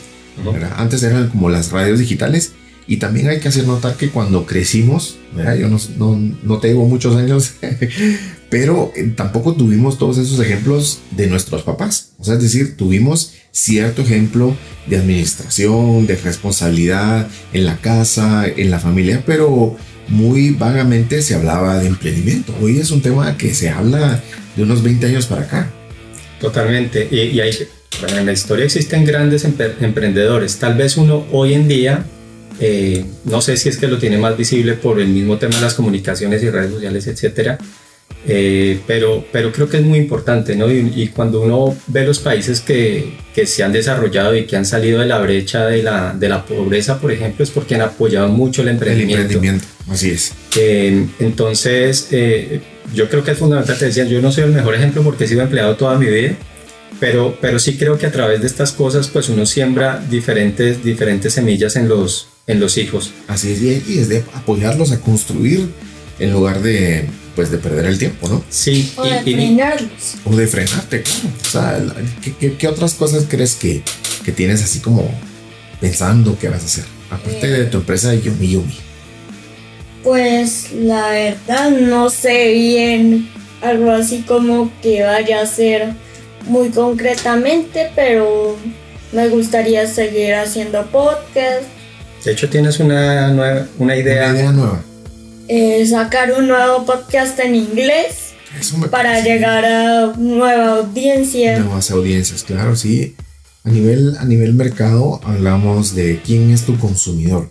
Antes 0.77 1.01
eran 1.03 1.29
como 1.29 1.49
las 1.49 1.71
radios 1.71 1.97
digitales 1.99 2.51
y 2.87 2.97
también 2.97 3.27
hay 3.27 3.39
que 3.39 3.49
hacer 3.49 3.67
notar 3.67 3.97
que 3.97 4.09
cuando 4.09 4.45
crecimos, 4.45 5.17
¿verdad? 5.35 5.55
yo 5.55 5.67
no, 5.67 5.77
no, 5.97 6.35
no 6.43 6.59
tengo 6.59 6.85
muchos 6.85 7.17
años, 7.17 7.53
pero 8.49 8.93
eh, 8.95 9.11
tampoco 9.15 9.53
tuvimos 9.55 9.97
todos 9.97 10.17
esos 10.17 10.39
ejemplos 10.39 10.99
de 11.11 11.27
nuestros 11.27 11.63
papás. 11.63 12.13
O 12.17 12.23
sea, 12.23 12.35
es 12.35 12.41
decir, 12.41 12.77
tuvimos 12.77 13.33
cierto 13.51 14.03
ejemplo 14.03 14.55
de 14.87 14.97
administración, 14.97 16.07
de 16.07 16.15
responsabilidad 16.15 17.27
en 17.51 17.65
la 17.65 17.77
casa, 17.77 18.45
en 18.47 18.71
la 18.71 18.79
familia, 18.79 19.21
pero 19.25 19.75
muy 20.07 20.51
vagamente 20.51 21.21
se 21.21 21.35
hablaba 21.35 21.79
de 21.79 21.87
emprendimiento. 21.87 22.55
Hoy 22.61 22.79
es 22.79 22.91
un 22.91 23.01
tema 23.01 23.37
que 23.37 23.53
se 23.53 23.69
habla 23.69 24.23
de 24.55 24.63
unos 24.63 24.81
20 24.81 25.07
años 25.07 25.25
para 25.25 25.41
acá. 25.41 25.69
Totalmente. 26.39 27.07
Y, 27.11 27.35
y 27.35 27.41
hay, 27.41 27.51
bueno, 27.99 28.17
en 28.19 28.25
la 28.25 28.31
historia 28.31 28.63
existen 28.63 29.03
grandes 29.03 29.43
emprendedores. 29.43 30.57
Tal 30.57 30.77
vez 30.77 30.95
uno 30.95 31.25
hoy 31.31 31.53
en 31.53 31.67
día, 31.67 32.05
eh, 32.59 33.05
no 33.25 33.41
sé 33.41 33.57
si 33.57 33.69
es 33.69 33.77
que 33.77 33.87
lo 33.87 33.97
tiene 33.97 34.17
más 34.17 34.35
visible 34.37 34.73
por 34.73 34.99
el 34.99 35.07
mismo 35.09 35.37
tema 35.37 35.55
de 35.55 35.61
las 35.61 35.73
comunicaciones 35.75 36.41
y 36.43 36.49
redes 36.49 36.71
sociales, 36.71 37.07
etcétera. 37.07 37.57
eh, 38.25 38.79
pero, 38.87 39.23
pero 39.31 39.51
creo 39.51 39.69
que 39.69 39.77
es 39.77 39.83
muy 39.83 39.99
importante, 39.99 40.55
¿no? 40.55 40.69
Y, 40.71 40.91
y 40.95 41.07
cuando 41.09 41.41
uno 41.41 41.77
ve 41.87 42.05
los 42.05 42.19
países 42.19 42.61
que, 42.61 43.17
que 43.33 43.45
se 43.45 43.63
han 43.63 43.71
desarrollado 43.71 44.35
y 44.35 44.45
que 44.45 44.55
han 44.57 44.65
salido 44.65 44.99
de 44.99 45.05
la 45.05 45.19
brecha 45.19 45.65
de 45.67 45.83
la, 45.83 46.13
de 46.13 46.27
la 46.29 46.45
pobreza, 46.45 46.99
por 46.99 47.11
ejemplo, 47.11 47.43
es 47.43 47.51
porque 47.51 47.75
han 47.75 47.81
apoyado 47.81 48.27
mucho 48.29 48.61
el 48.63 48.69
El 48.69 48.73
emprendimiento. 48.75 49.21
emprendimiento, 49.21 49.65
así 49.89 50.09
es. 50.11 50.33
Eh, 50.57 51.05
entonces, 51.19 52.07
eh, 52.11 52.61
yo 52.93 53.07
creo 53.09 53.23
que 53.23 53.31
es 53.31 53.37
fundamental, 53.37 53.77
te 53.77 53.85
decía, 53.85 54.05
yo 54.05 54.21
no 54.21 54.31
soy 54.31 54.45
el 54.45 54.51
mejor 54.53 54.75
ejemplo 54.75 55.03
porque 55.03 55.25
he 55.25 55.27
sido 55.27 55.41
empleado 55.41 55.75
toda 55.75 55.97
mi 55.97 56.07
vida, 56.07 56.35
pero, 56.99 57.37
pero 57.39 57.59
sí 57.59 57.77
creo 57.77 57.97
que 57.97 58.07
a 58.07 58.11
través 58.11 58.41
de 58.41 58.47
estas 58.47 58.71
cosas, 58.71 59.07
pues 59.09 59.29
uno 59.29 59.45
siembra 59.45 60.03
diferentes, 60.09 60.83
diferentes 60.83 61.33
semillas 61.33 61.75
en 61.75 61.87
los, 61.87 62.27
en 62.47 62.59
los 62.59 62.77
hijos. 62.77 63.11
Así 63.27 63.51
es, 63.51 63.61
y 63.87 63.99
es 63.99 64.09
de 64.09 64.23
apoyarlos 64.33 64.91
a 64.91 64.99
construir 65.01 65.69
en 66.19 66.31
lugar 66.31 66.61
de, 66.61 67.07
pues, 67.35 67.51
de 67.51 67.57
perder 67.57 67.85
el 67.85 67.99
tiempo, 67.99 68.27
¿no? 68.29 68.43
Sí, 68.49 68.91
O 68.95 69.03
de 69.03 69.19
frenarlos. 69.21 70.15
O 70.25 70.35
de 70.35 70.47
frenarte, 70.47 71.03
claro. 71.03 71.29
O 71.45 71.49
sea, 71.49 71.77
la- 71.77 71.95
¿qué, 72.23 72.33
qué- 72.39 72.53
qué 72.57 72.67
otras 72.67 72.93
cosas 72.95 73.25
crees 73.29 73.55
que, 73.55 73.83
que 74.25 74.31
tienes 74.31 74.63
así 74.63 74.79
como 74.79 75.09
pensando 75.79 76.37
que 76.39 76.49
vas 76.49 76.63
a 76.63 76.65
hacer? 76.65 76.85
Aparte 77.11 77.47
de 77.47 77.65
tu 77.65 77.77
empresa 77.77 78.09
de 78.11 78.21
Yumi 78.21 78.49
Yumi. 78.49 78.77
Pues 80.03 80.71
la 80.73 81.09
verdad 81.09 81.69
no 81.71 82.09
sé 82.09 82.51
bien 82.53 83.29
algo 83.61 83.91
así 83.91 84.21
como 84.27 84.71
que 84.81 85.03
vaya 85.03 85.41
a 85.41 85.45
ser 85.45 85.89
muy 86.45 86.69
concretamente, 86.69 87.89
pero 87.95 88.55
me 89.11 89.27
gustaría 89.27 89.85
seguir 89.87 90.35
haciendo 90.35 90.85
podcast 90.87 91.63
De 92.23 92.31
hecho, 92.31 92.49
tienes 92.49 92.79
una, 92.79 93.29
nueva, 93.29 93.67
una 93.77 93.95
idea. 93.95 94.29
Una 94.29 94.39
idea 94.39 94.51
nueva. 94.51 94.81
Eh, 95.47 95.85
sacar 95.85 96.33
un 96.33 96.47
nuevo 96.47 96.85
podcast 96.85 97.39
en 97.39 97.55
inglés 97.55 98.33
Eso 98.59 98.77
me 98.77 98.89
para 98.89 99.21
llegar 99.21 99.63
a 99.63 100.13
nueva 100.17 100.79
audiencia. 100.79 101.59
nuevas 101.59 101.89
audiencias, 101.91 102.43
claro, 102.43 102.75
sí. 102.75 103.15
A 103.63 103.69
nivel, 103.69 104.17
a 104.17 104.25
nivel 104.25 104.53
mercado 104.53 105.21
hablamos 105.23 105.95
de 105.95 106.21
quién 106.25 106.51
es 106.51 106.63
tu 106.63 106.77
consumidor. 106.77 107.49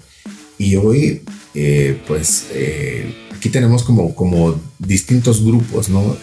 Y 0.58 0.76
hoy, 0.76 1.22
eh, 1.54 2.00
pues, 2.06 2.46
eh, 2.52 3.14
aquí 3.34 3.48
tenemos 3.48 3.82
como, 3.82 4.14
como 4.14 4.60
distintos 4.78 5.44
grupos, 5.44 5.88
¿no? 5.88 6.16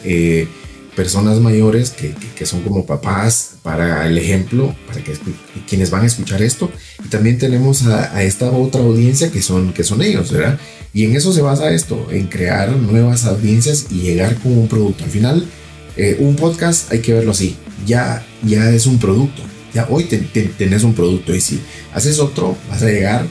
Personas 0.96 1.40
mayores 1.40 1.90
que, 1.90 2.12
que- 2.14 2.28
que 2.36 2.46
son 2.46 2.62
como 2.62 2.86
papás 2.86 3.56
para 3.64 4.06
el 4.08 4.18
ejemplo, 4.18 4.76
para 4.88 5.04
que 5.04 5.14
quienes 5.68 5.90
van 5.90 6.04
a 6.04 6.06
escuchar 6.08 6.42
esto. 6.44 6.72
Y 7.04 7.08
también 7.08 7.38
tenemos 7.40 7.84
a, 7.88 8.16
a 8.16 8.24
esta 8.24 8.52
otra 8.52 8.82
audiencia 8.82 9.32
que 9.32 9.42
son, 9.42 9.74
que 9.74 9.84
son 9.84 10.02
ellos, 10.04 10.32
¿verdad? 10.32 10.60
Y 10.94 11.06
en 11.06 11.16
eso 11.16 11.34
se 11.34 11.42
basa 11.42 11.72
esto, 11.72 12.08
en 12.12 12.28
crear 12.28 12.70
nuevas 12.72 13.26
audiencias 13.26 13.88
y 13.90 14.02
llegar 14.02 14.36
con 14.38 14.56
un 14.56 14.68
producto. 14.68 15.04
Al 15.04 15.10
final, 15.10 15.46
eh, 15.98 16.18
un 16.20 16.36
podcast 16.36 16.92
hay 16.92 17.00
que 17.00 17.14
verlo 17.14 17.32
así, 17.32 17.56
ya, 17.88 18.24
ya 18.44 18.70
es 18.70 18.86
un 18.86 19.00
producto, 19.00 19.42
ya 19.74 19.88
hoy 19.90 20.04
te- 20.04 20.18
te- 20.20 20.44
tenés 20.44 20.84
un 20.84 20.94
producto 20.94 21.34
y 21.36 21.42
si 21.42 21.60
haces 21.96 22.20
otro 22.20 22.56
vas 22.70 22.84
a 22.84 22.88
llegar 22.88 23.26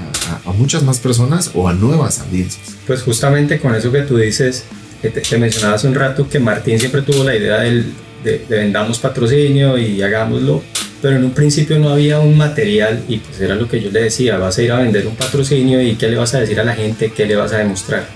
a, 0.00 0.48
a- 0.48 0.50
a 0.50 0.52
muchas 0.54 0.82
más 0.82 0.98
personas 0.98 1.50
o 1.54 1.68
a 1.68 1.74
nuevas 1.74 2.20
audiencias. 2.20 2.62
Pues 2.86 3.02
justamente 3.02 3.58
con 3.60 3.74
eso 3.74 3.92
que 3.92 4.00
tú 4.02 4.16
dices, 4.16 4.64
te, 5.02 5.10
te 5.10 5.38
mencionaba 5.38 5.74
hace 5.74 5.86
un 5.88 5.94
rato 5.94 6.28
que 6.28 6.38
Martín 6.38 6.78
siempre 6.78 7.02
tuvo 7.02 7.24
la 7.24 7.34
idea 7.36 7.60
del- 7.60 7.92
de, 8.24 8.38
de 8.48 8.56
vendamos 8.56 8.98
patrocinio 8.98 9.76
y 9.76 10.00
hagámoslo, 10.00 10.62
pero 11.02 11.16
en 11.16 11.24
un 11.24 11.32
principio 11.32 11.78
no 11.78 11.90
había 11.90 12.20
un 12.20 12.38
material 12.38 13.02
y 13.06 13.18
pues 13.18 13.38
era 13.40 13.54
lo 13.54 13.68
que 13.68 13.80
yo 13.82 13.90
le 13.90 14.02
decía, 14.04 14.38
vas 14.38 14.56
a 14.56 14.62
ir 14.62 14.72
a 14.72 14.78
vender 14.78 15.06
un 15.06 15.14
patrocinio 15.14 15.82
y 15.82 15.96
qué 15.96 16.08
le 16.08 16.16
vas 16.16 16.34
a 16.34 16.40
decir 16.40 16.58
a 16.58 16.64
la 16.64 16.74
gente, 16.74 17.12
qué 17.14 17.26
le 17.26 17.36
vas 17.36 17.52
a 17.52 17.58
demostrar. 17.58 18.06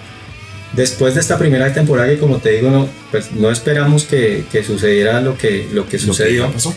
Después 0.72 1.14
de 1.14 1.20
esta 1.20 1.38
primera 1.38 1.72
temporada 1.72 2.08
que 2.08 2.18
como 2.18 2.38
te 2.38 2.52
digo, 2.52 2.70
no, 2.70 2.88
pues 3.10 3.32
no 3.32 3.50
esperamos 3.50 4.04
que, 4.04 4.44
que 4.50 4.62
sucediera 4.64 5.20
lo 5.20 5.36
que, 5.36 5.62
lo 5.64 5.66
que 5.66 5.74
Lo 5.74 5.86
que 5.88 5.98
sucedió 5.98 6.50
pasó. 6.52 6.74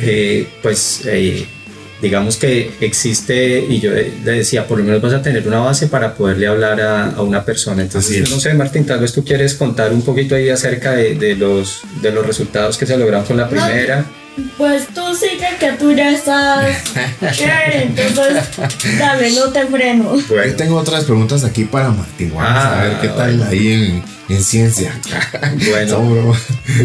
eh, 0.00 0.48
pues 0.62 1.02
eh, 1.06 1.46
digamos 2.02 2.36
que 2.36 2.72
existe 2.80 3.64
y 3.68 3.80
yo 3.80 3.92
le 3.92 4.32
decía 4.32 4.66
por 4.66 4.78
lo 4.78 4.84
menos 4.84 5.00
vas 5.00 5.14
a 5.14 5.22
tener 5.22 5.46
una 5.46 5.60
base 5.60 5.86
para 5.86 6.14
poderle 6.14 6.48
hablar 6.48 6.80
a, 6.80 7.10
a 7.12 7.22
una 7.22 7.44
persona. 7.44 7.82
Entonces 7.82 8.28
no 8.28 8.40
sé 8.40 8.52
Martín 8.54 8.84
tal 8.84 9.00
vez 9.00 9.12
tú 9.12 9.24
quieres 9.24 9.54
contar 9.54 9.92
un 9.92 10.02
poquito 10.02 10.34
ahí 10.34 10.50
acerca 10.50 10.92
de, 10.92 11.14
de 11.14 11.36
los 11.36 11.82
de 12.02 12.10
los 12.10 12.26
resultados 12.26 12.76
que 12.76 12.84
se 12.84 12.96
lograron 12.98 13.24
con 13.24 13.36
la 13.36 13.48
primera 13.48 14.04
Pues 14.56 14.86
tú 14.88 15.14
sigue 15.14 15.46
que 15.60 15.72
tú 15.72 15.92
ya 15.92 16.10
estás 16.10 16.66
chévere, 17.36 17.82
entonces 17.84 18.42
dame, 18.98 19.30
no 19.32 19.50
te 19.52 19.66
freno. 19.66 20.16
Yo 20.18 20.24
bueno, 20.34 20.54
tengo 20.56 20.76
otras 20.76 21.04
preguntas 21.04 21.44
aquí 21.44 21.64
para 21.64 21.90
Martín. 21.90 22.32
Vamos 22.34 22.48
Ah, 22.50 22.80
a 22.80 22.84
ver 22.84 23.00
qué 23.00 23.08
tal 23.08 23.36
bueno. 23.36 23.50
ahí 23.50 23.72
en, 23.72 24.02
en 24.34 24.42
ciencia. 24.42 24.98
Bueno. 25.70 26.34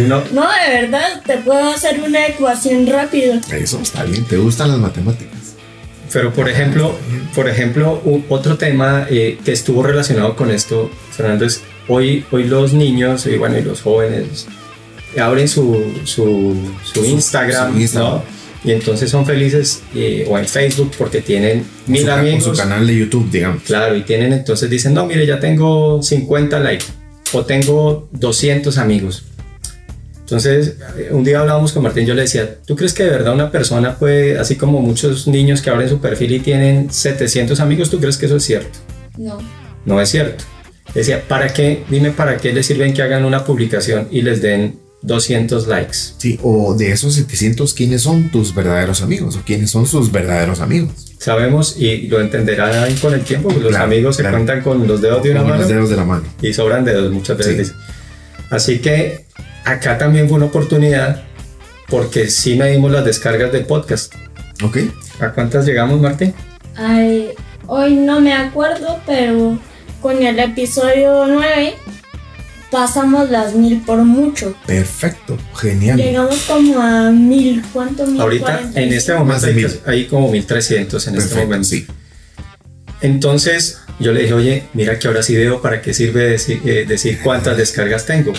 No, 0.08 0.24
No, 0.32 0.48
de 0.52 0.82
verdad, 0.82 1.22
te 1.26 1.38
puedo 1.38 1.70
hacer 1.74 2.02
una 2.02 2.28
ecuación 2.28 2.86
rápido. 2.88 3.40
Eso 3.52 3.80
está 3.82 4.04
bien, 4.04 4.26
te 4.26 4.38
gustan 4.38 4.70
las 4.72 4.80
matemáticas. 4.80 5.38
Pero 6.12 6.34
por 6.34 6.50
ejemplo, 6.50 6.98
por 7.36 7.48
ejemplo, 7.50 8.02
otro 8.30 8.58
tema 8.58 9.08
eh, 9.10 9.38
que 9.44 9.52
estuvo 9.54 9.84
relacionado 9.84 10.36
con 10.36 10.52
esto, 10.52 10.90
Fernando, 11.12 11.46
es 11.46 11.62
hoy, 11.88 12.26
hoy 12.32 12.46
los 12.46 12.74
niños 12.74 13.26
y 13.26 13.38
bueno, 13.38 13.58
y 13.58 13.62
los 13.62 13.82
jóvenes 13.82 14.48
abren 15.20 15.48
su, 15.48 15.76
su, 16.06 16.56
su 16.84 17.00
Su- 17.02 17.06
Instagram, 17.06 17.74
su 17.74 17.80
Instagram. 17.80 18.14
¿no? 18.16 18.24
Y 18.64 18.72
entonces 18.72 19.10
son 19.10 19.26
felices 19.26 19.82
eh, 19.96 20.26
o 20.30 20.38
en 20.38 20.46
Facebook 20.48 20.92
porque 20.98 21.22
tienen 21.22 21.64
mil 21.86 22.02
su, 22.02 22.08
ca- 22.08 22.20
amigos. 22.20 22.44
con 22.44 22.56
su 22.56 22.62
canal 22.62 22.86
de 22.86 22.96
YouTube, 22.98 23.30
digamos. 23.32 23.64
Claro, 23.64 23.96
y 23.96 24.02
tienen 24.04 24.34
entonces 24.34 24.70
dicen, 24.70 24.94
no, 24.94 25.06
mire, 25.06 25.26
ya 25.26 25.40
tengo 25.40 26.02
50 26.02 26.60
likes 26.60 26.86
o 27.34 27.46
tengo 27.46 28.10
200 28.12 28.78
amigos. 28.78 29.24
Entonces, 30.20 30.76
eh, 30.98 31.10
un 31.12 31.24
día 31.24 31.40
hablábamos 31.40 31.72
con 31.72 31.84
Martín, 31.84 32.06
yo 32.06 32.14
le 32.14 32.24
decía, 32.24 32.58
¿tú 32.66 32.76
crees 32.76 32.94
que 32.94 33.04
de 33.04 33.12
verdad 33.12 33.34
una 33.34 33.50
persona 33.50 33.96
puede, 33.96 34.38
así 34.38 34.56
como 34.58 34.82
muchos 34.82 35.26
niños 35.28 35.62
que 35.62 35.70
abren 35.70 35.88
su 35.88 36.00
perfil 36.00 36.34
y 36.34 36.40
tienen 36.42 36.92
700 36.92 37.60
amigos, 37.62 37.90
¿tú 37.90 38.00
crees 38.00 38.18
que 38.18 38.26
eso 38.26 38.36
es 38.36 38.44
cierto? 38.44 38.78
No. 39.18 39.38
No 39.86 40.02
es 40.02 40.10
cierto. 40.10 40.44
Decía, 40.94 41.24
¿para 41.26 41.54
qué? 41.54 41.84
Dime, 41.90 42.12
¿para 42.12 42.36
qué 42.38 42.52
les 42.52 42.66
sirven 42.66 42.94
que 42.94 43.02
hagan 43.04 43.24
una 43.24 43.46
publicación 43.46 44.10
y 44.12 44.22
les 44.22 44.42
den 44.42 44.80
200 45.02 45.68
likes? 45.68 45.98
Sí, 46.18 46.40
o 46.44 46.74
de 46.76 46.92
esos 46.92 47.14
700, 47.16 47.74
¿quiénes 47.74 48.02
son 48.02 48.30
tus 48.32 48.54
verdaderos 48.54 49.02
amigos? 49.02 49.36
¿O 49.36 49.42
quiénes 49.46 49.70
son 49.72 49.86
sus 49.86 50.12
verdaderos 50.12 50.60
amigos? 50.60 50.92
Sabemos 51.20 51.76
y 51.78 52.08
lo 52.08 52.22
entenderán 52.22 52.96
con 52.98 53.14
el 53.14 53.22
tiempo, 53.22 53.52
los 53.52 53.70
Claro, 53.70 53.86
amigos 53.86 54.16
se 54.18 54.22
claro. 54.24 54.38
cuentan 54.38 54.62
con 54.62 54.88
los 54.88 55.02
dedos 55.02 55.24
de 55.24 55.32
una 55.32 55.44
mano. 55.44 55.56
los 55.58 55.68
dedos 55.68 55.90
de 55.90 55.96
la 55.96 56.04
mano. 56.06 56.24
y 56.42 56.54
sobran 56.54 56.84
dedos 56.86 57.12
muchas 57.12 57.38
veces. 57.38 57.70
Sí. 57.70 57.74
Así 58.50 58.80
que 58.80 59.26
acá 59.66 59.98
también 59.98 60.28
fue 60.30 60.38
una 60.38 60.46
oportunidad 60.48 61.24
porque 61.90 62.30
sí 62.30 62.56
medimos 62.56 62.92
las 62.92 63.04
descargas 63.06 63.52
del 63.52 63.66
podcast. 63.66 64.14
¿Ok? 64.64 64.78
¿A 65.20 65.30
cuántas 65.32 65.66
llegamos, 65.66 66.00
Martín? 66.02 66.34
Ay, 66.76 67.30
hoy 67.68 67.96
no 67.96 68.20
me 68.22 68.34
acuerdo, 68.34 69.00
pero 69.06 69.60
con 70.02 70.22
el 70.24 70.40
episodio 70.40 71.26
9 71.28 71.74
pasamos 72.72 73.30
las 73.30 73.54
mil 73.56 73.82
por 73.82 74.00
mucho. 74.00 74.56
Perfecto, 74.66 75.38
genial. 75.56 75.98
Llegamos 75.98 76.38
como 76.48 76.80
a 76.82 77.10
mil, 77.12 77.64
¿cuánto? 77.74 78.06
Mil 78.06 78.20
Ahorita, 78.22 78.62
en 78.76 78.94
este 78.94 79.14
Más 79.14 79.20
momento, 79.22 79.46
de 79.46 79.52
hay, 79.52 79.56
mil. 79.56 79.80
hay 79.86 80.06
como 80.08 80.30
1300 80.32 81.08
en 81.08 81.16
este 81.16 81.36
momento. 81.36 81.68
sí. 81.68 81.88
Entonces 83.02 83.80
yo 84.00 84.12
le 84.12 84.22
dije, 84.22 84.34
oye, 84.34 84.64
mira 84.74 84.98
que 85.00 85.08
ahora 85.08 85.24
sí 85.24 85.36
veo 85.36 85.62
para 85.62 85.82
qué 85.82 85.94
sirve 85.94 86.28
decir, 86.30 86.62
eh, 86.66 86.86
decir 86.88 87.20
cuántas 87.24 87.58
descargas 87.58 88.06
tengo. 88.06 88.34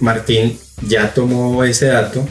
Martín 0.00 0.58
ya 0.86 1.12
tomó 1.14 1.64
ese 1.64 1.86
dato 1.86 2.26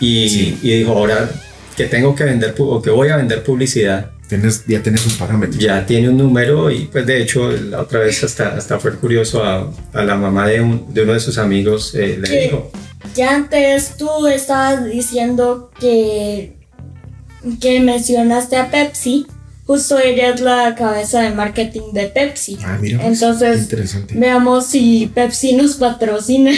y, 0.00 0.28
Sí. 0.28 0.58
y 0.62 0.78
dijo, 0.78 0.92
ahora 0.92 1.28
que 1.76 1.84
tengo 1.86 2.14
que 2.14 2.24
vender 2.24 2.54
o 2.58 2.80
que 2.80 2.90
voy 2.90 3.08
a 3.08 3.16
vender 3.16 3.42
publicidad, 3.42 4.12
Tienes, 4.28 4.64
ya 4.66 4.82
tienes 4.82 5.06
un 5.06 5.12
parámetro. 5.12 5.58
ya 5.60 5.86
tiene 5.86 6.08
un 6.08 6.16
número 6.16 6.70
y 6.70 6.86
pues 6.86 7.06
de 7.06 7.22
hecho 7.22 7.50
la 7.52 7.80
otra 7.82 8.00
vez 8.00 8.24
hasta, 8.24 8.56
hasta 8.56 8.78
fue 8.80 8.92
curioso 8.96 9.44
a, 9.44 9.72
a 9.92 10.02
la 10.02 10.16
mamá 10.16 10.46
de, 10.48 10.60
un- 10.60 10.92
de 10.92 11.02
uno 11.02 11.12
de 11.12 11.20
sus 11.20 11.38
amigos 11.38 11.94
eh, 11.94 12.18
le 12.20 12.40
dijo, 12.42 12.70
Ya 13.14 13.34
antes 13.36 13.96
tú 13.96 14.26
estabas 14.26 14.84
diciendo 14.84 15.70
que, 15.78 16.56
que 17.60 17.80
mencionaste 17.80 18.56
a 18.56 18.70
Pepsi. 18.70 19.26
Justo 19.64 19.98
ella 19.98 20.30
es 20.34 20.40
la 20.40 20.74
cabeza 20.76 21.22
de 21.22 21.30
marketing 21.30 21.92
de 21.92 22.06
Pepsi. 22.06 22.56
Ah, 22.64 22.78
mira. 22.80 22.98
pues, 23.00 23.12
Entonces, 23.20 23.62
interesante. 23.62 24.14
Veamos 24.16 24.66
si 24.66 25.10
Pepsi 25.14 25.54
nos 25.54 25.74
patrocina. 25.74 26.52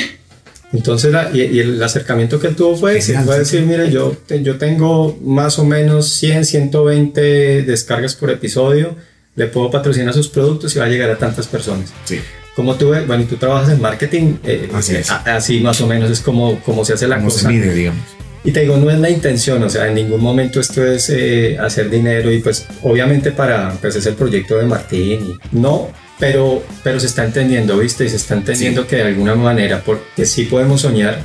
Entonces, 0.72 1.10
la- 1.12 1.30
y, 1.32 1.40
y 1.42 1.60
el 1.60 1.82
acercamiento 1.82 2.38
que 2.38 2.48
él 2.48 2.56
tuvo 2.56 2.76
fue, 2.76 3.00
Genial, 3.00 3.24
fue 3.24 3.34
sí. 3.34 3.38
decir, 3.40 3.62
mire, 3.62 3.90
yo, 3.90 4.16
yo 4.42 4.56
tengo 4.58 5.18
más 5.22 5.58
o 5.58 5.64
menos 5.64 6.08
100, 6.14 6.44
120 6.44 7.62
descargas 7.62 8.14
por 8.14 8.30
episodio, 8.30 8.94
le 9.34 9.46
puedo 9.46 9.70
patrocinar 9.70 10.12
sus 10.14 10.28
productos 10.28 10.74
y 10.74 10.78
va 10.78 10.84
a 10.86 10.88
llegar 10.88 11.10
a 11.10 11.16
tantas 11.18 11.46
personas. 11.46 11.92
Sí. 12.04 12.20
Como 12.54 12.74
tú, 12.74 12.88
bueno, 12.88 13.20
y 13.22 13.24
tú 13.26 13.36
trabajas 13.36 13.70
en 13.72 13.80
marketing, 13.80 14.34
eh, 14.44 14.68
Así 14.74 14.96
a- 15.08 15.36
así 15.36 15.60
más 15.60 15.80
o 15.80 15.86
menos 15.86 16.10
es 16.10 16.20
como, 16.20 16.58
como 16.60 16.84
se 16.84 16.92
hace 16.94 17.06
la 17.06 17.16
¿Cómo 17.16 17.28
cosa. 17.28 17.42
se 17.42 17.48
mide, 17.48 17.72
digamos? 17.72 18.02
Y 18.44 18.52
te 18.52 18.60
digo, 18.60 18.76
no 18.76 18.90
es 18.90 18.98
la 18.98 19.10
intención, 19.10 19.62
o 19.62 19.68
sea, 19.70 19.88
en 19.88 19.94
ningún 19.94 20.20
momento 20.20 20.60
esto 20.60 20.84
es 20.84 21.08
eh, 21.10 21.56
hacer 21.58 21.88
dinero 21.90 22.30
y 22.32 22.40
pues 22.40 22.66
obviamente 22.82 23.30
para, 23.32 23.72
pues 23.80 23.96
es 23.96 24.06
el 24.06 24.14
proyecto 24.14 24.56
de 24.58 24.64
Martín 24.64 25.20
y 25.52 25.56
no, 25.56 25.90
pero, 26.18 26.62
pero 26.82 27.00
se 27.00 27.06
está 27.06 27.24
entendiendo, 27.24 27.78
¿viste? 27.78 28.04
Y 28.04 28.08
se 28.08 28.16
está 28.16 28.34
entendiendo 28.34 28.86
que 28.86 28.96
de 28.96 29.02
alguna 29.02 29.34
manera, 29.34 29.82
porque 29.84 30.26
sí 30.26 30.44
podemos 30.44 30.80
soñar 30.82 31.22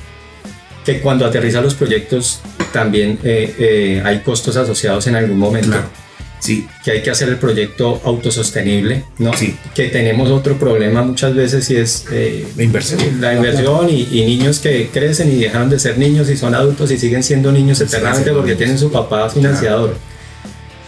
que 0.85 0.99
cuando 0.99 1.25
aterriza 1.25 1.61
los 1.61 1.75
proyectos 1.75 2.41
también 2.71 3.19
eh, 3.23 3.55
eh, 3.57 4.01
hay 4.05 4.19
costos 4.19 4.57
asociados 4.57 5.07
en 5.07 5.15
algún 5.15 5.37
momento. 5.37 5.69
Claro. 5.69 6.03
Sí, 6.39 6.67
Que 6.83 6.91
hay 6.91 7.01
que 7.01 7.09
hacer 7.09 7.29
el 7.29 7.37
proyecto 7.37 8.01
autosostenible, 8.03 9.05
¿no? 9.17 9.31
Sí. 9.31 9.55
Que 9.73 9.87
tenemos 9.87 10.29
otro 10.29 10.59
problema 10.59 11.01
muchas 11.01 11.33
veces 11.33 11.69
y 11.69 11.77
es 11.77 12.05
eh, 12.11 12.45
la 12.57 12.63
inversión. 12.63 12.99
la 13.21 13.33
inversión 13.33 13.89
y, 13.89 14.09
y 14.11 14.25
niños 14.25 14.59
que 14.59 14.89
crecen 14.91 15.31
y 15.31 15.39
dejaron 15.39 15.69
de 15.69 15.79
ser 15.79 15.97
niños 15.97 16.29
y 16.29 16.35
son 16.35 16.53
adultos 16.53 16.91
y 16.91 16.97
siguen 16.97 17.23
siendo 17.23 17.53
niños 17.53 17.79
eternamente 17.79 18.33
porque 18.33 18.55
tienen 18.55 18.77
su 18.77 18.91
papá 18.91 19.29
financiador. 19.29 19.95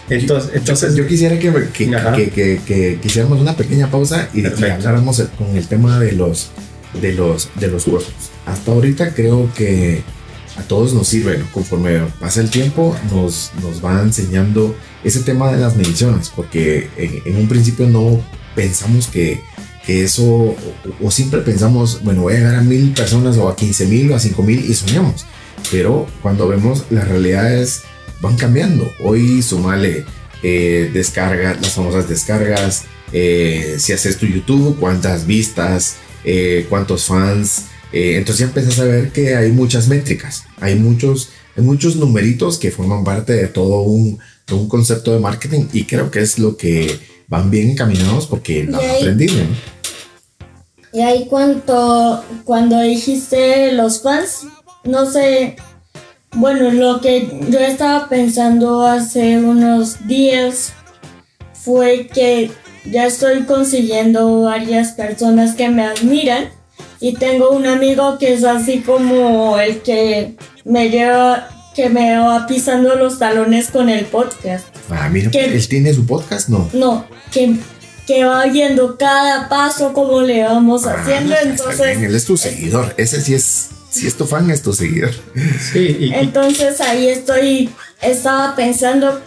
Entonces, 0.08 0.50
entonces 0.54 0.94
yo 0.94 1.06
quisiera 1.06 1.38
que, 1.38 1.52
que, 1.72 2.30
que, 2.30 2.60
que- 2.64 2.98
hiciéramos 3.02 3.40
una 3.40 3.56
pequeña 3.56 3.90
pausa 3.90 4.28
y, 4.32 4.40
y 4.40 4.70
habláramos 4.74 5.20
con 5.38 5.56
el 5.56 5.66
tema 5.66 5.98
de 5.98 6.12
los 6.12 6.50
de 7.00 7.12
los 7.12 7.48
de 7.58 7.68
los 7.68 7.84
costos. 7.84 8.14
Hasta 8.46 8.70
ahorita 8.72 9.14
creo 9.14 9.50
que 9.54 10.02
a 10.56 10.62
todos 10.62 10.94
nos 10.94 11.08
sirve, 11.08 11.36
¿no? 11.38 11.44
conforme 11.52 11.98
pasa 12.20 12.40
el 12.40 12.48
tiempo, 12.50 12.96
nos, 13.12 13.50
nos 13.62 13.84
va 13.84 14.00
enseñando 14.00 14.74
ese 15.04 15.20
tema 15.20 15.52
de 15.52 15.58
las 15.60 15.76
mediciones, 15.76 16.30
porque 16.34 16.88
en, 16.96 17.20
en 17.26 17.36
un 17.40 17.48
principio 17.48 17.86
no 17.88 18.20
pensamos 18.54 19.08
que, 19.08 19.40
que 19.84 20.04
eso, 20.04 20.24
o, 20.24 20.56
o 21.02 21.10
siempre 21.10 21.40
pensamos, 21.40 22.02
bueno, 22.04 22.22
voy 22.22 22.34
a 22.34 22.36
llegar 22.38 22.54
a 22.54 22.62
mil 22.62 22.92
personas 22.92 23.36
o 23.36 23.48
a 23.50 23.56
15 23.56 23.86
mil 23.86 24.10
o 24.12 24.16
a 24.16 24.18
5 24.18 24.42
mil 24.42 24.64
y 24.64 24.72
soñamos, 24.72 25.26
pero 25.70 26.06
cuando 26.22 26.48
vemos 26.48 26.84
las 26.90 27.06
realidades 27.06 27.82
van 28.20 28.36
cambiando. 28.36 28.90
Hoy 29.02 29.42
sumale 29.42 30.04
eh, 30.42 30.90
descargas, 30.92 31.60
las 31.60 31.72
famosas 31.72 32.08
descargas, 32.08 32.84
eh, 33.12 33.76
si 33.78 33.92
haces 33.92 34.16
tu 34.18 34.26
YouTube, 34.26 34.78
cuántas 34.78 35.26
vistas, 35.26 35.96
eh, 36.24 36.66
cuántos 36.68 37.04
fans. 37.04 37.66
eh, 37.92 38.16
entonces 38.16 38.40
ya 38.40 38.46
empiezas 38.46 38.78
a 38.80 38.84
ver 38.84 39.12
que 39.12 39.36
hay 39.36 39.52
muchas 39.52 39.88
métricas, 39.88 40.44
hay 40.60 40.74
muchos, 40.74 41.30
hay 41.56 41.62
muchos 41.62 41.96
numeritos 41.96 42.58
que 42.58 42.70
forman 42.70 43.04
parte 43.04 43.32
de 43.32 43.46
todo 43.48 43.82
un, 43.82 44.18
todo 44.44 44.60
un 44.60 44.68
concepto 44.68 45.12
de 45.12 45.20
marketing 45.20 45.66
y 45.72 45.84
creo 45.84 46.10
que 46.10 46.20
es 46.20 46.38
lo 46.38 46.56
que 46.56 46.98
van 47.28 47.50
bien 47.50 47.70
encaminados 47.70 48.26
porque 48.26 48.64
lo 48.64 48.78
han 48.78 48.90
aprendido. 48.90 49.36
¿no? 49.36 49.76
Y 50.92 51.02
ahí 51.02 51.26
cuando, 51.28 52.24
cuando 52.44 52.80
dijiste 52.80 53.72
los 53.72 54.02
fans, 54.02 54.46
no 54.84 55.10
sé, 55.10 55.56
bueno, 56.34 56.70
lo 56.70 57.00
que 57.00 57.28
yo 57.48 57.58
estaba 57.58 58.08
pensando 58.08 58.86
hace 58.86 59.38
unos 59.38 60.06
días 60.06 60.72
fue 61.54 62.06
que 62.12 62.50
ya 62.90 63.06
estoy 63.06 63.42
consiguiendo 63.44 64.42
varias 64.42 64.92
personas 64.92 65.54
que 65.54 65.68
me 65.70 65.84
admiran 65.84 66.48
y 67.00 67.14
tengo 67.14 67.50
un 67.50 67.66
amigo 67.66 68.18
que 68.18 68.34
es 68.34 68.44
así 68.44 68.80
como 68.80 69.58
el 69.58 69.80
que 69.82 70.36
me 70.64 70.88
lleva, 70.90 71.48
que 71.74 71.88
me 71.88 72.18
va 72.18 72.46
pisando 72.46 72.94
los 72.96 73.18
talones 73.18 73.70
con 73.70 73.88
el 73.88 74.04
podcast. 74.06 74.66
Ah, 74.90 75.08
mira, 75.10 75.30
¿Qué? 75.30 75.46
él 75.46 75.68
tiene 75.68 75.92
su 75.92 76.06
podcast, 76.06 76.48
¿no? 76.48 76.68
No, 76.72 77.04
que, 77.32 77.56
que 78.06 78.24
va 78.24 78.44
viendo 78.46 78.96
cada 78.96 79.48
paso 79.48 79.92
como 79.92 80.20
le 80.22 80.44
vamos 80.44 80.86
haciendo, 80.86 81.34
Ah, 81.34 81.38
está 81.38 81.50
entonces... 81.50 81.86
bien, 81.98 82.04
él 82.10 82.14
es 82.14 82.24
tu 82.24 82.36
seguidor. 82.36 82.94
Ese 82.96 83.20
sí 83.20 83.34
es, 83.34 83.70
si 83.96 84.06
es 84.06 84.14
tu 84.16 84.26
fan, 84.26 84.50
es 84.50 84.62
tu 84.62 84.72
seguidor. 84.72 85.10
Sí, 85.72 85.96
y, 86.00 86.12
Entonces 86.14 86.80
ahí 86.80 87.08
estoy, 87.08 87.70
estaba 88.02 88.54
pensando 88.56 89.20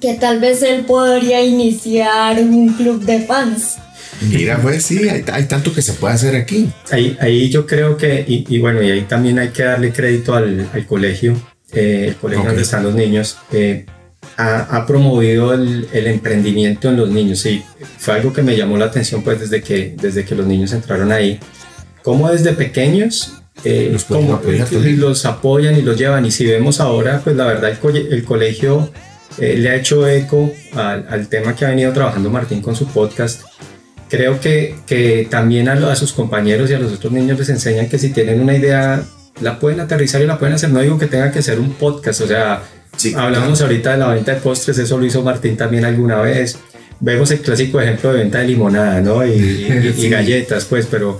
que 0.00 0.14
tal 0.14 0.40
vez 0.40 0.62
él 0.62 0.84
podría 0.84 1.42
iniciar 1.42 2.38
un 2.40 2.72
club 2.74 3.02
de 3.04 3.20
fans. 3.20 3.76
Mira, 4.20 4.58
pues 4.62 4.84
sí, 4.84 5.08
hay, 5.08 5.24
hay 5.32 5.44
tanto 5.46 5.72
que 5.72 5.82
se 5.82 5.94
puede 5.94 6.14
hacer 6.14 6.36
aquí. 6.36 6.70
ahí, 6.90 7.16
ahí 7.20 7.48
yo 7.50 7.66
creo 7.66 7.96
que, 7.96 8.24
y, 8.26 8.44
y 8.48 8.58
bueno, 8.60 8.80
y 8.82 8.90
ahí 8.90 9.02
también 9.02 9.38
hay 9.38 9.48
que 9.48 9.64
darle 9.64 9.92
crédito 9.92 10.34
al, 10.34 10.68
al 10.72 10.86
colegio, 10.86 11.34
eh, 11.72 12.06
el 12.08 12.16
colegio 12.16 12.42
Ok. 12.42 12.46
donde 12.48 12.62
están 12.62 12.84
los 12.84 12.94
niños. 12.94 13.38
eh, 13.52 13.86
ha, 14.36 14.60
ha 14.76 14.86
promovido 14.86 15.52
el, 15.52 15.88
el 15.92 16.06
emprendimiento 16.06 16.88
en 16.88 16.96
los 16.96 17.10
niños 17.10 17.44
y 17.44 17.62
fue 17.98 18.14
algo 18.14 18.32
que 18.32 18.40
me 18.42 18.56
llamó 18.56 18.78
la 18.78 18.86
atención 18.86 19.22
pues 19.22 19.40
desde 19.40 19.60
que, 19.62 19.94
desde 20.00 20.24
que 20.24 20.34
los 20.36 20.46
niños 20.46 20.72
entraron 20.72 21.10
ahí. 21.12 21.38
Cómo 22.02 22.30
desde 22.30 22.52
pequeños 22.52 23.34
eh, 23.64 23.90
Los 23.92 24.04
cómo, 24.04 24.34
apoyar 24.34 24.68
también. 24.68 25.00
los 25.00 25.24
apoyan 25.24 25.76
y 25.78 25.82
los 25.82 25.96
llevan. 25.96 26.24
Y 26.26 26.30
si 26.30 26.46
vemos 26.46 26.80
ahora, 26.80 27.20
pues 27.22 27.36
la 27.36 27.44
verdad 27.46 27.70
el, 27.70 27.78
co- 27.78 27.90
el 27.90 28.24
colegio 28.24 28.90
eh, 29.38 29.56
le 29.58 29.70
ha 29.70 29.76
hecho 29.76 30.06
eco 30.08 30.52
al, 30.74 31.06
al 31.08 31.28
tema 31.28 31.54
que 31.54 31.64
ha 31.64 31.68
venido 31.68 31.92
trabajando 31.92 32.28
Martín 32.30 32.60
con 32.60 32.74
su 32.76 32.86
podcast. 32.86 33.42
Creo 34.08 34.40
que, 34.40 34.74
que 34.86 35.26
también 35.30 35.68
a, 35.68 35.72
a 35.90 35.96
sus 35.96 36.12
compañeros 36.12 36.70
y 36.70 36.74
a 36.74 36.78
los 36.78 36.92
otros 36.92 37.12
niños 37.12 37.38
les 37.38 37.48
enseñan 37.48 37.88
que 37.88 37.98
si 37.98 38.10
tienen 38.10 38.40
una 38.40 38.54
idea, 38.54 39.02
la 39.40 39.58
pueden 39.58 39.80
aterrizar 39.80 40.20
y 40.20 40.26
la 40.26 40.38
pueden 40.38 40.54
hacer. 40.54 40.70
No 40.70 40.80
digo 40.80 40.98
que 40.98 41.06
tenga 41.06 41.30
que 41.32 41.40
ser 41.42 41.58
un 41.60 41.72
podcast, 41.74 42.20
o 42.22 42.26
sea, 42.26 42.62
Sí, 42.94 43.14
hablamos 43.16 43.58
claro. 43.58 43.72
ahorita 43.72 43.92
de 43.92 43.96
la 43.98 44.08
venta 44.08 44.34
de 44.34 44.40
postres, 44.42 44.76
eso 44.76 44.98
lo 44.98 45.06
hizo 45.06 45.22
Martín 45.22 45.56
también 45.56 45.86
alguna 45.86 46.20
vez. 46.20 46.58
Vemos 47.00 47.30
el 47.30 47.40
clásico 47.40 47.80
ejemplo 47.80 48.12
de 48.12 48.18
venta 48.18 48.40
de 48.40 48.48
limonada, 48.48 49.00
¿no? 49.00 49.24
Y, 49.26 49.30
y- 49.30 49.94
y 49.96 50.08
galletas, 50.10 50.66
pues, 50.66 50.86
pero, 50.90 51.18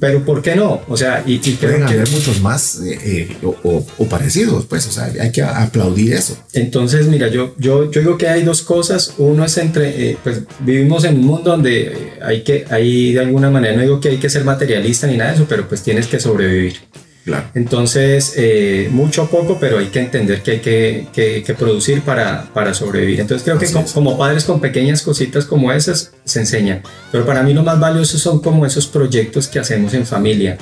pero 0.00 0.24
¿por 0.24 0.42
qué 0.42 0.54
no? 0.56 0.80
O 0.88 0.96
sea, 0.96 1.22
y, 1.26 1.34
y 1.34 1.52
Pueden 1.52 1.86
que- 1.86 1.94
haber 1.94 2.10
muchos 2.10 2.40
más 2.40 2.80
eh, 2.80 2.98
eh, 3.02 3.36
o, 3.42 3.56
o- 3.62 3.86
o 3.98 4.08
parecidos, 4.08 4.66
pues, 4.66 4.86
o 4.86 4.90
sea, 4.92 5.10
hay 5.20 5.32
que 5.32 5.42
aplaudir 5.42 6.12
eso. 6.14 6.36
Entonces, 6.52 7.06
mira, 7.06 7.28
yo, 7.28 7.54
yo, 7.58 7.90
yo 7.90 8.00
digo 8.00 8.18
que 8.18 8.28
hay 8.28 8.42
dos 8.42 8.62
cosas. 8.62 9.14
Uno 9.18 9.44
es 9.44 9.56
entre, 9.58 10.10
eh, 10.10 10.16
pues 10.22 10.42
vivimos 10.60 11.04
en 11.04 11.16
un 11.18 11.26
mundo 11.26 11.50
donde 11.50 12.12
hay 12.22 12.42
que, 12.42 12.64
hay 12.70 13.12
de 13.12 13.20
alguna 13.20 13.50
manera, 13.50 13.74
no 13.76 13.82
digo 13.82 14.00
que 14.00 14.08
hay 14.10 14.18
que 14.18 14.30
ser 14.30 14.44
materialista 14.44 15.06
ni 15.06 15.16
nada 15.16 15.30
de 15.30 15.36
eso, 15.36 15.46
pero 15.48 15.68
pues 15.68 15.82
tienes 15.82 16.06
que 16.06 16.20
sobrevivir. 16.20 16.74
Claro. 17.28 17.46
Entonces, 17.54 18.34
eh, 18.36 18.88
mucho 18.90 19.24
o 19.24 19.26
poco, 19.28 19.58
pero 19.60 19.78
hay 19.78 19.86
que 19.88 20.00
entender 20.00 20.42
que 20.42 20.50
hay 20.52 20.58
que, 20.60 21.06
que- 21.12 21.42
que 21.42 21.54
producir 21.54 22.00
para, 22.02 22.48
para 22.54 22.72
sobrevivir. 22.74 23.20
Entonces, 23.20 23.44
creo 23.44 23.58
que 23.58 23.66
Así 23.66 23.74
como, 23.74 23.84
es. 23.86 23.92
como 23.92 24.18
padres 24.18 24.44
con 24.44 24.60
pequeñas 24.60 25.02
cositas 25.02 25.44
como 25.44 25.70
esas 25.72 26.12
se 26.24 26.40
enseñan. 26.40 26.82
Pero 27.12 27.26
para 27.26 27.42
mí 27.42 27.52
lo 27.54 27.62
más 27.62 27.78
valioso 27.78 28.18
son 28.18 28.40
como 28.40 28.64
esos 28.66 28.86
proyectos 28.86 29.46
que 29.46 29.58
hacemos 29.58 29.92
en 29.94 30.06
familia. 30.06 30.56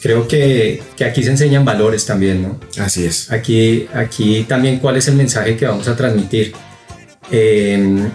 Creo 0.00 0.28
que, 0.28 0.82
que 0.96 1.04
aquí 1.04 1.22
se 1.24 1.30
enseñan 1.30 1.64
valores 1.64 2.06
también, 2.06 2.42
¿no? 2.42 2.60
Así 2.78 3.04
es. 3.04 3.32
Aquí, 3.32 3.88
aquí 3.92 4.44
también 4.48 4.78
cuál 4.78 4.96
es 4.96 5.08
el 5.08 5.16
mensaje 5.16 5.56
que 5.56 5.66
vamos 5.66 5.88
a 5.88 5.96
transmitir. 5.96 6.52
Eh, 7.32 8.08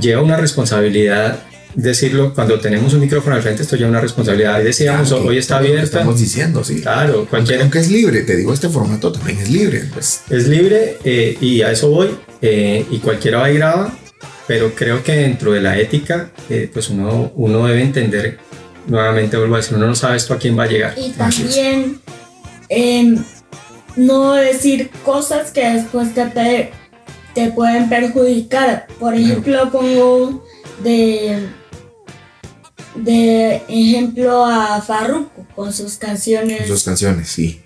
lleva 0.00 0.22
una 0.22 0.36
responsabilidad 0.36 1.40
decirlo 1.76 2.32
cuando 2.34 2.58
tenemos 2.58 2.92
un 2.94 3.00
micrófono 3.00 3.36
al 3.36 3.42
frente, 3.42 3.62
esto 3.62 3.76
lleva 3.76 3.90
una 3.90 4.00
responsabilidad. 4.00 4.60
Y 4.60 4.64
decíamos, 4.64 5.08
Claro, 5.08 5.24
hoy 5.26 5.38
está 5.38 5.56
es 5.56 5.60
abierta. 5.60 5.84
Estamos 5.84 6.18
diciendo, 6.18 6.64
sí. 6.64 6.80
Claro, 6.80 7.12
Aunque, 7.14 7.30
cualquiera 7.30 7.62
aunque 7.62 7.78
es 7.80 7.90
libre, 7.90 8.22
te 8.22 8.34
digo, 8.36 8.52
este 8.52 8.68
formato 8.68 9.12
también 9.12 9.38
es 9.38 9.50
libre, 9.50 9.84
pues. 9.92 10.22
es 10.30 10.48
libre 10.48 10.96
eh, 11.04 11.36
y 11.40 11.62
a 11.62 11.70
eso 11.70 11.90
voy. 11.90 12.10
eh, 12.42 12.84
y 12.90 12.98
cualquiera 12.98 13.38
va 13.38 13.50
y 13.50 13.54
graba, 13.56 13.92
pero 14.46 14.72
creo 14.74 15.02
que 15.04 15.12
dentro 15.12 15.52
de 15.52 15.60
la 15.60 15.78
ética, 15.78 16.30
eh, 16.50 16.70
pues 16.72 16.88
uno, 16.88 17.30
uno 17.36 17.66
debe 17.66 17.82
entender, 17.82 18.38
nuevamente 18.86 19.36
vuelvo 19.36 19.54
a 19.56 19.58
decir, 19.58 19.76
uno 19.76 19.86
no 19.86 19.94
sabe 19.94 20.16
esto 20.16 20.32
a 20.34 20.38
quién 20.38 20.58
va 20.58 20.64
a 20.64 20.68
llegar. 20.68 20.94
Y 20.96 21.10
es. 21.10 21.16
también 21.16 22.00
em, 22.68 23.22
no 23.96 24.32
decir 24.34 24.90
cosas 25.04 25.50
que 25.50 25.68
después 25.68 26.14
te, 26.14 26.24
pe- 26.26 26.70
te 27.34 27.50
pueden 27.50 27.88
perjudicar. 27.88 28.86
Por 29.00 29.14
ejemplo, 29.14 29.70
pongo 29.70 30.44
de, 30.84 31.38
de 32.96 33.62
ejemplo 33.68 34.44
a 34.44 34.80
Farruko 34.80 35.46
con 35.54 35.72
sus 35.72 35.94
canciones. 35.96 36.66
Sus 36.66 36.84
canciones, 36.84 37.28
sí. 37.28 37.60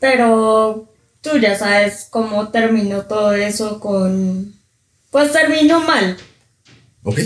Pero 0.00 0.88
tú 1.20 1.38
ya 1.38 1.58
sabes 1.58 2.06
cómo 2.10 2.48
terminó 2.48 3.02
todo 3.02 3.32
eso 3.34 3.80
con... 3.80 4.52
Pues 5.10 5.32
terminó 5.32 5.80
mal. 5.80 6.16
Ok. 7.02 7.20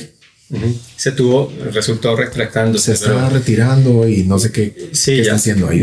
Se 0.96 1.12
tuvo, 1.12 1.52
resultó 1.72 2.16
retractándose. 2.16 2.96
Se 2.96 3.06
pero- 3.06 3.28
retirando 3.30 4.06
y 4.08 4.24
no 4.24 4.38
sé 4.38 4.52
qué, 4.52 4.90
Sí, 4.92 5.12
qué 5.12 5.16
ya. 5.18 5.22
está 5.22 5.34
haciendo 5.36 5.68
ahí. 5.68 5.82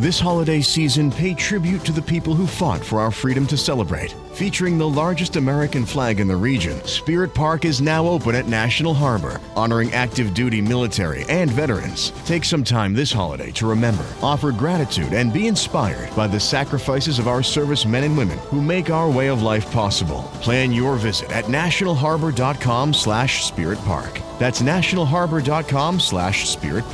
This 0.00 0.18
holiday 0.18 0.62
season, 0.62 1.10
pay 1.10 1.34
tribute 1.34 1.84
to 1.84 1.92
the 1.92 2.00
people 2.00 2.32
who 2.32 2.46
fought 2.46 2.82
for 2.82 3.00
our 3.00 3.10
freedom 3.10 3.46
to 3.48 3.54
celebrate. 3.54 4.12
Featuring 4.32 4.78
the 4.78 4.88
largest 4.88 5.36
American 5.36 5.84
flag 5.84 6.20
in 6.20 6.26
the 6.26 6.34
region, 6.34 6.82
Spirit 6.86 7.34
Park 7.34 7.66
is 7.66 7.82
now 7.82 8.08
open 8.08 8.34
at 8.34 8.46
National 8.46 8.94
Harbor, 8.94 9.38
honoring 9.54 9.92
active 9.92 10.32
duty 10.32 10.62
military 10.62 11.26
and 11.28 11.50
veterans. 11.50 12.12
Take 12.24 12.46
some 12.46 12.64
time 12.64 12.94
this 12.94 13.12
holiday 13.12 13.50
to 13.50 13.66
remember, 13.66 14.06
offer 14.22 14.52
gratitude, 14.52 15.12
and 15.12 15.34
be 15.34 15.48
inspired 15.48 16.16
by 16.16 16.26
the 16.26 16.40
sacrifices 16.40 17.18
of 17.18 17.28
our 17.28 17.42
service 17.42 17.84
men 17.84 18.04
and 18.04 18.16
women 18.16 18.38
who 18.48 18.62
make 18.62 18.88
our 18.88 19.10
way 19.10 19.28
of 19.28 19.42
life 19.42 19.70
possible. 19.70 20.22
Plan 20.40 20.72
your 20.72 20.96
visit 20.96 21.30
at 21.30 21.44
nationalharbor.com 21.44 22.94
slash 22.94 23.44
spirit 23.44 23.78
park. 23.80 24.18
That's 24.38 24.62
nationalharbor.com 24.62 26.00
slash 26.00 26.48
spirit 26.48 26.86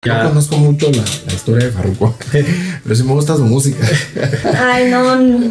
park. 0.00 0.12
No 0.16 0.22
Ya. 0.22 0.28
conozco 0.28 0.56
mucho 0.56 0.90
la, 0.90 1.02
la 1.26 1.32
historia 1.34 1.66
de 1.66 1.72
Farruko, 1.72 2.16
pero 2.84 2.94
sí 2.94 3.02
me 3.02 3.12
gusta 3.12 3.36
su 3.36 3.44
música. 3.44 3.86
Ay, 4.58 4.90
no. 4.90 5.16
no. 5.16 5.46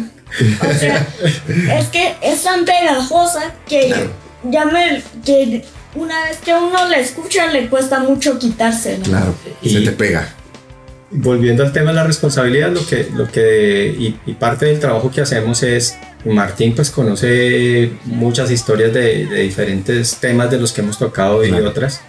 O 0.68 0.74
sea, 0.78 1.06
es 1.78 1.88
que 1.88 2.14
es 2.22 2.42
tan 2.42 2.64
pegajosa 2.64 3.52
que 3.68 4.08
ya 4.44 4.64
me. 4.66 5.02
que 5.24 5.64
una 5.94 6.22
vez 6.24 6.38
que 6.38 6.54
uno 6.54 6.88
la 6.88 6.98
escucha 6.98 7.46
le 7.48 7.68
cuesta 7.68 8.00
mucho 8.00 8.38
quitársela. 8.38 9.04
Claro, 9.04 9.34
Y- 9.62 9.70
se 9.70 9.80
te 9.82 9.92
pega. 9.92 10.34
Volviendo 11.12 11.64
al 11.64 11.72
tema 11.72 11.90
de 11.90 11.96
la 11.96 12.04
responsabilidad, 12.04 12.70
lo 12.70 12.86
que, 12.86 13.08
lo 13.12 13.26
que 13.26 13.88
y, 13.98 14.16
y 14.30 14.34
parte 14.34 14.66
del 14.66 14.78
trabajo 14.78 15.10
que 15.10 15.20
hacemos 15.20 15.60
es, 15.64 15.96
Martín 16.24 16.72
pues 16.72 16.88
conoce 16.90 17.90
muchas 18.04 18.48
historias 18.52 18.92
de, 18.94 19.26
de 19.26 19.40
diferentes 19.42 20.14
temas 20.20 20.52
de 20.52 20.60
los 20.60 20.72
que 20.72 20.82
hemos 20.82 20.98
tocado 20.98 21.44
y 21.44 21.48
Claro. 21.48 21.70
otras. 21.70 22.00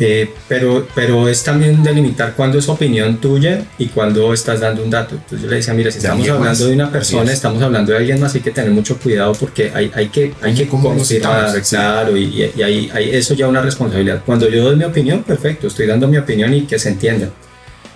Eh, 0.00 0.28
pero, 0.48 0.88
pero 0.94 1.28
es 1.28 1.44
también 1.44 1.82
delimitar 1.84 2.34
cuándo 2.34 2.58
es 2.58 2.68
opinión 2.68 3.18
tuya 3.20 3.64
y 3.78 3.86
cuándo 3.86 4.34
estás 4.34 4.58
dando 4.58 4.82
un 4.82 4.90
dato. 4.90 5.14
Entonces 5.14 5.42
yo 5.42 5.48
le 5.48 5.56
decía, 5.56 5.72
mira, 5.72 5.90
si 5.92 5.98
estamos 5.98 6.28
hablando 6.28 6.48
más. 6.48 6.58
de 6.58 6.72
una 6.72 6.90
persona, 6.90 7.24
es. 7.30 7.34
estamos 7.34 7.62
hablando 7.62 7.92
de 7.92 7.98
alguien 7.98 8.20
más, 8.20 8.34
hay 8.34 8.40
que 8.40 8.50
tener 8.50 8.72
mucho 8.72 8.98
cuidado 8.98 9.32
porque 9.34 9.70
hay, 9.72 9.92
hay 9.94 10.08
que, 10.08 10.34
hay 10.42 10.54
que. 10.54 10.68
Sí. 11.04 11.20
claro, 11.68 12.16
y, 12.16 12.24
y, 12.24 12.52
y 12.56 12.62
hay, 12.62 12.90
hay 12.92 13.10
eso 13.10 13.34
ya 13.34 13.46
una 13.46 13.62
responsabilidad. 13.62 14.22
Cuando 14.26 14.48
yo 14.48 14.64
doy 14.64 14.76
mi 14.76 14.84
opinión, 14.84 15.22
perfecto, 15.22 15.68
estoy 15.68 15.86
dando 15.86 16.08
mi 16.08 16.16
opinión 16.18 16.52
y 16.52 16.62
que 16.62 16.78
se 16.78 16.88
entienda. 16.88 17.30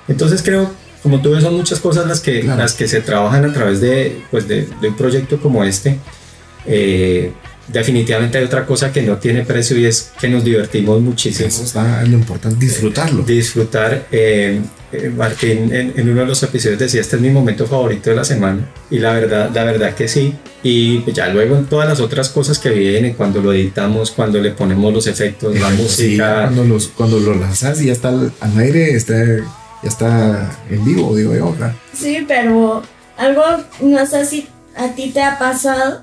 Entonces 0.07 0.41
creo, 0.43 0.71
como 1.03 1.21
tú 1.21 1.33
ves, 1.33 1.43
son 1.43 1.57
muchas 1.57 1.81
cosas 1.81 2.07
las 2.07 2.21
que, 2.21 2.41
Claro. 2.43 2.61
las 2.63 2.75
que 2.75 2.87
se 2.87 3.01
trabajan 3.01 3.45
a 3.45 3.53
través 3.53 3.81
de, 3.81 4.23
pues 4.31 4.47
de, 4.47 4.69
de 4.81 4.89
un 4.89 4.97
proyecto 4.97 5.39
como 5.41 5.65
este. 5.65 5.99
Eh, 6.67 7.33
definitivamente 7.69 8.39
hay 8.39 8.45
otra 8.45 8.65
cosa 8.67 8.93
que 8.93 9.03
no 9.03 9.17
tiene 9.19 9.45
precio 9.45 9.77
y 9.79 9.87
es 9.87 10.13
que 10.21 10.29
nos 10.29 10.45
divertimos 10.45 11.01
muchísimo 11.01 11.49
Eso 11.49 11.65
está 11.65 12.03
lo 12.05 12.15
importante, 12.15 12.65
disfrutarlo. 12.65 13.23
disfrutar. 13.23 14.07
eh, 14.11 14.61
eh, 14.91 15.13
Martín 15.15 15.71
en, 15.75 15.93
en 15.97 16.09
uno 16.09 16.23
de 16.23 16.27
los 16.29 16.43
episodios 16.43 16.79
decía, 16.79 17.03
este 17.03 17.17
es 17.17 17.23
mi 17.23 17.29
momento 17.29 17.67
favorito 17.67 18.09
de 18.09 18.17
la 18.17 18.25
semana. 18.25 18.71
Y 18.91 18.99
la 18.99 19.13
verdad, 19.13 19.51
la 19.55 19.65
verdad 19.65 19.95
que 19.95 20.09
sí. 20.09 20.35
Y 20.63 21.05
ya 21.13 21.29
luego 21.29 21.57
en 21.57 21.67
todas 21.67 21.87
las 21.87 22.01
otras 22.01 22.31
cosas 22.31 22.59
que 22.59 22.71
vienen, 22.71 23.13
cuando 23.13 23.43
lo 23.43 23.53
editamos, 23.53 24.11
cuando 24.13 24.41
le 24.41 24.51
ponemos 24.53 24.93
los 24.95 25.07
efectos, 25.07 25.55
la 25.61 25.71
Sí, 25.71 25.77
música. 25.77 26.41
cuando, 26.45 26.65
los, 26.65 26.89
cuando 26.89 27.21
lo 27.21 27.35
lanzas 27.35 27.81
y 27.83 27.87
ya 27.87 27.93
está 27.93 28.09
al, 28.09 28.33
al 28.41 28.59
aire, 28.59 28.95
está, 28.95 29.15
ya 29.27 29.89
está 29.89 30.59
en 30.71 30.83
vivo, 30.87 31.15
digo 31.15 31.35
yo. 31.37 31.53
¿verdad? 31.53 31.75
Sí, 31.93 32.25
pero 32.27 32.83
algo, 33.19 33.43
no 33.83 34.07
sé 34.07 34.25
si 34.25 34.49
a 34.75 34.89
ti 34.95 35.11
te 35.11 35.21
ha 35.23 35.39
pasado 35.39 36.01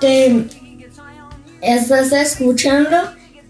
que 0.00 0.44
estás 1.62 2.12
escuchando 2.12 2.96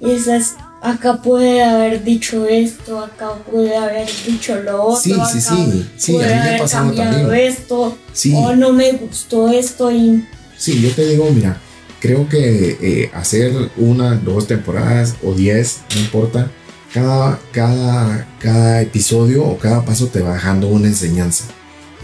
y 0.01 0.11
dices, 0.11 0.55
acá 0.83 1.23
puede 1.23 1.63
haber 1.63 2.05
dicho 2.05 2.47
esto, 2.47 3.01
acá 3.01 3.35
puede 3.51 3.77
haber 3.77 4.09
dicho 4.27 4.57
lo 4.61 4.83
otro, 4.85 5.01
Sí, 5.01 5.13
sí, 5.13 5.21
acá 5.21 5.31
sí, 5.41 5.91
sí, 5.97 6.13
puede 6.13 6.35
a 6.35 6.37
mí 6.43 6.49
me 6.51 6.57
ha 6.57 6.59
pasado 6.59 6.93
también. 6.93 7.35
esto, 7.35 7.97
Sí. 8.13 8.33
o 8.37 8.55
no 8.55 8.73
me 8.73 8.93
gustó 8.93 9.49
esto 9.49 9.91
y 9.91 10.25
Sí, 10.59 10.81
yo 10.81 10.91
te 10.91 11.07
digo, 11.07 11.29
mira, 11.33 11.57
creo 12.01 12.29
que 12.29 12.77
eh, 12.81 13.11
hacer 13.15 13.53
una, 13.77 14.15
dos 14.15 14.47
temporadas 14.47 15.15
o 15.25 15.33
diez, 15.35 15.79
no 15.95 16.01
importa, 16.03 16.51
cada, 16.93 17.39
cada, 17.53 18.29
cada 18.39 18.83
episodio 18.83 19.45
o 19.45 19.57
cada 19.59 19.85
paso 19.85 20.09
te 20.09 20.21
va 20.21 20.35
dejando 20.35 20.69
una 20.69 20.89
enseñanza. 20.89 21.45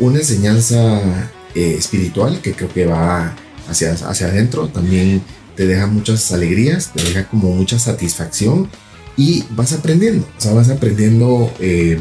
Una 0.01 0.19
enseñanza 0.21 1.01
eh, 1.55 1.75
espiritual 1.79 2.41
que 2.41 2.53
creo 2.53 2.73
que 2.73 2.87
va 2.87 3.35
hacia, 3.69 3.93
hacia 3.93 4.29
adentro, 4.29 4.69
también 4.69 5.21
te 5.59 5.67
deja 5.67 5.89
muchas 5.89 6.31
alegrías, 6.31 6.93
te 6.95 7.03
deja 7.03 7.29
como 7.29 7.53
mucha 7.53 7.81
satisfacción 7.81 8.69
y 9.17 9.43
vas 9.51 9.73
aprendiendo, 9.73 10.25
o 10.39 10.41
sea, 10.41 10.53
vas 10.53 10.69
aprendiendo 10.71 11.53
eh, 11.59 11.99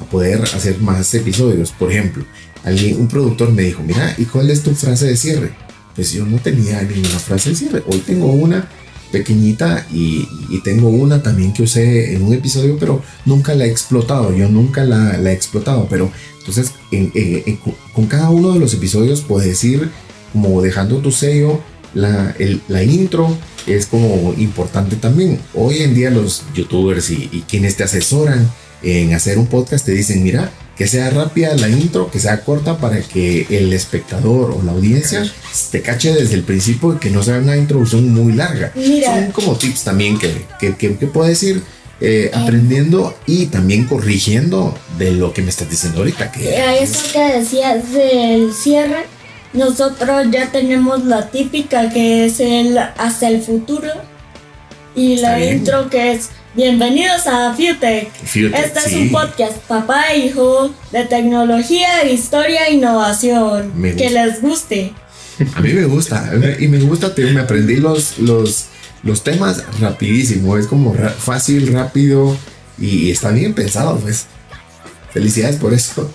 a 0.00 0.04
poder 0.06 0.42
hacer 0.42 0.80
más 0.80 1.14
episodios. 1.14 1.70
Por 1.70 1.92
ejemplo, 1.92 2.24
alguien, 2.64 3.00
un 3.00 3.06
productor 3.06 3.52
me 3.52 3.62
dijo, 3.62 3.84
mira, 3.84 4.16
¿y 4.18 4.24
cuál 4.24 4.50
es 4.50 4.64
tu 4.64 4.74
frase 4.74 5.06
de 5.06 5.16
cierre? 5.16 5.52
Pues 5.94 6.12
yo 6.12 6.26
no 6.26 6.38
tenía 6.38 6.82
ninguna 6.82 7.20
frase 7.20 7.50
de 7.50 7.54
cierre. 7.54 7.84
Hoy 7.86 7.98
tengo 7.98 8.32
una 8.32 8.68
pequeñita 9.12 9.86
y, 9.92 10.26
tengo 10.64 10.88
una 10.88 11.22
también 11.22 11.52
que 11.52 11.62
usé 11.62 12.14
en 12.16 12.22
un 12.22 12.34
episodio, 12.34 12.76
pero 12.80 13.00
nunca 13.26 13.54
la 13.54 13.64
he 13.66 13.70
explotado. 13.70 14.34
Yo 14.36 14.48
nunca 14.48 14.82
la, 14.82 15.16
he 15.30 15.32
explotado. 15.32 15.86
Pero 15.88 16.10
entonces, 16.40 16.72
en- 16.90 17.12
en- 17.14 17.42
en- 17.46 17.58
con 17.94 18.06
cada 18.06 18.30
uno 18.30 18.52
de 18.54 18.58
los 18.58 18.74
episodios 18.74 19.20
puedes 19.20 19.62
ir 19.62 19.88
como 20.32 20.60
dejando 20.62 20.98
tu 20.98 21.12
sello. 21.12 21.60
La, 21.94 22.34
el- 22.38 22.60
la 22.68 22.82
intro 22.82 23.36
es 23.66 23.86
como 23.86 24.34
importante 24.38 24.96
también. 24.96 25.38
Hoy 25.54 25.78
en 25.82 25.94
día 25.94 26.10
los 26.10 26.42
youtubers 26.54 27.10
y, 27.10 27.28
y 27.32 27.44
quienes 27.48 27.76
te 27.76 27.84
asesoran 27.84 28.50
en 28.82 29.12
hacer 29.14 29.38
un 29.38 29.46
podcast 29.46 29.84
te 29.84 29.92
dicen, 29.92 30.22
mira, 30.22 30.50
que 30.76 30.86
sea 30.86 31.10
rápida 31.10 31.54
la 31.56 31.68
intro, 31.68 32.08
que 32.10 32.20
sea 32.20 32.42
corta 32.44 32.78
para 32.78 33.00
que 33.00 33.46
el 33.50 33.72
espectador 33.72 34.52
o 34.52 34.62
la 34.62 34.70
audiencia 34.72 35.28
te 35.72 35.82
cache 35.82 36.12
desde 36.14 36.34
el 36.34 36.44
principio 36.44 36.94
y 36.94 36.98
que 36.98 37.10
no 37.10 37.22
sea 37.24 37.38
una 37.38 37.56
introducción 37.56 38.12
muy 38.14 38.32
larga. 38.32 38.70
Mira. 38.76 39.12
Son 39.22 39.32
como 39.32 39.56
tips 39.56 39.82
también 39.84 40.18
que, 40.18 40.32
que, 40.60 40.76
que- 40.76 40.96
que 40.96 41.06
puedes 41.08 41.42
ir 41.42 41.62
eh, 42.00 42.30
aprendiendo 42.32 43.12
y 43.26 43.46
también 43.46 43.86
corrigiendo 43.86 44.78
de 44.98 45.10
lo 45.10 45.32
que 45.34 45.42
me 45.42 45.50
estás 45.50 45.68
diciendo 45.68 45.98
ahorita. 45.98 46.30
Que 46.30 46.56
a 46.58 46.76
eso 46.78 47.00
que 47.12 47.18
decías 47.40 47.92
del 47.92 48.52
cierre, 48.54 49.04
nosotros 49.52 50.26
ya 50.30 50.50
tenemos 50.50 51.04
la 51.04 51.30
típica 51.30 51.90
que 51.90 52.26
es 52.26 52.40
el 52.40 52.76
hasta 52.78 53.28
el 53.28 53.42
futuro 53.42 53.88
y 54.94 55.14
Está 55.14 55.30
la 55.32 55.36
bien. 55.38 55.58
intro 55.58 55.88
que 55.90 56.12
es 56.12 56.30
bienvenidos 56.54 57.26
a. 57.26 57.54
Fíjate, 57.54 58.10
Este 58.24 58.78
es 58.86 58.92
un 58.94 59.10
podcast 59.10 59.56
papá 59.68 60.12
e 60.12 60.26
hijo 60.26 60.70
de 60.92 61.04
tecnología, 61.04 62.04
historia 62.10 62.66
e 62.66 62.74
innovación. 62.74 63.72
Me 63.80 63.94
Que 63.94 64.04
gusta. 64.04 64.26
les 64.26 64.40
guste. 64.42 64.92
A 65.54 65.60
mí 65.60 65.72
me 65.72 65.84
gusta, 65.84 66.32
y 66.58 66.66
me 66.66 66.78
gusta, 66.80 67.14
te 67.14 67.24
me 67.26 67.40
aprendí 67.40 67.76
los, 67.76 68.18
los, 68.18 68.66
los 69.04 69.22
temas 69.22 69.62
rapidísimo, 69.80 70.56
es 70.58 70.66
como 70.66 70.92
fácil, 70.94 71.72
rápido 71.72 72.36
y 72.76 73.10
está 73.12 73.30
bien 73.30 73.54
pensado, 73.54 73.98
pues. 74.00 74.26
Felicidades 75.12 75.56
por 75.56 75.72
eso. 75.72 76.10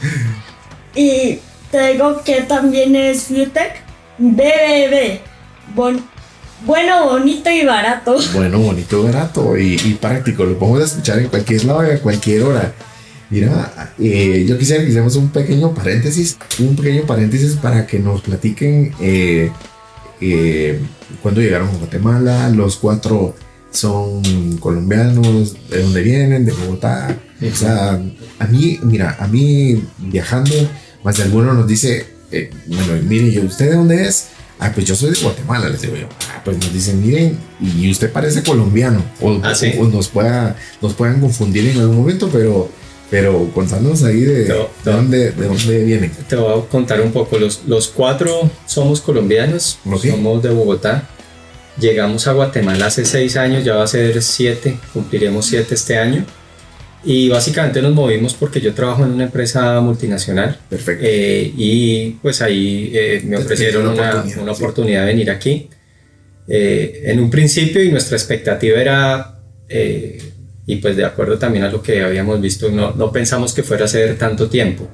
Y 0.96 1.40
te 1.74 1.94
digo 1.94 2.22
que 2.24 2.42
también 2.44 2.96
es 2.96 3.24
Futec 3.24 3.82
BBB. 4.20 5.20
Bon- 5.76 6.00
bueno, 6.68 7.06
bonito 7.06 7.50
y 7.50 7.66
barato. 7.66 8.16
Bueno, 8.34 8.60
bonito, 8.60 9.04
barato 9.04 9.58
y, 9.58 9.74
y 9.84 9.96
práctico, 10.00 10.46
lo 10.46 10.58
podemos 10.60 10.84
escuchar 10.84 11.18
en 11.18 11.30
cualquier 11.30 11.66
lado 11.66 11.86
y 11.88 11.90
a 11.96 12.00
cualquier 12.00 12.44
hora. 12.44 12.74
Mira, 13.32 13.94
eh, 14.00 14.46
yo 14.48 14.56
quisiera 14.60 14.82
que 14.84 14.90
hiciéramos 14.90 15.16
un 15.16 15.30
pequeño 15.30 15.74
paréntesis, 15.74 16.38
un 16.60 16.76
pequeño 16.76 17.04
paréntesis 17.08 17.56
para 17.56 17.88
que 17.88 17.98
nos 17.98 18.22
platiquen 18.22 18.94
eh, 19.02 19.50
eh, 20.22 20.80
cuándo 21.24 21.42
llegaron 21.42 21.70
a 21.70 21.78
Guatemala, 21.78 22.50
los 22.50 22.76
cuatro 22.78 23.36
son 23.72 24.22
colombianos, 24.60 25.56
de 25.72 25.82
dónde 25.82 26.02
vienen, 26.04 26.46
de 26.46 26.52
Bogotá. 26.52 27.18
O 27.42 27.56
sea, 27.56 28.00
a 28.40 28.46
mí, 28.46 28.80
mira, 28.84 29.18
a 29.20 29.28
mí 29.28 29.84
viajando, 29.98 30.54
más 31.04 31.18
de 31.18 31.24
alguno 31.24 31.54
nos 31.54 31.68
dice, 31.68 32.06
eh, 32.32 32.50
bueno, 32.68 32.94
mire, 33.04 33.28
¿y 33.28 33.40
usted 33.40 33.70
de 33.72 33.76
dónde 33.76 34.04
es? 34.08 34.28
Ah, 34.60 34.72
pues 34.74 34.86
yo 34.86 34.96
soy 34.96 35.12
de 35.12 35.20
Guatemala, 35.20 35.68
les 35.70 35.82
digo 35.82 35.96
yo. 35.96 36.08
Ah, 36.30 36.42
pues 36.46 36.58
nos 36.58 36.72
dicen, 36.74 37.02
miren, 37.06 37.38
y 37.60 37.90
usted 37.92 38.12
parece 38.12 38.44
colombiano. 38.44 39.04
O, 39.20 39.40
Ah, 39.44 39.54
sí. 39.56 39.74
o 39.80 39.86
nos, 39.88 40.08
pueda, 40.08 40.56
nos 40.82 40.94
puedan 40.94 41.20
confundir 41.20 41.68
en 41.68 41.80
algún 41.80 41.98
momento, 41.98 42.30
pero, 42.32 42.70
pero 43.10 43.50
contanos 43.54 44.04
ahí 44.04 44.22
de, 44.22 44.48
No, 44.48 44.56
de 44.56 44.68
no. 44.86 44.92
dónde, 44.94 45.32
de 45.32 45.48
dónde 45.48 45.84
vienen. 45.84 46.12
Te 46.30 46.36
voy 46.38 46.60
a 46.62 46.66
contar 46.70 47.02
un 47.02 47.12
poco. 47.12 47.38
Los, 47.38 47.62
los 47.68 47.90
cuatro 47.90 48.50
somos 48.66 49.02
colombianos, 49.02 49.80
Ok. 49.86 50.06
somos 50.06 50.42
de 50.44 50.50
Bogotá. 50.52 51.10
Llegamos 51.80 52.28
a 52.28 52.34
Guatemala 52.34 52.86
hace 52.86 53.04
seis 53.04 53.36
años, 53.36 53.66
ya 53.66 53.76
va 53.76 53.84
a 53.84 53.88
ser 53.88 54.22
siete, 54.22 54.78
cumpliremos 54.94 55.48
siete 55.48 55.74
este 55.74 55.98
año. 55.98 56.24
Y 57.06 57.28
básicamente 57.30 57.82
nos 57.82 57.94
movimos 57.94 58.34
porque 58.34 58.62
yo 58.62 58.74
trabajo 58.74 59.04
en 59.04 59.12
una 59.12 59.26
empresa 59.26 59.80
multinacional 59.82 60.58
Perfecto. 60.70 61.04
eh, 61.06 61.52
y 61.58 62.12
pues 62.22 62.42
ahí 62.42 62.92
eh, 62.94 63.22
me 63.26 63.36
ofrecieron 63.38 63.84
dieron 63.84 64.00
una, 64.00 64.10
oportunidad, 64.12 64.42
una 64.44 64.54
sí. 64.56 64.64
oportunidad 64.64 65.00
de 65.02 65.06
venir 65.08 65.30
aquí. 65.32 65.70
Eh, 66.48 67.04
en 67.06 67.20
un 67.20 67.30
principio 67.30 67.84
y 67.84 67.90
nuestra 67.92 68.16
expectativa 68.18 68.80
era, 68.80 69.40
eh, 69.70 70.18
y 70.66 70.78
pues 70.78 70.96
de 70.96 71.04
acuerdo 71.06 71.38
también 71.38 71.66
a 71.66 71.70
lo 71.72 71.82
que 71.82 72.02
habíamos 72.02 72.40
visto, 72.40 72.70
no, 72.72 72.92
no 72.94 73.12
pensamos 73.12 73.54
que 73.54 73.64
fuera 73.64 73.86
a 73.86 73.88
ser 73.90 74.18
tanto 74.18 74.50
tiempo. 74.50 74.88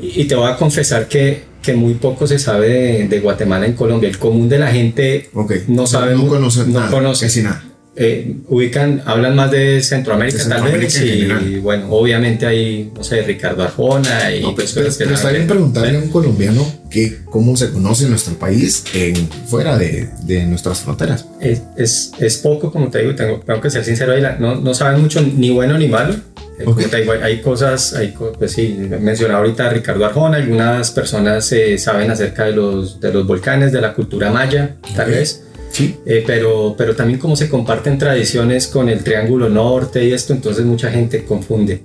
Y, 0.00 0.22
y 0.22 0.24
te 0.24 0.34
voy 0.34 0.50
a 0.50 0.56
confesar 0.56 1.06
que, 1.08 1.42
que 1.62 1.74
muy 1.74 1.94
poco 1.94 2.26
se 2.26 2.38
sabe 2.38 2.68
de, 2.68 3.08
de 3.08 3.20
Guatemala 3.20 3.66
en 3.66 3.74
Colombia. 3.74 4.08
El 4.08 4.18
común 4.18 4.48
de 4.48 4.58
la 4.58 4.68
gente 4.72 5.30
ok. 5.34 5.52
no 5.68 5.86
sabe, 5.86 6.12
no 6.14 6.18
mu- 6.18 6.28
conocen 6.28 6.72
no 6.72 6.80
nada, 6.80 6.90
conoce. 6.90 7.26
casi 7.26 7.42
nada. 7.42 7.64
Eh, 7.96 8.36
ubican, 8.48 9.02
hablan 9.06 9.34
más 9.34 9.50
de 9.50 9.82
Centroamérica, 9.82 10.38
De 10.38 10.44
tal 10.44 10.52
Centroamérica 10.60 10.92
vez, 10.92 10.96
en 11.02 11.06
y, 11.08 11.10
general. 11.22 11.60
bueno, 11.62 11.86
obviamente 11.90 12.46
hay, 12.46 12.92
no 12.94 13.02
sé, 13.02 13.22
Ricardo 13.22 13.62
Arjona 13.64 14.32
y 14.32 14.42
No, 14.42 14.54
pues, 14.54 14.72
pero, 14.72 14.88
pero 14.96 15.14
está 15.14 15.30
bien 15.30 15.46
preguntarle 15.48 15.96
a 15.98 16.00
un 16.00 16.08
colombiano 16.08 16.64
que 16.90 17.18
cómo 17.24 17.56
se 17.56 17.70
conoce 17.70 18.08
nuestro 18.08 18.34
país 18.38 18.84
en, 18.94 19.16
fuera 19.48 19.76
de, 19.76 20.08
de 20.22 20.46
nuestras 20.46 20.80
fronteras. 20.80 21.26
Es, 21.40 21.62
es, 21.76 22.12
es 22.20 22.36
poco, 22.38 22.70
como 22.70 22.88
te 22.88 23.00
digo, 23.00 23.14
tengo, 23.16 23.40
tengo 23.40 23.60
que 23.60 23.68
ser 23.70 23.84
sincero, 23.84 24.12
ahí 24.12 24.20
la- 24.20 24.36
no, 24.36 24.54
no 24.54 24.74
saben 24.74 25.00
mucho 25.02 25.20
ni 25.20 25.50
bueno 25.50 25.76
ni 25.76 25.88
malo. 25.88 26.14
Eh, 26.60 26.64
como 26.64 26.76
Ok. 26.76 26.88
te 26.90 27.00
digo, 27.00 27.12
hay, 27.22 27.40
cosas, 27.40 27.94
hay, 27.94 28.14
pues 28.38 28.52
sí, 28.52 28.76
mencionaba 29.00 29.40
ahorita 29.40 29.66
a 29.66 29.70
Ricardo 29.70 30.04
Arjona, 30.04 30.38
algunas 30.38 30.90
personas 30.92 31.50
eh, 31.52 31.78
saben 31.78 32.10
acerca 32.10 32.44
de 32.46 32.52
los, 32.52 33.00
de 33.00 33.12
los 33.12 33.26
volcanes, 33.26 33.70
de 33.72 33.80
la 33.80 33.92
cultura 33.94 34.30
maya, 34.32 34.76
tal 34.96 35.08
Ok. 35.08 35.14
vez, 35.16 35.44
Sí. 35.70 35.96
Eh, 36.06 36.24
pero, 36.26 36.74
pero 36.76 36.96
también 36.96 37.18
cómo 37.18 37.36
se 37.36 37.48
comparten 37.48 37.98
tradiciones 37.98 38.66
con 38.66 38.88
el 38.88 39.04
Triángulo 39.04 39.48
Norte 39.48 40.04
y 40.04 40.12
esto, 40.12 40.32
entonces 40.32 40.64
mucha 40.64 40.90
gente 40.90 41.24
confunde. 41.24 41.82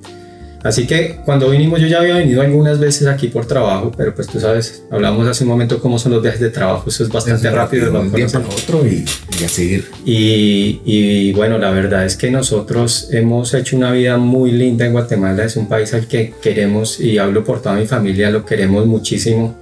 Así 0.63 0.87
que 0.87 1.17
cuando 1.25 1.49
vinimos, 1.49 1.81
yo 1.81 1.87
ya 1.87 1.99
había 1.99 2.15
venido 2.15 2.41
algunas 2.41 2.79
veces 2.79 3.05
aquí 3.07 3.27
por 3.27 3.45
trabajo, 3.45 3.91
pero 3.97 4.15
pues 4.15 4.27
tú 4.27 4.39
sabes, 4.39 4.83
hablamos 4.89 5.27
hace 5.27 5.43
un 5.43 5.49
momento 5.49 5.79
cómo 5.81 5.99
son 5.99 6.13
los 6.13 6.21
viajes 6.21 6.39
de 6.39 6.49
trabajo, 6.51 6.89
eso 6.89 7.03
es 7.03 7.09
bastante 7.09 7.51
rápido. 7.51 7.87
de 7.87 7.91
lo 7.91 7.99
un 7.99 8.13
día 8.13 8.27
para 8.27 8.45
otro 8.47 8.87
y, 8.87 9.03
y 9.41 9.43
a 9.43 9.49
seguir. 9.49 9.85
Y, 10.05 10.79
y 10.85 11.33
bueno, 11.33 11.57
la 11.57 11.69
verdad 11.71 12.05
es 12.05 12.15
que 12.15 12.31
nosotros 12.31 13.09
hemos 13.11 13.53
hecho 13.53 13.75
una 13.75 13.91
vida 13.91 14.17
muy 14.17 14.53
linda 14.53 14.85
en 14.85 14.93
Guatemala. 14.93 15.43
Es 15.43 15.57
un 15.57 15.67
país 15.67 15.93
al 15.93 16.07
que 16.07 16.33
queremos, 16.41 16.97
y 17.01 17.17
hablo 17.17 17.43
por 17.43 17.61
toda 17.61 17.75
mi 17.75 17.85
familia, 17.85 18.29
lo 18.29 18.45
queremos 18.45 18.85
muchísimo. 18.85 19.57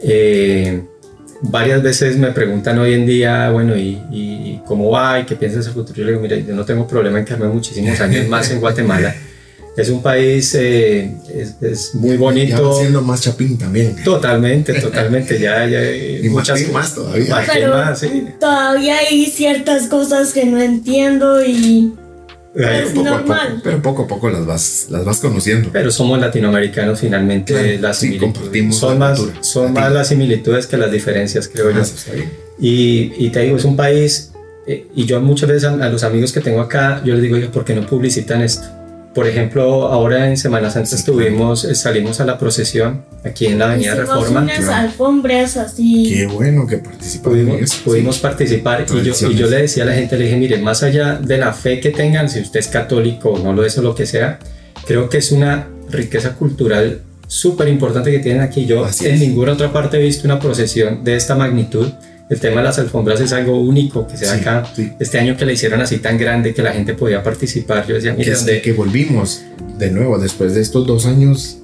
Eh, 0.00 0.82
varias 1.42 1.82
veces 1.82 2.16
me 2.16 2.30
preguntan 2.32 2.78
hoy 2.78 2.94
en 2.94 3.06
día, 3.06 3.50
bueno, 3.50 3.76
¿y, 3.76 4.00
y 4.10 4.60
cómo 4.66 4.90
va? 4.90 5.20
¿Y 5.20 5.24
qué 5.24 5.36
piensas 5.36 5.64
del 5.64 5.74
futuro? 5.74 5.96
Yo 5.98 6.04
le 6.04 6.10
digo, 6.12 6.22
mira, 6.22 6.36
yo 6.36 6.54
no 6.54 6.64
tengo 6.64 6.86
problema 6.86 7.18
en 7.18 7.24
quedarme 7.24 7.48
muchísimos 7.48 8.00
años 8.00 8.28
más 8.28 8.50
en 8.50 8.60
Guatemala. 8.60 9.14
Es 9.74 9.88
un 9.88 10.02
país, 10.02 10.54
eh, 10.54 11.10
es, 11.34 11.54
es 11.62 11.94
muy 11.94 12.10
Ya 12.10 12.16
bonito. 12.18 12.68
va 12.68 12.74
siendo 12.78 13.00
más 13.00 13.22
chapín 13.22 13.56
también. 13.56 13.96
Totalmente, 14.04 14.74
totalmente. 14.74 15.38
Ya, 15.40 15.66
ya 15.66 15.78
hay 15.78 16.20
Y 16.24 16.28
muchas 16.28 16.58
Martín 16.58 16.74
más 16.74 16.94
todavía. 16.94 17.30
Martín 17.30 17.54
Pero 17.54 17.70
más, 17.76 17.98
sí. 17.98 18.26
todavía 18.38 18.98
hay 18.98 19.24
ciertas 19.26 19.86
cosas 19.88 20.34
que 20.34 20.44
no 20.44 20.60
entiendo 20.60 21.42
y 21.42 21.94
Ay, 22.54 22.82
es 22.84 22.90
Poco 22.90 23.08
a 23.08 23.12
poco, 23.18 23.28
normal. 23.28 23.60
pero 23.64 23.82
poco 23.82 24.02
a 24.02 24.06
poco 24.06 24.30
las 24.30 24.44
vas, 24.46 24.86
las 24.90 25.04
vas 25.04 25.20
conociendo. 25.20 25.70
Pero 25.72 25.90
somos 25.90 26.18
latinoamericanos 26.20 27.00
finalmente, 27.00 27.54
Claro, 27.54 27.80
las 27.80 27.98
sí, 27.98 28.06
similitudes 28.08 28.32
compartimos 28.34 28.76
son, 28.78 28.92
la 28.94 28.98
más, 28.98 29.18
cultura 29.18 29.42
son 29.44 29.72
más 29.72 29.92
las 29.92 30.08
similitudes 30.08 30.66
que 30.66 30.76
las 30.76 30.90
diferencias, 30.92 31.48
creo 31.48 31.68
Ah, 31.70 31.72
yo. 31.76 31.80
está 31.80 32.12
bien. 32.12 32.30
Y, 32.58 33.12
y 33.16 33.30
te 33.30 33.40
digo, 33.40 33.56
es 33.56 33.64
un 33.64 33.76
país, 33.76 34.32
eh, 34.66 34.86
y 34.94 35.06
yo 35.06 35.20
muchas 35.20 35.48
veces 35.48 35.64
a, 35.64 35.72
a 35.84 35.88
los 35.88 36.04
amigos 36.04 36.30
que 36.32 36.40
tengo 36.40 36.60
acá, 36.60 37.00
yo 37.04 37.14
les 37.14 37.22
digo, 37.22 37.36
oiga, 37.36 37.50
¿por 37.50 37.64
qué 37.64 37.74
no 37.74 37.86
publicitan 37.86 38.42
esto? 38.42 38.66
Por 39.14 39.26
ejemplo, 39.28 39.88
ahora 39.88 40.28
en 40.30 40.36
Semana 40.38 40.70
Santa 40.70 40.88
Sí, 40.88 40.96
estuvimos, 40.96 41.64
eh, 41.64 41.74
salimos 41.74 42.20
a 42.20 42.24
la 42.24 42.38
procesión 42.38 43.02
aquí 43.24 43.46
en 43.46 43.58
la 43.58 43.66
Avenida 43.66 43.92
Hicimos 43.92 44.08
Reforma. 44.08 44.40
unas 44.42 44.58
claro. 44.58 44.74
alfombras 44.88 45.56
así. 45.58 46.08
Qué 46.14 46.26
bueno 46.26 46.66
que 46.66 46.78
participaron 46.78 47.38
en 47.40 47.46
Pudimos, 47.46 47.70
eso. 47.70 47.84
pudimos 47.84 48.16
sí. 48.16 48.22
participar 48.22 48.86
y 48.88 49.02
yo, 49.02 49.12
y 49.30 49.34
yo 49.34 49.46
le 49.48 49.58
decía 49.62 49.82
a 49.82 49.86
la 49.86 49.92
gente, 49.94 50.16
le 50.16 50.24
dije, 50.24 50.36
mire, 50.38 50.56
más 50.58 50.82
allá 50.82 51.16
de 51.16 51.36
la 51.36 51.52
fe 51.52 51.78
que 51.80 51.90
tengan, 51.90 52.30
si 52.30 52.40
usted 52.40 52.60
es 52.60 52.68
católico 52.68 53.30
o 53.32 53.38
no 53.38 53.52
lo 53.52 53.64
es 53.66 53.76
o 53.76 53.82
lo 53.82 53.94
que 53.94 54.06
sea, 54.06 54.38
creo 54.86 55.08
que 55.10 55.18
es 55.18 55.30
una 55.30 55.68
riqueza 55.90 56.34
cultural 56.34 57.00
súper 57.26 57.68
importante 57.68 58.10
que 58.10 58.18
tienen 58.18 58.42
aquí. 58.42 58.64
Yo 58.66 58.84
Así 58.84 59.06
en 59.06 59.14
es. 59.14 59.20
ninguna 59.20 59.52
otra 59.52 59.72
parte 59.72 59.98
he 59.98 60.02
visto 60.02 60.26
una 60.26 60.38
procesión 60.40 61.04
de 61.04 61.16
esta 61.16 61.34
magnitud. 61.34 61.88
El 62.32 62.40
tema 62.40 62.56
de 62.60 62.64
las 62.64 62.78
alfombras 62.78 63.20
es 63.20 63.32
algo 63.32 63.60
único 63.60 64.06
que 64.06 64.16
se 64.16 64.24
da 64.26 64.34
Sí, 64.34 64.40
acá. 64.40 64.66
sí. 64.74 64.92
Este 64.98 65.18
año 65.18 65.36
que 65.36 65.44
la 65.44 65.52
hicieron 65.52 65.80
así 65.80 65.98
tan 65.98 66.16
grande 66.16 66.54
que 66.54 66.62
la 66.62 66.72
gente 66.72 66.94
podía 66.94 67.22
participar, 67.22 67.86
yo 67.86 67.94
decía, 67.94 68.14
es- 68.18 68.38
donde, 68.38 68.62
que 68.62 68.72
volvimos 68.72 69.42
de 69.78 69.90
nuevo 69.90 70.18
después 70.18 70.54
de 70.54 70.60
estos 70.62 70.86
dos 70.86 71.04
años 71.06 71.58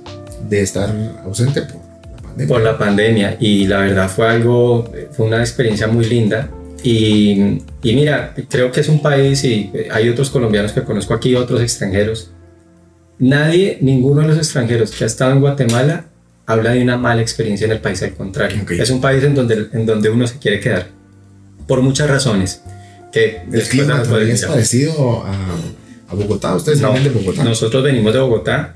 de 0.49 0.61
estar 0.63 0.95
ausente 1.25 1.63
por 1.63 1.77
la 1.77 2.21
pandemia. 2.23 2.49
por 2.49 2.63
la 2.63 2.79
pandemia 2.79 3.37
y 3.41 3.67
la 3.67 3.79
verdad 3.81 4.09
fue 4.09 4.29
algo, 4.29 4.93
fue 5.13 5.27
una 5.27 5.41
experiencia 5.41 5.87
muy 5.87 6.05
linda 6.05 6.51
y, 6.83 7.63
y 7.83 7.95
mira, 7.95 8.35
creo 8.51 8.71
que 8.71 8.81
es 8.81 8.89
un 8.89 9.01
país 9.01 9.43
y 9.45 9.71
eh, 9.73 9.89
hay 9.91 10.09
otros 10.11 10.29
colombianos 10.31 10.73
que 10.73 10.83
conozco 10.83 11.15
aquí, 11.15 11.35
otros 11.35 11.61
extranjeros. 11.63 12.31
Nadie, 13.19 13.79
ninguno 13.81 14.21
de 14.21 14.29
los 14.29 14.37
extranjeros 14.37 14.91
que 14.93 15.05
ha 15.05 15.07
estado 15.07 15.33
en 15.33 15.41
Guatemala 15.41 16.08
habla 16.49 16.73
de 16.73 16.83
una 16.83 16.97
mala 16.97 17.23
experiencia 17.23 17.67
en 17.67 17.71
el 17.73 17.81
país, 17.81 18.03
al 18.03 18.15
contrario. 18.15 18.59
Ok. 18.63 18.73
Es 18.73 18.91
un 18.91 19.01
país 19.01 19.23
en 19.23 19.35
donde, 19.37 19.69
en 19.73 19.87
donde 19.87 20.11
uno 20.11 20.27
se 20.27 20.39
quiere 20.39 20.59
quedar 20.59 20.89
por 21.69 21.81
muchas 21.83 22.09
razones. 22.11 22.63
Que 23.13 23.43
El 23.53 23.63
clima 23.63 24.03
es 24.03 24.45
parecido 24.45 25.25
a, 25.25 25.35
a 26.11 26.15
Bogotá. 26.15 26.55
Ustedes 26.57 26.81
No, 26.81 26.93
de 26.95 27.09
Bogotá. 27.11 27.45
Nosotros 27.45 27.83
venimos 27.85 28.13
de 28.13 28.19
Bogotá, 28.21 28.75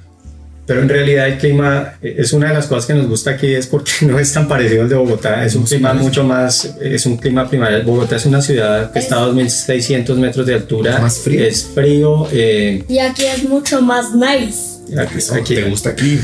pero 0.67 0.81
en 0.81 0.89
realidad 0.89 1.29
el 1.29 1.39
clima 1.39 1.95
es 2.03 2.33
una 2.33 2.49
de 2.49 2.55
las 2.55 2.67
cosas 2.67 2.87
que 2.87 2.95
nos 2.95 3.09
gusta 3.09 3.33
aquí 3.33 3.53
es 3.53 3.67
porque 3.67 3.91
no 4.03 4.19
es 4.19 4.33
tan 4.33 4.47
parecido 4.49 4.83
al 4.83 4.89
de 4.89 4.95
Bogotá. 4.95 5.45
Es 5.45 5.55
un 5.55 5.63
No 5.63 5.67
se 5.67 5.75
clima 5.77 5.89
parece. 5.91 6.05
mucho 6.09 6.25
más, 6.25 6.77
es 6.81 7.05
un 7.07 7.17
clima 7.17 7.49
primario. 7.49 7.83
Bogotá 7.85 8.17
es 8.17 8.27
una 8.27 8.41
ciudad 8.41 8.93
que 8.93 8.99
está 9.01 9.17
a 9.23 9.29
2.600 9.29 10.15
metros 10.17 10.47
de 10.47 10.55
altura. 10.55 10.95
Es 10.97 11.01
más 11.03 11.19
frío. 11.19 11.45
Es 11.47 11.65
frío. 11.75 12.29
eh, 12.33 12.85
Y 12.89 12.99
aquí 12.99 13.25
es 13.25 13.45
mucho 13.49 13.81
más 13.83 14.15
nice. 14.15 14.72
Aquí- 14.99 15.19
Eso 15.19 15.35
aquí- 15.35 15.55
te 15.55 15.63
gusta 15.65 15.91
aquí. 15.91 16.19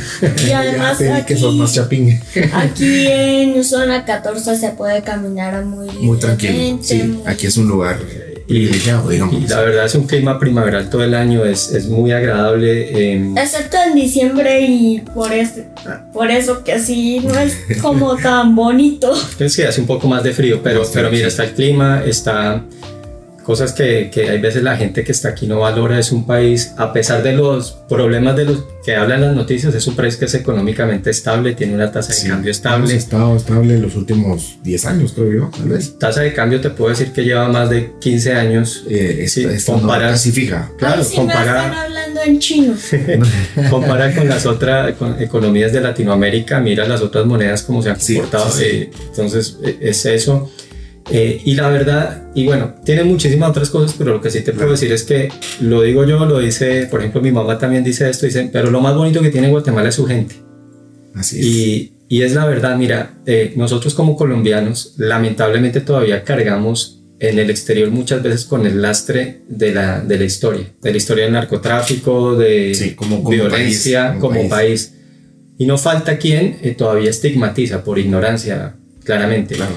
Y 0.46 0.50
además 0.52 0.98
ya 0.98 1.24
que 1.26 1.34
aquí- 1.34 1.40
sos 1.42 1.54
más 1.54 1.72
chapín. 1.74 2.20
Aquí 2.52 3.06
en 3.06 3.62
zona 3.64 4.04
14 4.04 4.56
se 4.56 4.70
puede 4.70 5.02
caminar 5.02 5.64
muy 5.64 5.88
Muy 6.00 6.18
tranquilo. 6.18 6.78
Sí, 6.82 7.02
muy- 7.02 7.22
aquí 7.26 7.46
es 7.46 7.56
un 7.56 7.68
lugar 7.68 7.98
privilegiado, 8.46 9.10
digamos. 9.10 9.34
y 9.42 9.46
la 9.46 9.60
verdad 9.60 9.84
es 9.84 9.94
un 9.94 10.06
clima 10.06 10.38
primaveral 10.38 10.88
todo 10.88 11.04
el 11.04 11.14
año. 11.14 11.44
Es, 11.44 11.70
es 11.72 11.86
muy 11.86 12.12
agradable. 12.12 13.12
eh, 13.14 13.34
Excepto 13.36 13.76
en 13.86 13.94
diciembre 13.94 14.62
y 14.62 15.00
por 15.14 15.32
eso, 15.32 15.60
por 16.14 16.30
eso 16.30 16.64
que 16.64 16.78
sí 16.78 17.20
no 17.20 17.38
es 17.38 17.54
como 17.82 18.16
tan 18.16 18.56
bonito. 18.56 19.12
Entonces 19.14 19.52
sí, 19.52 19.62
hace 19.62 19.80
un 19.82 19.86
poco 19.86 20.08
más 20.08 20.22
de 20.22 20.32
frío, 20.32 20.60
pero, 20.62 20.82
pero 20.94 21.10
mira, 21.10 21.24
sí. 21.24 21.28
está 21.28 21.44
el 21.44 21.50
clima, 21.52 22.02
está 22.06 22.64
cosas 23.49 23.72
que, 23.72 24.11
que 24.12 24.28
hay 24.28 24.38
veces 24.42 24.62
la 24.62 24.76
gente 24.76 25.03
que 25.05 25.11
está 25.12 25.30
aquí 25.30 25.46
no 25.46 25.61
valora. 25.61 25.99
Es 25.99 26.12
un 26.12 26.26
país, 26.26 26.74
a 26.76 26.92
pesar 26.92 27.22
de 27.22 27.32
los 27.32 27.70
problemas 27.88 28.36
de 28.36 28.44
los 28.44 28.64
que 28.84 28.94
hablan 28.94 29.22
las 29.22 29.34
noticias, 29.34 29.74
es 29.74 29.86
un 29.86 29.96
país 29.96 30.18
que 30.18 30.26
es 30.26 30.34
económicamente 30.34 31.09
estable, 31.09 31.55
tiene 31.55 31.74
una 31.74 31.90
tasa 31.90 32.09
de 32.11 32.14
Sí, 32.14 32.28
cambio 32.28 32.49
Hemos 32.51 32.57
estable. 32.59 32.94
estado 32.94 33.36
estable 33.38 33.78
los 33.78 33.96
últimos 33.96 34.59
10 34.62 34.84
años, 34.84 35.12
creo 35.14 35.32
yo, 35.32 35.51
tal 35.57 35.70
vez. 35.70 35.99
Tasa 35.99 36.20
de 36.20 36.34
cambio 36.34 36.61
te 36.61 36.68
puedo 36.68 36.90
decir 36.90 37.11
que 37.12 37.22
lleva 37.24 37.49
más 37.49 37.70
de 37.70 37.92
15 37.99 38.34
años. 38.34 38.84
Eh, 38.90 39.24
Sí, 39.28 39.44
esta, 39.44 39.55
esta 39.55 39.72
compara- 39.72 40.07
no, 40.09 40.12
casi 40.12 40.30
fija. 40.30 40.70
Claro, 40.76 40.96
Ay, 40.99 41.05
sí 41.07 41.16
me 41.16 41.22
compara- 41.22 41.64
están 41.64 41.72
hablando 41.78 42.20
en 42.26 42.38
chino. 42.40 42.74
Compara 43.70 44.14
con 44.14 44.28
las 44.28 44.44
otras 44.44 44.92
con 44.96 45.22
economías 45.22 45.72
de 45.72 45.80
Latinoamérica, 45.80 46.61
mira 46.61 46.86
las 46.86 47.01
otras 47.01 47.24
monedas 47.24 47.62
cómo 47.62 47.80
se 47.82 47.88
han 47.88 47.96
comportado. 47.99 48.51
sí, 48.51 48.59
sí. 48.59 48.64
eh, 48.76 48.90
entonces, 49.09 49.57
eh, 49.64 49.78
es 49.80 50.05
eso. 50.05 50.51
Eh, 51.11 51.40
y 51.44 51.54
la 51.54 51.68
verdad, 51.68 52.24
y 52.34 52.44
bueno, 52.46 52.74
tiene 52.84 53.02
muchísimas 53.04 53.50
otras 53.50 53.70
cosas, 53.70 53.94
pero 53.96 54.12
lo 54.12 54.20
que 54.20 54.30
sí 54.30 54.42
te 54.42 54.52
puedo 54.52 54.72
decir 54.72 54.92
es 54.92 55.04
que 55.04 55.30
lo 55.61 55.82
digo 55.82 56.04
yo, 56.04 56.24
lo 56.26 56.38
dice, 56.38 56.86
por 56.90 57.00
ejemplo, 57.00 57.22
mi 57.22 57.32
mamá 57.32 57.56
también 57.59 57.82
dice 57.82 58.09
esto, 58.11 58.26
dice, 58.26 58.50
pero 58.52 58.70
lo 58.70 58.80
más 58.80 58.94
bonito 58.94 59.22
que 59.22 59.30
tiene 59.30 59.48
Guatemala 59.48 59.88
es 59.88 59.94
su 59.94 60.04
gente. 60.06 60.34
Así 61.14 61.38
es. 61.40 61.46
Y, 61.46 61.92
y 62.09 62.22
es 62.22 62.34
la 62.34 62.44
verdad, 62.44 62.76
mira, 62.76 63.14
eh, 63.26 63.54
nosotros 63.56 63.94
como 63.94 64.16
colombianos 64.16 64.94
lamentablemente 64.98 65.80
todavía 65.80 66.24
cargamos 66.24 67.02
en 67.20 67.38
el 67.38 67.50
exterior 67.50 67.90
muchas 67.90 68.22
veces 68.22 68.44
con 68.44 68.64
el 68.66 68.80
lastre 68.82 69.40
de 69.48 69.72
la, 69.74 70.00
de 70.00 70.18
la 70.18 70.24
historia, 70.24 70.66
de 70.80 70.90
la 70.90 70.96
historia 70.96 71.24
del 71.24 71.32
narcotráfico, 71.32 72.36
de 72.36 72.74
Sí, 72.74 72.94
como- 72.94 73.16
como 73.24 73.30
violencia 73.30 74.09
país, 74.11 74.20
como 74.20 74.34
como, 74.36 74.48
país. 74.48 74.50
país. 74.50 74.94
Y 75.59 75.66
no 75.66 75.78
falta 75.78 76.18
quien 76.18 76.59
eh, 76.62 76.74
todavía 76.78 77.11
estigmatiza 77.11 77.82
por 77.82 77.98
ignorancia, 77.98 78.76
claramente. 79.04 79.56
Claro. 79.56 79.72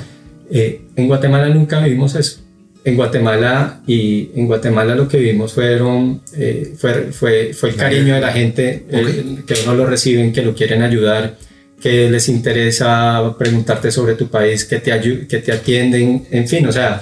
Eh, 0.51 0.81
en 0.95 1.07
Guatemala 1.07 1.47
nunca 1.49 1.79
vivimos 1.79 2.15
eso. 2.15 2.39
En 2.83 2.95
Guatemala 2.95 3.81
y 3.85 4.31
en 4.35 4.47
Guatemala 4.47 4.95
lo 4.95 5.07
que 5.07 5.17
vivimos 5.17 5.53
fueron 5.53 6.21
eh, 6.35 6.73
fue, 6.77 7.11
fue, 7.11 7.53
fue 7.53 7.69
el 7.69 7.75
cariño 7.75 8.15
de 8.15 8.21
la 8.21 8.31
gente 8.33 8.85
eh, 8.89 9.37
que 9.45 9.53
uno 9.63 9.75
lo 9.75 9.85
reciben, 9.85 10.33
que 10.33 10.41
lo 10.41 10.55
quieren 10.55 10.81
ayudar, 10.81 11.37
que 11.79 12.09
les 12.09 12.27
interesa 12.27 13.35
preguntarte 13.37 13.91
sobre 13.91 14.15
tu 14.15 14.29
país, 14.29 14.65
que 14.65 14.79
te 14.79 14.91
que 15.27 15.37
te 15.37 15.51
atienden, 15.51 16.25
en 16.31 16.47
fin, 16.47 16.65
o 16.67 16.71
sea, 16.71 17.01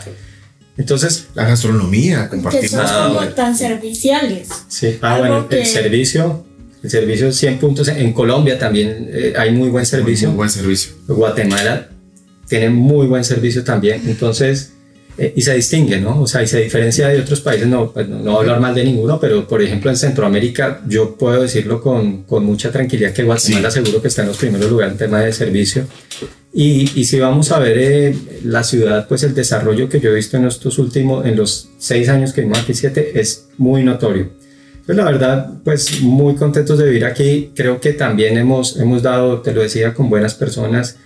entonces 0.77 1.27
La 1.33 1.45
gastronomía, 1.45 2.23
Que 2.25 2.29
compartimos. 2.37 2.69
son 2.71 2.79
Ah, 2.85 3.11
como 3.13 3.27
tan 3.29 3.55
serviciales. 3.55 4.47
Sí, 4.67 4.97
ah, 5.01 5.17
bueno, 5.19 5.47
que- 5.49 5.61
el 5.61 5.65
servicio, 5.65 6.45
el 6.83 6.89
servicio 6.89 7.31
100 7.31 7.57
puntos. 7.57 7.87
En 7.89 8.13
Colombia 8.13 8.57
también 8.57 9.09
eh, 9.11 9.33
hay 9.37 9.51
muy 9.51 9.69
buen 9.69 9.85
servicio. 9.85 10.29
Muy 10.29 10.37
buen 10.37 10.49
servicio. 10.49 10.93
Guatemala 11.07 11.89
tiene 12.49 12.69
muy 12.69 13.07
buen 13.07 13.23
servicio 13.23 13.63
también. 13.63 14.01
Entonces, 14.07 14.73
eh, 15.17 15.33
y 15.35 15.41
se 15.41 15.53
distingue, 15.53 15.99
¿no? 15.99 16.21
O 16.21 16.27
sea, 16.27 16.41
y 16.41 16.47
se 16.47 16.61
diferencia 16.61 17.09
de 17.09 17.19
otros 17.19 17.41
países. 17.41 17.67
No, 17.67 17.91
pues, 17.91 18.07
no, 18.07 18.19
no 18.19 18.31
voy 18.31 18.37
a 18.37 18.39
hablar 18.39 18.59
mal 18.59 18.75
de 18.75 18.83
ninguno, 18.83 19.19
pero 19.19 19.47
por 19.47 19.61
ejemplo 19.61 19.91
en 19.91 19.97
Centroamérica, 19.97 20.81
yo 20.87 21.15
puedo 21.15 21.41
decirlo 21.41 21.81
con, 21.81 22.23
con 22.23 22.45
mucha 22.45 22.71
tranquilidad 22.71 23.13
que 23.13 23.23
Guatemala 23.23 23.69
seguro 23.69 24.01
que 24.01 24.07
está 24.07 24.21
en 24.21 24.29
los 24.29 24.37
primeros 24.37 24.69
lugares 24.69 24.93
en 24.93 24.97
tema 24.97 25.21
de 25.21 25.31
servicio. 25.31 25.85
Y, 26.53 26.89
y 26.95 27.05
si 27.05 27.19
vamos 27.19 27.51
a 27.51 27.59
ver 27.59 27.77
eh, 27.77 28.15
la 28.43 28.63
ciudad, 28.63 29.07
pues 29.07 29.23
el 29.23 29.35
desarrollo 29.35 29.87
que 29.87 29.99
yo 29.99 30.09
he 30.09 30.15
visto 30.15 30.37
en 30.37 30.45
estos 30.45 30.79
últimos, 30.79 31.25
en 31.25 31.35
los 31.35 31.69
seis 31.77 32.09
años 32.09 32.33
que 32.33 32.41
vivimos 32.41 32.63
aquí, 32.63 32.73
siete, 32.73 33.19
es 33.19 33.49
muy 33.57 33.83
notorio. 33.83 34.29
Pues 34.85 34.97
la 34.97 35.03
verdad, 35.03 35.51
pues 35.63 36.01
muy 36.01 36.35
contentos 36.35 36.79
de 36.79 36.85
vivir 36.85 37.05
aquí. 37.05 37.51
Creo 37.55 37.79
que 37.79 37.93
también 37.93 38.37
hemos, 38.37 38.77
hemos 38.77 39.03
dado, 39.03 39.41
te 39.41 39.53
lo 39.53 39.61
decía, 39.61 39.93
con 39.93 40.09
buenas 40.09 40.33
personas. 40.33 40.97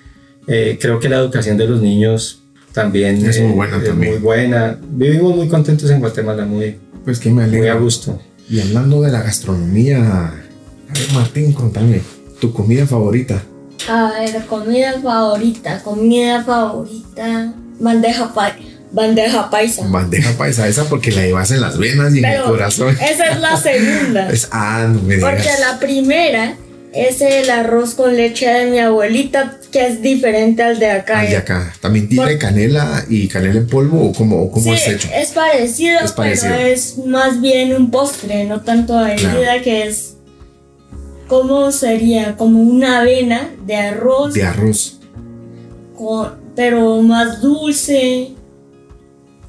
Eh, 0.48 0.78
creo 0.82 1.00
que 1.00 1.10
la 1.10 1.18
educación 1.18 1.58
de 1.58 1.68
los 1.68 1.82
niños 1.82 2.42
también 2.74 3.24
Es 3.26 3.40
muy 3.40 3.52
eh, 3.52 3.54
buena 3.56 3.78
es 3.78 3.84
también. 3.86 4.12
muy 4.14 4.20
buena. 4.22 4.80
Vivimos 4.90 5.36
muy 5.36 5.48
contentos 5.48 5.90
en 5.90 6.00
Guatemala, 6.00 6.46
muy, 6.46 6.78
Pues 7.06 7.20
que 7.20 7.30
me 7.30 7.46
muy 7.48 7.68
a 7.68 7.76
gusto. 7.76 8.20
Y 8.50 8.60
hablando 8.60 9.02
de 9.02 9.12
la 9.12 9.22
gastronomía, 9.22 9.98
a 10.28 10.34
ver, 10.94 11.12
Martín, 11.14 11.54
contame, 11.54 12.02
tu 12.42 12.52
comida 12.54 12.86
favorita. 12.86 13.42
A 13.90 14.12
ver, 14.20 14.46
comida 14.48 14.94
favorita, 15.02 15.82
comida 15.84 16.44
favorita, 16.44 17.54
bandeja, 17.80 18.34
pa- 18.34 18.56
bandeja 18.92 19.50
paisa. 19.50 19.86
Bandeja 19.88 20.32
paisa 20.38 20.68
esa 20.68 20.86
porque 20.86 21.12
la 21.12 21.22
llevas 21.26 21.52
en 21.52 21.62
las 21.62 21.78
venas 21.78 22.14
y 22.16 22.20
en 22.20 22.26
el 22.26 22.44
corazón. 22.44 22.96
esa 23.02 23.28
es 23.32 23.40
la 23.40 23.58
segunda. 23.58 24.30
Es, 24.32 24.50
ah, 24.52 24.88
no 24.90 25.02
me 25.02 25.18
Porque 25.18 25.50
la 25.60 25.80
primera 25.80 26.56
es 26.94 27.22
el 27.22 27.50
arroz 27.50 27.96
con 27.96 28.16
leche 28.16 28.48
de 28.48 28.70
mi 28.70 28.80
abuelita, 28.80 29.58
que 29.72 29.88
es 29.88 30.02
diferente 30.02 30.62
al 30.64 30.78
de 30.80 30.92
acá. 30.92 31.20
Ay, 31.20 31.34
acá. 31.36 31.74
También 31.82 32.08
tiene 32.08 32.26
Por- 32.28 32.38
canela 32.40 33.04
y 33.10 33.28
canela 33.28 33.60
en 33.60 33.68
polvo 33.68 34.10
o 34.10 34.14
cómo, 34.14 34.44
o 34.44 34.52
cómo 34.52 34.64
sí, 34.66 34.72
es 34.72 34.88
hecho. 34.88 35.08
es 35.14 35.32
parecido, 35.32 36.00
Es 36.02 36.12
parecido. 36.12 36.54
pero 36.56 36.68
es 36.68 36.98
más 37.00 37.42
bien 37.42 37.76
un 37.76 37.90
postre, 37.90 38.46
no 38.46 38.62
tanto 38.62 38.96
bebida, 39.04 39.32
Claro. 39.34 39.64
que 39.64 39.88
es. 39.88 40.16
¿Cómo 41.28 41.72
sería? 41.72 42.36
Como 42.38 42.62
una 42.62 43.00
avena 43.02 43.50
de 43.66 43.76
arroz, 43.76 44.34
De 44.36 44.44
arroz. 44.44 45.00
con- 45.98 46.34
pero 46.56 47.02
más 47.02 47.42
dulce. 47.42 48.34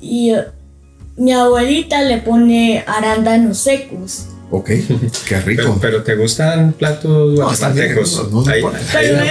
Y 0.01 0.33
mi 1.17 1.33
abuelita 1.33 2.01
le 2.03 2.19
pone 2.19 2.83
arándanos 2.87 3.59
secos. 3.59 4.27
Ok, 4.51 4.67
qué 5.29 5.41
rico. 5.47 5.63
Pero, 5.63 5.79
pero 5.81 6.03
te 6.03 6.15
gustan 6.17 6.73
platos 6.73 7.35
guatemaltecos. 7.35 8.31
no, 8.31 8.43
no 8.43 8.51
hay, 8.51 8.63
uno 8.63 8.73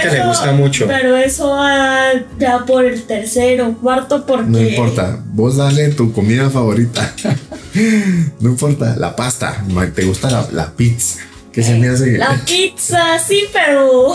que 0.02 0.10
le 0.10 0.26
gusta 0.26 0.52
mucho. 0.52 0.86
Pero 0.86 1.16
eso 1.16 1.50
va 1.50 2.12
ya 2.38 2.64
por 2.66 2.84
el 2.84 3.02
tercero, 3.04 3.74
cuarto, 3.80 4.26
porque. 4.26 4.50
No 4.50 4.60
importa, 4.60 5.18
vos 5.32 5.56
dale 5.56 5.88
tu 5.90 6.12
comida 6.12 6.50
favorita. 6.50 7.14
no 8.40 8.50
importa, 8.50 8.96
la 8.96 9.16
pasta. 9.16 9.64
¿Te 9.94 10.04
gusta 10.04 10.30
la, 10.30 10.48
la 10.52 10.72
pizza? 10.72 11.20
¿Qué 11.52 11.62
se 11.62 11.78
me 11.78 11.88
hace? 11.88 12.18
La 12.18 12.40
pizza, 12.46 13.18
sí, 13.18 13.44
pero. 13.52 14.14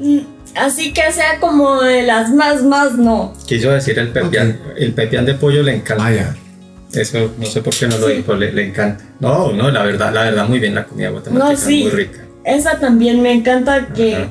mm, 0.00 0.34
Así 0.56 0.92
que 0.92 1.10
sea 1.10 1.40
como 1.40 1.82
de 1.82 2.02
las 2.04 2.32
más, 2.32 2.62
más 2.62 2.92
no. 2.96 3.32
Quiso 3.46 3.70
decir 3.70 3.98
el 3.98 4.10
pepián. 4.12 4.56
El 4.76 4.92
pepián 4.92 5.26
de 5.26 5.34
pollo 5.34 5.64
le 5.64 5.74
encanta. 5.74 6.06
Ah, 6.06 6.12
ya. 6.12 6.36
Eso 6.96 7.32
no 7.38 7.46
sé 7.46 7.60
por 7.62 7.74
qué 7.74 7.86
no 7.86 7.98
lo 7.98 8.08
dijo, 8.08 8.34
le, 8.34 8.52
le 8.52 8.68
encanta. 8.68 9.04
No, 9.20 9.52
no, 9.52 9.70
la 9.70 9.82
verdad, 9.84 10.12
la 10.12 10.22
verdad, 10.24 10.48
muy 10.48 10.58
bien 10.60 10.74
la 10.74 10.84
comida 10.86 11.10
guatemalteca, 11.10 11.50
No, 11.52 11.56
sí. 11.68 11.82
muy 11.82 11.90
rica. 11.90 12.24
Esa 12.44 12.78
también 12.78 13.22
me 13.22 13.32
encanta 13.32 13.88
que 13.94 14.16
Ajá. 14.16 14.30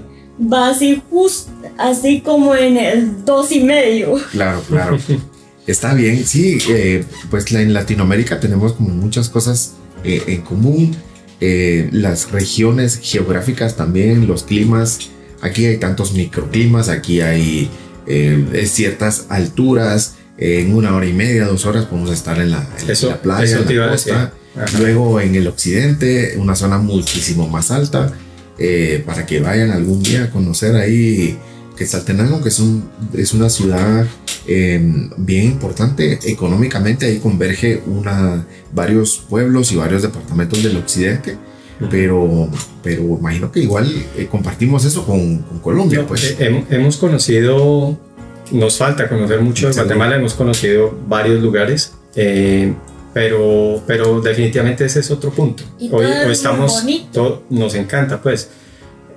va 0.51 0.69
así 0.69 1.01
justo, 1.09 1.51
así 1.77 2.21
como 2.21 2.55
en 2.55 2.77
el 2.77 3.25
dos 3.25 3.51
y 3.51 3.61
medio. 3.63 4.15
Claro, 4.31 4.61
claro. 4.67 4.97
Está 5.67 5.93
bien, 5.93 6.25
sí, 6.25 6.57
eh, 6.69 7.05
pues 7.29 7.49
en 7.53 7.73
Latinoamérica 7.73 8.39
tenemos 8.39 8.73
como 8.73 8.89
muchas 8.89 9.29
cosas 9.29 9.75
eh, 10.03 10.21
en 10.27 10.41
común. 10.41 10.95
Eh, 11.39 11.89
las 11.91 12.31
regiones 12.31 12.99
geográficas 13.01 13.75
también, 13.75 14.27
los 14.27 14.43
climas. 14.43 14.99
Aquí 15.41 15.65
hay 15.65 15.77
tantos 15.77 16.13
microclimas, 16.13 16.89
aquí 16.89 17.21
hay 17.21 17.69
eh, 18.07 18.63
ciertas 18.67 19.25
alturas. 19.29 20.15
En 20.37 20.73
una 20.75 20.95
hora 20.95 21.05
y 21.05 21.13
media, 21.13 21.45
dos 21.45 21.65
horas 21.65 21.85
podemos 21.85 22.11
estar 22.11 22.39
en 22.39 22.51
la, 22.51 22.67
en 22.81 22.89
Eso- 22.89 23.09
la 23.09 23.21
playa, 23.21 23.57
en 23.59 23.77
la 23.79 23.89
costa. 23.89 24.33
Luego 24.79 25.19
en 25.19 25.33
el 25.35 25.47
occidente, 25.47 26.35
una 26.37 26.55
zona 26.55 26.77
muchísimo 26.77 27.47
más 27.47 27.71
alta, 27.71 28.13
eh, 28.59 29.01
para 29.05 29.25
que 29.25 29.39
vayan 29.39 29.71
algún 29.71 30.03
día 30.03 30.25
a 30.25 30.29
conocer 30.29 30.75
ahí 30.75 31.37
Quetzaltenango, 31.75 32.41
que 32.43 32.49
es, 32.49 32.59
un, 32.59 32.87
es 33.13 33.33
una 33.33 33.49
ciudad 33.49 34.05
eh, 34.47 34.79
bien 35.17 35.45
importante 35.45 36.19
económicamente. 36.25 37.07
Ahí 37.07 37.17
converge 37.17 37.81
una, 37.87 38.45
varios 38.71 39.23
pueblos 39.27 39.71
y 39.71 39.75
varios 39.77 40.03
departamentos 40.03 40.61
del 40.61 40.77
occidente. 40.77 41.35
Pero, 41.89 42.47
pero 42.83 43.01
imagino 43.19 43.51
que 43.51 43.59
igual 43.59 43.91
eh, 44.15 44.27
compartimos 44.31 44.85
eso 44.85 45.03
con, 45.05 45.39
con 45.39 45.59
Colombia, 45.59 46.01
No, 46.01 46.07
pues. 46.07 46.23
eh, 46.23 46.37
hem- 46.39 46.65
hemos 46.69 46.95
conocido, 46.97 47.97
nos 48.53 48.77
falta 48.77 49.09
conocer 49.09 49.41
mucho 49.41 49.67
de. 49.67 49.73
Guatemala, 49.73 50.15
hemos 50.15 50.33
conocido 50.33 50.97
varios 51.07 51.41
lugares, 51.41 51.93
eh, 52.15 52.73
pero, 53.13 53.83
pero 53.85 54.21
definitivamente 54.21 54.85
ese 54.85 55.01
es 55.01 55.11
otro 55.11 55.31
punto. 55.31 55.63
Y 55.79 55.89
Hoy, 55.91 56.05
estamos, 56.29 56.85
todo- 57.11 57.43
nos 57.49 57.75
encanta, 57.75 58.21
pues. 58.21 58.49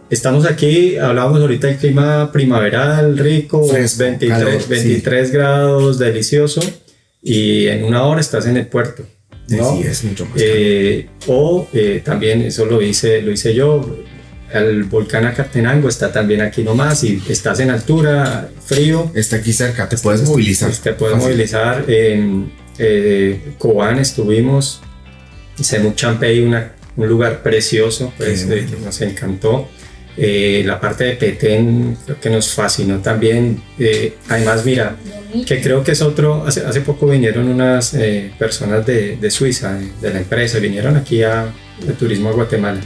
Estamos 0.08 0.46
aquí, 0.46 0.96
hablábamos 0.96 1.40
ahorita 1.40 1.66
del 1.66 1.76
clima 1.78 2.30
primaveral, 2.30 3.18
rico, 3.18 3.64
Fresco, 3.66 4.04
23, 4.04 4.38
calor, 4.38 4.62
sí. 4.62 4.68
23 4.68 5.30
grados, 5.32 5.98
delicioso, 5.98 6.60
y 7.22 7.66
en 7.66 7.82
una 7.82 8.04
hora 8.04 8.20
estás 8.20 8.46
en 8.46 8.56
el 8.56 8.68
puerto. 8.68 9.04
¿no? 9.48 9.72
Sí, 9.76 9.82
es 9.82 10.04
mucho 10.04 10.24
más. 10.26 10.34
Eh, 10.40 11.08
o 11.26 11.66
eh, 11.72 12.02
también, 12.04 12.42
eso 12.42 12.66
lo 12.66 12.80
hice, 12.82 13.20
lo 13.22 13.32
hice 13.32 13.52
yo, 13.54 13.80
el 14.52 14.84
volcán 14.84 15.24
Acatenango 15.26 15.88
está 15.88 16.12
también 16.12 16.40
aquí 16.40 16.62
nomás 16.62 17.02
y 17.04 17.22
estás 17.28 17.60
en 17.60 17.70
altura, 17.70 18.48
frío, 18.64 19.10
Está 19.14 19.36
aquí 19.36 19.52
cerca, 19.52 19.88
te 19.88 19.96
puedes 19.98 20.22
movilizar. 20.22 20.68
pues 20.68 20.80
te 20.80 20.92
puedes 20.92 21.16
Fácil. 21.16 21.30
movilizar. 21.30 21.84
En 21.88 22.52
eh, 22.78 23.54
Cobán 23.58 23.98
estuvimos, 23.98 24.80
Semuc 25.60 25.94
Champey, 25.96 26.40
una- 26.42 26.72
un 26.96 27.08
lugar 27.08 27.42
precioso, 27.42 28.12
pues 28.16 28.42
eh, 28.42 28.46
bueno. 28.46 28.70
que 28.70 28.76
nos 28.84 29.00
encantó. 29.02 29.68
Eh, 30.18 30.62
la 30.64 30.80
parte 30.80 31.04
de 31.04 31.12
Petén 31.12 31.96
creo 32.06 32.18
que 32.18 32.30
nos 32.30 32.54
fascinó 32.54 33.00
también. 33.00 33.62
Eh, 33.78 34.14
además, 34.30 34.64
mira, 34.64 34.96
que 35.46 35.60
creo 35.60 35.84
que 35.84 35.92
es 35.92 36.00
otro, 36.00 36.46
hace, 36.46 36.60
hace 36.64 36.80
poco 36.80 37.06
vinieron 37.06 37.48
unas 37.48 37.92
eh, 37.92 38.32
personas 38.38 38.86
de, 38.86 39.16
de 39.16 39.30
Suiza, 39.30 39.74
de, 39.74 39.90
de 40.00 40.12
la 40.14 40.18
empresa, 40.20 40.58
vinieron 40.58 40.96
aquí 40.96 41.22
a, 41.22 41.52
de 41.86 41.92
turismo 41.92 42.30
a 42.30 42.32
Guatemala. 42.32 42.80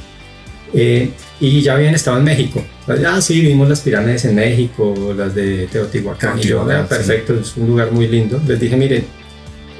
Eh, 0.72 1.10
y 1.40 1.62
ya 1.62 1.74
habían 1.74 1.94
estado 1.94 2.18
en 2.18 2.24
México. 2.24 2.64
Ah, 3.06 3.20
sí, 3.20 3.40
vimos 3.40 3.68
las 3.68 3.80
pirámides 3.80 4.24
en 4.24 4.34
México, 4.36 5.14
las 5.16 5.34
de 5.34 5.66
Teotihuacán. 5.66 6.38
Y 6.38 6.42
yo, 6.42 6.60
"Ah, 6.62 6.86
perfecto, 6.88 7.34
es 7.40 7.56
un 7.56 7.66
lugar 7.68 7.90
muy 7.92 8.06
lindo. 8.08 8.40
Les 8.46 8.58
dije, 8.60 8.76
miren, 8.76 9.04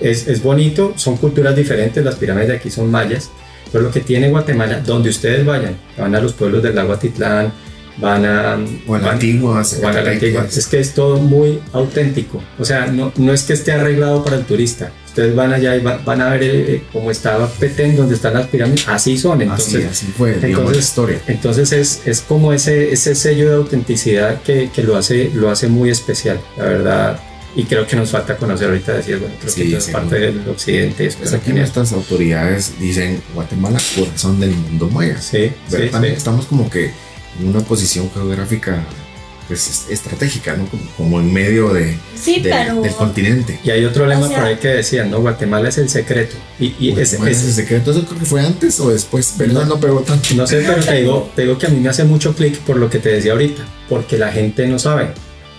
es, 0.01 0.27
es 0.29 0.43
bonito, 0.43 0.93
son 0.97 1.17
culturas 1.17 1.55
diferentes, 1.55 2.05
las 2.05 2.15
pirámides 2.17 2.49
de 2.49 2.57
aquí 2.57 2.71
son 2.71 2.91
mayas, 2.91 3.31
pero 3.71 3.85
lo 3.85 3.91
que 3.91 4.01
tiene 4.01 4.31
Guatemala, 4.31 4.81
donde 4.85 5.11
ustedes 5.11 5.45
vayan, 5.45 5.77
van 5.99 6.15
a 6.15 6.21
los 6.21 6.33
pueblos 6.33 6.63
del 6.63 6.75
lago 6.75 6.93
Atitlán, 6.93 7.53
van 7.99 8.25
a... 8.25 8.59
O 8.87 8.95
a 8.95 8.99
la 8.99 9.05
van- 9.07 9.15
antigua, 9.15 9.63
o 9.83 9.87
a 9.89 9.93
la 9.93 10.11
antigua. 10.11 10.47
Es 10.51 10.67
que 10.67 10.81
es 10.81 10.95
todo 10.95 11.19
muy 11.19 11.61
auténtico. 11.73 12.43
O 12.59 12.65
sea, 12.65 12.87
no, 12.87 13.13
no 13.17 13.33
es 13.33 13.43
que 13.43 13.53
esté 13.53 13.73
arreglado 13.73 14.25
para 14.25 14.37
el 14.37 14.45
turista. 14.45 14.91
Ustedes 15.11 15.35
van 15.35 15.53
allá 15.53 15.75
y 15.77 15.81
va- 15.83 15.99
van 15.99 16.21
a 16.21 16.31
ver 16.31 16.43
eh, 16.45 16.83
cómo 16.93 17.11
estaba 17.11 17.49
Petén, 17.49 17.97
donde 17.97 18.15
están 18.15 18.35
las 18.35 18.47
pirámides. 18.47 18.87
Así 18.87 19.19
son. 19.19 19.43
Entonces, 19.43 19.75
así, 19.87 20.07
así 20.07 20.07
fue, 20.17 20.35
digamos, 20.35 20.51
la 20.53 20.59
entonces- 20.61 20.85
historia. 20.85 21.21
entonces 21.27 21.73
es, 21.73 22.03
es 22.07 22.21
como 22.21 22.53
ese, 22.53 22.93
ese 22.93 23.15
sello 23.17 23.51
de 23.51 23.57
autenticidad 23.57 24.41
que, 24.43 24.71
que 24.75 24.83
lo, 24.85 24.97
hace, 24.97 25.31
lo 25.35 25.51
hace 25.51 25.67
muy 25.69 25.91
especial, 25.91 26.41
la 26.57 26.65
verdad. 26.65 27.21
Y 27.57 27.65
creo 27.65 27.85
que 27.85 27.97
nos 27.97 28.11
falta 28.11 28.37
conocer 28.37 28.69
ahorita, 28.69 28.93
decir, 28.95 29.19
bueno, 29.19 29.35
creo 29.41 29.53
Sí, 29.53 29.69
que 29.69 29.77
es 29.79 29.89
parte 29.89 30.21
del 30.21 30.49
occidente. 30.49 31.07
es 31.07 31.17
Pues 31.17 31.33
aquí 31.35 31.53
nuestras 31.53 31.93
autoridades 31.93 32.75
dicen 32.79 33.21
Guatemala, 33.35 33.79
corazón 33.99 34.39
del 34.39 34.51
mundo 34.53 34.89
maya. 34.89 35.21
Sí, 35.21 35.51
sí, 35.69 35.77
sí. 35.91 36.07
estamos 36.07 36.47
como 36.47 36.71
que 36.71 36.93
en 37.41 37.49
una 37.49 37.59
posición 37.61 38.09
geográfica 38.15 38.85
pues 39.51 39.69
es- 39.69 39.87
estratégica, 39.91 40.55
¿no? 40.57 40.67
Como, 40.67 40.83
como 40.97 41.21
en 41.21 41.33
medio 41.33 41.73
de, 41.75 41.97
Sí, 42.15 42.41
del- 42.41 42.53
pero. 42.53 42.83
del 42.83 42.93
continente. 42.95 43.59
Y 43.65 43.71
hay 43.71 43.85
otro 43.85 44.07
lema 44.07 44.27
O 44.27 44.29
sea- 44.29 44.39
por 44.39 44.47
ahí 44.47 44.57
que 44.57 44.69
decían, 44.69 45.11
¿no? 45.11 45.21
Guatemala 45.21 45.69
es 45.71 45.79
el 45.79 45.89
secreto. 45.89 46.37
Y, 46.61 46.75
y 46.79 46.91
es, 46.91 46.95
Guatemala 47.11 47.31
es 47.33 47.39
es- 47.39 47.45
el 47.47 47.53
secreto. 47.55 47.91
Eso 47.91 48.05
creo 48.07 48.21
que 48.21 48.27
fue 48.27 48.41
antes 48.43 48.79
o 48.79 48.91
después, 48.91 49.35
pero 49.37 49.53
no, 49.53 49.65
no 49.65 49.81
pegó 49.81 50.01
tanto. 50.03 50.29
No 50.37 50.47
sé, 50.47 50.63
pero 50.65 50.83
te 50.85 50.95
digo, 51.01 51.31
te 51.35 51.43
digo 51.43 51.59
que 51.59 51.67
a 51.67 51.71
mí 51.71 51.81
me 51.81 51.89
hace 51.89 52.05
mucho 52.05 52.33
clic 52.35 52.59
por 52.61 52.77
lo 52.77 52.89
que 52.89 53.01
te 53.01 53.09
decía 53.09 53.33
ahorita, 53.33 53.65
porque 53.89 54.17
la 54.19 54.31
gente 54.31 54.67
no 54.69 54.79
sabe. 54.79 55.09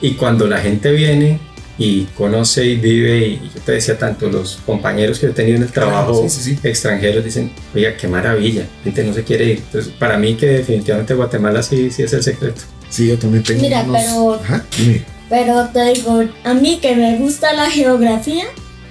Y 0.01 0.13
cuando 0.13 0.47
la 0.47 0.59
gente 0.59 0.91
viene 0.93 1.39
y 1.77 2.03
conoce 2.17 2.65
y 2.65 2.75
vive, 2.77 3.17
y 3.27 3.51
yo 3.53 3.61
te 3.65 3.73
decía 3.73 3.97
tanto, 3.97 4.29
los 4.29 4.59
compañeros 4.65 5.19
que 5.19 5.25
he 5.25 5.29
tenido 5.29 5.57
en 5.57 5.63
el 5.63 5.71
trabajo 5.71 6.11
Claro, 6.13 6.29
sí, 6.29 6.41
sí, 6.43 6.55
sí. 6.61 6.67
extranjeros 6.67 7.25
dicen, 7.25 7.51
oiga, 7.75 7.97
qué 7.97 8.07
maravilla, 8.07 8.61
la 8.61 8.83
gente 8.85 9.03
no 9.03 9.13
se 9.13 9.23
quiere 9.23 9.45
ir. 9.45 9.57
Entonces, 9.65 9.91
para 9.99 10.17
mí 10.17 10.35
que 10.35 10.45
definitivamente 10.47 11.13
Guatemala 11.13 11.61
sí, 11.63 11.89
sí 11.91 12.03
es 12.03 12.13
el 12.13 12.23
secreto. 12.23 12.61
Sí, 12.91 13.07
yo 13.07 13.17
también 13.17 13.43
tengo 13.43 13.61
Mira, 13.61 13.81
unos- 13.83 13.97
pero- 14.03 14.33
Ajá, 14.35 14.65
dime. 14.77 15.03
Pero 15.29 15.69
te 15.69 15.93
digo, 15.93 16.23
a 16.43 16.53
mí 16.53 16.77
que 16.81 16.93
me 16.95 17.17
gusta 17.17 17.53
la 17.53 17.69
geografía, 17.71 18.43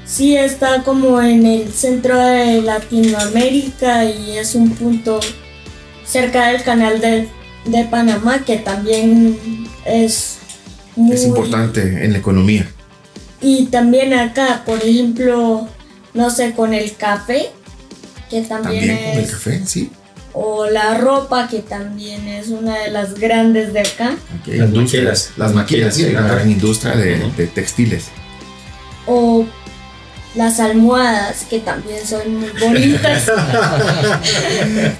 sí 0.07 0.37
está 0.37 0.83
como 0.83 1.21
en 1.21 1.45
el 1.47 1.71
centro 1.73 2.19
de 2.19 2.63
Latinoamérica 2.63 4.07
y 4.07 4.39
es 4.39 4.55
un 4.55 4.71
punto 4.71 5.21
cerca 6.07 6.49
del 6.49 6.63
canal 6.63 6.99
de, 7.01 7.29
de 7.67 7.85
Panamá 7.85 8.43
que 8.45 8.57
también 8.57 9.39
es 9.85 10.39
muy... 10.97 11.15
Es 11.15 11.25
importante 11.25 11.83
en 12.05 12.13
la 12.13 12.19
economía. 12.19 12.69
Y 13.43 13.67
también 13.67 14.15
acá, 14.15 14.63
por 14.65 14.83
ejemplo, 14.83 15.69
no 16.15 16.31
sé, 16.31 16.53
con 16.53 16.73
el 16.75 16.97
café, 16.97 17.51
que 18.31 18.41
también, 18.43 18.87
También 18.89 19.11
con 19.13 19.23
el 19.25 19.31
café, 19.31 19.63
sí. 19.67 19.91
O 20.33 20.67
la 20.71 20.97
ropa, 20.99 21.49
que 21.49 21.61
también 21.61 22.29
es 22.29 22.49
una 22.49 22.79
de 22.79 22.91
las 22.91 23.15
grandes 23.15 23.73
de 23.73 23.81
acá. 23.81 24.17
Las 24.47 24.71
maquilas. 24.71 25.31
Las 25.37 25.55
maquilas, 25.55 25.95
sí, 25.95 26.05
hay 26.05 26.15
una 26.15 26.29
gran 26.29 26.51
industria 26.51 26.95
de, 26.97 27.47
textiles. 27.53 28.07
O 29.07 29.45
las 30.37 30.61
almohadas, 30.61 31.45
que 31.51 31.59
también 31.59 32.07
son 32.07 32.37
muy 32.37 32.51
bonitas. 32.61 33.25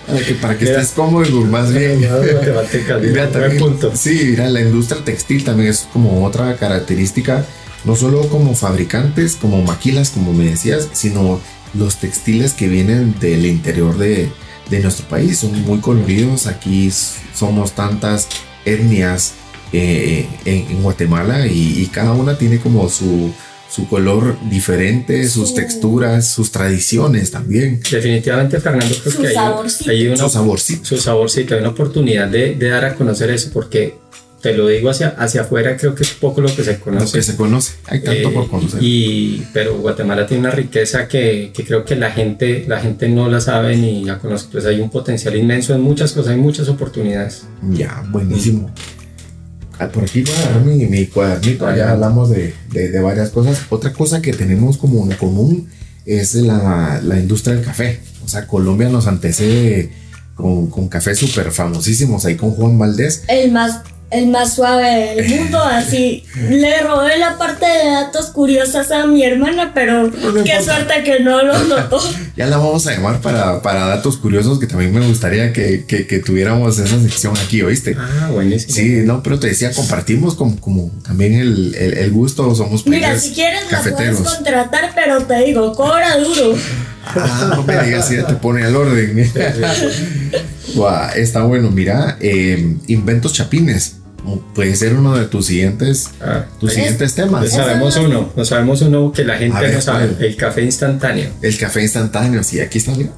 Para 0.07 0.21
que, 0.27 0.35
para 0.35 0.59
que 0.59 0.65
Mira. 0.65 0.81
estés 0.81 0.95
cómodo 0.95 1.25
y 1.25 1.45
más 1.45 1.73
bien. 1.73 2.01
Guatemaltecas, 2.01 3.01
Mira, 3.01 3.27
buen 3.27 3.33
también- 3.33 3.59
punto. 3.59 3.93
Sí, 3.95 4.21
mira, 4.31 4.49
la 4.49 4.61
industria 4.63 5.05
textil 5.05 5.45
también 5.45 5.69
es 5.69 5.87
como 5.93 6.25
otra 6.27 6.57
característica 6.57 7.45
no 7.85 7.97
solo 7.97 8.29
como 8.29 8.55
fabricantes, 8.55 9.37
como 9.37 9.63
maquilas, 9.63 10.11
como 10.11 10.33
me 10.33 10.45
decías, 10.45 10.89
sino 10.93 11.41
los 11.75 11.97
textiles 11.97 12.53
que 12.53 12.69
vienen 12.69 13.19
del 13.21 13.47
interior 13.47 13.97
de, 13.97 14.31
de 14.71 14.81
nuestro 14.81 15.07
país. 15.09 15.39
Son 15.39 15.53
muy 15.63 15.79
coloridos. 15.81 16.47
Aquí 16.47 16.91
somos 17.35 17.73
tantas 17.73 18.29
etnias 18.65 19.35
eh, 19.73 20.27
en, 20.45 20.67
en 20.71 20.83
Guatemala 20.83 21.47
y, 21.47 21.81
y 21.81 21.87
cada 21.87 22.13
una 22.13 22.37
tiene 22.39 22.59
como 22.59 22.89
su, 22.89 23.33
su 23.71 23.87
color 23.89 24.37
diferente, 24.51 25.29
sus 25.29 25.51
Su- 25.51 25.55
texturas, 25.55 26.27
sus 26.29 26.51
tradiciones 26.51 27.31
también. 27.31 27.81
Definitivamente, 27.91 28.59
Fernando, 28.61 28.95
creo 29.01 29.13
Su 29.13 29.21
que 29.23 29.29
hay, 29.29 29.37
hay 29.89 30.07
una, 30.09 30.17
Su 30.17 30.29
saborcito. 30.29 30.85
su 30.85 30.97
saborcito, 30.99 31.55
hay 31.55 31.61
una 31.61 31.71
oportunidad 31.71 32.29
de, 32.29 32.55
de 32.57 32.69
dar 32.69 32.85
a 32.85 32.95
conocer 32.97 33.31
eso, 33.31 33.51
porque 33.53 33.95
te 34.43 34.55
lo 34.57 34.67
digo 34.69 34.91
hacia, 34.91 35.09
hacia 35.19 35.43
afuera, 35.43 35.77
creo 35.77 35.95
que 35.95 36.03
es 36.03 36.11
poco 36.11 36.41
lo 36.41 36.55
que 36.55 36.65
se 36.65 36.73
Lo 36.75 36.81
conoce. 36.81 37.19
que 37.19 37.23
se 37.23 37.37
conoce. 37.37 37.73
Hay 37.87 38.01
tanto 38.03 38.29
Eh, 38.31 38.33
por 38.33 38.49
conocer. 38.49 38.83
Y, 38.83 39.45
pero 39.53 39.79
Guatemala 39.79 40.27
tiene 40.27 40.41
una 40.45 40.51
riqueza 40.53 41.07
que, 41.09 41.51
que 41.55 41.65
creo 41.65 41.85
que 41.85 41.97
la 41.97 42.11
gente, 42.11 42.65
la 42.67 42.81
gente 42.81 43.09
no 43.09 43.29
la 43.29 43.41
sabe 43.41 43.77
ni 43.77 44.05
la 44.05 44.19
conoce. 44.19 44.47
Pues 44.51 44.65
hay 44.67 44.81
un 44.81 44.91
potencial 44.91 45.37
inmenso 45.37 45.75
en 45.75 45.83
muchas 45.83 46.13
cosas, 46.13 46.33
hay 46.33 46.39
muchas 46.41 46.69
oportunidades. 46.69 47.43
Ya, 47.71 48.03
buenísimo. 48.11 48.71
Ah, 49.79 49.89
Por 49.89 50.05
aquí 50.05 50.23
voy 50.23 50.33
a 50.35 50.39
agarrar 50.43 50.65
mi, 50.65 50.87
mi 50.87 51.07
cuadernito, 51.07 51.75
ya 51.75 51.93
hablamos 51.93 52.29
de, 52.31 52.55
de- 52.73 52.91
de 52.91 53.01
varias 53.01 53.31
cosas. 53.31 53.63
Otra 53.71 53.93
cosa 53.93 54.21
que 54.21 54.33
tenemos 54.33 54.77
como 54.77 55.05
en 55.11 55.17
común 55.17 55.69
es 56.05 56.35
la, 56.35 57.01
la 57.03 57.19
industria 57.19 57.55
del 57.57 57.65
café. 57.65 58.01
O 58.25 58.29
sea, 58.29 58.47
Colombia 58.47 58.89
nos 58.89 59.07
antecede 59.07 59.91
con, 60.35 60.69
con 60.69 60.89
cafés 60.89 61.19
súper 61.19 61.51
famosísimos 61.51 62.25
ahí 62.27 62.37
con 62.37 62.51
Juan 62.53 62.79
Valdés. 62.79 63.23
El 63.29 63.53
más, 63.53 63.81
el 64.11 64.27
más 64.29 64.55
suave 64.55 65.15
del 65.15 65.29
mundo, 65.29 65.59
así. 65.65 66.25
Le 66.49 66.81
robé 66.81 67.17
la 67.19 67.39
parte 67.39 67.65
de 67.67 67.91
datos 67.93 68.27
curiosos 68.27 68.91
a 68.91 69.07
mi 69.07 69.23
hermana, 69.25 69.73
pero 69.75 70.05
no 70.09 70.45
qué 70.45 70.63
suerte 70.63 71.03
que 71.05 71.21
no 71.21 71.43
lo 71.43 71.59
notó. 71.65 72.01
Ya 72.37 72.47
la 72.47 72.57
vamos 72.57 72.87
a 72.87 72.93
llamar 72.93 73.21
para, 73.21 73.61
para 73.61 73.87
datos 73.87 74.17
curiosos 74.17 74.59
que 74.59 74.67
también 74.67 74.95
me 74.95 75.07
gustaría 75.07 75.53
que, 75.53 75.85
que- 75.87 76.07
que 76.07 76.21
tuviéramos 76.21 76.79
esa 76.79 76.99
sección 77.01 77.35
aquí, 77.37 77.61
¿oíste? 77.61 77.97
Ah, 77.99 78.31
buenísimo. 78.33 78.73
Sí, 78.75 79.03
no, 79.05 79.23
pero 79.23 79.39
te 79.39 79.49
decía, 79.49 79.73
compartimos 79.75 80.37
como, 80.37 80.59
como 80.59 80.91
también 81.05 81.35
el, 81.35 81.75
el- 81.75 81.99
el 81.99 82.11
gusto, 82.13 82.55
somos 82.55 82.87
Mira, 82.87 83.19
si 83.19 83.33
quieres 83.33 83.71
la 83.71 83.81
puedes 83.81 83.95
cafeteros. 83.95 84.35
contratar, 84.37 84.93
pero 84.95 85.23
te 85.25 85.45
digo, 85.45 85.73
cobra 85.75 86.17
duro. 86.17 86.57
Ah, 87.05 87.53
no 87.57 87.63
me 87.65 87.83
digas 87.85 88.09
si 88.09 88.17
ya 88.17 88.27
te 88.27 88.35
pone 88.35 88.65
al 88.65 88.75
orden. 88.77 89.31
Guau, 90.75 91.11
está 91.17 91.43
bueno, 91.43 91.71
mira, 91.71 92.17
eh, 92.21 92.77
inventos 92.87 93.33
chapines. 93.35 93.97
Puede 94.55 94.77
ser 94.77 94.95
uno 94.95 95.17
de 95.17 95.27
tus 95.27 95.47
siguientes, 95.47 96.11
Ah, 96.21 96.45
tus 96.59 96.73
siguientes 96.73 97.17
No 97.17 97.25
temas. 97.25 97.51
sabemos 97.51 97.97
uno, 97.97 98.31
no 98.37 98.45
sabemos 98.45 98.83
uno 98.83 99.13
que 99.13 99.25
la 99.25 99.37
gente 99.39 99.59
ver, 99.61 99.75
no 99.75 99.81
sabe, 99.81 100.15
el 100.21 100.37
café 100.37 100.63
instantáneo. 100.63 101.31
El 101.43 101.57
café 101.59 101.83
instantáneo, 101.83 102.43
sí, 102.43 102.61
aquí 102.61 102.79
está, 102.79 102.93
mira. 102.93 103.11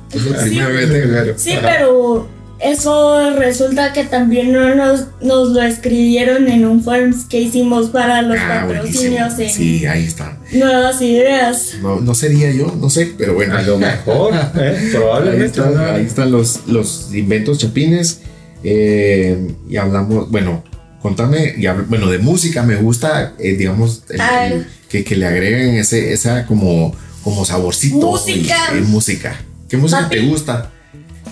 Sí, 1.37 1.55
pero 1.61 2.29
eso 2.61 3.35
resulta 3.37 3.93
que 3.93 4.05
también 4.05 4.53
no 4.53 4.75
nos, 4.77 5.07
nos 5.21 5.49
lo 5.49 5.63
escribieron 5.63 6.47
en 6.49 6.65
un 6.65 6.85
forms 6.85 7.25
que 7.25 7.41
hicimos 7.41 7.91
para 7.91 8.23
los 8.23 8.39
Ah, 8.39 8.67
patrocinios 8.69 9.37
en 9.41 9.51
Sí, 9.51 9.85
ahí 9.87 10.05
está. 10.05 10.39
Nuevas 10.53 11.01
Ideas. 11.03 11.73
No, 11.83 12.01
no 12.01 12.15
sería 12.15 12.53
yo, 12.53 12.73
no 12.81 12.89
sé, 12.89 13.13
pero 13.19 13.35
bueno. 13.35 13.57
A 13.57 13.63
lo 13.63 13.79
mejor, 13.79 14.35
¿eh? 14.57 14.79
Ahí 14.81 14.91
probablemente. 14.93 15.61
ahí 15.61 16.05
están 16.07 16.31
los, 16.31 16.61
los 16.69 17.13
inventos 17.13 17.59
chapines. 17.59 18.21
eh, 18.63 19.55
y 19.69 19.77
hablamos, 19.77 20.31
bueno, 20.31 20.63
contame, 21.03 21.55
y 21.59 21.67
bueno, 21.89 22.09
de 22.09 22.19
música 22.19 22.63
me 22.63 22.77
gusta, 22.77 23.35
eh, 23.39 23.55
digamos, 23.57 24.05
el- 24.09 24.21
Ah. 24.21 24.47
el- 24.47 24.67
que, 24.89 25.05
que 25.05 25.17
le 25.17 25.27
agreguen 25.27 25.75
ese, 25.77 26.13
esa 26.13 26.47
como, 26.47 26.95
como 27.25 27.45
saborcito. 27.45 27.97
Música. 28.07 28.57
y- 28.75 28.79
y 28.79 28.81
música. 28.83 29.37
¿Qué 29.69 29.77
música 29.77 30.03
Papi. 30.03 30.17
te 30.17 30.23
gusta? 30.27 30.71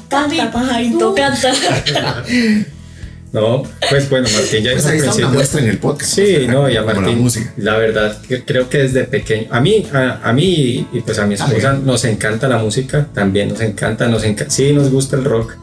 Canta, 0.09 0.51
pajarito, 0.51 1.15
canta. 1.15 1.53
No, 3.33 3.63
pues 3.89 4.11
bueno, 4.11 4.27
Martín 4.35 4.65
ya 4.65 4.73
Pues 4.73 4.87
ahí 4.87 4.99
está 4.99 5.15
una 5.15 5.29
muestra 5.29 5.61
en 5.61 5.69
el 5.69 5.79
podcast. 5.79 6.15
Sí, 6.17 6.47
no, 6.49 6.69
y 6.69 6.77
a 6.77 6.81
como 6.81 6.95
la 6.95 7.01
Martín, 7.01 7.21
música. 7.23 7.53
la 7.59 7.77
verdad, 7.79 8.19
creo 8.45 8.69
que 8.69 8.79
desde 8.79 9.05
pequeño, 9.05 9.47
a 9.53 9.61
mí, 9.61 9.87
a, 9.93 10.19
a 10.29 10.33
mí 10.33 10.89
y 10.93 11.01
pues 11.01 11.17
a 11.21 11.27
mi 11.27 11.35
esposa 11.35 11.75
nos 11.75 12.05
encanta 12.07 12.49
la 12.49 12.59
música, 12.59 13.07
también 13.15 13.51
nos 13.51 13.61
encanta, 13.61 14.09
nos 14.09 14.25
encanta, 14.25 14.51
sí, 14.53 14.73
nos 14.73 14.91
gusta 14.91 15.15
el 15.15 15.23
rock. 15.25 15.55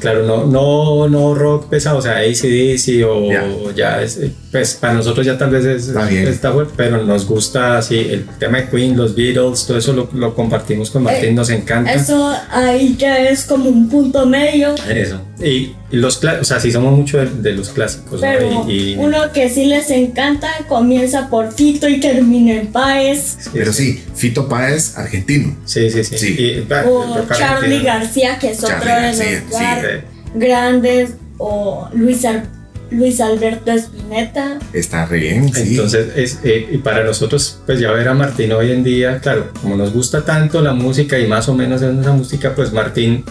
Claro, 0.00 0.24
no, 0.26 0.46
no, 0.46 1.08
no 1.08 1.34
rock 1.34 1.68
pesado, 1.68 1.98
o 1.98 2.02
sea, 2.02 2.16
ACDC 2.18 3.04
o 3.06 3.30
Ya. 3.30 3.44
ya, 3.76 4.02
es, 4.02 4.18
pues 4.50 4.74
para 4.74 4.94
nosotros 4.94 5.24
ya 5.24 5.36
tal 5.38 5.50
vez 5.50 5.64
es, 5.64 5.88
Está 5.88 6.52
fuerte, 6.52 6.72
pero 6.76 7.04
nos 7.04 7.26
gusta 7.26 7.78
así 7.78 7.98
el 7.98 8.26
tema 8.38 8.58
de 8.58 8.68
Queen, 8.68 8.96
los 8.96 9.14
Beatles, 9.14 9.66
todo 9.66 9.78
eso 9.78 9.92
lo, 9.92 10.08
lo 10.14 10.34
compartimos 10.34 10.90
con 10.90 11.02
Martín, 11.04 11.30
Eh, 11.30 11.32
nos 11.32 11.50
encanta. 11.50 11.92
Eso 11.92 12.34
ahí 12.50 12.96
ya 12.98 13.18
es 13.28 13.44
como 13.44 13.68
un 13.68 13.88
punto 13.88 14.26
medio. 14.26 14.74
Eso. 14.88 15.20
Y, 15.42 15.74
los 15.90 16.18
clásicos, 16.18 16.42
o 16.46 16.48
sea, 16.48 16.60
sí 16.60 16.70
somos 16.70 16.96
mucho 16.96 17.18
de, 17.18 17.26
de 17.26 17.52
los 17.52 17.70
clásicos, 17.70 18.20
¿no? 18.20 18.20
Pero 18.20 18.66
Y- 18.68 18.92
y- 18.92 18.96
uno 18.96 19.32
que 19.32 19.48
sí 19.50 19.64
les 19.66 19.90
encanta 19.90 20.48
comienza 20.68 21.28
por 21.28 21.52
Fito 21.52 21.88
y 21.88 21.98
termina 21.98 22.54
en 22.60 22.68
Paez. 22.68 23.50
Pero 23.52 23.72
sí, 23.72 24.02
Fito 24.14 24.48
Páez, 24.48 24.96
argentino. 24.98 25.56
Sí, 25.64 25.90
sí, 25.90 26.04
sí. 26.04 26.18
Sí. 26.18 26.36
Y, 26.38 26.60
va, 26.66 26.84
O 26.86 27.26
Charlie. 27.36 27.82
García, 27.82 28.38
que 28.38 28.50
es 28.50 28.58
Charly 28.60 28.76
otro 28.76 28.94
de 28.94 29.08
los 29.08 29.18
García, 29.18 29.42
sí, 29.50 29.86
Eh, 29.86 30.04
grandes. 30.34 31.10
O 31.38 31.88
Luis, 31.94 32.24
Al- 32.26 32.46
Luis 32.90 33.18
Alberto 33.20 33.70
Espineta. 33.72 34.58
Está 34.74 35.06
re 35.06 35.18
bien, 35.20 35.52
sí. 35.54 35.62
Entonces, 35.70 36.08
es, 36.16 36.38
eh, 36.44 36.68
y 36.72 36.78
para 36.78 37.02
nosotros, 37.02 37.60
pues 37.64 37.80
ya 37.80 37.90
ver 37.92 38.08
a 38.08 38.14
Martín 38.14 38.52
hoy 38.52 38.72
en 38.72 38.84
día, 38.84 39.20
claro, 39.20 39.50
como 39.62 39.76
nos 39.76 39.92
gusta 39.92 40.22
tanto 40.24 40.60
la 40.60 40.74
música 40.74 41.18
y 41.18 41.26
más 41.26 41.48
o 41.48 41.54
menos 41.54 41.80
es 41.82 41.96
esa 41.98 42.12
música, 42.12 42.52
pues 42.54 42.72
Martín, 42.72 43.24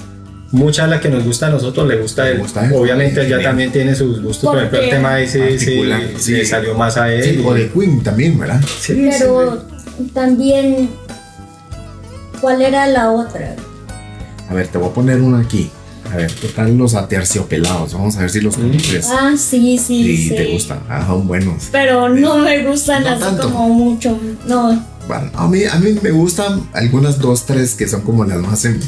mucha 0.52 0.86
de 0.86 0.89
la 0.91 1.00
que 1.00 1.10
nos 1.10 1.24
gusta 1.24 1.47
a 1.47 1.50
nosotros 1.50 1.88
le 1.88 1.97
gusta 1.97 2.24
a 2.24 2.30
él. 2.30 2.39
gusta 2.39 2.62
a 2.62 2.66
él. 2.66 2.74
Obviamente 2.74 3.22
él 3.22 3.28
ya 3.30 3.38
Bien. 3.38 3.50
también 3.50 3.72
tiene 3.72 3.95
sus 3.95 4.22
gustos, 4.22 4.50
por 4.50 4.58
ejemplo, 4.58 4.80
el 4.80 4.89
tema 4.89 5.16
de 5.16 5.24
ese 5.24 5.60
sí, 5.60 5.84
sí. 6.18 6.32
le 6.34 6.45
salió 6.45 6.74
más 6.76 6.97
a 6.97 7.14
él. 7.14 7.24
Sí, 7.24 7.43
o 7.45 7.54
de 7.54 7.70
Queen 7.70 8.02
también, 8.02 8.38
¿verdad? 8.39 8.62
sí, 8.80 9.10
Pero 9.20 9.64
también. 10.14 10.89
¿Cuál 12.41 12.62
era 12.62 12.88
la 12.88 13.12
otra? 13.12 13.56
A 14.50 14.54
ver, 14.54 14.68
te 14.68 14.78
voy 14.78 14.89
a 14.89 14.93
poner 14.93 15.20
uno 15.22 15.38
aquí. 15.38 15.70
A 16.12 16.16
ver, 16.16 16.32
¿qué 16.41 16.47
tal 16.47 16.76
los 16.78 16.95
aterciopelados? 16.95 17.93
Vamos 17.93 18.18
a 18.18 18.22
ver 18.22 18.30
si 18.32 18.41
los 18.41 18.58
Mm. 18.58 18.62
conoces. 18.62 19.08
Ah, 19.12 19.34
sí, 19.38 19.78
sí, 19.78 20.04
Sí, 20.04 20.30
sí. 20.30 20.36
te 20.36 20.45
gustan. 20.54 20.80
Ah, 20.89 21.06
son 21.06 21.28
buenos. 21.28 21.66
Pero 21.72 22.10
no 22.10 22.38
me 22.39 22.66
gustan 22.66 23.04
No 23.04 23.10
así 23.10 23.20
tanto. 23.22 23.52
como 23.52 23.70
mucho. 23.70 24.18
No. 24.47 24.84
Bueno, 25.08 25.30
a 25.36 25.47
mí, 25.47 25.66
a 25.66 25.76
mí 25.76 25.95
me 26.02 26.12
gustan 26.12 26.68
algunas 26.74 27.20
dos, 27.20 27.45
tres 27.45 27.76
que 27.76 27.88
son 27.88 28.02
como 28.02 28.24
las 28.26 28.38
más 28.39 28.64
em- 28.66 28.80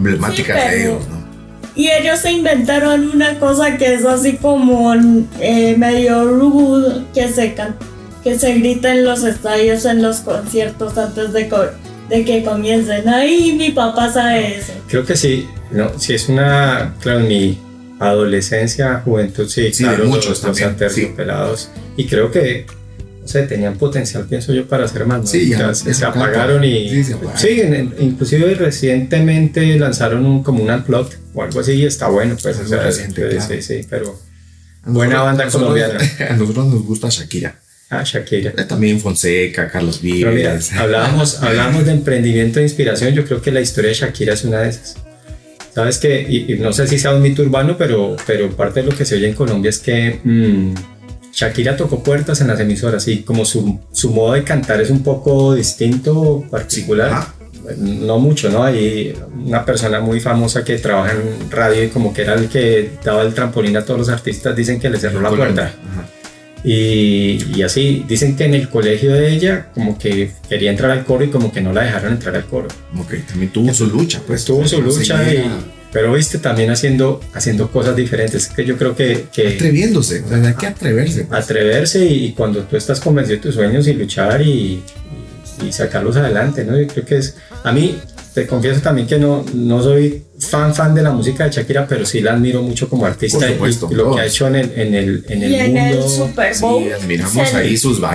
emblemáticas 0.00 0.62
Sí, 0.62 0.68
de 0.70 0.82
ellos, 0.82 1.08
¿no? 1.08 1.20
Y 1.76 1.88
ellos 1.88 2.18
se 2.18 2.32
inventaron 2.32 3.10
una 3.14 3.38
cosa 3.38 3.76
que 3.78 3.94
es 3.94 4.04
así 4.04 4.36
como 4.36 4.92
eh, 5.40 5.76
medio 5.78 6.24
rude, 6.26 7.04
que 7.14 7.28
se, 7.28 7.54
que 8.24 8.38
se 8.38 8.54
grita 8.54 8.92
en 8.92 9.04
los 9.04 9.22
estadios, 9.22 9.84
en 9.84 10.02
los 10.02 10.16
conciertos 10.18 10.98
antes 10.98 11.32
de, 11.32 11.48
co- 11.48 11.70
de 12.08 12.24
que 12.24 12.42
comiencen. 12.42 13.08
Ay, 13.08 13.52
mi 13.52 13.70
papá 13.70 14.12
sabe 14.12 14.56
eso. 14.58 14.72
Creo 14.88 15.06
que 15.06 15.16
sí, 15.16 15.48
no, 15.70 15.96
sí 15.98 16.14
es 16.14 16.28
una, 16.28 16.94
claro, 17.00 17.20
mi 17.20 17.56
adolescencia, 18.00 19.00
juventud, 19.04 19.48
sí, 19.48 19.72
Sí, 19.72 19.84
claro, 19.84 20.06
muchos 20.06 20.26
los, 20.26 20.28
los 20.28 20.40
también, 20.42 20.70
aterciopelados. 20.70 21.70
Y 21.96 22.06
creo 22.06 22.30
que, 22.30 22.66
sé, 23.30 23.42
tenían 23.44 23.76
potencial, 23.78 24.26
pienso 24.26 24.52
yo, 24.52 24.66
para 24.68 24.84
hacer 24.84 25.06
más. 25.06 25.20
¿no? 25.20 25.26
Sí, 25.26 25.48
ya, 25.50 25.68
O 25.68 25.74
se, 25.74 25.94
se 25.94 26.04
apagaron 26.04 26.62
y... 26.64 26.88
Sí, 26.90 27.04
se 27.04 27.14
apagaron. 27.14 27.38
Sí, 27.40 27.60
en- 27.60 27.94
inclusive 28.00 28.54
recientemente 28.54 29.78
lanzaron 29.78 30.26
un, 30.26 30.42
como 30.42 30.62
un 30.64 30.70
unplugged 30.70 31.16
o 31.34 31.42
algo 31.42 31.60
así 31.60 31.72
y 31.72 31.84
está 31.86 32.08
bueno, 32.08 32.36
pues, 32.42 32.56
o 32.56 32.60
Algo 32.60 32.70
sea, 32.70 32.82
reciente, 32.82 33.22
sí, 33.30 33.36
claro. 33.36 33.48
sí, 33.54 33.62
sí, 33.62 33.86
pero... 33.88 34.18
A 34.82 34.90
Buena 34.90 35.14
nosotros- 35.14 35.24
banda 35.26 35.44
nosotros- 35.44 35.68
colombiana. 35.70 36.30
A 36.30 36.36
nosotros 36.36 36.66
nos 36.66 36.82
gusta 36.84 37.08
Shakira. 37.10 37.56
Ah, 37.90 38.02
Shakira. 38.04 38.52
Eh, 38.56 38.64
También 38.64 39.00
Fonseca, 39.00 39.68
Carlos 39.70 40.00
Vives. 40.00 40.72
hablábamos, 40.76 41.42
hablábamos 41.42 41.84
de 41.86 41.92
emprendimiento 41.92 42.60
e 42.60 42.62
inspiración. 42.62 43.12
Yo 43.14 43.24
creo 43.24 43.42
que 43.42 43.50
la 43.50 43.60
historia 43.60 43.88
de 43.90 43.94
Shakira 43.94 44.34
es 44.34 44.44
una 44.44 44.60
de 44.60 44.70
esas. 44.70 44.96
Sabes 45.74 45.98
que, 45.98 46.20
y, 46.28 46.52
y 46.52 46.56
no 46.58 46.72
sé 46.72 46.86
si 46.88 46.98
sea 46.98 47.14
un 47.14 47.22
mito 47.22 47.42
urbano, 47.42 47.76
pero, 47.78 48.16
pero 48.26 48.50
parte 48.56 48.80
de 48.82 48.90
lo 48.90 48.96
que 48.96 49.04
se 49.04 49.14
oye 49.16 49.28
en 49.28 49.34
Colombia 49.34 49.68
es 49.68 49.78
que 49.78 50.18
mm, 50.24 50.74
Shakira 51.32 51.76
tocó 51.76 52.02
puertas 52.02 52.40
en 52.40 52.48
las 52.48 52.58
emisoras 52.60 53.06
y 53.08 53.22
como 53.22 53.44
su, 53.44 53.78
su 53.92 54.10
modo 54.10 54.32
de 54.34 54.44
cantar 54.44 54.80
es 54.80 54.90
un 54.90 55.02
poco 55.02 55.54
distinto, 55.54 56.44
particular. 56.50 57.10
Ah. 57.12 57.34
No 57.78 58.18
mucho, 58.18 58.48
¿no? 58.50 58.64
Hay 58.64 59.14
una 59.44 59.64
persona 59.64 60.00
muy 60.00 60.18
famosa 60.18 60.64
que 60.64 60.78
trabaja 60.78 61.12
en 61.12 61.50
radio 61.50 61.84
y 61.84 61.88
como 61.88 62.12
que 62.12 62.22
era 62.22 62.34
el 62.34 62.48
que 62.48 62.90
daba 63.04 63.22
el 63.22 63.32
trampolín 63.34 63.76
a 63.76 63.84
todos 63.84 64.00
los 64.00 64.08
artistas, 64.08 64.56
dicen 64.56 64.80
que 64.80 64.90
le 64.90 64.98
cerró 64.98 65.20
la 65.20 65.28
puerta. 65.30 65.72
Y, 66.62 67.38
y 67.56 67.62
así, 67.62 68.04
dicen 68.06 68.36
que 68.36 68.44
en 68.44 68.54
el 68.54 68.68
colegio 68.68 69.12
de 69.14 69.32
ella 69.32 69.68
como 69.74 69.98
que 69.98 70.30
quería 70.48 70.70
entrar 70.70 70.90
al 70.90 71.04
coro 71.04 71.24
y 71.24 71.28
como 71.30 71.52
que 71.52 71.60
no 71.62 71.72
la 71.72 71.84
dejaron 71.84 72.12
entrar 72.14 72.34
al 72.36 72.44
coro. 72.44 72.68
Como 72.90 73.06
que 73.08 73.18
también 73.18 73.50
tuvo 73.52 73.72
su 73.72 73.86
lucha, 73.86 74.20
pues. 74.26 74.44
Tuvo 74.44 74.66
su 74.68 74.82
lucha 74.82 75.16
seguía- 75.24 75.50
pero 75.92 76.12
viste 76.12 76.38
también 76.38 76.70
haciendo, 76.70 77.20
haciendo 77.34 77.70
cosas 77.70 77.96
diferentes, 77.96 78.46
que 78.48 78.64
yo 78.64 78.76
creo 78.76 78.94
que, 78.94 79.26
que 79.32 79.48
Atreviéndose, 79.54 80.22
o 80.22 80.28
sea, 80.28 80.36
hay 80.38 80.54
que 80.54 80.66
atreverse. 80.66 81.24
pues. 81.24 81.44
atreverse 81.44 82.04
y, 82.04 82.26
y 82.26 82.32
cuando 82.32 82.62
tú 82.64 82.76
estás 82.76 83.00
convencido 83.00 83.36
de 83.36 83.42
tus 83.42 83.54
sueños 83.54 83.86
y 83.88 83.94
luchar 83.94 84.40
y, 84.42 84.50
y- 84.50 84.82
y 85.68 85.72
sacarlos 85.72 86.16
adelante, 86.16 86.64
¿no? 86.64 86.80
Yo 86.80 86.86
creo 86.86 87.04
que 87.04 87.16
es, 87.18 87.36
a 87.64 87.72
mí, 87.72 87.98
te 88.32 88.46
confieso 88.46 88.80
también 88.80 89.06
que 89.08 89.18
no, 89.18 89.44
no 89.52 89.82
soy 89.82 90.22
fan 90.38 90.72
fan 90.74 90.94
de 90.94 91.02
la 91.02 91.10
música 91.10 91.44
de 91.44 91.50
Shakira, 91.50 91.86
pero 91.86 92.06
sí 92.06 92.20
la 92.20 92.32
admiro 92.32 92.62
mucho 92.62 92.88
como 92.88 93.04
artista 93.04 93.40
Por 93.40 93.48
y- 93.48 93.52
supuesto, 93.54 93.88
y, 93.90 93.94
lo 93.96 94.14
que 94.14 94.20
ha 94.20 94.26
hecho 94.26 94.46
en 94.46 94.54
el, 94.56 94.72
en 94.76 94.94
el, 94.94 95.24
en 95.28 95.42
el 95.42 95.50
y 95.50 95.54
en 95.56 95.74
mundo. 95.74 96.04
el 96.04 96.08
Super 96.08 96.52
Bowl. 96.60 96.84
Sí, 96.84 96.90
admiramos 96.92 97.48
se- 97.48 97.56
ahí 97.56 97.76
sus 97.76 98.00
bailes. 98.00 98.14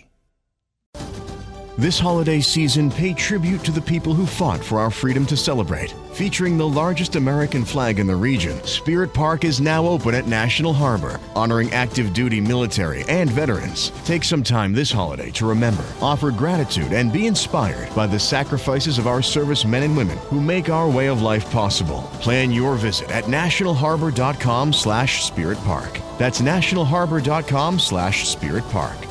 This 1.81 1.97
holiday 1.97 2.41
season, 2.41 2.91
pay 2.91 3.11
tribute 3.11 3.63
to 3.63 3.71
the 3.71 3.81
people 3.81 4.13
who 4.13 4.27
fought 4.27 4.63
for 4.63 4.79
our 4.79 4.91
freedom 4.91 5.25
to 5.25 5.35
celebrate. 5.35 5.95
Featuring 6.13 6.55
the 6.55 6.67
largest 6.67 7.15
American 7.15 7.65
flag 7.65 7.97
in 7.97 8.05
the 8.05 8.15
region, 8.15 8.63
Spirit 8.65 9.15
Park 9.15 9.43
is 9.43 9.59
now 9.59 9.87
open 9.87 10.13
at 10.13 10.27
National 10.27 10.73
Harbor, 10.73 11.19
honoring 11.35 11.71
active 11.71 12.13
duty 12.13 12.39
military 12.39 13.03
and 13.09 13.31
veterans. 13.31 13.89
Take 14.05 14.23
some 14.23 14.43
time 14.43 14.73
this 14.73 14.91
holiday 14.91 15.31
to 15.31 15.47
remember, 15.47 15.83
offer 16.01 16.29
gratitude, 16.29 16.93
and 16.93 17.11
be 17.11 17.25
inspired 17.25 17.91
by 17.95 18.05
the 18.05 18.19
sacrifices 18.19 18.99
of 18.99 19.07
our 19.07 19.23
service 19.23 19.65
men 19.65 19.81
and 19.81 19.97
women 19.97 20.19
who 20.29 20.39
make 20.39 20.69
our 20.69 20.87
way 20.87 21.07
of 21.07 21.23
life 21.23 21.49
possible. 21.49 22.03
Plan 22.21 22.51
your 22.51 22.75
visit 22.75 23.09
at 23.09 23.23
nationalharbor.com 23.23 24.71
slash 24.71 25.23
spirit 25.23 25.57
park. 25.63 25.99
That's 26.19 26.41
nationalharbor.com 26.41 27.79
slash 27.79 28.29
spirit 28.29 28.65
park. 28.65 29.10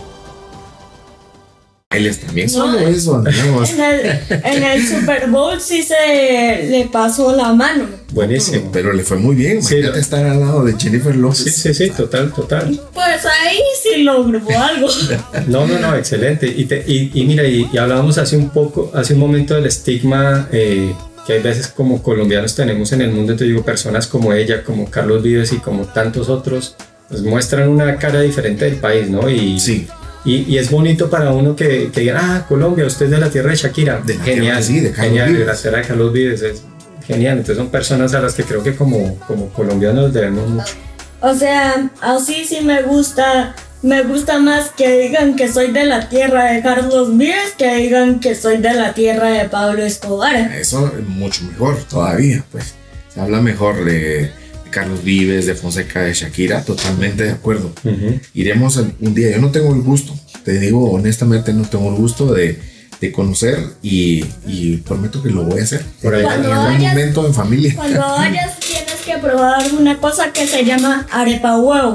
Bailes 1.93 2.20
también 2.20 2.49
solo 2.49 2.78
eso, 2.78 3.16
andamos. 3.16 3.68
En 3.70 3.80
el, 3.80 4.20
en 4.45 4.62
el 4.62 4.86
Super 4.86 5.28
Bowl 5.28 5.61
sí 5.61 5.82
se 5.82 6.68
le 6.70 6.88
pasó 6.93 7.34
la 7.34 7.53
mano. 7.53 7.86
Buenísimo. 8.12 8.70
Pero 8.72 8.93
le 8.93 9.03
fue 9.03 9.16
muy 9.16 9.34
bien. 9.34 9.61
Sí, 9.61 9.74
Imagínate 9.74 9.99
estar 9.99 10.24
al 10.24 10.38
lado 10.38 10.64
de 10.64 10.74
Jennifer 10.78 11.16
Lopez. 11.16 11.38
Sí, 11.38 11.51
sí, 11.51 11.74
sí, 11.74 11.91
total, 11.91 12.32
total. 12.32 12.80
Pues 12.95 13.26
ahí 13.26 13.59
sí 13.82 14.05
logró 14.05 14.41
algo. 14.57 14.86
No, 15.49 15.66
no, 15.66 15.80
no, 15.80 15.97
excelente. 15.97 16.47
Y, 16.47 16.66
te- 16.66 16.84
y, 16.86 17.11
y 17.12 17.24
mira, 17.24 17.43
y, 17.45 17.68
y 17.72 17.76
hablábamos 17.78 18.18
hace 18.18 18.36
un 18.36 18.51
poco, 18.51 18.93
hace 18.95 19.14
un 19.14 19.18
momento 19.18 19.57
del 19.57 19.66
estigma 19.66 20.49
eh, 20.53 20.95
que 21.26 21.32
hay 21.32 21.43
veces 21.43 21.66
como 21.66 22.05
colombianos 22.05 22.55
tenemos 22.55 22.93
en 22.93 23.01
el 23.01 23.09
mundo. 23.09 23.32
Entonces 23.32 23.49
digo, 23.49 23.64
personas 23.64 24.07
como 24.07 24.32
ella, 24.32 24.62
como 24.62 24.88
Carlos 24.88 25.24
Vives 25.24 25.53
y 25.53 25.57
como 25.57 25.86
tantos 25.86 26.28
otros, 26.28 26.76
pues 27.09 27.22
muestran 27.22 27.68
una 27.68 27.97
cara 27.97 28.20
diferente 28.20 28.66
del 28.66 28.76
país, 28.76 29.11
¿no? 29.11 29.28
Y, 29.28 29.59
Sí. 29.59 29.88
Y, 30.25 30.43
y 30.53 30.59
es 30.59 30.71
bonito 30.71 31.09
para 31.09 31.33
uno 31.33 31.57
que, 31.57 31.91
que 31.93 32.01
digan, 32.01 32.18
ah, 32.21 32.47
Colombia, 32.49 32.87
usted 32.87 33.07
es 33.07 33.11
de 33.12 33.18
la 33.18 33.31
tierra 33.31 33.51
de 33.51 33.57
Shakira. 33.57 34.01
De 34.01 34.16
la 34.16 34.25
genial, 34.25 34.43
tierra, 34.59 34.62
sí, 34.62 34.81
de 34.81 34.91
Carlos 34.93 35.07
genial, 35.07 35.27
de 35.27 35.33
la 35.33 35.39
Vives. 35.45 35.62
tierra 35.62 35.79
de 35.79 35.85
Carlos 35.85 36.12
Vives. 36.12 36.43
Es 36.43 36.62
genial. 37.07 37.33
Entonces 37.39 37.57
son 37.57 37.68
personas 37.71 38.14
a 38.14 38.21
las 38.21 38.35
que 38.35 38.45
creo 38.45 38.62
que 38.62 38.75
como, 38.77 39.18
como 39.21 39.49
colombianos 39.51 40.12
debemos 40.12 40.49
mucho. 40.49 40.75
O 41.21 41.35
sea, 41.35 41.91
así 42.01 42.45
sí 42.45 42.61
me 42.62 42.83
gusta. 42.83 43.55
Me 43.83 44.03
gusta 44.03 44.39
más 44.39 44.68
que 44.77 44.99
digan 44.99 45.37
que 45.37 45.51
soy 45.51 45.71
de 45.73 45.87
la 45.87 46.11
tierra 46.11 46.53
de 46.53 46.61
Carlos 46.61 47.16
Vives 47.16 47.55
que 47.57 47.77
digan 47.77 48.21
que 48.21 48.35
soy 48.35 48.59
de 48.59 48.75
la 48.75 48.93
tierra 48.93 49.31
de 49.31 49.49
Pablo 49.49 49.83
Escobar. 49.83 50.37
Eso 50.37 50.93
es 50.99 51.07
mucho 51.09 51.45
mejor 51.45 51.79
todavía, 51.85 52.45
pues. 52.53 52.75
Se 53.09 53.21
habla 53.21 53.41
mejor 53.41 53.83
de, 53.87 53.93
de 53.95 54.33
Carlos 54.71 55.03
Vives, 55.05 55.47
de 55.47 55.55
Fonseca, 55.55 56.03
de 56.03 56.14
Shakira, 56.14 56.64
totalmente 56.64 57.25
de 57.25 57.31
acuerdo. 57.33 57.73
Iremos 58.35 58.77
un 58.77 59.14
día. 59.14 59.31
Yo 59.33 59.41
no 59.41 59.51
tengo 59.51 59.75
el 59.75 59.83
gusto, 59.83 60.14
te 60.45 60.59
digo 60.59 60.91
honestamente, 60.91 61.53
no 61.53 61.64
tengo 61.64 61.91
el 61.91 61.97
gusto 61.97 62.33
de, 62.33 62.59
de 63.01 63.12
conocer 63.12 63.59
y, 63.83 64.25
y 64.47 64.77
prometo 64.79 65.23
que 65.23 65.31
lo 65.31 65.45
voy 65.45 65.61
a 65.61 65.64
hacer. 65.64 65.85
Por 66.03 66.14
ahí. 66.14 66.25
en 66.25 66.29
algún 66.31 66.81
momento 66.81 67.27
en 67.27 67.35
familia. 67.35 67.75
Cuando 67.77 68.01
vayas 68.16 68.59
tienes 68.61 68.95
que 69.05 69.18
probar 69.18 69.64
una 69.73 69.99
cosa 69.99 70.33
que 70.33 70.47
se 70.47 70.64
llama 70.64 71.07
arepa 71.11 71.59
huevo. 71.59 71.95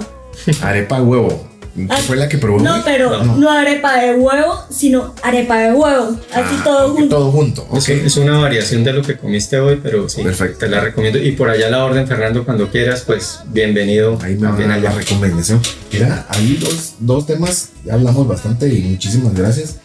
Arepa 0.61 1.01
huevo. 1.01 1.54
¿Qué 1.75 1.87
Ah, 1.89 1.97
fue 1.97 2.15
la 2.15 2.29
que 2.29 2.37
probó? 2.37 2.59
No, 2.61 2.81
pero 2.85 3.21
No. 3.21 3.35
no. 3.35 3.49
arepa 3.51 3.97
de 3.99 4.15
huevo, 4.15 4.63
sino 4.69 5.13
arepa 5.21 5.57
de 5.59 5.73
huevo. 5.73 6.17
Así 6.33 6.55
Ah, 6.59 6.61
todo 6.63 6.87
ok, 6.93 6.97
junto. 6.99 7.15
Todo 7.17 7.31
junto. 7.31 7.67
Es, 7.73 7.83
ok. 7.83 7.89
es 8.05 8.15
una 8.15 8.37
variación 8.39 8.85
de 8.85 8.93
lo 8.93 9.01
que 9.01 9.17
comiste 9.17 9.59
hoy, 9.59 9.81
pero 9.83 10.07
sí, 10.07 10.23
Perfecto. 10.23 10.59
te 10.59 10.69
la 10.69 10.79
recomiendo. 10.79 11.19
Y 11.19 11.33
por 11.33 11.49
allá 11.49 11.69
la 11.69 11.83
orden, 11.83 12.07
Fernando, 12.07 12.45
cuando 12.45 12.69
quieras, 12.71 13.03
pues 13.05 13.39
bienvenido. 13.47 14.17
Ahí 14.23 14.35
me 14.35 14.47
va 14.47 14.77
la 14.77 14.91
recomendación. 14.91 15.59
Mira, 15.91 16.25
hay 16.29 16.55
dos, 16.55 16.93
dos 16.99 17.25
temas, 17.25 17.69
ya 17.83 17.95
hablamos 17.95 18.25
bastante 18.25 18.69
y 18.73 18.81
muchísimas 18.81 19.33
gracias. 19.33 19.75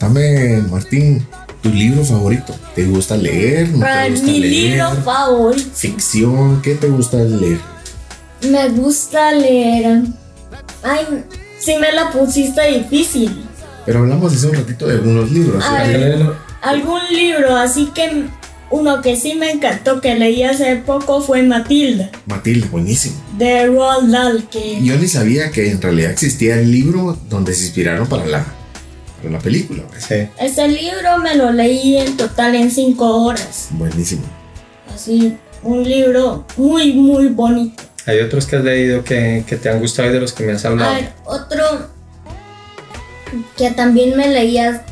Dame, 0.00 0.62
Martín, 0.68 1.26
tu 1.62 1.68
libro 1.70 2.04
favorito. 2.04 2.54
¿Te 2.74 2.84
gusta 2.86 3.16
leer? 3.16 3.68
¿No 3.68 3.86
Ah, 3.86 4.02
te 4.04 4.10
gusta 4.10 4.26
mi 4.26 4.40
leer? 4.40 4.52
libro 4.72 4.90
favorito. 5.04 5.70
Ficción, 5.74 6.60
¿qué 6.60 6.74
te 6.74 6.88
gusta 6.88 7.18
leer? 7.18 7.58
Me 8.50 8.68
gusta 8.70 9.30
leer. 9.32 10.02
Ay, 10.82 11.24
sí 11.58 11.74
me 11.80 11.92
la 11.92 12.10
pusiste 12.10 12.60
difícil. 12.78 13.44
Pero 13.84 14.00
hablamos 14.00 14.32
hace 14.34 14.46
un 14.46 14.54
ratito 14.54 14.86
de 14.86 14.94
algunos 14.94 15.30
libros. 15.30 15.64
Algún 16.62 17.00
libro, 17.10 17.56
así 17.56 17.90
que 17.94 18.24
uno 18.70 19.00
que 19.00 19.16
sí 19.16 19.34
me 19.34 19.50
encantó 19.52 20.00
que 20.00 20.16
leí 20.16 20.42
hace 20.42 20.76
poco 20.76 21.20
fue 21.20 21.42
Matilda, 21.44 22.10
Matilde, 22.26 22.66
buenísimo. 22.68 23.14
de 23.38 23.66
Roald 23.66 24.10
Dahl, 24.10 24.48
que 24.48 24.82
Yo 24.82 24.96
ni 24.98 25.06
sabía 25.06 25.52
que 25.52 25.70
en 25.70 25.80
realidad 25.80 26.10
existía 26.10 26.58
el 26.58 26.72
libro 26.72 27.16
donde 27.28 27.54
se 27.54 27.66
inspiraron 27.66 28.08
para 28.08 28.26
la, 28.26 28.44
para 29.18 29.30
la 29.34 29.38
película. 29.38 29.84
pues. 29.88 30.04
Sí. 30.04 30.26
ese 30.40 30.66
libro 30.66 31.18
me 31.22 31.36
lo 31.36 31.52
leí 31.52 31.96
en 31.98 32.16
total 32.16 32.56
en 32.56 32.70
cinco 32.72 33.24
horas. 33.24 33.68
Buenísimo. 33.70 34.22
Así, 34.92 35.36
un 35.62 35.84
libro 35.84 36.44
muy, 36.56 36.92
muy 36.94 37.28
bonito. 37.28 37.84
Hay 38.06 38.20
otros 38.20 38.46
que 38.46 38.56
has 38.56 38.64
leído 38.64 39.02
que, 39.04 39.44
que 39.46 39.56
te 39.56 39.68
han 39.68 39.80
gustado 39.80 40.08
y 40.08 40.12
de 40.12 40.20
los 40.20 40.32
que 40.32 40.44
me 40.44 40.52
has 40.52 40.64
hablado. 40.64 40.92
A 40.92 40.94
ver, 40.94 41.12
otro 41.24 41.64
que 43.56 43.70
también 43.72 44.16
me 44.16 44.28
leía 44.28 44.84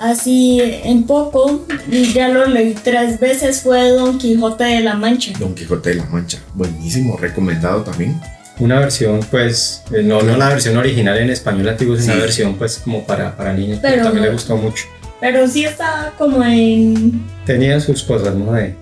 así 0.00 0.60
en 0.62 1.04
poco, 1.04 1.64
y 1.90 2.12
ya 2.12 2.28
lo 2.28 2.46
leí 2.46 2.74
tres 2.74 3.20
veces, 3.20 3.60
fue 3.60 3.90
Don 3.90 4.18
Quijote 4.18 4.64
de 4.64 4.80
la 4.80 4.94
Mancha. 4.94 5.32
Don 5.38 5.54
Quijote 5.54 5.90
de 5.90 5.96
la 5.96 6.04
Mancha. 6.06 6.38
Buenísimo, 6.54 7.16
recomendado 7.16 7.82
también. 7.82 8.20
Una 8.58 8.80
versión, 8.80 9.20
pues, 9.30 9.82
eh, 9.92 10.02
no, 10.02 10.22
no 10.22 10.36
la 10.36 10.48
versión 10.48 10.76
original 10.76 11.18
en 11.18 11.30
español 11.30 11.68
antiguo, 11.68 11.94
es 11.96 12.04
una 12.04 12.16
versión, 12.16 12.56
pues, 12.56 12.78
como 12.78 13.04
para, 13.04 13.36
para 13.36 13.52
niños, 13.52 13.78
pero, 13.80 13.94
Pero 13.94 14.04
también 14.04 14.22
no- 14.24 14.28
le 14.30 14.34
gustó 14.34 14.56
mucho. 14.56 14.84
Pero 15.20 15.46
sí 15.46 15.64
estaba 15.64 16.12
como 16.18 16.42
en 16.42 17.22
Tenía 17.46 17.78
sus 17.80 18.02
cosas, 18.02 18.34
¿no? 18.34 18.52
De- 18.52 18.74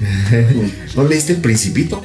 ¿No 0.96 1.04
leíste 1.04 1.34
El 1.34 1.40
Principito? 1.40 2.04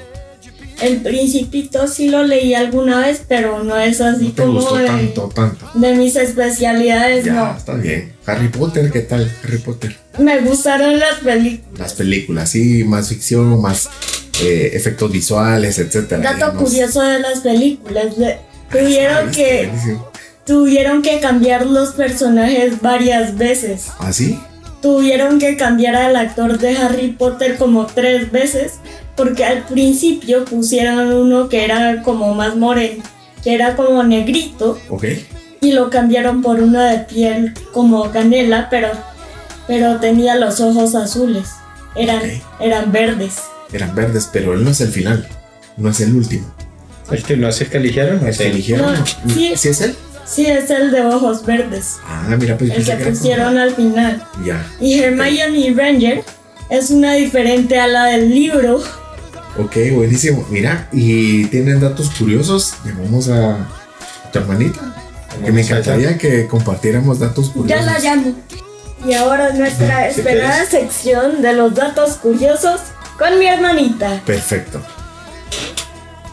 El 0.82 0.98
Principito, 1.02 1.88
sí 1.88 2.10
lo 2.10 2.24
leí 2.24 2.54
alguna 2.54 3.00
vez, 3.02 3.22
pero 3.28 3.64
no 3.64 3.78
es 3.78 4.00
así 4.02 4.26
No 4.28 4.32
te 4.34 4.42
como 4.44 4.54
gustó 4.54 4.76
de, 4.78 4.86
tanto, 4.86 5.30
tanto. 5.34 5.70
de 5.76 5.94
mis 5.96 6.16
especialidades, 6.16 7.26
Ya, 7.26 7.34
no. 7.34 7.58
está 7.58 7.74
bien. 7.74 8.14
Harry 8.26 8.48
Potter, 8.50 8.92
¿qué 8.92 9.02
tal? 9.02 9.30
Harry 9.44 9.58
Potter. 9.58 9.96
Me 10.18 10.40
gustaron 10.42 10.98
las 11.00 11.16
películas. 11.16 11.80
Las 11.80 11.94
películas, 11.94 12.50
sí, 12.52 12.84
más 12.84 13.10
ficción, 13.10 13.62
más 13.62 13.90
eh, 14.42 14.72
efectos 14.74 15.12
visuales, 15.12 15.80
etcétera. 15.80 16.22
Dato 16.34 16.58
curioso 16.58 17.02
de 17.02 17.20
las 17.20 17.40
películas, 17.40 18.18
de- 18.18 18.38
tuvieron 18.72 19.30
Ah, 19.30 19.32
que 19.32 19.70
tuvieron 20.46 21.02
que 21.02 21.20
cambiar 21.20 21.66
los 21.66 21.90
personajes 21.94 22.82
varias 22.82 23.38
veces. 23.38 23.86
¿Ah, 24.00 24.12
sí? 24.14 24.40
Tuvieron 24.82 25.40
que 25.40 25.58
cambiar 25.58 25.96
al 25.96 26.16
actor 26.16 26.58
de 26.58 26.78
Harry 26.78 27.10
Potter 27.12 27.58
como 27.58 27.86
tres 27.86 28.32
veces 28.32 28.76
porque 29.18 29.44
al 29.44 29.64
principio 29.66 30.46
pusieron 30.46 31.12
uno 31.12 31.50
que 31.50 31.66
era 31.66 32.02
como 32.04 32.34
más 32.34 32.56
moreno, 32.56 33.04
que 33.44 33.54
era 33.54 33.76
como 33.76 34.02
negrito 34.04 34.80
Ok. 34.90 35.04
y 35.60 35.74
lo 35.74 35.90
cambiaron 35.90 36.42
por 36.42 36.62
uno 36.62 36.82
de 36.82 37.00
piel 37.00 37.54
como 37.74 38.10
canela, 38.12 38.70
pero 38.70 38.88
pero 39.68 40.00
tenía 40.00 40.36
los 40.36 40.62
ojos 40.62 40.96
azules. 40.96 41.50
Eran 41.96 42.22
eran 42.62 42.92
verdes. 42.94 43.36
Eran 43.74 43.94
verdes, 43.94 44.30
pero 44.32 44.54
él 44.54 44.64
no 44.64 44.72
es 44.72 44.80
el 44.82 44.90
final. 44.90 45.28
No 45.78 45.90
es 45.90 46.00
el 46.00 46.16
último. 46.16 46.48
¿El 47.12 47.22
que 47.24 47.36
no 47.38 47.50
es 47.50 47.60
el 47.62 47.70
que 47.70 47.78
eligieron? 47.78 48.22
El 48.24 48.30
Es 48.30 48.38
que 48.38 48.46
él. 48.46 48.52
eligieron. 48.54 48.94
No, 48.94 49.06
sí. 49.34 49.54
¿Sí 49.58 49.68
es 49.70 49.82
él? 49.82 49.96
Sí, 50.26 50.46
es 50.46 50.70
el 50.70 50.92
de 50.92 51.02
ojos 51.02 51.44
verdes, 51.46 51.98
Ah, 52.06 52.36
mira, 52.40 52.58
pues 52.58 52.70
el 52.72 52.78
que 52.78 52.84
que 52.84 52.92
era 52.92 53.00
como- 53.04 53.12
pusieron 53.18 53.58
al 53.58 53.76
final. 53.76 54.24
Ya. 54.46 54.66
Y 54.80 55.00
Hermione 55.00 55.74
Ranger 55.76 56.24
es 56.70 56.90
una 56.92 57.14
diferente 57.14 57.80
a 57.80 57.88
la 57.88 58.06
del 58.06 58.30
libro 58.30 58.84
Ok, 59.58 59.76
buenísimo. 59.94 60.46
Mira, 60.52 60.88
y 60.94 61.46
tienen 61.46 61.80
datos 61.82 62.10
curiosos. 62.12 62.76
Llamamos 62.86 63.28
a 63.30 63.68
tu 64.32 64.40
hermanita. 64.40 64.80
Que 65.44 65.52
me 65.52 65.62
encantaría 65.62 66.18
que 66.18 66.48
compartiéramos 66.48 67.20
datos 67.20 67.48
Ya 67.48 67.54
curiosos. 67.54 67.86
la 67.86 68.00
llamo. 68.00 68.36
Y 69.06 69.14
ahora 69.14 69.52
nuestra 69.54 70.04
¿Qué 70.04 70.10
esperada 70.20 70.66
sección 70.66 71.42
de 71.42 71.54
los 71.54 71.74
datos 71.74 72.12
curiosos 72.18 72.80
con 73.18 73.38
mi 73.40 73.48
hermanita. 73.48 74.22
Perfecto. 74.26 74.82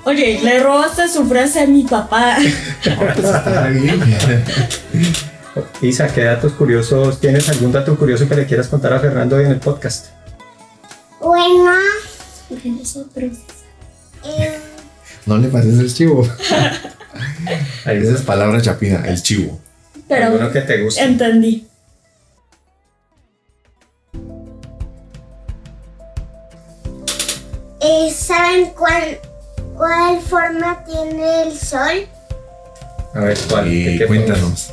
Oye, 0.07 0.41
le 0.41 0.61
robaste 0.62 1.09
su 1.09 1.27
frase 1.27 1.61
a 1.62 1.66
mi 1.66 1.83
papá. 1.83 2.37
Está 2.85 3.66
bien. 3.70 4.01
Isa, 5.83 6.07
¿qué 6.07 6.23
datos 6.23 6.53
curiosos? 6.53 7.19
¿Tienes 7.20 7.49
algún 7.49 7.73
dato 7.73 7.97
curioso 7.97 8.28
que 8.28 8.37
le 8.37 8.47
quieras 8.47 8.69
contar 8.69 8.93
a 8.93 9.01
Fernando 9.01 9.35
hoy 9.35 9.45
en 9.47 9.51
el 9.51 9.59
podcast? 9.59 10.07
Bueno, 11.20 11.73
eh, 14.24 14.59
¿No 15.27 15.39
le 15.39 15.49
parece 15.49 15.81
el 15.81 15.93
chivo? 15.93 16.28
Ahí 17.85 17.99
Esa 17.99 18.15
es 18.15 18.20
palabra 18.23 18.61
chapina, 18.62 19.03
el 19.07 19.20
chivo. 19.20 19.61
Pero 20.07 20.27
alguno 20.27 20.53
que 20.53 20.61
te 20.61 20.83
guste. 20.83 21.03
entendí. 21.03 21.66
eh, 27.81 28.11
¿saben 28.12 28.70
cuál, 28.77 29.19
cuál 29.77 30.20
forma 30.20 30.85
tiene 30.85 31.43
el 31.44 31.59
sol? 31.59 32.07
A 33.15 33.20
ver, 33.20 33.39
¿cuál? 33.48 33.73
Y 33.73 33.85
¿De 33.85 33.98
qué 33.98 34.07
cuéntanos. 34.07 34.73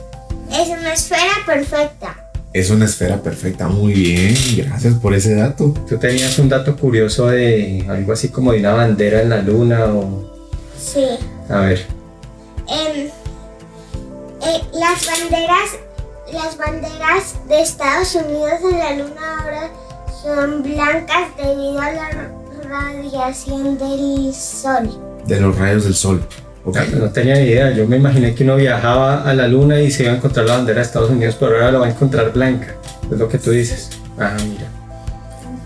Es 0.52 0.68
una 0.70 0.94
esfera 0.94 1.34
perfecta. 1.46 2.30
Es 2.52 2.70
una 2.70 2.86
esfera 2.86 3.18
perfecta. 3.18 3.68
Muy 3.68 3.94
bien. 3.94 4.36
Gracias 4.58 4.94
por 4.96 5.14
ese 5.14 5.36
dato. 5.36 5.74
Tú 5.88 5.98
tenías 5.98 6.38
un 6.40 6.50
dato 6.50 6.76
curioso 6.76 7.28
de 7.28 7.86
algo 7.90 8.14
así 8.14 8.30
como 8.30 8.52
de 8.52 8.60
una 8.60 8.74
bandera 8.74 9.22
en 9.22 9.30
la 9.30 9.42
luna 9.42 9.86
o... 9.86 10.32
Sí. 10.78 11.06
A 11.50 11.62
ver, 11.62 11.88
Em, 12.68 13.08
eh, 14.42 14.62
las 14.74 15.06
banderas, 15.06 15.70
las 16.32 16.58
banderas 16.58 17.36
de 17.48 17.62
Estados 17.62 18.16
Unidos 18.16 18.54
en 18.64 18.80
la 18.80 18.92
luna 18.94 19.40
ahora 19.40 19.70
son 20.22 20.64
blancas 20.64 21.36
debido 21.38 21.80
a 21.80 21.92
la 21.92 22.10
radiación 22.74 23.78
del 23.78 24.34
sol. 24.34 24.90
De 25.28 25.40
los 25.40 25.58
rayos 25.58 25.84
del 25.84 25.94
sol. 25.94 26.24
Ok. 26.66 26.78
no, 26.94 27.00
no 27.00 27.12
tenía 27.12 27.36
ni 27.36 27.42
idea. 27.42 27.72
Yo 27.72 27.88
me 27.88 27.98
imaginé 27.98 28.34
que 28.34 28.44
uno 28.44 28.56
viajaba 28.56 29.24
a 29.24 29.34
la 29.34 29.48
luna 29.48 29.80
y 29.80 29.92
se 29.92 30.04
iba 30.04 30.14
a 30.14 30.16
encontrar 30.16 30.48
la 30.48 30.58
bandera 30.58 30.78
de 30.78 30.86
Estados 30.86 31.12
Unidos, 31.12 31.36
pero 31.40 31.56
ahora 31.56 31.72
la 31.72 31.80
va 31.80 31.86
a 31.88 31.90
encontrar 31.90 32.32
blanca. 32.34 32.76
Es 33.12 33.18
lo 33.20 33.30
que 33.30 33.38
tú 33.38 33.52
dices. 33.52 33.90
Ah, 34.18 34.36
mira. 34.44 34.68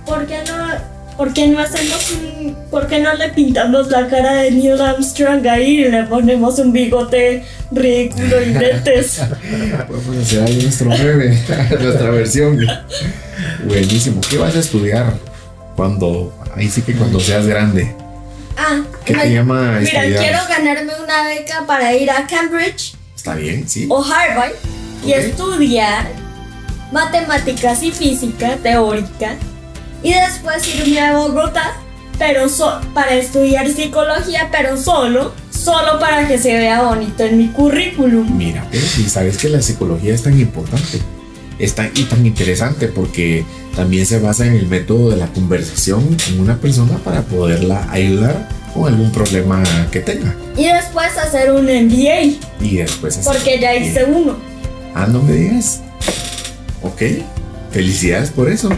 ¿Por 0.06 0.26
qué 0.26 0.40
no, 0.48 1.16
por 1.16 1.34
qué 1.34 1.48
no 1.48 1.60
hacemos 1.60 2.12
un, 2.12 2.56
por 2.72 2.88
qué 2.88 3.00
no 3.00 3.14
le 3.14 3.30
pintamos 3.30 3.90
la 3.90 4.08
cara 4.08 4.34
de 4.36 4.52
Neil 4.52 4.82
Armstrong 4.82 5.46
ahí 5.48 5.86
y 5.86 5.90
le 5.90 6.04
ponemos 6.04 6.60
un 6.60 6.74
bigote 6.74 7.44
ridículo 7.72 8.42
y 8.42 8.54
lentes? 8.54 9.22
Podemos 9.88 10.18
hacer 10.18 10.44
ahí 10.44 10.62
nuestro 10.62 10.90
meme, 10.90 11.40
nuestra 11.82 12.10
versión. 12.10 12.60
Buenísimo. 13.66 14.20
¿Qué 14.30 14.38
vas 14.38 14.56
a 14.56 14.60
estudiar 14.60 15.14
cuando, 15.78 16.34
ahí 16.58 16.70
sí 16.70 16.82
que 16.82 16.94
cuando 16.94 17.20
seas 17.20 17.46
grande? 17.46 17.96
Ah, 18.58 18.82
¿Qué 19.06 19.14
te 19.14 19.34
llama 19.34 19.80
Mira, 19.82 20.02
quiero 20.02 20.40
ganarme 20.50 20.92
una 21.04 21.24
beca 21.28 21.66
para 21.68 21.94
ir 21.96 22.10
a 22.10 22.26
Cambridge. 22.26 22.96
Está 23.16 23.36
bien, 23.36 23.68
sí. 23.70 23.88
o 23.90 24.04
Harvard. 24.04 24.54
Y 25.06 25.14
estudiar 25.14 26.08
matemáticas 26.92 27.84
y 27.84 27.92
física 27.92 28.58
teórica. 28.62 29.36
Y 30.04 30.14
después 30.14 30.68
irme 30.76 31.00
a 31.00 31.14
Bogotá 31.18 31.74
pero 32.20 32.50
so- 32.50 32.82
para 32.96 33.14
estudiar 33.14 33.70
psicología 33.70 34.50
pero 34.52 34.76
solo 34.76 35.34
solo 35.52 36.00
para 36.00 36.28
que 36.28 36.38
se 36.40 36.54
vea 36.58 36.82
bonito 36.82 37.24
en 37.24 37.38
mi 37.38 37.48
currículum. 37.50 38.36
Mira, 38.38 38.66
y 38.72 39.04
sabes 39.10 39.38
que 39.38 39.50
la 39.50 39.62
psicología 39.62 40.14
es 40.14 40.24
tan 40.24 40.40
importante, 40.40 41.00
es 41.60 41.76
tan, 41.76 41.92
y 41.96 42.04
tan 42.04 42.26
interesante 42.26 42.88
porque 42.88 43.44
también 43.78 44.06
se 44.08 44.20
basa 44.20 44.46
en 44.46 44.54
el 44.56 44.66
método 44.68 45.12
de 45.12 45.16
la 45.18 45.28
conversación 45.28 46.04
con 46.26 46.40
una 46.42 46.58
persona 46.58 46.98
para 46.98 47.22
poderla 47.22 47.88
ayudar 47.92 48.50
con 48.74 48.88
algún 48.92 49.12
problema 49.12 49.64
que 49.92 50.00
tenga. 50.02 50.36
y 50.58 50.66
después 50.66 51.16
hacer 51.18 51.52
un 51.52 51.66
MBA 51.68 52.38
Y 52.60 52.78
después 52.78 53.18
hacer- 53.18 53.32
porque 53.34 53.60
ya 53.62 53.74
hice 53.76 54.04
uno 54.04 54.36
Ah, 54.96 55.06
no 55.08 55.22
me 55.22 55.32
digas. 55.34 55.82
Ok, 56.82 57.02
felicidades 57.72 58.32
por 58.32 58.50
eso. 58.50 58.70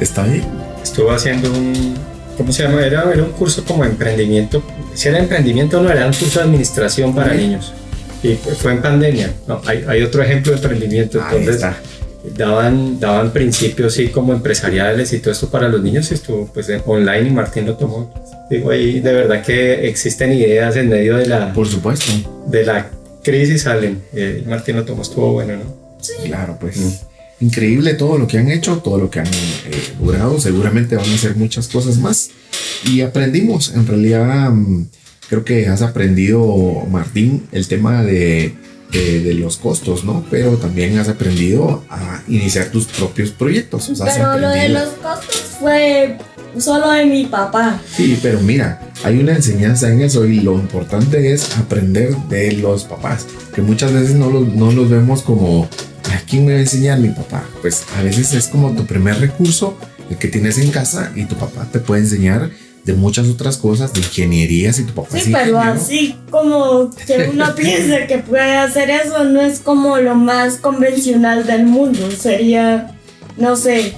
Está 0.00 0.24
bien. 0.24 0.42
Estuvo 0.82 1.12
haciendo 1.12 1.48
un... 1.52 1.94
¿Cómo 2.36 2.52
se 2.52 2.64
llama? 2.64 2.84
Era, 2.84 3.04
era 3.12 3.22
un 3.22 3.30
curso 3.30 3.64
como 3.64 3.84
emprendimiento. 3.84 4.60
Si 4.94 5.06
era 5.08 5.20
emprendimiento 5.20 5.78
o 5.78 5.82
no, 5.82 5.90
era 5.92 6.04
un 6.06 6.12
curso 6.14 6.40
de 6.40 6.46
administración 6.46 7.14
para 7.14 7.32
niños. 7.34 7.72
Y 8.24 8.34
fue- 8.34 8.54
fue 8.56 8.72
en 8.72 8.82
pandemia. 8.82 9.32
No, 9.46 9.60
hay, 9.66 9.84
hay 9.86 10.02
otro 10.02 10.20
ejemplo 10.22 10.50
de 10.52 10.58
emprendimiento. 10.58 11.20
Ahí 11.22 11.36
Entonces, 11.38 11.54
está. 11.56 11.76
Daban, 12.36 13.00
daban 13.00 13.32
principios 13.32 13.94
sí 13.94 14.08
como 14.08 14.32
empresariales 14.32 15.12
y 15.12 15.18
todo 15.20 15.32
esto 15.32 15.48
para 15.50 15.68
los 15.68 15.82
niños 15.82 16.10
y 16.10 16.14
estuvo 16.14 16.46
pues 16.52 16.68
en- 16.68 16.82
online 16.86 17.28
y 17.28 17.30
Martín 17.32 17.66
lo 17.66 17.76
tomó. 17.76 18.12
Digo, 18.50 18.70
ahí 18.70 19.00
de 19.00 19.12
verdad 19.12 19.42
que 19.44 19.88
existen 19.88 20.32
ideas 20.32 20.76
en 20.76 20.88
medio 20.88 21.16
de 21.16 21.26
la, 21.26 21.52
Por 21.52 21.66
supuesto. 21.68 22.12
de 22.48 22.64
la 22.64 22.90
crisis 23.22 23.62
salen. 23.62 24.02
Eh, 24.12 24.44
Martín 24.46 24.76
lo 24.76 24.84
tomó, 24.84 25.02
estuvo 25.02 25.32
bueno, 25.32 25.54
¿no? 25.56 25.80
Claro, 26.24 26.56
pues. 26.60 27.02
Increíble 27.40 27.94
todo 27.94 28.18
lo 28.18 28.26
que 28.26 28.36
han 28.38 28.50
hecho, 28.50 28.78
todo 28.78 28.98
lo 28.98 29.08
que 29.10 29.20
han 29.20 29.26
eh, 29.26 29.30
logrado. 29.98 30.38
Seguramente 30.40 30.96
van 30.96 31.08
a 31.08 31.14
hacer 31.14 31.36
muchas 31.36 31.68
cosas 31.68 31.96
más. 31.98 32.30
Y 32.84 33.00
aprendimos, 33.00 33.72
en 33.74 33.86
realidad, 33.86 34.50
mm, 34.50 34.86
creo 35.28 35.44
que 35.44 35.66
has 35.68 35.80
aprendido, 35.80 36.44
Martín, 36.90 37.46
el 37.52 37.66
tema 37.68 38.02
de, 38.02 38.54
de- 38.92 39.20
de 39.20 39.34
los 39.34 39.56
costos, 39.56 40.04
¿no? 40.04 40.24
Pero 40.30 40.56
también 40.56 40.98
has 40.98 41.08
aprendido 41.08 41.84
a 41.88 42.22
iniciar 42.28 42.70
tus 42.70 42.86
propios 42.86 43.30
proyectos. 43.30 43.88
O 43.88 43.94
sea, 43.94 44.06
pero 44.06 44.38
lo 44.38 44.48
de 44.48 44.68
los 44.70 44.88
costos 45.02 45.42
fue 45.60 46.16
solo 46.58 46.90
de 46.90 47.06
mi 47.06 47.26
papá 47.26 47.80
Sí, 47.96 48.18
pero 48.20 48.40
mira, 48.40 48.80
hay 49.04 49.18
una 49.20 49.32
enseñanza 49.36 49.90
en 49.92 50.00
eso 50.00 50.24
y 50.26 50.40
lo 50.40 50.54
importante 50.54 51.32
es 51.32 51.56
aprender 51.56 52.16
de 52.28 52.52
los 52.52 52.84
papás, 52.84 53.26
que 53.54 53.62
muchas 53.62 53.92
veces 53.92 54.16
no 54.16 54.30
los, 54.30 54.48
no 54.54 54.72
los 54.72 54.90
vemos 54.90 55.22
como, 55.22 55.68
¿a 56.12 56.18
quién 56.28 56.46
me 56.46 56.52
va 56.54 56.58
a 56.58 56.62
enseñar 56.62 56.98
mi 56.98 57.10
papá? 57.10 57.44
Pues 57.60 57.84
a 57.96 58.02
veces 58.02 58.34
es 58.34 58.48
como 58.48 58.72
tu 58.72 58.84
primer 58.86 59.20
recurso, 59.20 59.78
el 60.10 60.16
que 60.16 60.26
tienes 60.26 60.58
en 60.58 60.70
casa 60.72 61.12
y 61.14 61.24
tu 61.26 61.36
papá 61.36 61.68
te 61.70 61.78
puede 61.78 62.00
enseñar 62.02 62.50
de 62.84 62.94
muchas 62.94 63.28
otras 63.28 63.56
cosas, 63.56 63.92
de 63.92 64.00
ingeniería, 64.00 64.72
si 64.72 64.84
tu 64.84 64.94
papá 64.94 65.18
es 65.18 65.24
Sí, 65.24 65.32
pero 65.32 65.58
así 65.58 66.16
como 66.30 66.90
que 67.06 67.30
uno 67.32 67.54
piensa 67.56 68.06
que 68.06 68.18
puede 68.18 68.56
hacer 68.56 68.90
eso, 68.90 69.24
no 69.24 69.40
es 69.40 69.60
como 69.60 69.98
lo 69.98 70.14
más 70.14 70.56
convencional 70.56 71.46
del 71.46 71.66
mundo. 71.66 72.10
Sería, 72.10 72.98
no 73.36 73.56
sé, 73.56 73.94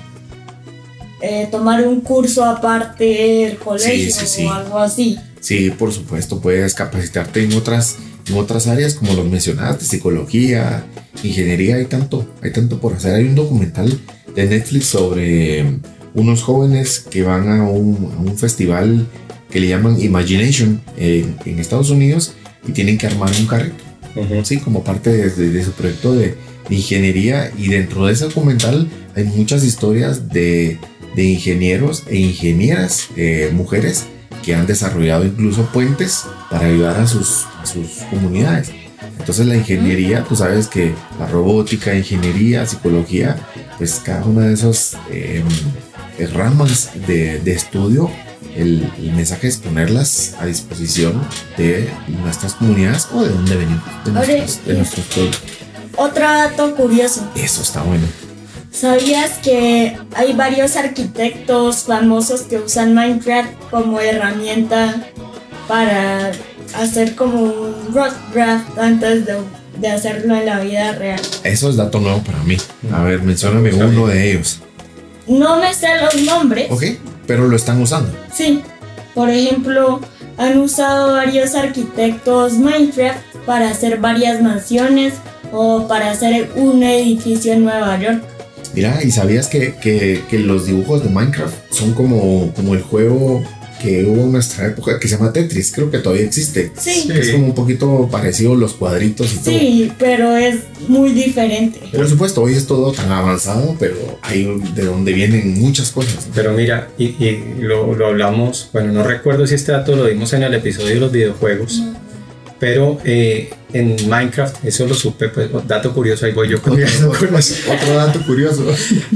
eh, 1.21 1.49
tomar 1.51 1.87
un 1.87 2.01
curso 2.01 2.45
aparte 2.45 3.05
del 3.05 3.57
colegio 3.59 4.13
sí, 4.13 4.27
sí. 4.27 4.45
o 4.45 4.53
algo 4.53 4.79
así. 4.79 5.19
Sí, 5.41 5.71
por 5.71 5.93
supuesto, 5.93 6.41
puedes 6.41 6.75
capacitarte 6.75 7.45
en 7.45 7.53
otras, 7.55 7.97
en 8.29 8.37
otras 8.37 8.67
áreas 8.67 8.95
como 8.95 9.15
los 9.15 9.27
mencionaste, 9.27 9.85
psicología, 9.85 10.85
ingeniería, 11.23 11.77
hay 11.77 11.87
tanto, 11.87 12.29
hay 12.43 12.53
tanto 12.53 12.81
por 12.81 12.95
hacer. 12.95 13.15
Hay 13.15 13.25
un 13.25 13.35
documental 13.35 14.01
de 14.35 14.47
Netflix 14.47 14.87
sobre 14.87 15.81
unos 16.15 16.43
jóvenes 16.43 17.07
que 17.11 17.23
van 17.23 17.49
a 17.49 17.63
un, 17.65 18.13
a 18.17 18.21
un 18.21 18.37
festival 18.39 19.07
que 19.51 19.61
le 19.61 19.69
llaman 19.69 20.01
Imagination 20.01 20.81
en, 20.97 21.37
en 21.45 21.59
Estados 21.59 21.91
Unidos 21.91 22.35
y 22.67 22.73
tienen 22.73 22.97
que 22.99 23.07
armar 23.07 23.31
un 23.39 23.47
carrito, 23.47 23.77
sí, 24.45 24.59
como 24.59 24.83
parte 24.85 25.11
de, 25.11 25.31
de- 25.31 25.51
de 25.51 25.65
su 25.65 25.73
proyecto 25.73 26.15
de, 26.15 26.37
de 26.69 26.75
ingeniería 26.75 27.51
y 27.59 27.69
dentro 27.69 28.07
de 28.07 28.13
ese 28.13 28.25
documental 28.25 28.89
hay 29.15 29.25
muchas 29.25 29.65
historias 29.65 30.29
de, 30.29 30.79
de 31.17 31.25
ingenieros 31.25 32.05
e 32.09 32.17
ingenieras, 32.17 33.09
eh, 33.17 33.51
mujeres 33.53 34.05
que 34.43 34.55
han 34.55 34.67
desarrollado 34.67 35.25
incluso 35.25 35.67
puentes 35.73 36.25
para 36.51 36.67
ayudar 36.67 36.99
a 37.01 37.07
sus, 37.07 37.45
a 37.61 37.67
sus 37.67 37.89
comunidades. 38.11 38.71
Entonces 39.19 39.47
la 39.47 39.57
ingeniería, 39.57 40.25
tú 40.25 40.35
sabes 40.35 40.67
que 40.67 40.93
la 41.19 41.27
robótica, 41.27 41.95
ingeniería, 41.95 42.67
psicología, 42.67 43.37
pues 43.79 44.01
cada 44.05 44.25
una 44.25 44.47
de 44.47 44.55
esas 44.55 44.97
eh, 45.11 45.45
ramas 46.33 46.91
de, 47.07 47.41
de 47.41 47.53
estudio, 47.53 48.11
el, 48.57 48.91
el 48.99 49.13
mensaje 49.13 49.49
es 49.49 49.57
ponerlas 49.57 50.35
a 50.39 50.47
disposición 50.47 51.23
de 51.57 51.89
nuestras 52.23 52.55
comunidades 52.55 53.09
o 53.15 53.23
de 53.23 53.31
donde 53.31 53.57
venimos, 53.57 53.83
de 54.05 54.13
nuestros, 54.13 54.67
de 54.67 54.75
nuestros 54.75 55.07
pueblos. 55.07 55.39
Otro 55.97 56.23
dato 56.25 56.75
curioso. 56.75 57.27
Eso 57.35 57.63
está 57.63 57.83
bueno. 57.83 58.07
¿Sabías 58.71 59.33
que 59.43 59.99
hay 60.15 60.33
varios 60.33 60.77
arquitectos 60.77 61.85
famosos 61.85 62.43
que 62.43 62.59
usan 62.59 62.95
Minecraft 62.95 63.51
como 63.71 64.01
herramienta 64.01 65.07
para 65.69 66.33
hacer 66.75 67.15
como 67.15 67.43
un 67.43 67.95
rough 67.95 68.15
draft 68.33 68.79
antes 68.79 69.27
de, 69.27 69.37
de 69.79 69.89
hacerlo 69.89 70.35
en 70.37 70.47
la 70.47 70.61
vida 70.61 70.93
real? 70.93 71.21
Eso 71.45 71.69
es 71.69 71.77
dato 71.77 72.01
nuevo 72.01 72.23
para 72.23 72.43
mí. 72.45 72.57
A 72.93 73.03
ver, 73.03 73.23
mencióname 73.23 73.75
uno 73.75 74.07
de 74.07 74.33
ellos. 74.33 74.61
No 75.27 75.59
me 75.59 75.73
sé 75.75 75.89
los 76.03 76.23
nombres. 76.23 76.71
Ok, 76.71 76.83
pero 77.27 77.49
lo 77.49 77.57
están 77.57 77.81
usando. 77.81 78.11
Sí, 78.35 78.63
Por 79.15 79.29
ejemplo, 79.29 80.01
han 80.39 80.59
usado 80.59 81.13
varios 81.13 81.55
arquitectos 81.55 82.55
Minecraft 82.55 83.19
para 83.45 83.69
hacer 83.69 83.99
varias 83.99 84.41
mansiones 84.41 85.15
o 85.53 85.87
para 85.87 86.11
hacer 86.11 86.51
un 86.57 86.83
edificio 86.83 87.53
en 87.53 87.65
Nueva 87.65 87.99
York. 88.01 88.23
Mira, 88.75 89.01
¿y 89.05 89.11
sabías 89.11 89.49
que, 89.49 89.75
que- 89.77 90.23
que 90.31 90.39
los 90.39 90.65
dibujos 90.65 91.05
de 91.05 91.11
Minecraft 91.11 91.55
son 91.71 91.93
como, 91.93 92.51
como 92.55 92.73
el 92.73 92.81
juego 92.81 93.45
que 93.83 94.05
hubo 94.05 94.23
en 94.23 94.33
nuestra 94.33 94.67
época 94.69 94.99
que 95.01 95.09
se 95.09 95.17
llama 95.17 95.33
Tetris? 95.33 95.73
Creo 95.73 95.91
que 95.91 95.99
todavía 95.99 96.25
existe. 96.25 96.71
Sí, 96.79 97.09
Es 97.13 97.31
como 97.31 97.47
un 97.47 97.55
poquito 97.55 98.09
parecido 98.11 98.55
los 98.55 98.75
cuadritos 98.75 99.33
y 99.33 99.37
todo. 99.39 99.45
sí, 99.59 99.93
pero 99.99 100.37
es 100.37 100.57
muy 100.89 101.11
diferente. 101.11 101.81
Por 101.95 102.09
supuesto, 102.09 102.43
hoy 102.43 102.55
es 102.55 102.67
todo 102.67 102.93
tan 102.93 103.11
avanzado, 103.11 103.77
pero 103.79 103.97
hay 104.23 104.45
de 104.75 104.85
donde 104.85 105.13
vienen 105.13 105.61
muchas 105.61 105.91
cosas. 105.91 106.27
¿no? 106.29 106.33
Pero 106.35 106.53
mira, 106.53 106.89
y, 106.99 107.05
y 107.05 107.55
lo, 107.59 107.95
lo 107.95 108.07
hablamos, 108.07 108.69
bueno, 108.73 108.93
no 108.93 109.03
recuerdo 109.03 109.47
si 109.47 109.55
este 109.55 109.73
dato 109.73 109.97
lo 109.97 110.07
dimos 110.07 110.33
en 110.33 110.43
el 110.43 110.55
episodio 110.55 110.95
de 110.95 111.01
los 111.01 111.13
videojuegos, 111.13 111.83
pero 112.63 113.01
eh, 113.05 113.51
en 113.73 113.97
Minecraft, 114.09 114.65
eso 114.65 114.87
lo 114.87 114.95
supe, 114.95 115.31
pues 115.31 115.49
dato 115.67 115.93
curioso, 115.93 116.27
ahí 116.27 116.33
voy 116.33 116.49
yo 116.49 116.63
con 116.63 116.75
curioso. 116.75 117.11
Otro 117.73 117.95
dato 117.97 118.25
curioso. 118.25 118.65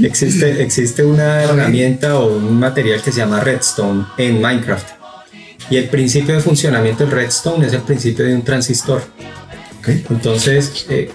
Existe, 0.03 0.61
existe 0.61 1.05
una 1.05 1.43
herramienta 1.43 2.19
o 2.19 2.35
un 2.35 2.59
material 2.59 3.01
que 3.01 3.09
se 3.09 3.19
llama 3.19 3.39
Redstone 3.39 4.03
en 4.17 4.41
Minecraft. 4.41 4.89
Y 5.69 5.77
el 5.77 5.85
principio 5.85 6.35
de 6.35 6.41
funcionamiento 6.41 7.05
del 7.05 7.13
Redstone 7.13 7.65
es 7.65 7.71
el 7.71 7.83
principio 7.83 8.25
de 8.25 8.35
un 8.35 8.41
transistor. 8.41 9.01
Ok. 9.79 9.87
Entonces, 10.09 10.85
eh, 10.89 11.09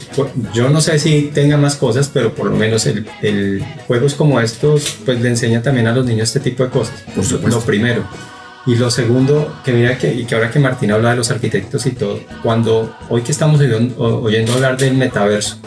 yo 0.55 0.71
no 0.71 0.81
sé 0.81 0.99
si 0.99 1.31
tenga 1.35 1.59
más 1.59 1.77
cosas, 1.77 2.09
pero 2.11 2.35
por 2.35 2.47
lo 2.47 2.57
menos 2.57 2.87
el, 2.87 3.07
el 3.21 3.63
juegos 3.87 4.15
como 4.15 4.41
estos, 4.41 4.97
pues 5.05 5.21
le 5.21 5.29
enseña 5.29 5.61
también 5.61 5.87
a 5.87 5.93
los 5.93 6.07
niños 6.07 6.29
este 6.35 6.41
tipo 6.41 6.65
de 6.65 6.71
cosas. 6.71 6.95
Por 7.15 7.27
supuesto. 7.27 7.61
Lo 7.61 7.67
primero. 7.67 8.32
Y 8.67 8.77
lo 8.77 8.91
segundo, 8.91 9.57
que 9.65 9.73
mira 9.73 9.99
que, 9.99 10.13
y 10.15 10.25
que 10.25 10.35
ahora 10.37 10.51
que 10.51 10.61
Martín 10.61 10.93
habla 10.93 11.11
de 11.11 11.17
los 11.17 11.31
arquitectos 11.33 11.85
y 11.87 11.91
todo, 11.93 12.21
cuando 12.43 12.95
hoy 13.09 13.23
que 13.23 13.33
estamos 13.33 13.61
oyendo, 13.61 14.21
oyendo 14.23 14.53
hablar 14.53 14.77
del 14.77 14.95
metaverso, 14.95 15.59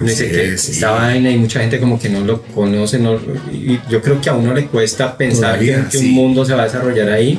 dice 0.00 0.26
Sí, 0.26 0.32
que 0.32 0.58
sí. 0.58 0.72
esta 0.72 0.90
vaina 0.90 1.30
y 1.30 1.36
mucha 1.38 1.60
gente 1.60 1.78
como 1.78 2.00
que 2.00 2.08
no 2.08 2.20
lo 2.22 2.42
conoce, 2.42 2.98
no, 2.98 3.14
y 3.52 3.78
yo 3.88 4.02
creo 4.02 4.20
que 4.20 4.30
a 4.30 4.34
uno 4.34 4.52
le 4.52 4.66
cuesta 4.66 5.16
pensar 5.16 5.60
que, 5.60 5.66
Todavía, 5.66 5.88
que 5.88 5.98
sí. 5.98 6.08
un 6.08 6.12
mundo 6.14 6.44
se 6.44 6.54
va 6.54 6.62
a 6.62 6.64
desarrollar 6.64 7.08
ahí. 7.10 7.38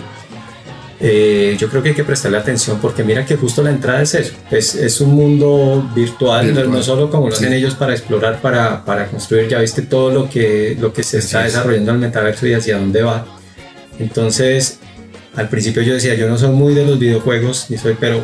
Eh, 1.04 1.58
yo 1.60 1.68
creo 1.68 1.82
que 1.82 1.90
hay 1.90 1.96
que 1.96 2.04
prestarle 2.04 2.38
atención 2.38 2.78
porque 2.80 3.04
mira 3.04 3.26
que 3.26 3.36
justo 3.36 3.64
la 3.64 3.72
entrada 3.72 4.04
es 4.04 4.14
eso, 4.14 4.34
es, 4.52 4.76
es 4.76 5.02
un 5.02 5.16
mundo 5.16 5.90
virtual, 5.96 6.46
no- 6.48 6.54
Virtual. 6.54 6.72
no 6.78 6.84
solo 6.84 7.10
como 7.10 7.28
lo 7.28 7.34
hacen 7.34 7.52
ellos 7.54 7.74
para 7.74 7.94
explorar, 7.94 8.40
para, 8.40 8.86
para 8.86 9.08
construir, 9.08 9.48
ya 9.50 9.60
viste 9.60 9.82
todo 9.82 10.12
lo 10.12 10.30
que, 10.30 10.78
lo 10.80 10.94
que 10.94 11.02
se 11.02 11.18
está 11.18 11.40
es. 11.46 11.54
desarrollando 11.54 11.90
en 11.92 11.96
el 11.96 12.02
metaverso 12.02 12.46
y 12.46 12.54
hacia 12.54 12.78
dónde 12.78 13.02
va. 13.02 13.26
Entonces, 13.98 14.80
al 15.36 15.50
principio 15.50 15.82
yo 15.82 15.94
decía, 15.94 16.16
yo 16.16 16.28
no 16.30 16.38
soy 16.38 16.50
muy 16.52 16.74
de 16.74 16.86
los 16.86 17.00
videojuegos, 17.00 17.68
ni 17.70 17.78
soy, 17.78 17.96
pero 18.00 18.24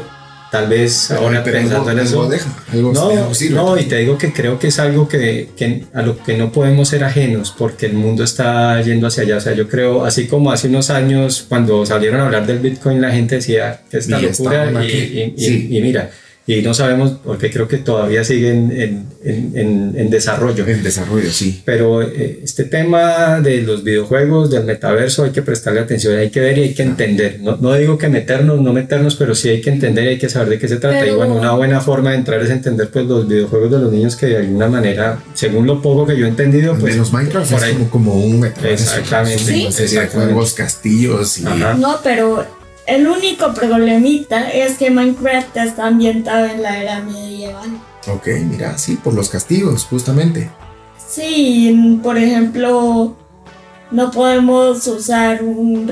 tal 0.51 0.67
vez 0.69 1.11
ahora 1.11 1.43
Pero 1.43 1.57
pensando 1.57 1.91
en 1.91 1.99
algo- 1.99 2.09
eso... 2.09 2.19
algo 2.21 2.31
deja, 2.31 2.63
algo- 2.71 2.93
no, 2.93 3.33
sirve. 3.33 3.55
no, 3.55 3.77
y 3.77 3.83
te 3.83 3.97
digo 3.97 4.17
que 4.17 4.31
creo 4.31 4.57
que 4.57 4.67
es 4.67 4.79
algo 4.79 5.07
que, 5.09 5.49
que 5.57 5.83
a 5.93 6.01
lo 6.01 6.17
que 6.23 6.37
no 6.37 6.51
podemos 6.53 6.87
ser 6.87 7.03
ajenos 7.03 7.53
porque 7.57 7.85
el 7.87 7.93
mundo 7.93 8.23
está 8.23 8.81
yendo 8.81 9.07
hacia 9.07 9.23
allá. 9.23 9.37
O 9.37 9.41
sea, 9.41 9.53
yo 9.53 9.67
creo, 9.67 10.05
así 10.05 10.27
como 10.27 10.51
hace 10.51 10.67
unos 10.69 10.89
años 10.89 11.45
cuando 11.49 11.85
salieron 11.85 12.21
a 12.21 12.25
hablar 12.27 12.47
del 12.47 12.59
Bitcoin, 12.59 13.01
la 13.01 13.11
gente 13.11 13.35
decía 13.35 13.81
que 13.91 13.97
esta 13.97 14.19
Y 14.19 14.23
locura 14.23 14.71
y, 14.71 14.75
aquí. 14.77 14.87
y- 14.97 15.33
y- 15.35 15.45
Sí. 15.45 15.67
y 15.69 15.81
mira, 15.81 16.11
y 16.47 16.61
no 16.61 16.73
sabemos 16.73 17.11
porque 17.23 17.51
creo 17.51 17.67
que 17.67 17.77
todavía 17.77 18.23
siguen 18.23 18.71
en, 18.71 19.05
en- 19.23 19.51
en- 19.57 19.93
en 19.97 20.09
desarrollo. 20.09 20.65
En 20.65 20.81
desarrollo, 20.81 21.29
sí. 21.29 21.61
Pero 21.65 22.01
eh, 22.01 22.39
este 22.41 22.63
tema 22.63 23.41
de 23.41 23.61
los 23.63 23.83
videojuegos, 23.83 24.49
del 24.49 24.63
metaverso, 24.63 25.25
hay 25.25 25.31
que 25.31 25.41
prestarle 25.41 25.81
atención, 25.81 26.15
hay 26.17 26.29
que 26.29 26.39
ver 26.39 26.57
y 26.57 26.61
hay 26.63 26.73
que 26.73 26.83
entender. 26.83 27.39
No, 27.41 27.57
no 27.57 27.73
digo 27.73 27.97
que 27.97 28.07
meternos, 28.07 28.61
no 28.61 28.71
meternos, 28.71 29.15
pero 29.15 29.35
sí 29.35 29.49
hay 29.49 29.59
que 29.61 29.69
entender 29.71 30.05
y 30.05 30.07
hay 30.07 30.17
que 30.17 30.29
saber 30.29 30.47
de 30.49 30.59
qué 30.59 30.67
se 30.69 30.77
trata. 30.77 30.99
Pero- 31.01 31.13
Y 31.13 31.15
bueno, 31.17 31.35
una 31.35 31.51
buena 31.51 31.81
forma 31.81 32.11
de 32.11 32.17
entrar 32.17 32.41
es 32.41 32.49
entender 32.49 32.89
pues 32.91 33.05
los 33.05 33.27
videojuegos 33.27 33.69
de 33.71 33.79
los 33.79 33.91
niños 33.91 34.15
que 34.15 34.27
de 34.27 34.37
alguna 34.37 34.67
manera, 34.67 35.19
según 35.33 35.67
lo 35.67 35.81
poco 35.81 36.05
que 36.07 36.17
yo 36.17 36.25
he 36.25 36.29
entendido, 36.29 36.75
pues 36.79 36.93
de 36.93 36.99
los 36.99 37.11
Minecraft 37.11 37.51
por 37.51 37.63
es 37.63 37.73
como, 37.73 37.89
como, 37.89 38.11
como 38.13 38.25
un 38.25 38.39
metaverso. 38.39 38.83
Exactamente. 38.83 39.51
De 39.51 39.63
Exactamente. 39.67 40.33
juegos, 40.33 40.53
castillos 40.53 41.37
y 41.39 41.45
Ajá. 41.45 41.73
No, 41.73 41.97
pero 42.03 42.45
el 42.87 43.07
único 43.07 43.53
problemita 43.53 44.49
es 44.49 44.77
que 44.77 44.89
Minecraft 44.89 45.55
está 45.57 45.87
ambientado 45.87 46.45
en 46.45 46.63
la 46.63 46.77
era 46.81 47.01
medieval. 47.01 47.69
Ok, 48.07 48.27
mira, 48.49 48.77
sí, 48.77 48.95
por 48.95 49.13
los 49.13 49.29
castigos, 49.29 49.83
justamente. 49.85 50.49
Sí, 51.09 51.99
por 52.03 52.17
ejemplo, 52.17 53.15
no 53.91 54.11
podemos 54.11 54.85
usar 54.87 55.43
un, 55.43 55.91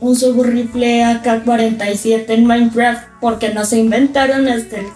un 0.00 0.16
subrifle 0.16 1.04
AK-47 1.04 2.24
en 2.30 2.46
Minecraft 2.46 3.04
porque 3.20 3.52
no 3.54 3.64
se 3.64 3.78
inventaron 3.78 4.48
hasta 4.48 4.78
el- 4.78 4.86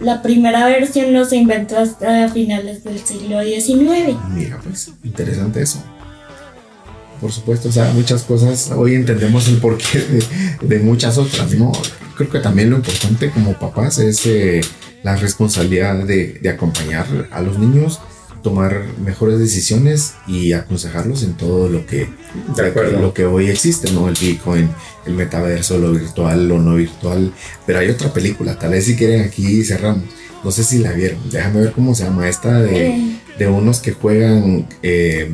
la 0.00 0.20
primera 0.22 0.66
versión 0.66 1.12
no 1.12 1.24
se 1.24 1.36
inventó 1.36 1.78
hasta 1.78 2.28
finales 2.28 2.82
del 2.84 2.98
siglo 2.98 3.40
XIX. 3.42 4.16
Mira, 4.34 4.58
pues, 4.62 4.90
interesante 5.04 5.62
eso. 5.62 5.82
Por 7.20 7.32
supuesto, 7.32 7.68
o 7.68 7.72
sea, 7.72 7.90
muchas 7.94 8.22
cosas, 8.22 8.70
hoy 8.76 8.94
entendemos 8.94 9.48
el 9.48 9.56
porqué 9.58 9.98
de, 9.98 10.24
de 10.66 10.78
muchas 10.80 11.16
otras, 11.18 11.52
¿no? 11.54 11.72
Creo 12.16 12.28
que 12.30 12.40
también 12.40 12.70
lo 12.70 12.76
importante 12.76 13.30
como 13.30 13.58
papás 13.58 13.98
es 13.98 14.24
eh, 14.26 14.60
la 15.02 15.16
responsabilidad 15.16 16.04
de, 16.04 16.34
de 16.40 16.48
acompañar 16.50 17.06
a 17.30 17.40
los 17.40 17.58
niños, 17.58 18.00
tomar 18.42 18.84
mejores 19.02 19.38
decisiones 19.38 20.14
y 20.26 20.52
aconsejarlos 20.52 21.22
en 21.22 21.32
todo 21.34 21.68
lo 21.70 21.86
que, 21.86 22.08
De 22.54 22.66
acuerdo. 22.66 23.00
lo 23.00 23.14
que 23.14 23.24
hoy 23.24 23.48
existe, 23.48 23.90
¿no? 23.90 24.06
El 24.08 24.16
Bitcoin, 24.20 24.68
el 25.06 25.14
metaverso, 25.14 25.78
lo 25.78 25.92
virtual, 25.92 26.46
lo 26.46 26.60
no 26.60 26.74
virtual. 26.76 27.32
Pero 27.66 27.78
hay 27.78 27.88
otra 27.88 28.12
película, 28.12 28.58
tal 28.58 28.72
vez 28.72 28.84
si 28.84 28.96
quieren 28.96 29.22
aquí 29.22 29.64
cerramos. 29.64 30.04
No 30.44 30.50
sé 30.50 30.62
si 30.62 30.78
la 30.78 30.92
vieron, 30.92 31.18
déjame 31.30 31.62
ver 31.62 31.72
cómo 31.72 31.94
se 31.94 32.04
llama 32.04 32.28
esta 32.28 32.60
de 32.60 32.88
Eh, 32.88 33.16
de 33.38 33.46
unos 33.48 33.80
que 33.80 33.92
juegan 33.92 34.66
eh, 34.82 35.28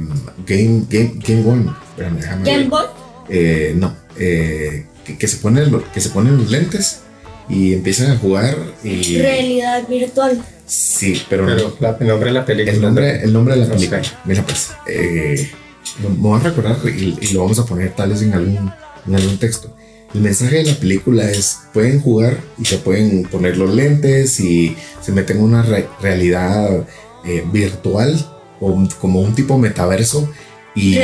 Game, 0.47 0.85
Game, 0.89 1.13
Game 1.27 1.45
One. 1.47 1.71
Espérame, 1.91 2.45
Game. 2.45 2.69
Boy, 2.69 2.85
Eh, 3.29 3.75
no, 3.77 3.95
eh, 4.19 4.87
que, 5.05 5.17
que 5.19 5.29
se 5.29 5.37
ponen, 5.37 5.71
lo- 5.71 5.91
que 5.93 6.01
se 6.01 6.09
ponen 6.11 6.37
los 6.37 6.51
lentes 6.51 7.01
y 7.49 7.75
empiezan 7.75 8.11
a 8.13 8.17
jugar 8.19 8.57
y... 8.83 9.19
realidad 9.19 9.87
virtual. 9.89 10.43
Sí, 10.67 11.21
pero, 11.29 11.47
no- 11.47 11.55
pero 11.57 11.77
la- 11.81 11.97
el 12.01 12.07
nombre 12.07 12.27
de 12.29 12.33
la 12.35 12.45
película. 12.45 12.73
el, 12.75 12.81
nombre, 12.81 13.23
el 13.25 13.33
nombre 13.33 13.55
de 13.55 13.61
la 13.61 13.67
No 13.67 13.75
película. 13.75 14.03
sé. 14.05 14.11
Mira 14.25 14.43
pues, 14.45 14.71
eh, 14.87 15.51
me 16.03 16.09
me 16.09 16.17
voy 16.17 16.41
a 16.41 16.43
recordar 16.45 16.77
y, 16.87 17.19
y 17.21 17.29
lo 17.33 17.41
vamos 17.43 17.59
a 17.59 17.67
poner 17.67 17.95
tal 17.95 18.11
vez 18.11 18.23
en 18.23 18.33
algún, 18.33 18.71
en 19.07 19.15
algún 19.15 19.39
texto. 19.39 19.75
El 20.15 20.23
mensaje 20.23 20.57
de 20.57 20.65
la 20.65 20.75
película 20.75 21.31
es, 21.31 21.59
pueden 21.73 22.01
jugar 22.01 22.37
y 22.59 22.65
se 22.65 22.79
pueden 22.79 23.23
poner 23.25 23.57
los 23.57 23.73
lentes 23.75 24.41
y 24.41 24.77
se 25.01 25.13
meten 25.13 25.37
en 25.39 25.43
una 25.45 25.63
re- 25.63 25.87
realidad 26.03 26.85
eh, 27.25 27.45
virtual 27.53 28.19
o 28.61 28.87
como 29.01 29.21
un 29.21 29.35
tipo 29.35 29.57
metaverso 29.59 30.29
y, 30.75 30.95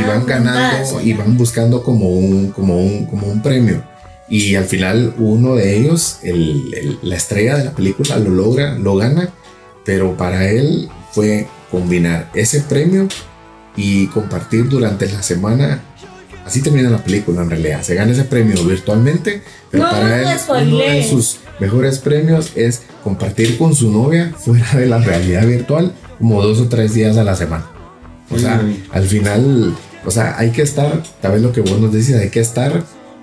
y 0.00 0.02
van 0.06 0.24
ganando 0.26 0.76
y 1.02 1.12
van 1.12 1.36
buscando 1.36 1.82
como 1.82 2.08
un, 2.10 2.50
como 2.52 2.78
un, 2.80 3.06
como 3.06 3.26
un 3.26 3.42
premio. 3.42 3.82
Y 4.28 4.54
al 4.54 4.64
final 4.64 5.14
uno 5.18 5.56
de 5.56 5.76
ellos, 5.76 6.18
el- 6.22 6.72
el- 6.74 6.98
la 7.02 7.16
estrella 7.16 7.56
de 7.58 7.64
la 7.64 7.72
película, 7.72 8.16
lo 8.18 8.30
logra, 8.30 8.78
lo 8.78 8.96
gana, 8.96 9.30
pero 9.84 10.16
para 10.16 10.48
él 10.50 10.88
fue 11.12 11.48
combinar 11.70 12.30
ese 12.34 12.60
premio 12.60 13.08
y 13.76 14.06
compartir 14.08 14.68
durante 14.68 15.10
la 15.10 15.22
semana. 15.22 15.82
Así 16.46 16.62
termina 16.62 16.90
la 16.90 16.98
película 17.04 17.42
en 17.42 17.50
realidad. 17.50 17.82
Se 17.82 17.94
gana 17.94 18.12
ese 18.12 18.24
premio 18.24 18.62
virtualmente, 18.64 19.42
pero 19.70 19.84
No, 19.84 19.90
para 19.90 20.08
no 20.08 20.14
él 20.58 20.68
uno 20.68 20.78
de 20.78 21.04
sus 21.08 21.38
mejores 21.60 21.98
premios 21.98 22.52
es 22.56 22.82
compartir 23.04 23.56
con 23.58 23.74
su 23.74 23.90
novia 23.90 24.32
fuera 24.36 24.66
de 24.74 24.86
la 24.86 24.98
realidad 24.98 25.46
virtual 25.46 25.92
como 26.18 26.42
dos 26.42 26.58
o 26.60 26.68
tres 26.68 26.94
días 26.94 27.16
a 27.16 27.24
la 27.24 27.36
semana. 27.36 27.66
O 28.30 28.38
sea, 28.38 28.56
Mm. 28.56 28.76
al 28.92 29.04
final, 29.06 29.74
o 30.04 30.10
sea, 30.10 30.36
hay 30.38 30.50
que 30.50 30.62
estar, 30.62 31.02
tal 31.20 31.32
vez 31.32 31.42
lo 31.42 31.52
que 31.52 31.60
vos 31.60 31.78
nos 31.78 31.92
decís, 31.92 32.14
hay 32.14 32.30
que 32.30 32.40
estar 32.40 32.82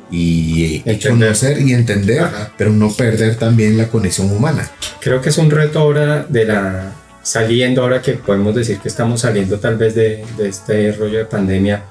y, 0.10 0.81
y 0.85 0.99
conocer 1.07 1.61
y 1.61 1.73
entender, 1.73 2.22
Ajá. 2.22 2.52
pero 2.57 2.72
no 2.72 2.91
perder 2.91 3.35
también 3.35 3.77
la 3.77 3.88
conexión 3.89 4.31
humana. 4.31 4.69
Creo 5.02 5.22
que 5.22 5.30
es 5.30 5.38
un 5.38 5.52
reto 5.52 5.80
ahora 5.80 6.26
de 6.30 6.45
la 6.45 6.94
saliendo, 7.23 7.81
ahora 7.81 8.02
que 8.02 8.14
podemos 8.14 8.56
decir 8.56 8.77
que 8.80 8.88
estamos 8.88 9.22
saliendo 9.22 9.60
tal 9.60 9.76
vez 9.77 9.95
de, 9.95 10.23
de 10.38 10.48
este 10.48 10.94
rollo 10.94 11.18
de 11.18 11.26
pandemia, 11.26 11.84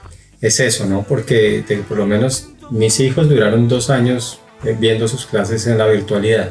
es 0.46 0.60
eso, 0.60 0.86
¿no? 0.86 1.04
Porque 1.08 1.64
te- 1.66 1.76
por 1.78 1.96
lo 1.98 2.06
menos 2.06 2.48
mis 2.70 2.98
hijos 3.00 3.28
duraron 3.28 3.68
dos 3.68 3.90
años 3.90 4.40
eh, 4.64 4.74
viendo 4.78 5.06
sus 5.08 5.26
clases 5.26 5.66
en 5.66 5.78
la 5.78 5.86
virtualidad. 5.86 6.50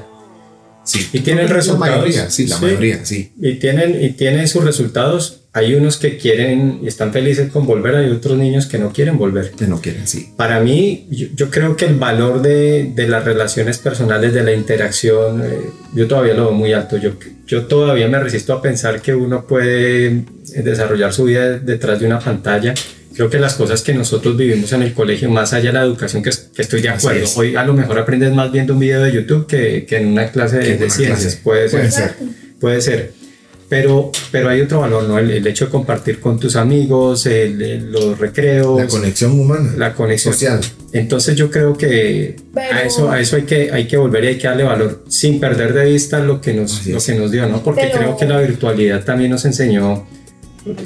Sí. 0.84 1.10
Y 1.14 1.22
tienen 1.22 1.48
La 1.48 1.54
resultados. 1.54 1.98
mayoría, 1.98 2.30
sí, 2.30 2.46
la 2.46 2.58
Sí. 2.58 2.66
mayoría, 2.66 3.04
sí. 3.06 3.34
Y 3.42 3.56
tienen, 3.56 4.04
y 4.04 4.10
tienen 4.12 4.48
sus 4.48 4.64
resultados. 4.64 5.42
Hay 5.52 5.74
unos 5.74 5.98
que 5.98 6.18
quieren 6.18 6.80
y 6.84 6.88
están 6.88 7.12
felices 7.12 7.50
con 7.52 7.66
volver, 7.66 7.96
hay 7.96 8.12
otros 8.12 8.38
niños 8.38 8.68
que 8.68 8.78
no 8.78 8.92
quieren 8.94 9.18
volver. 9.18 9.52
Que 9.52 9.66
no 9.66 9.82
quieren, 9.82 10.06
sí. 10.08 10.30
Para 10.38 10.60
mí, 10.60 11.08
yo, 11.10 11.28
yo 11.34 11.50
creo 11.50 11.76
que 11.76 11.86
el 11.86 11.96
valor 11.96 12.42
de, 12.44 12.92
de 12.94 13.08
las 13.08 13.24
relaciones 13.26 13.80
personales, 13.80 14.34
de 14.34 14.44
la 14.44 14.54
interacción, 14.54 15.42
eh, 15.44 15.58
yo 15.96 16.08
todavía 16.08 16.36
lo 16.36 16.44
veo 16.50 16.52
muy 16.52 16.74
alto. 16.74 16.98
Yo, 16.98 17.14
yo 17.48 17.66
todavía 17.66 18.08
me 18.08 18.20
resisto 18.20 18.54
a 18.54 18.62
pensar 18.62 19.02
que 19.02 19.16
uno 19.16 19.48
puede 19.48 20.26
desarrollar 20.56 21.12
su 21.14 21.24
vida 21.24 21.58
detrás 21.58 22.00
de 22.00 22.06
una 22.06 22.20
pantalla 22.20 22.74
creo 23.16 23.30
que 23.30 23.40
las 23.40 23.56
cosas 23.56 23.82
que 23.82 23.94
nosotros 23.94 24.36
vivimos 24.38 24.72
en 24.74 24.84
el 24.84 24.94
colegio, 24.94 25.30
más 25.30 25.54
allá 25.54 25.70
de 25.70 25.74
la 25.74 25.82
educación, 25.84 26.22
que, 26.22 26.30
que 26.56 26.62
estoy 26.62 26.82
de 26.82 26.90
acuerdo, 26.90 27.24
es. 27.24 27.38
hoy 27.38 27.56
a 27.56 27.64
lo 27.64 27.74
mejor 27.74 27.98
aprendes 28.00 28.34
más 28.34 28.52
viendo 28.52 28.74
un 28.74 28.80
video 28.80 29.02
de 29.02 29.12
YouTube 29.12 29.48
que, 29.48 29.86
que 29.86 29.98
en 29.98 30.08
una 30.08 30.32
clase 30.32 30.58
de, 30.60 30.78
de 30.78 30.90
ciencias, 30.90 31.36
clase. 31.36 31.40
puede 31.44 31.70
ser. 31.70 31.80
Puede 31.80 31.92
ser. 31.92 32.16
Puede 32.60 32.82
ser. 32.82 33.26
Pero, 33.68 34.12
pero 34.32 34.50
hay 34.50 34.62
otro 34.62 34.82
valor, 34.82 35.06
¿no? 35.06 35.18
El, 35.18 35.32
el 35.32 35.48
hecho 35.48 35.66
de 35.66 35.72
compartir 35.72 36.20
con 36.20 36.40
tus 36.40 36.56
amigos, 36.56 37.26
el- 37.26 37.60
el- 37.60 37.92
los 37.92 38.20
recreos, 38.20 38.80
La 38.80 38.86
conexión 38.88 39.40
humana. 39.40 39.74
la 39.76 39.94
conexión 39.96 40.34
social. 40.36 40.60
Entonces 40.94 41.36
yo 41.36 41.50
creo 41.50 41.76
que 41.76 42.36
Pero- 42.54 42.76
a 42.76 42.82
eso, 42.84 43.12
a 43.12 43.20
eso 43.20 43.38
hay, 43.38 43.42
que, 43.42 43.72
hay 43.72 43.88
que 43.88 43.98
volver 43.98 44.24
y 44.24 44.28
hay 44.28 44.38
que 44.38 44.48
darle 44.48 44.64
valor 44.66 45.04
sin 45.10 45.40
perder 45.40 45.74
de 45.74 45.86
vista 45.86 46.20
lo 46.20 46.42
que 46.42 46.54
nos, 46.54 46.86
lo 46.86 47.00
que 47.00 47.16
nos 47.16 47.32
dio, 47.32 47.48
¿no? 47.48 47.64
Porque 47.64 47.88
Pero- 47.92 47.98
creo 47.98 48.18
que 48.18 48.26
la 48.28 48.40
virtualidad 48.40 49.04
también 49.04 49.32
nos 49.32 49.44
enseñó 49.46 50.08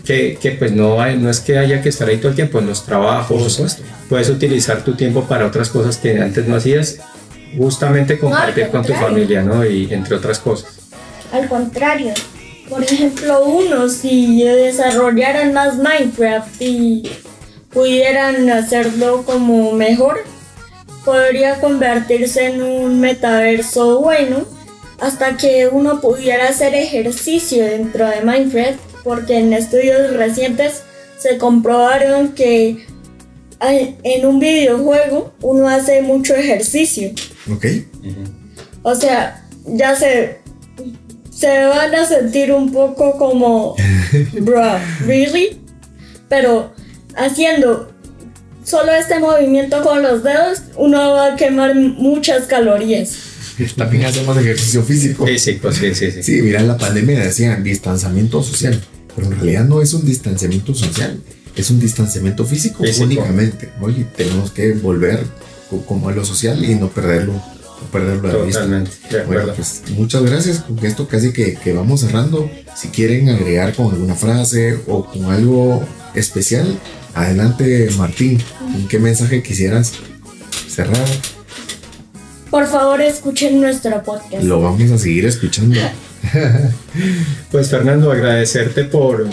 que, 0.06 0.38
que 0.42 0.52
pues 0.52 0.72
no, 0.72 1.02
hay- 1.02 1.18
no 1.18 1.30
es 1.30 1.40
que 1.40 1.58
haya 1.58 1.82
que 1.82 1.90
estar 1.90 2.08
ahí 2.10 2.18
todo 2.18 2.30
el 2.30 2.36
tiempo 2.36 2.60
en 2.60 2.68
los 2.68 2.80
Por 2.80 2.88
trabajos, 2.88 3.54
supuesto. 3.54 3.84
puedes 4.10 4.30
utilizar 4.30 4.84
tu 4.84 4.96
tiempo 4.96 5.24
para 5.24 5.46
otras 5.46 5.70
cosas 5.70 5.98
que 5.98 6.20
antes 6.20 6.46
no 6.48 6.56
hacías, 6.58 6.98
justamente 7.58 8.20
compartir 8.20 8.68
con 8.70 8.84
tu 8.86 8.94
familia, 8.94 9.42
¿no? 9.42 9.66
Y 9.66 9.92
entre 9.94 10.16
otras 10.16 10.40
cosas. 10.40 10.70
Al 11.32 11.48
contrario, 11.48 12.14
por 12.70 12.84
ejemplo, 12.84 13.46
uno 13.46 13.88
si 13.90 14.44
desarrollaran 14.44 15.54
más 15.54 15.78
Minecraft 15.78 16.62
y 16.62 17.10
pudieran 17.72 18.50
hacerlo 18.50 19.24
como 19.24 19.72
mejor, 19.74 20.20
podría 21.06 21.60
convertirse 21.60 22.46
en 22.48 22.62
un 22.62 23.00
metaverso 23.00 24.02
bueno 24.02 24.46
hasta 25.00 25.38
que 25.38 25.70
uno 25.72 26.02
pudiera 26.02 26.50
hacer 26.50 26.76
ejercicio 26.76 27.64
dentro 27.64 28.08
de 28.08 28.22
Minecraft, 28.22 28.80
porque 29.04 29.38
en 29.38 29.54
estudios 29.54 30.14
recientes 30.14 30.84
se 31.18 31.38
comprobaron 31.38 32.34
que 32.34 32.86
en 33.62 34.26
un 34.26 34.40
videojuego 34.40 35.34
uno 35.42 35.68
hace 35.68 36.02
mucho 36.02 36.36
ejercicio. 36.36 37.12
¿Ok? 37.52 37.66
O 38.84 38.96
sea, 38.96 39.46
ya 39.66 39.96
se, 39.96 40.40
se 41.30 41.66
van 41.66 41.94
a 41.94 42.06
sentir 42.06 42.52
un 42.52 42.72
poco 42.72 43.18
como, 43.18 43.76
bro, 44.42 44.80
¿really? 45.06 45.62
Pero 46.30 46.72
haciendo 47.16 47.92
solo 48.64 48.94
este 48.94 49.20
movimiento 49.20 49.82
con 49.84 50.02
los 50.02 50.24
dedos, 50.24 50.62
uno 50.78 51.12
va 51.12 51.34
a 51.34 51.36
quemar 51.36 51.76
muchas 51.76 52.46
calorías. 52.46 53.29
También 53.76 54.06
hacemos 54.06 54.38
ejercicio 54.38 54.84
físico. 54.84 55.26
Físico, 55.26 55.72
sí, 55.72 55.94
sí, 55.96 56.12
sí. 56.12 56.24
Sí, 56.24 56.42
mira, 56.42 56.60
en 56.62 56.68
la 56.68 56.78
pandemia 56.78 57.20
decían 57.20 57.64
distanciamiento 57.64 58.42
social, 58.44 58.82
pero 59.16 59.28
en 59.28 59.34
realidad 59.36 59.66
no 59.66 59.82
es 59.82 59.94
un 59.94 60.06
distanciamiento 60.06 60.74
social, 60.74 61.20
es 61.56 61.70
un 61.70 61.80
distanciamiento 61.80 62.46
físico, 62.46 62.84
Físico. 62.84 63.06
únicamente. 63.06 63.70
Tenemos 64.16 64.52
que 64.52 64.74
volver 64.74 65.24
co- 65.70 65.86
como 65.86 66.10
a 66.10 66.12
lo 66.14 66.24
social 66.26 66.64
y 66.64 66.76
no 66.76 66.90
perderlo, 66.90 67.34
no 67.34 67.88
perderlo 67.92 68.30
de 68.40 68.46
vista. 68.46 68.66
De 68.66 69.24
Bueno, 69.26 69.54
pues 69.56 69.82
muchas 69.96 70.24
gracias. 70.24 70.60
Con 70.60 70.86
esto 70.86 71.08
casi 71.08 71.32
que, 71.34 71.56
que 71.56 71.74
vamos 71.74 72.02
cerrando. 72.02 72.50
Si 72.76 72.90
quieren 72.90 73.30
agregar 73.30 73.74
con 73.76 73.92
alguna 73.94 74.16
frase 74.16 74.78
o 74.88 75.06
con 75.06 75.26
algo 75.26 75.84
especial, 76.16 76.80
adelante 77.14 77.90
Martín. 77.98 78.40
¿Con 78.72 78.88
qué 78.88 79.00
mensaje 79.00 79.42
quisieras 79.44 79.94
cerrar? 80.70 81.06
Por 82.50 82.68
favor, 82.68 83.02
escuchen 83.02 83.62
nuestro 83.62 84.02
podcast. 84.04 84.44
Lo 84.44 84.62
vamos 84.62 84.90
a 84.92 84.98
seguir 84.98 85.26
escuchando. 85.26 85.80
Pues 87.52 87.70
Fernando, 87.70 88.12
agradecerte 88.12 88.84
por, 88.84 89.26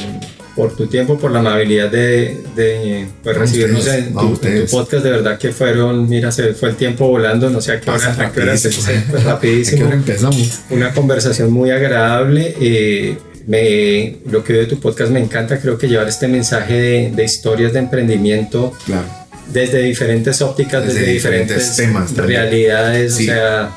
por 0.54 0.76
tu 0.76 0.86
tiempo, 0.86 1.18
por 1.18 1.30
la 1.32 1.40
amabilidad 1.40 1.90
de, 1.90 2.36
de, 2.54 3.06
pues, 3.22 3.36
recibirnos 3.36 3.80
ustedes, 3.80 4.06
en 4.06 4.12
tu, 4.14 4.20
en 4.20 4.26
tu 4.28 4.32
ustedes. 4.34 4.70
podcast. 4.70 5.04
De 5.04 5.10
verdad 5.10 5.38
que 5.38 5.50
fueron, 5.52 6.08
mira, 6.08 6.30
se 6.32 6.54
fue 6.54 6.70
el 6.70 6.76
tiempo 6.76 7.08
volando, 7.08 7.50
no 7.50 7.60
sé 7.60 7.72
a 7.72 7.80
qué 7.80 7.90
hora, 7.90 8.12
a 8.12 8.32
qué 8.32 8.40
hora 8.40 8.52
rapidísimo. 8.52 8.84
pues, 8.84 8.88
¿A 8.88 9.18
qué 9.18 9.24
rapidísimo. 9.24 9.86
hora 9.86 9.94
empezamos? 9.96 10.60
Una 10.70 10.92
conversación 10.92 11.52
muy 11.52 11.70
agradable. 11.70 12.54
eh, 12.60 13.18
me, 13.46 14.16
lo 14.30 14.42
que 14.42 14.52
veo 14.54 14.62
de 14.62 14.68
tu 14.68 14.80
podcast 14.80 15.10
me 15.10 15.20
encanta. 15.20 15.58
Creo 15.60 15.76
que 15.78 15.88
llevar 15.88 16.08
este 16.08 16.26
mensaje 16.28 16.74
de, 16.74 17.12
de 17.14 17.24
historias 17.24 17.72
de 17.72 17.78
emprendimiento 17.80 18.72
Claro. 18.86 19.06
Desde 19.52 19.82
diferentes 19.82 20.42
ópticas, 20.42 20.84
Desde 20.84 21.00
desde, 21.00 21.12
diferentes 21.12 21.76
diferentes, 21.76 22.12
temas 22.12 22.16
realidades. 22.16 23.14
Sí. 23.14 23.24
O 23.24 23.32
sea, 23.32 23.70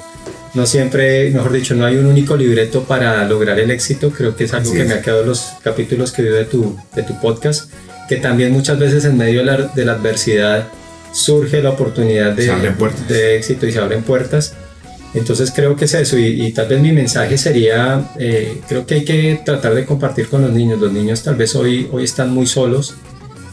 no 0.54 0.66
siempre, 0.66 1.30
mejor 1.30 1.52
dicho, 1.52 1.76
no 1.76 1.86
hay 1.86 1.98
un 1.98 2.06
único 2.06 2.36
libreto 2.36 2.84
para 2.84 3.24
lograr 3.26 3.60
el 3.60 3.72
éxito. 3.72 4.12
Creo 4.12 4.36
que 4.36 4.46
es 4.46 4.54
algo 4.54 4.70
Así 4.70 4.78
que 4.78 4.84
es. 4.84 4.88
me 4.88 4.96
ha 4.96 5.02
quedado 5.02 5.22
de 5.22 5.28
los 5.28 5.54
capítulos 5.64 6.12
que 6.12 6.24
veo 6.24 6.36
de 6.36 6.46
tu, 6.46 6.78
de 6.96 7.04
tu 7.04 7.20
podcast. 7.22 7.72
Que 8.08 8.16
también 8.16 8.52
muchas 8.52 8.80
veces 8.80 9.06
en 9.06 9.18
medio 9.18 9.40
de 9.40 9.46
la, 9.46 9.58
de 9.58 9.86
la 9.86 9.92
adversidad 9.94 10.68
surge 11.12 11.62
la 11.62 11.72
oportunidad 11.72 12.34
de, 12.34 12.52
de 13.08 13.36
éxito 13.38 13.68
y 13.68 13.72
se 13.72 13.80
abren 13.80 14.02
puertas. 14.04 14.54
Entonces 15.14 15.52
creo 15.56 15.76
que 15.76 15.86
es 15.86 15.94
eso 15.96 16.18
y, 16.20 16.46
y 16.46 16.52
tal 16.52 16.68
vez 16.68 16.80
mi 16.82 16.92
mensaje 16.92 17.38
sería, 17.38 18.12
eh, 18.20 18.60
creo 18.68 18.86
que 18.86 18.96
hay 18.96 19.06
que 19.06 19.42
tratar 19.44 19.74
de 19.74 19.86
compartir 19.86 20.28
con 20.28 20.42
los 20.42 20.52
niños. 20.52 20.80
Los 20.80 20.92
niños 20.92 21.24
tal 21.24 21.36
vez 21.36 21.56
hoy, 21.56 21.88
hoy 21.92 22.04
están 22.04 22.32
muy 22.32 22.46
solos. 22.46 22.96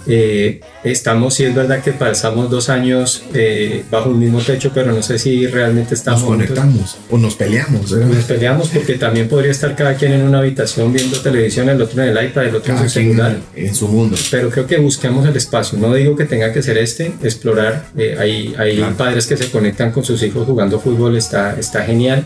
Eh, 0.07 0.61
estamos, 0.93 1.35
sí 1.35 1.45
es 1.45 1.55
verdad 1.55 1.83
que 1.83 1.93
pasamos 1.93 2.51
dos 2.51 2.69
años 2.69 3.23
eh, 3.35 3.85
bajo 3.91 4.11
un 4.11 4.19
mismo 4.19 4.41
techo, 4.41 4.71
pero 4.75 4.93
no 4.93 5.03
sé 5.03 5.19
si 5.19 5.47
realmente 5.47 5.95
estamos 5.95 6.21
Nos 6.23 6.29
juntos. 6.31 6.47
conectamos 6.49 6.97
o 7.11 7.19
nos 7.19 7.35
peleamos. 7.35 7.91
Nos 7.93 8.25
peleamos 8.25 8.69
porque 8.69 8.95
también 8.95 9.29
podría 9.29 9.51
estar 9.51 9.75
cada 9.77 9.95
quien 9.95 10.13
en 10.13 10.23
una 10.23 10.39
habitación 10.39 10.93
viendo 10.93 11.19
televisión, 11.21 11.69
el 11.69 11.81
otro 11.81 12.03
en 12.03 12.17
el 12.17 12.25
iPad, 12.27 12.45
el 12.47 12.57
otro 12.57 12.73
Cada 12.75 12.83
en 12.83 12.89
su 12.89 12.95
celular. 12.95 13.37
en 13.55 13.75
su 13.75 13.89
mundo. 13.89 14.17
Pero 14.31 14.51
creo 14.51 14.67
que 14.67 14.79
busquemos 14.79 15.27
el 15.27 15.37
espacio. 15.37 15.79
No 15.79 15.93
digo 15.95 16.15
que 16.17 16.25
tenga 16.25 16.53
que 16.53 16.63
ser 16.63 16.79
este, 16.79 17.13
explorar. 17.23 17.87
Eh, 17.97 18.17
hay 18.19 18.55
hay 18.59 18.77
Claro. 18.77 18.97
padres 18.97 19.27
que 19.27 19.37
se 19.37 19.51
conectan 19.51 19.91
con 19.93 20.05
sus 20.05 20.23
hijos 20.23 20.47
jugando 20.47 20.79
fútbol, 20.79 21.17
está, 21.17 21.57
está 21.59 21.83
genial. 21.83 22.25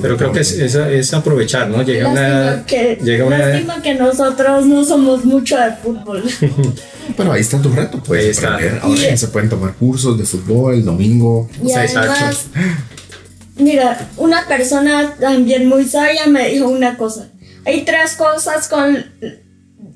Pero 0.00 0.16
creo 0.16 0.32
que 0.32 0.40
es, 0.40 0.52
es, 0.52 0.74
es 0.74 1.14
aprovechar, 1.14 1.68
¿no? 1.68 1.82
Llega 1.82 2.08
una 2.08 2.20
Lástima 2.28 2.50
edad, 2.52 2.64
que, 2.66 2.98
llega 3.04 3.24
una 3.24 3.82
que 3.82 3.94
nosotros 3.94 4.66
no 4.66 4.84
somos 4.84 5.24
mucho 5.24 5.56
de 5.56 5.72
fútbol. 5.82 6.22
Pero 7.16 7.32
ahí 7.32 7.40
está 7.40 7.60
tu 7.60 7.68
reto, 7.70 8.01
Ahí 8.02 8.08
puedes 8.08 8.36
está. 8.36 8.54
aprender. 8.54 8.80
Ahora 8.82 9.00
ya 9.00 9.16
se 9.16 9.28
pueden 9.28 9.48
tomar 9.48 9.74
cursos 9.74 10.18
de 10.18 10.24
fútbol 10.24 10.74
el 10.74 10.84
domingo. 10.84 11.48
Y 11.62 11.68
sea, 11.68 11.84
exacto. 11.84 12.12
además, 12.12 12.46
mira, 13.56 14.08
una 14.16 14.46
persona 14.46 15.14
también 15.18 15.68
muy 15.68 15.84
sabia 15.84 16.26
me 16.26 16.48
dijo 16.50 16.68
una 16.68 16.96
cosa. 16.96 17.28
Hay 17.64 17.84
tres 17.84 18.16
cosas 18.16 18.68
con, 18.68 19.04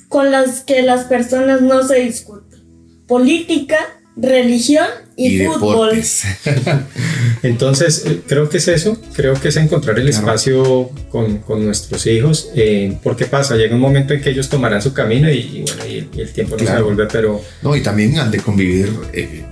con 0.08 0.30
las 0.30 0.60
que 0.60 0.82
las 0.82 1.04
personas 1.04 1.60
no 1.60 1.86
se 1.86 1.96
discuten. 1.96 2.60
Política, 3.06 3.78
religión 4.16 4.86
y, 5.16 5.38
fútbol. 5.46 5.96
deportes. 5.96 6.22
Entonces, 7.42 8.04
creo 8.26 8.48
que 8.48 8.58
es 8.58 8.68
eso, 8.68 9.00
creo 9.14 9.34
que 9.34 9.48
es 9.48 9.56
encontrar 9.56 9.98
el 9.98 10.06
Claro. 10.10 10.18
espacio 10.26 10.90
con, 11.10 11.38
con 11.38 11.64
nuestros 11.64 12.06
hijos, 12.06 12.50
eh, 12.54 12.96
porque 13.02 13.26
pasa, 13.26 13.56
llega 13.56 13.74
un 13.74 13.80
momento 13.80 14.14
en 14.14 14.20
que 14.20 14.30
ellos 14.30 14.48
tomarán 14.48 14.82
su 14.82 14.92
camino 14.92 15.30
y, 15.30 15.38
y 15.38 15.62
bueno, 15.62 15.86
y, 15.86 15.98
el- 15.98 16.08
y 16.14 16.20
el 16.20 16.32
tiempo 16.32 16.56
no 16.58 16.66
se 16.66 16.72
devuelve, 16.74 17.06
pero 17.10 17.40
No, 17.62 17.74
y 17.76 17.82
también 17.82 18.18
han 18.18 18.30
de 18.30 18.38
convivir, 18.40 18.92
eh, 19.12 19.44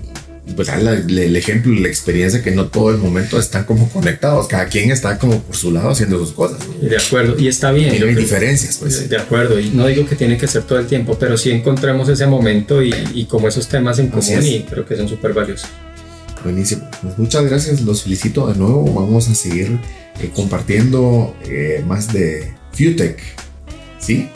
pues 0.56 0.68
le- 1.08 1.26
el 1.26 1.36
ejemplo, 1.36 1.72
la 1.74 1.88
experiencia 1.88 2.42
que 2.42 2.50
no 2.50 2.66
todo 2.66 2.90
el 2.90 2.98
momento 2.98 3.38
están 3.38 3.64
como 3.64 3.88
conectados, 3.88 4.46
cada 4.46 4.66
quien 4.66 4.90
está 4.90 5.18
como 5.18 5.40
por 5.42 5.56
su 5.56 5.70
lado 5.72 5.90
haciendo 5.90 6.18
sus 6.18 6.32
cosas. 6.32 6.58
de 6.80 6.96
acuerdo, 6.96 7.36
y 7.38 7.48
está 7.48 7.72
bien. 7.72 7.94
Y 7.94 7.98
no 7.98 8.06
hay 8.06 8.14
diferencias, 8.14 8.76
pues. 8.78 9.08
De 9.08 9.16
acuerdo, 9.16 9.58
y 9.58 9.70
no 9.70 9.86
digo 9.86 10.06
que 10.06 10.16
tiene 10.16 10.36
que 10.36 10.46
ser 10.46 10.62
todo 10.64 10.78
el 10.78 10.86
tiempo, 10.86 11.16
pero 11.18 11.36
sí 11.38 11.50
encontramos 11.50 12.08
ese 12.08 12.26
momento 12.26 12.82
y, 12.82 12.94
y 13.14 13.24
como 13.24 13.48
esos 13.48 13.68
temas 13.68 13.98
en 13.98 14.08
común 14.08 14.44
y 14.44 14.62
creo 14.64 14.84
que 14.86 14.96
son 14.96 15.08
súper 15.08 15.32
valiosos. 15.32 15.68
Buenísimo. 16.42 16.88
Pues 17.02 17.18
muchas 17.18 17.44
gracias, 17.46 17.80
los 17.80 18.02
felicito 18.02 18.46
de 18.46 18.58
nuevo. 18.58 18.84
Vamos 18.92 19.28
a 19.30 19.34
seguir 19.34 19.78
eh, 20.20 20.30
compartiendo 20.34 21.34
eh, 21.48 21.82
más 21.86 22.12
de 22.12 22.52
Futech. 22.72 23.18
¿Sí? 23.98 24.28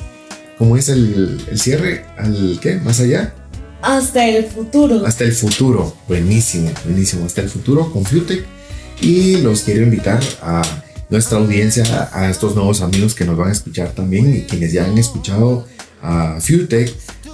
¿Cómo 0.57 0.77
es 0.79 0.89
el, 0.89 1.39
el 1.51 1.61
cierre? 1.61 2.07
¿Al 2.17 2.59
qué? 2.63 2.77
¿Más 2.77 2.99
allá? 3.01 3.35
Hasta 3.83 4.27
el 4.29 4.45
futuro. 4.47 5.07
Hasta 5.07 5.25
el 5.25 5.33
futuro. 5.33 5.95
Buenísimo, 6.09 6.71
buenísimo. 6.85 7.27
Hasta 7.27 7.41
el 7.43 7.49
futuro 7.49 7.91
con 7.93 8.05
Futech. 8.05 8.45
Y 9.01 9.37
los 9.39 9.63
quiero 9.63 9.83
invitar 9.83 10.21
a 10.43 10.63
nuestra 11.09 11.39
audiencia, 11.39 12.11
a 12.13 12.29
estos 12.29 12.55
nuevos 12.55 12.81
amigos 12.83 13.15
que 13.15 13.25
nos 13.25 13.37
van 13.37 13.49
a 13.49 13.53
escuchar 13.53 13.93
también 13.93 14.35
y 14.37 14.41
quienes 14.43 14.73
ya 14.73 14.85
han 14.85 14.99
escuchado 14.99 15.67
a 16.03 16.39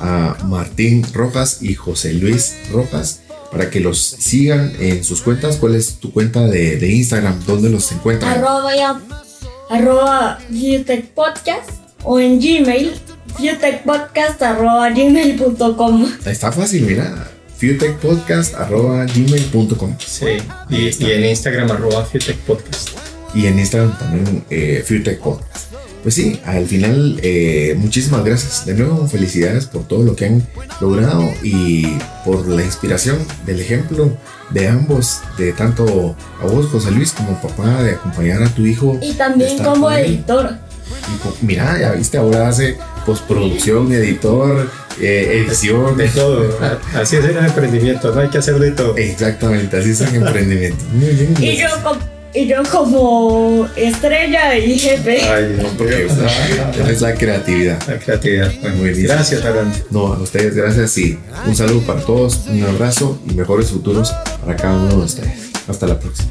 a 0.01 0.37
Martín 0.45 1.05
Rojas 1.13 1.59
y 1.63 1.75
José 1.75 2.13
Luis 2.15 2.55
Rojas, 2.73 3.21
para 3.51 3.71
que 3.71 3.81
los 3.81 3.99
sigan 4.01 4.73
en 4.81 5.05
sus 5.05 5.23
cuentas. 5.23 5.57
¿Cuál 5.57 5.75
es 5.77 5.95
tu 5.95 6.13
cuenta 6.13 6.47
de, 6.47 6.77
de 6.77 6.89
Instagram? 6.93 7.41
¿Dónde 7.47 7.71
los 7.71 7.91
encuentran? 7.93 8.33
arroba, 8.33 8.77
ya- 8.77 9.01
arroba 9.71 10.39
Viewtech 10.51 11.07
Podcast 11.15 11.71
o 12.03 12.21
en 12.21 12.39
Gmail 12.41 12.93
viewtechpodcast 13.39 14.43
arroba 14.43 14.91
gmail.com 14.91 16.07
Está 16.27 16.51
fácil, 16.53 16.83
mira. 16.87 17.31
futechpodcast.gmail.com 17.59 19.95
Sí, 19.99 20.27
y, 20.71 21.05
y 21.05 21.13
en 21.13 21.25
Instagram 21.27 21.71
arroba 21.71 22.05
Futech 22.05 22.37
Podcast. 22.39 22.91
y 23.35 23.47
en 23.47 23.59
Instagram 23.59 23.99
también 23.99 24.45
eh, 24.51 24.85
Futech 24.87 25.19
Podcast. 25.21 25.73
pues 26.03 26.15
sí, 26.17 26.39
al 26.45 26.67
final, 26.67 27.19
eh, 27.23 27.75
muchísimas 27.79 28.23
gracias. 28.25 28.67
De 28.67 28.75
nuevo, 28.75 29.07
felicidades 29.09 29.65
por 29.67 29.87
todo 29.89 30.03
lo 30.03 30.15
que 30.17 30.27
han 30.27 30.47
logrado 30.81 31.33
y 31.43 31.87
por 32.25 32.47
la 32.47 32.63
inspiración 32.63 33.17
del 33.47 33.61
ejemplo 33.61 34.11
de 34.51 34.69
ambos, 34.69 35.21
de 35.39 35.53
tanto 35.53 36.15
a 36.43 36.47
vos, 36.47 36.67
José 36.67 36.91
Luis, 36.91 37.13
como 37.13 37.41
papá, 37.41 37.83
de 37.83 37.93
acompañar 37.93 38.43
a 38.43 38.49
tu 38.51 38.67
hijo. 38.67 38.99
Y 39.01 39.15
también 39.15 39.57
como 39.65 39.91
editor. 39.91 40.59
Mira, 41.43 41.79
ya 41.79 41.93
viste, 41.93 42.17
ahora 42.19 42.49
hace 42.49 42.77
postproducción, 43.07 43.93
editor, 43.93 44.71
eh, 45.01 45.45
edición. 45.47 45.97
De 45.97 46.09
todo. 46.09 46.59
Así 46.95 47.17
es 47.17 47.25
el 47.25 47.37
emprendimiento, 47.37 48.15
no 48.15 48.21
hay 48.21 48.29
que 48.29 48.39
hacer 48.39 48.59
de 48.59 48.71
todo. 48.73 48.97
Exactamente, 48.97 49.77
así 49.79 49.91
es 49.91 50.01
el 50.03 50.15
emprendimiento. 50.17 50.85
Muy 50.93 51.09
bien. 51.11 51.35
Y 51.41 51.57
yo, 51.57 51.69
com- 51.83 51.99
y 52.33 52.47
yo 52.49 52.63
como 52.71 53.69
estrella 53.77 54.57
y 54.59 54.79
jefe. 54.79 55.23
Ay, 55.23 55.55
Dios 55.55 55.73
Porque 55.79 56.09
es 56.93 57.01
la 57.01 57.15
creatividad. 57.15 57.81
La 57.89 57.99
creatividad. 57.99 58.53
Bueno, 58.61 58.77
Muy 58.77 58.91
bien. 58.91 59.07
gracias, 59.07 59.45
Aranza. 59.45 59.81
No, 59.91 60.13
a 60.13 60.19
ustedes 60.19 60.55
gracias 60.55 60.99
y 60.99 61.19
un 61.47 61.55
saludo 61.55 61.81
para 61.83 62.01
todos, 62.01 62.41
un 62.49 62.63
abrazo 62.65 63.19
y 63.29 63.35
mejores 63.35 63.69
futuros 63.71 64.13
para 64.41 64.57
cada 64.57 64.75
uno 64.77 64.97
de 64.99 65.05
ustedes. 65.05 65.51
Hasta 65.69 65.87
la 65.87 65.99
próxima. 65.99 66.31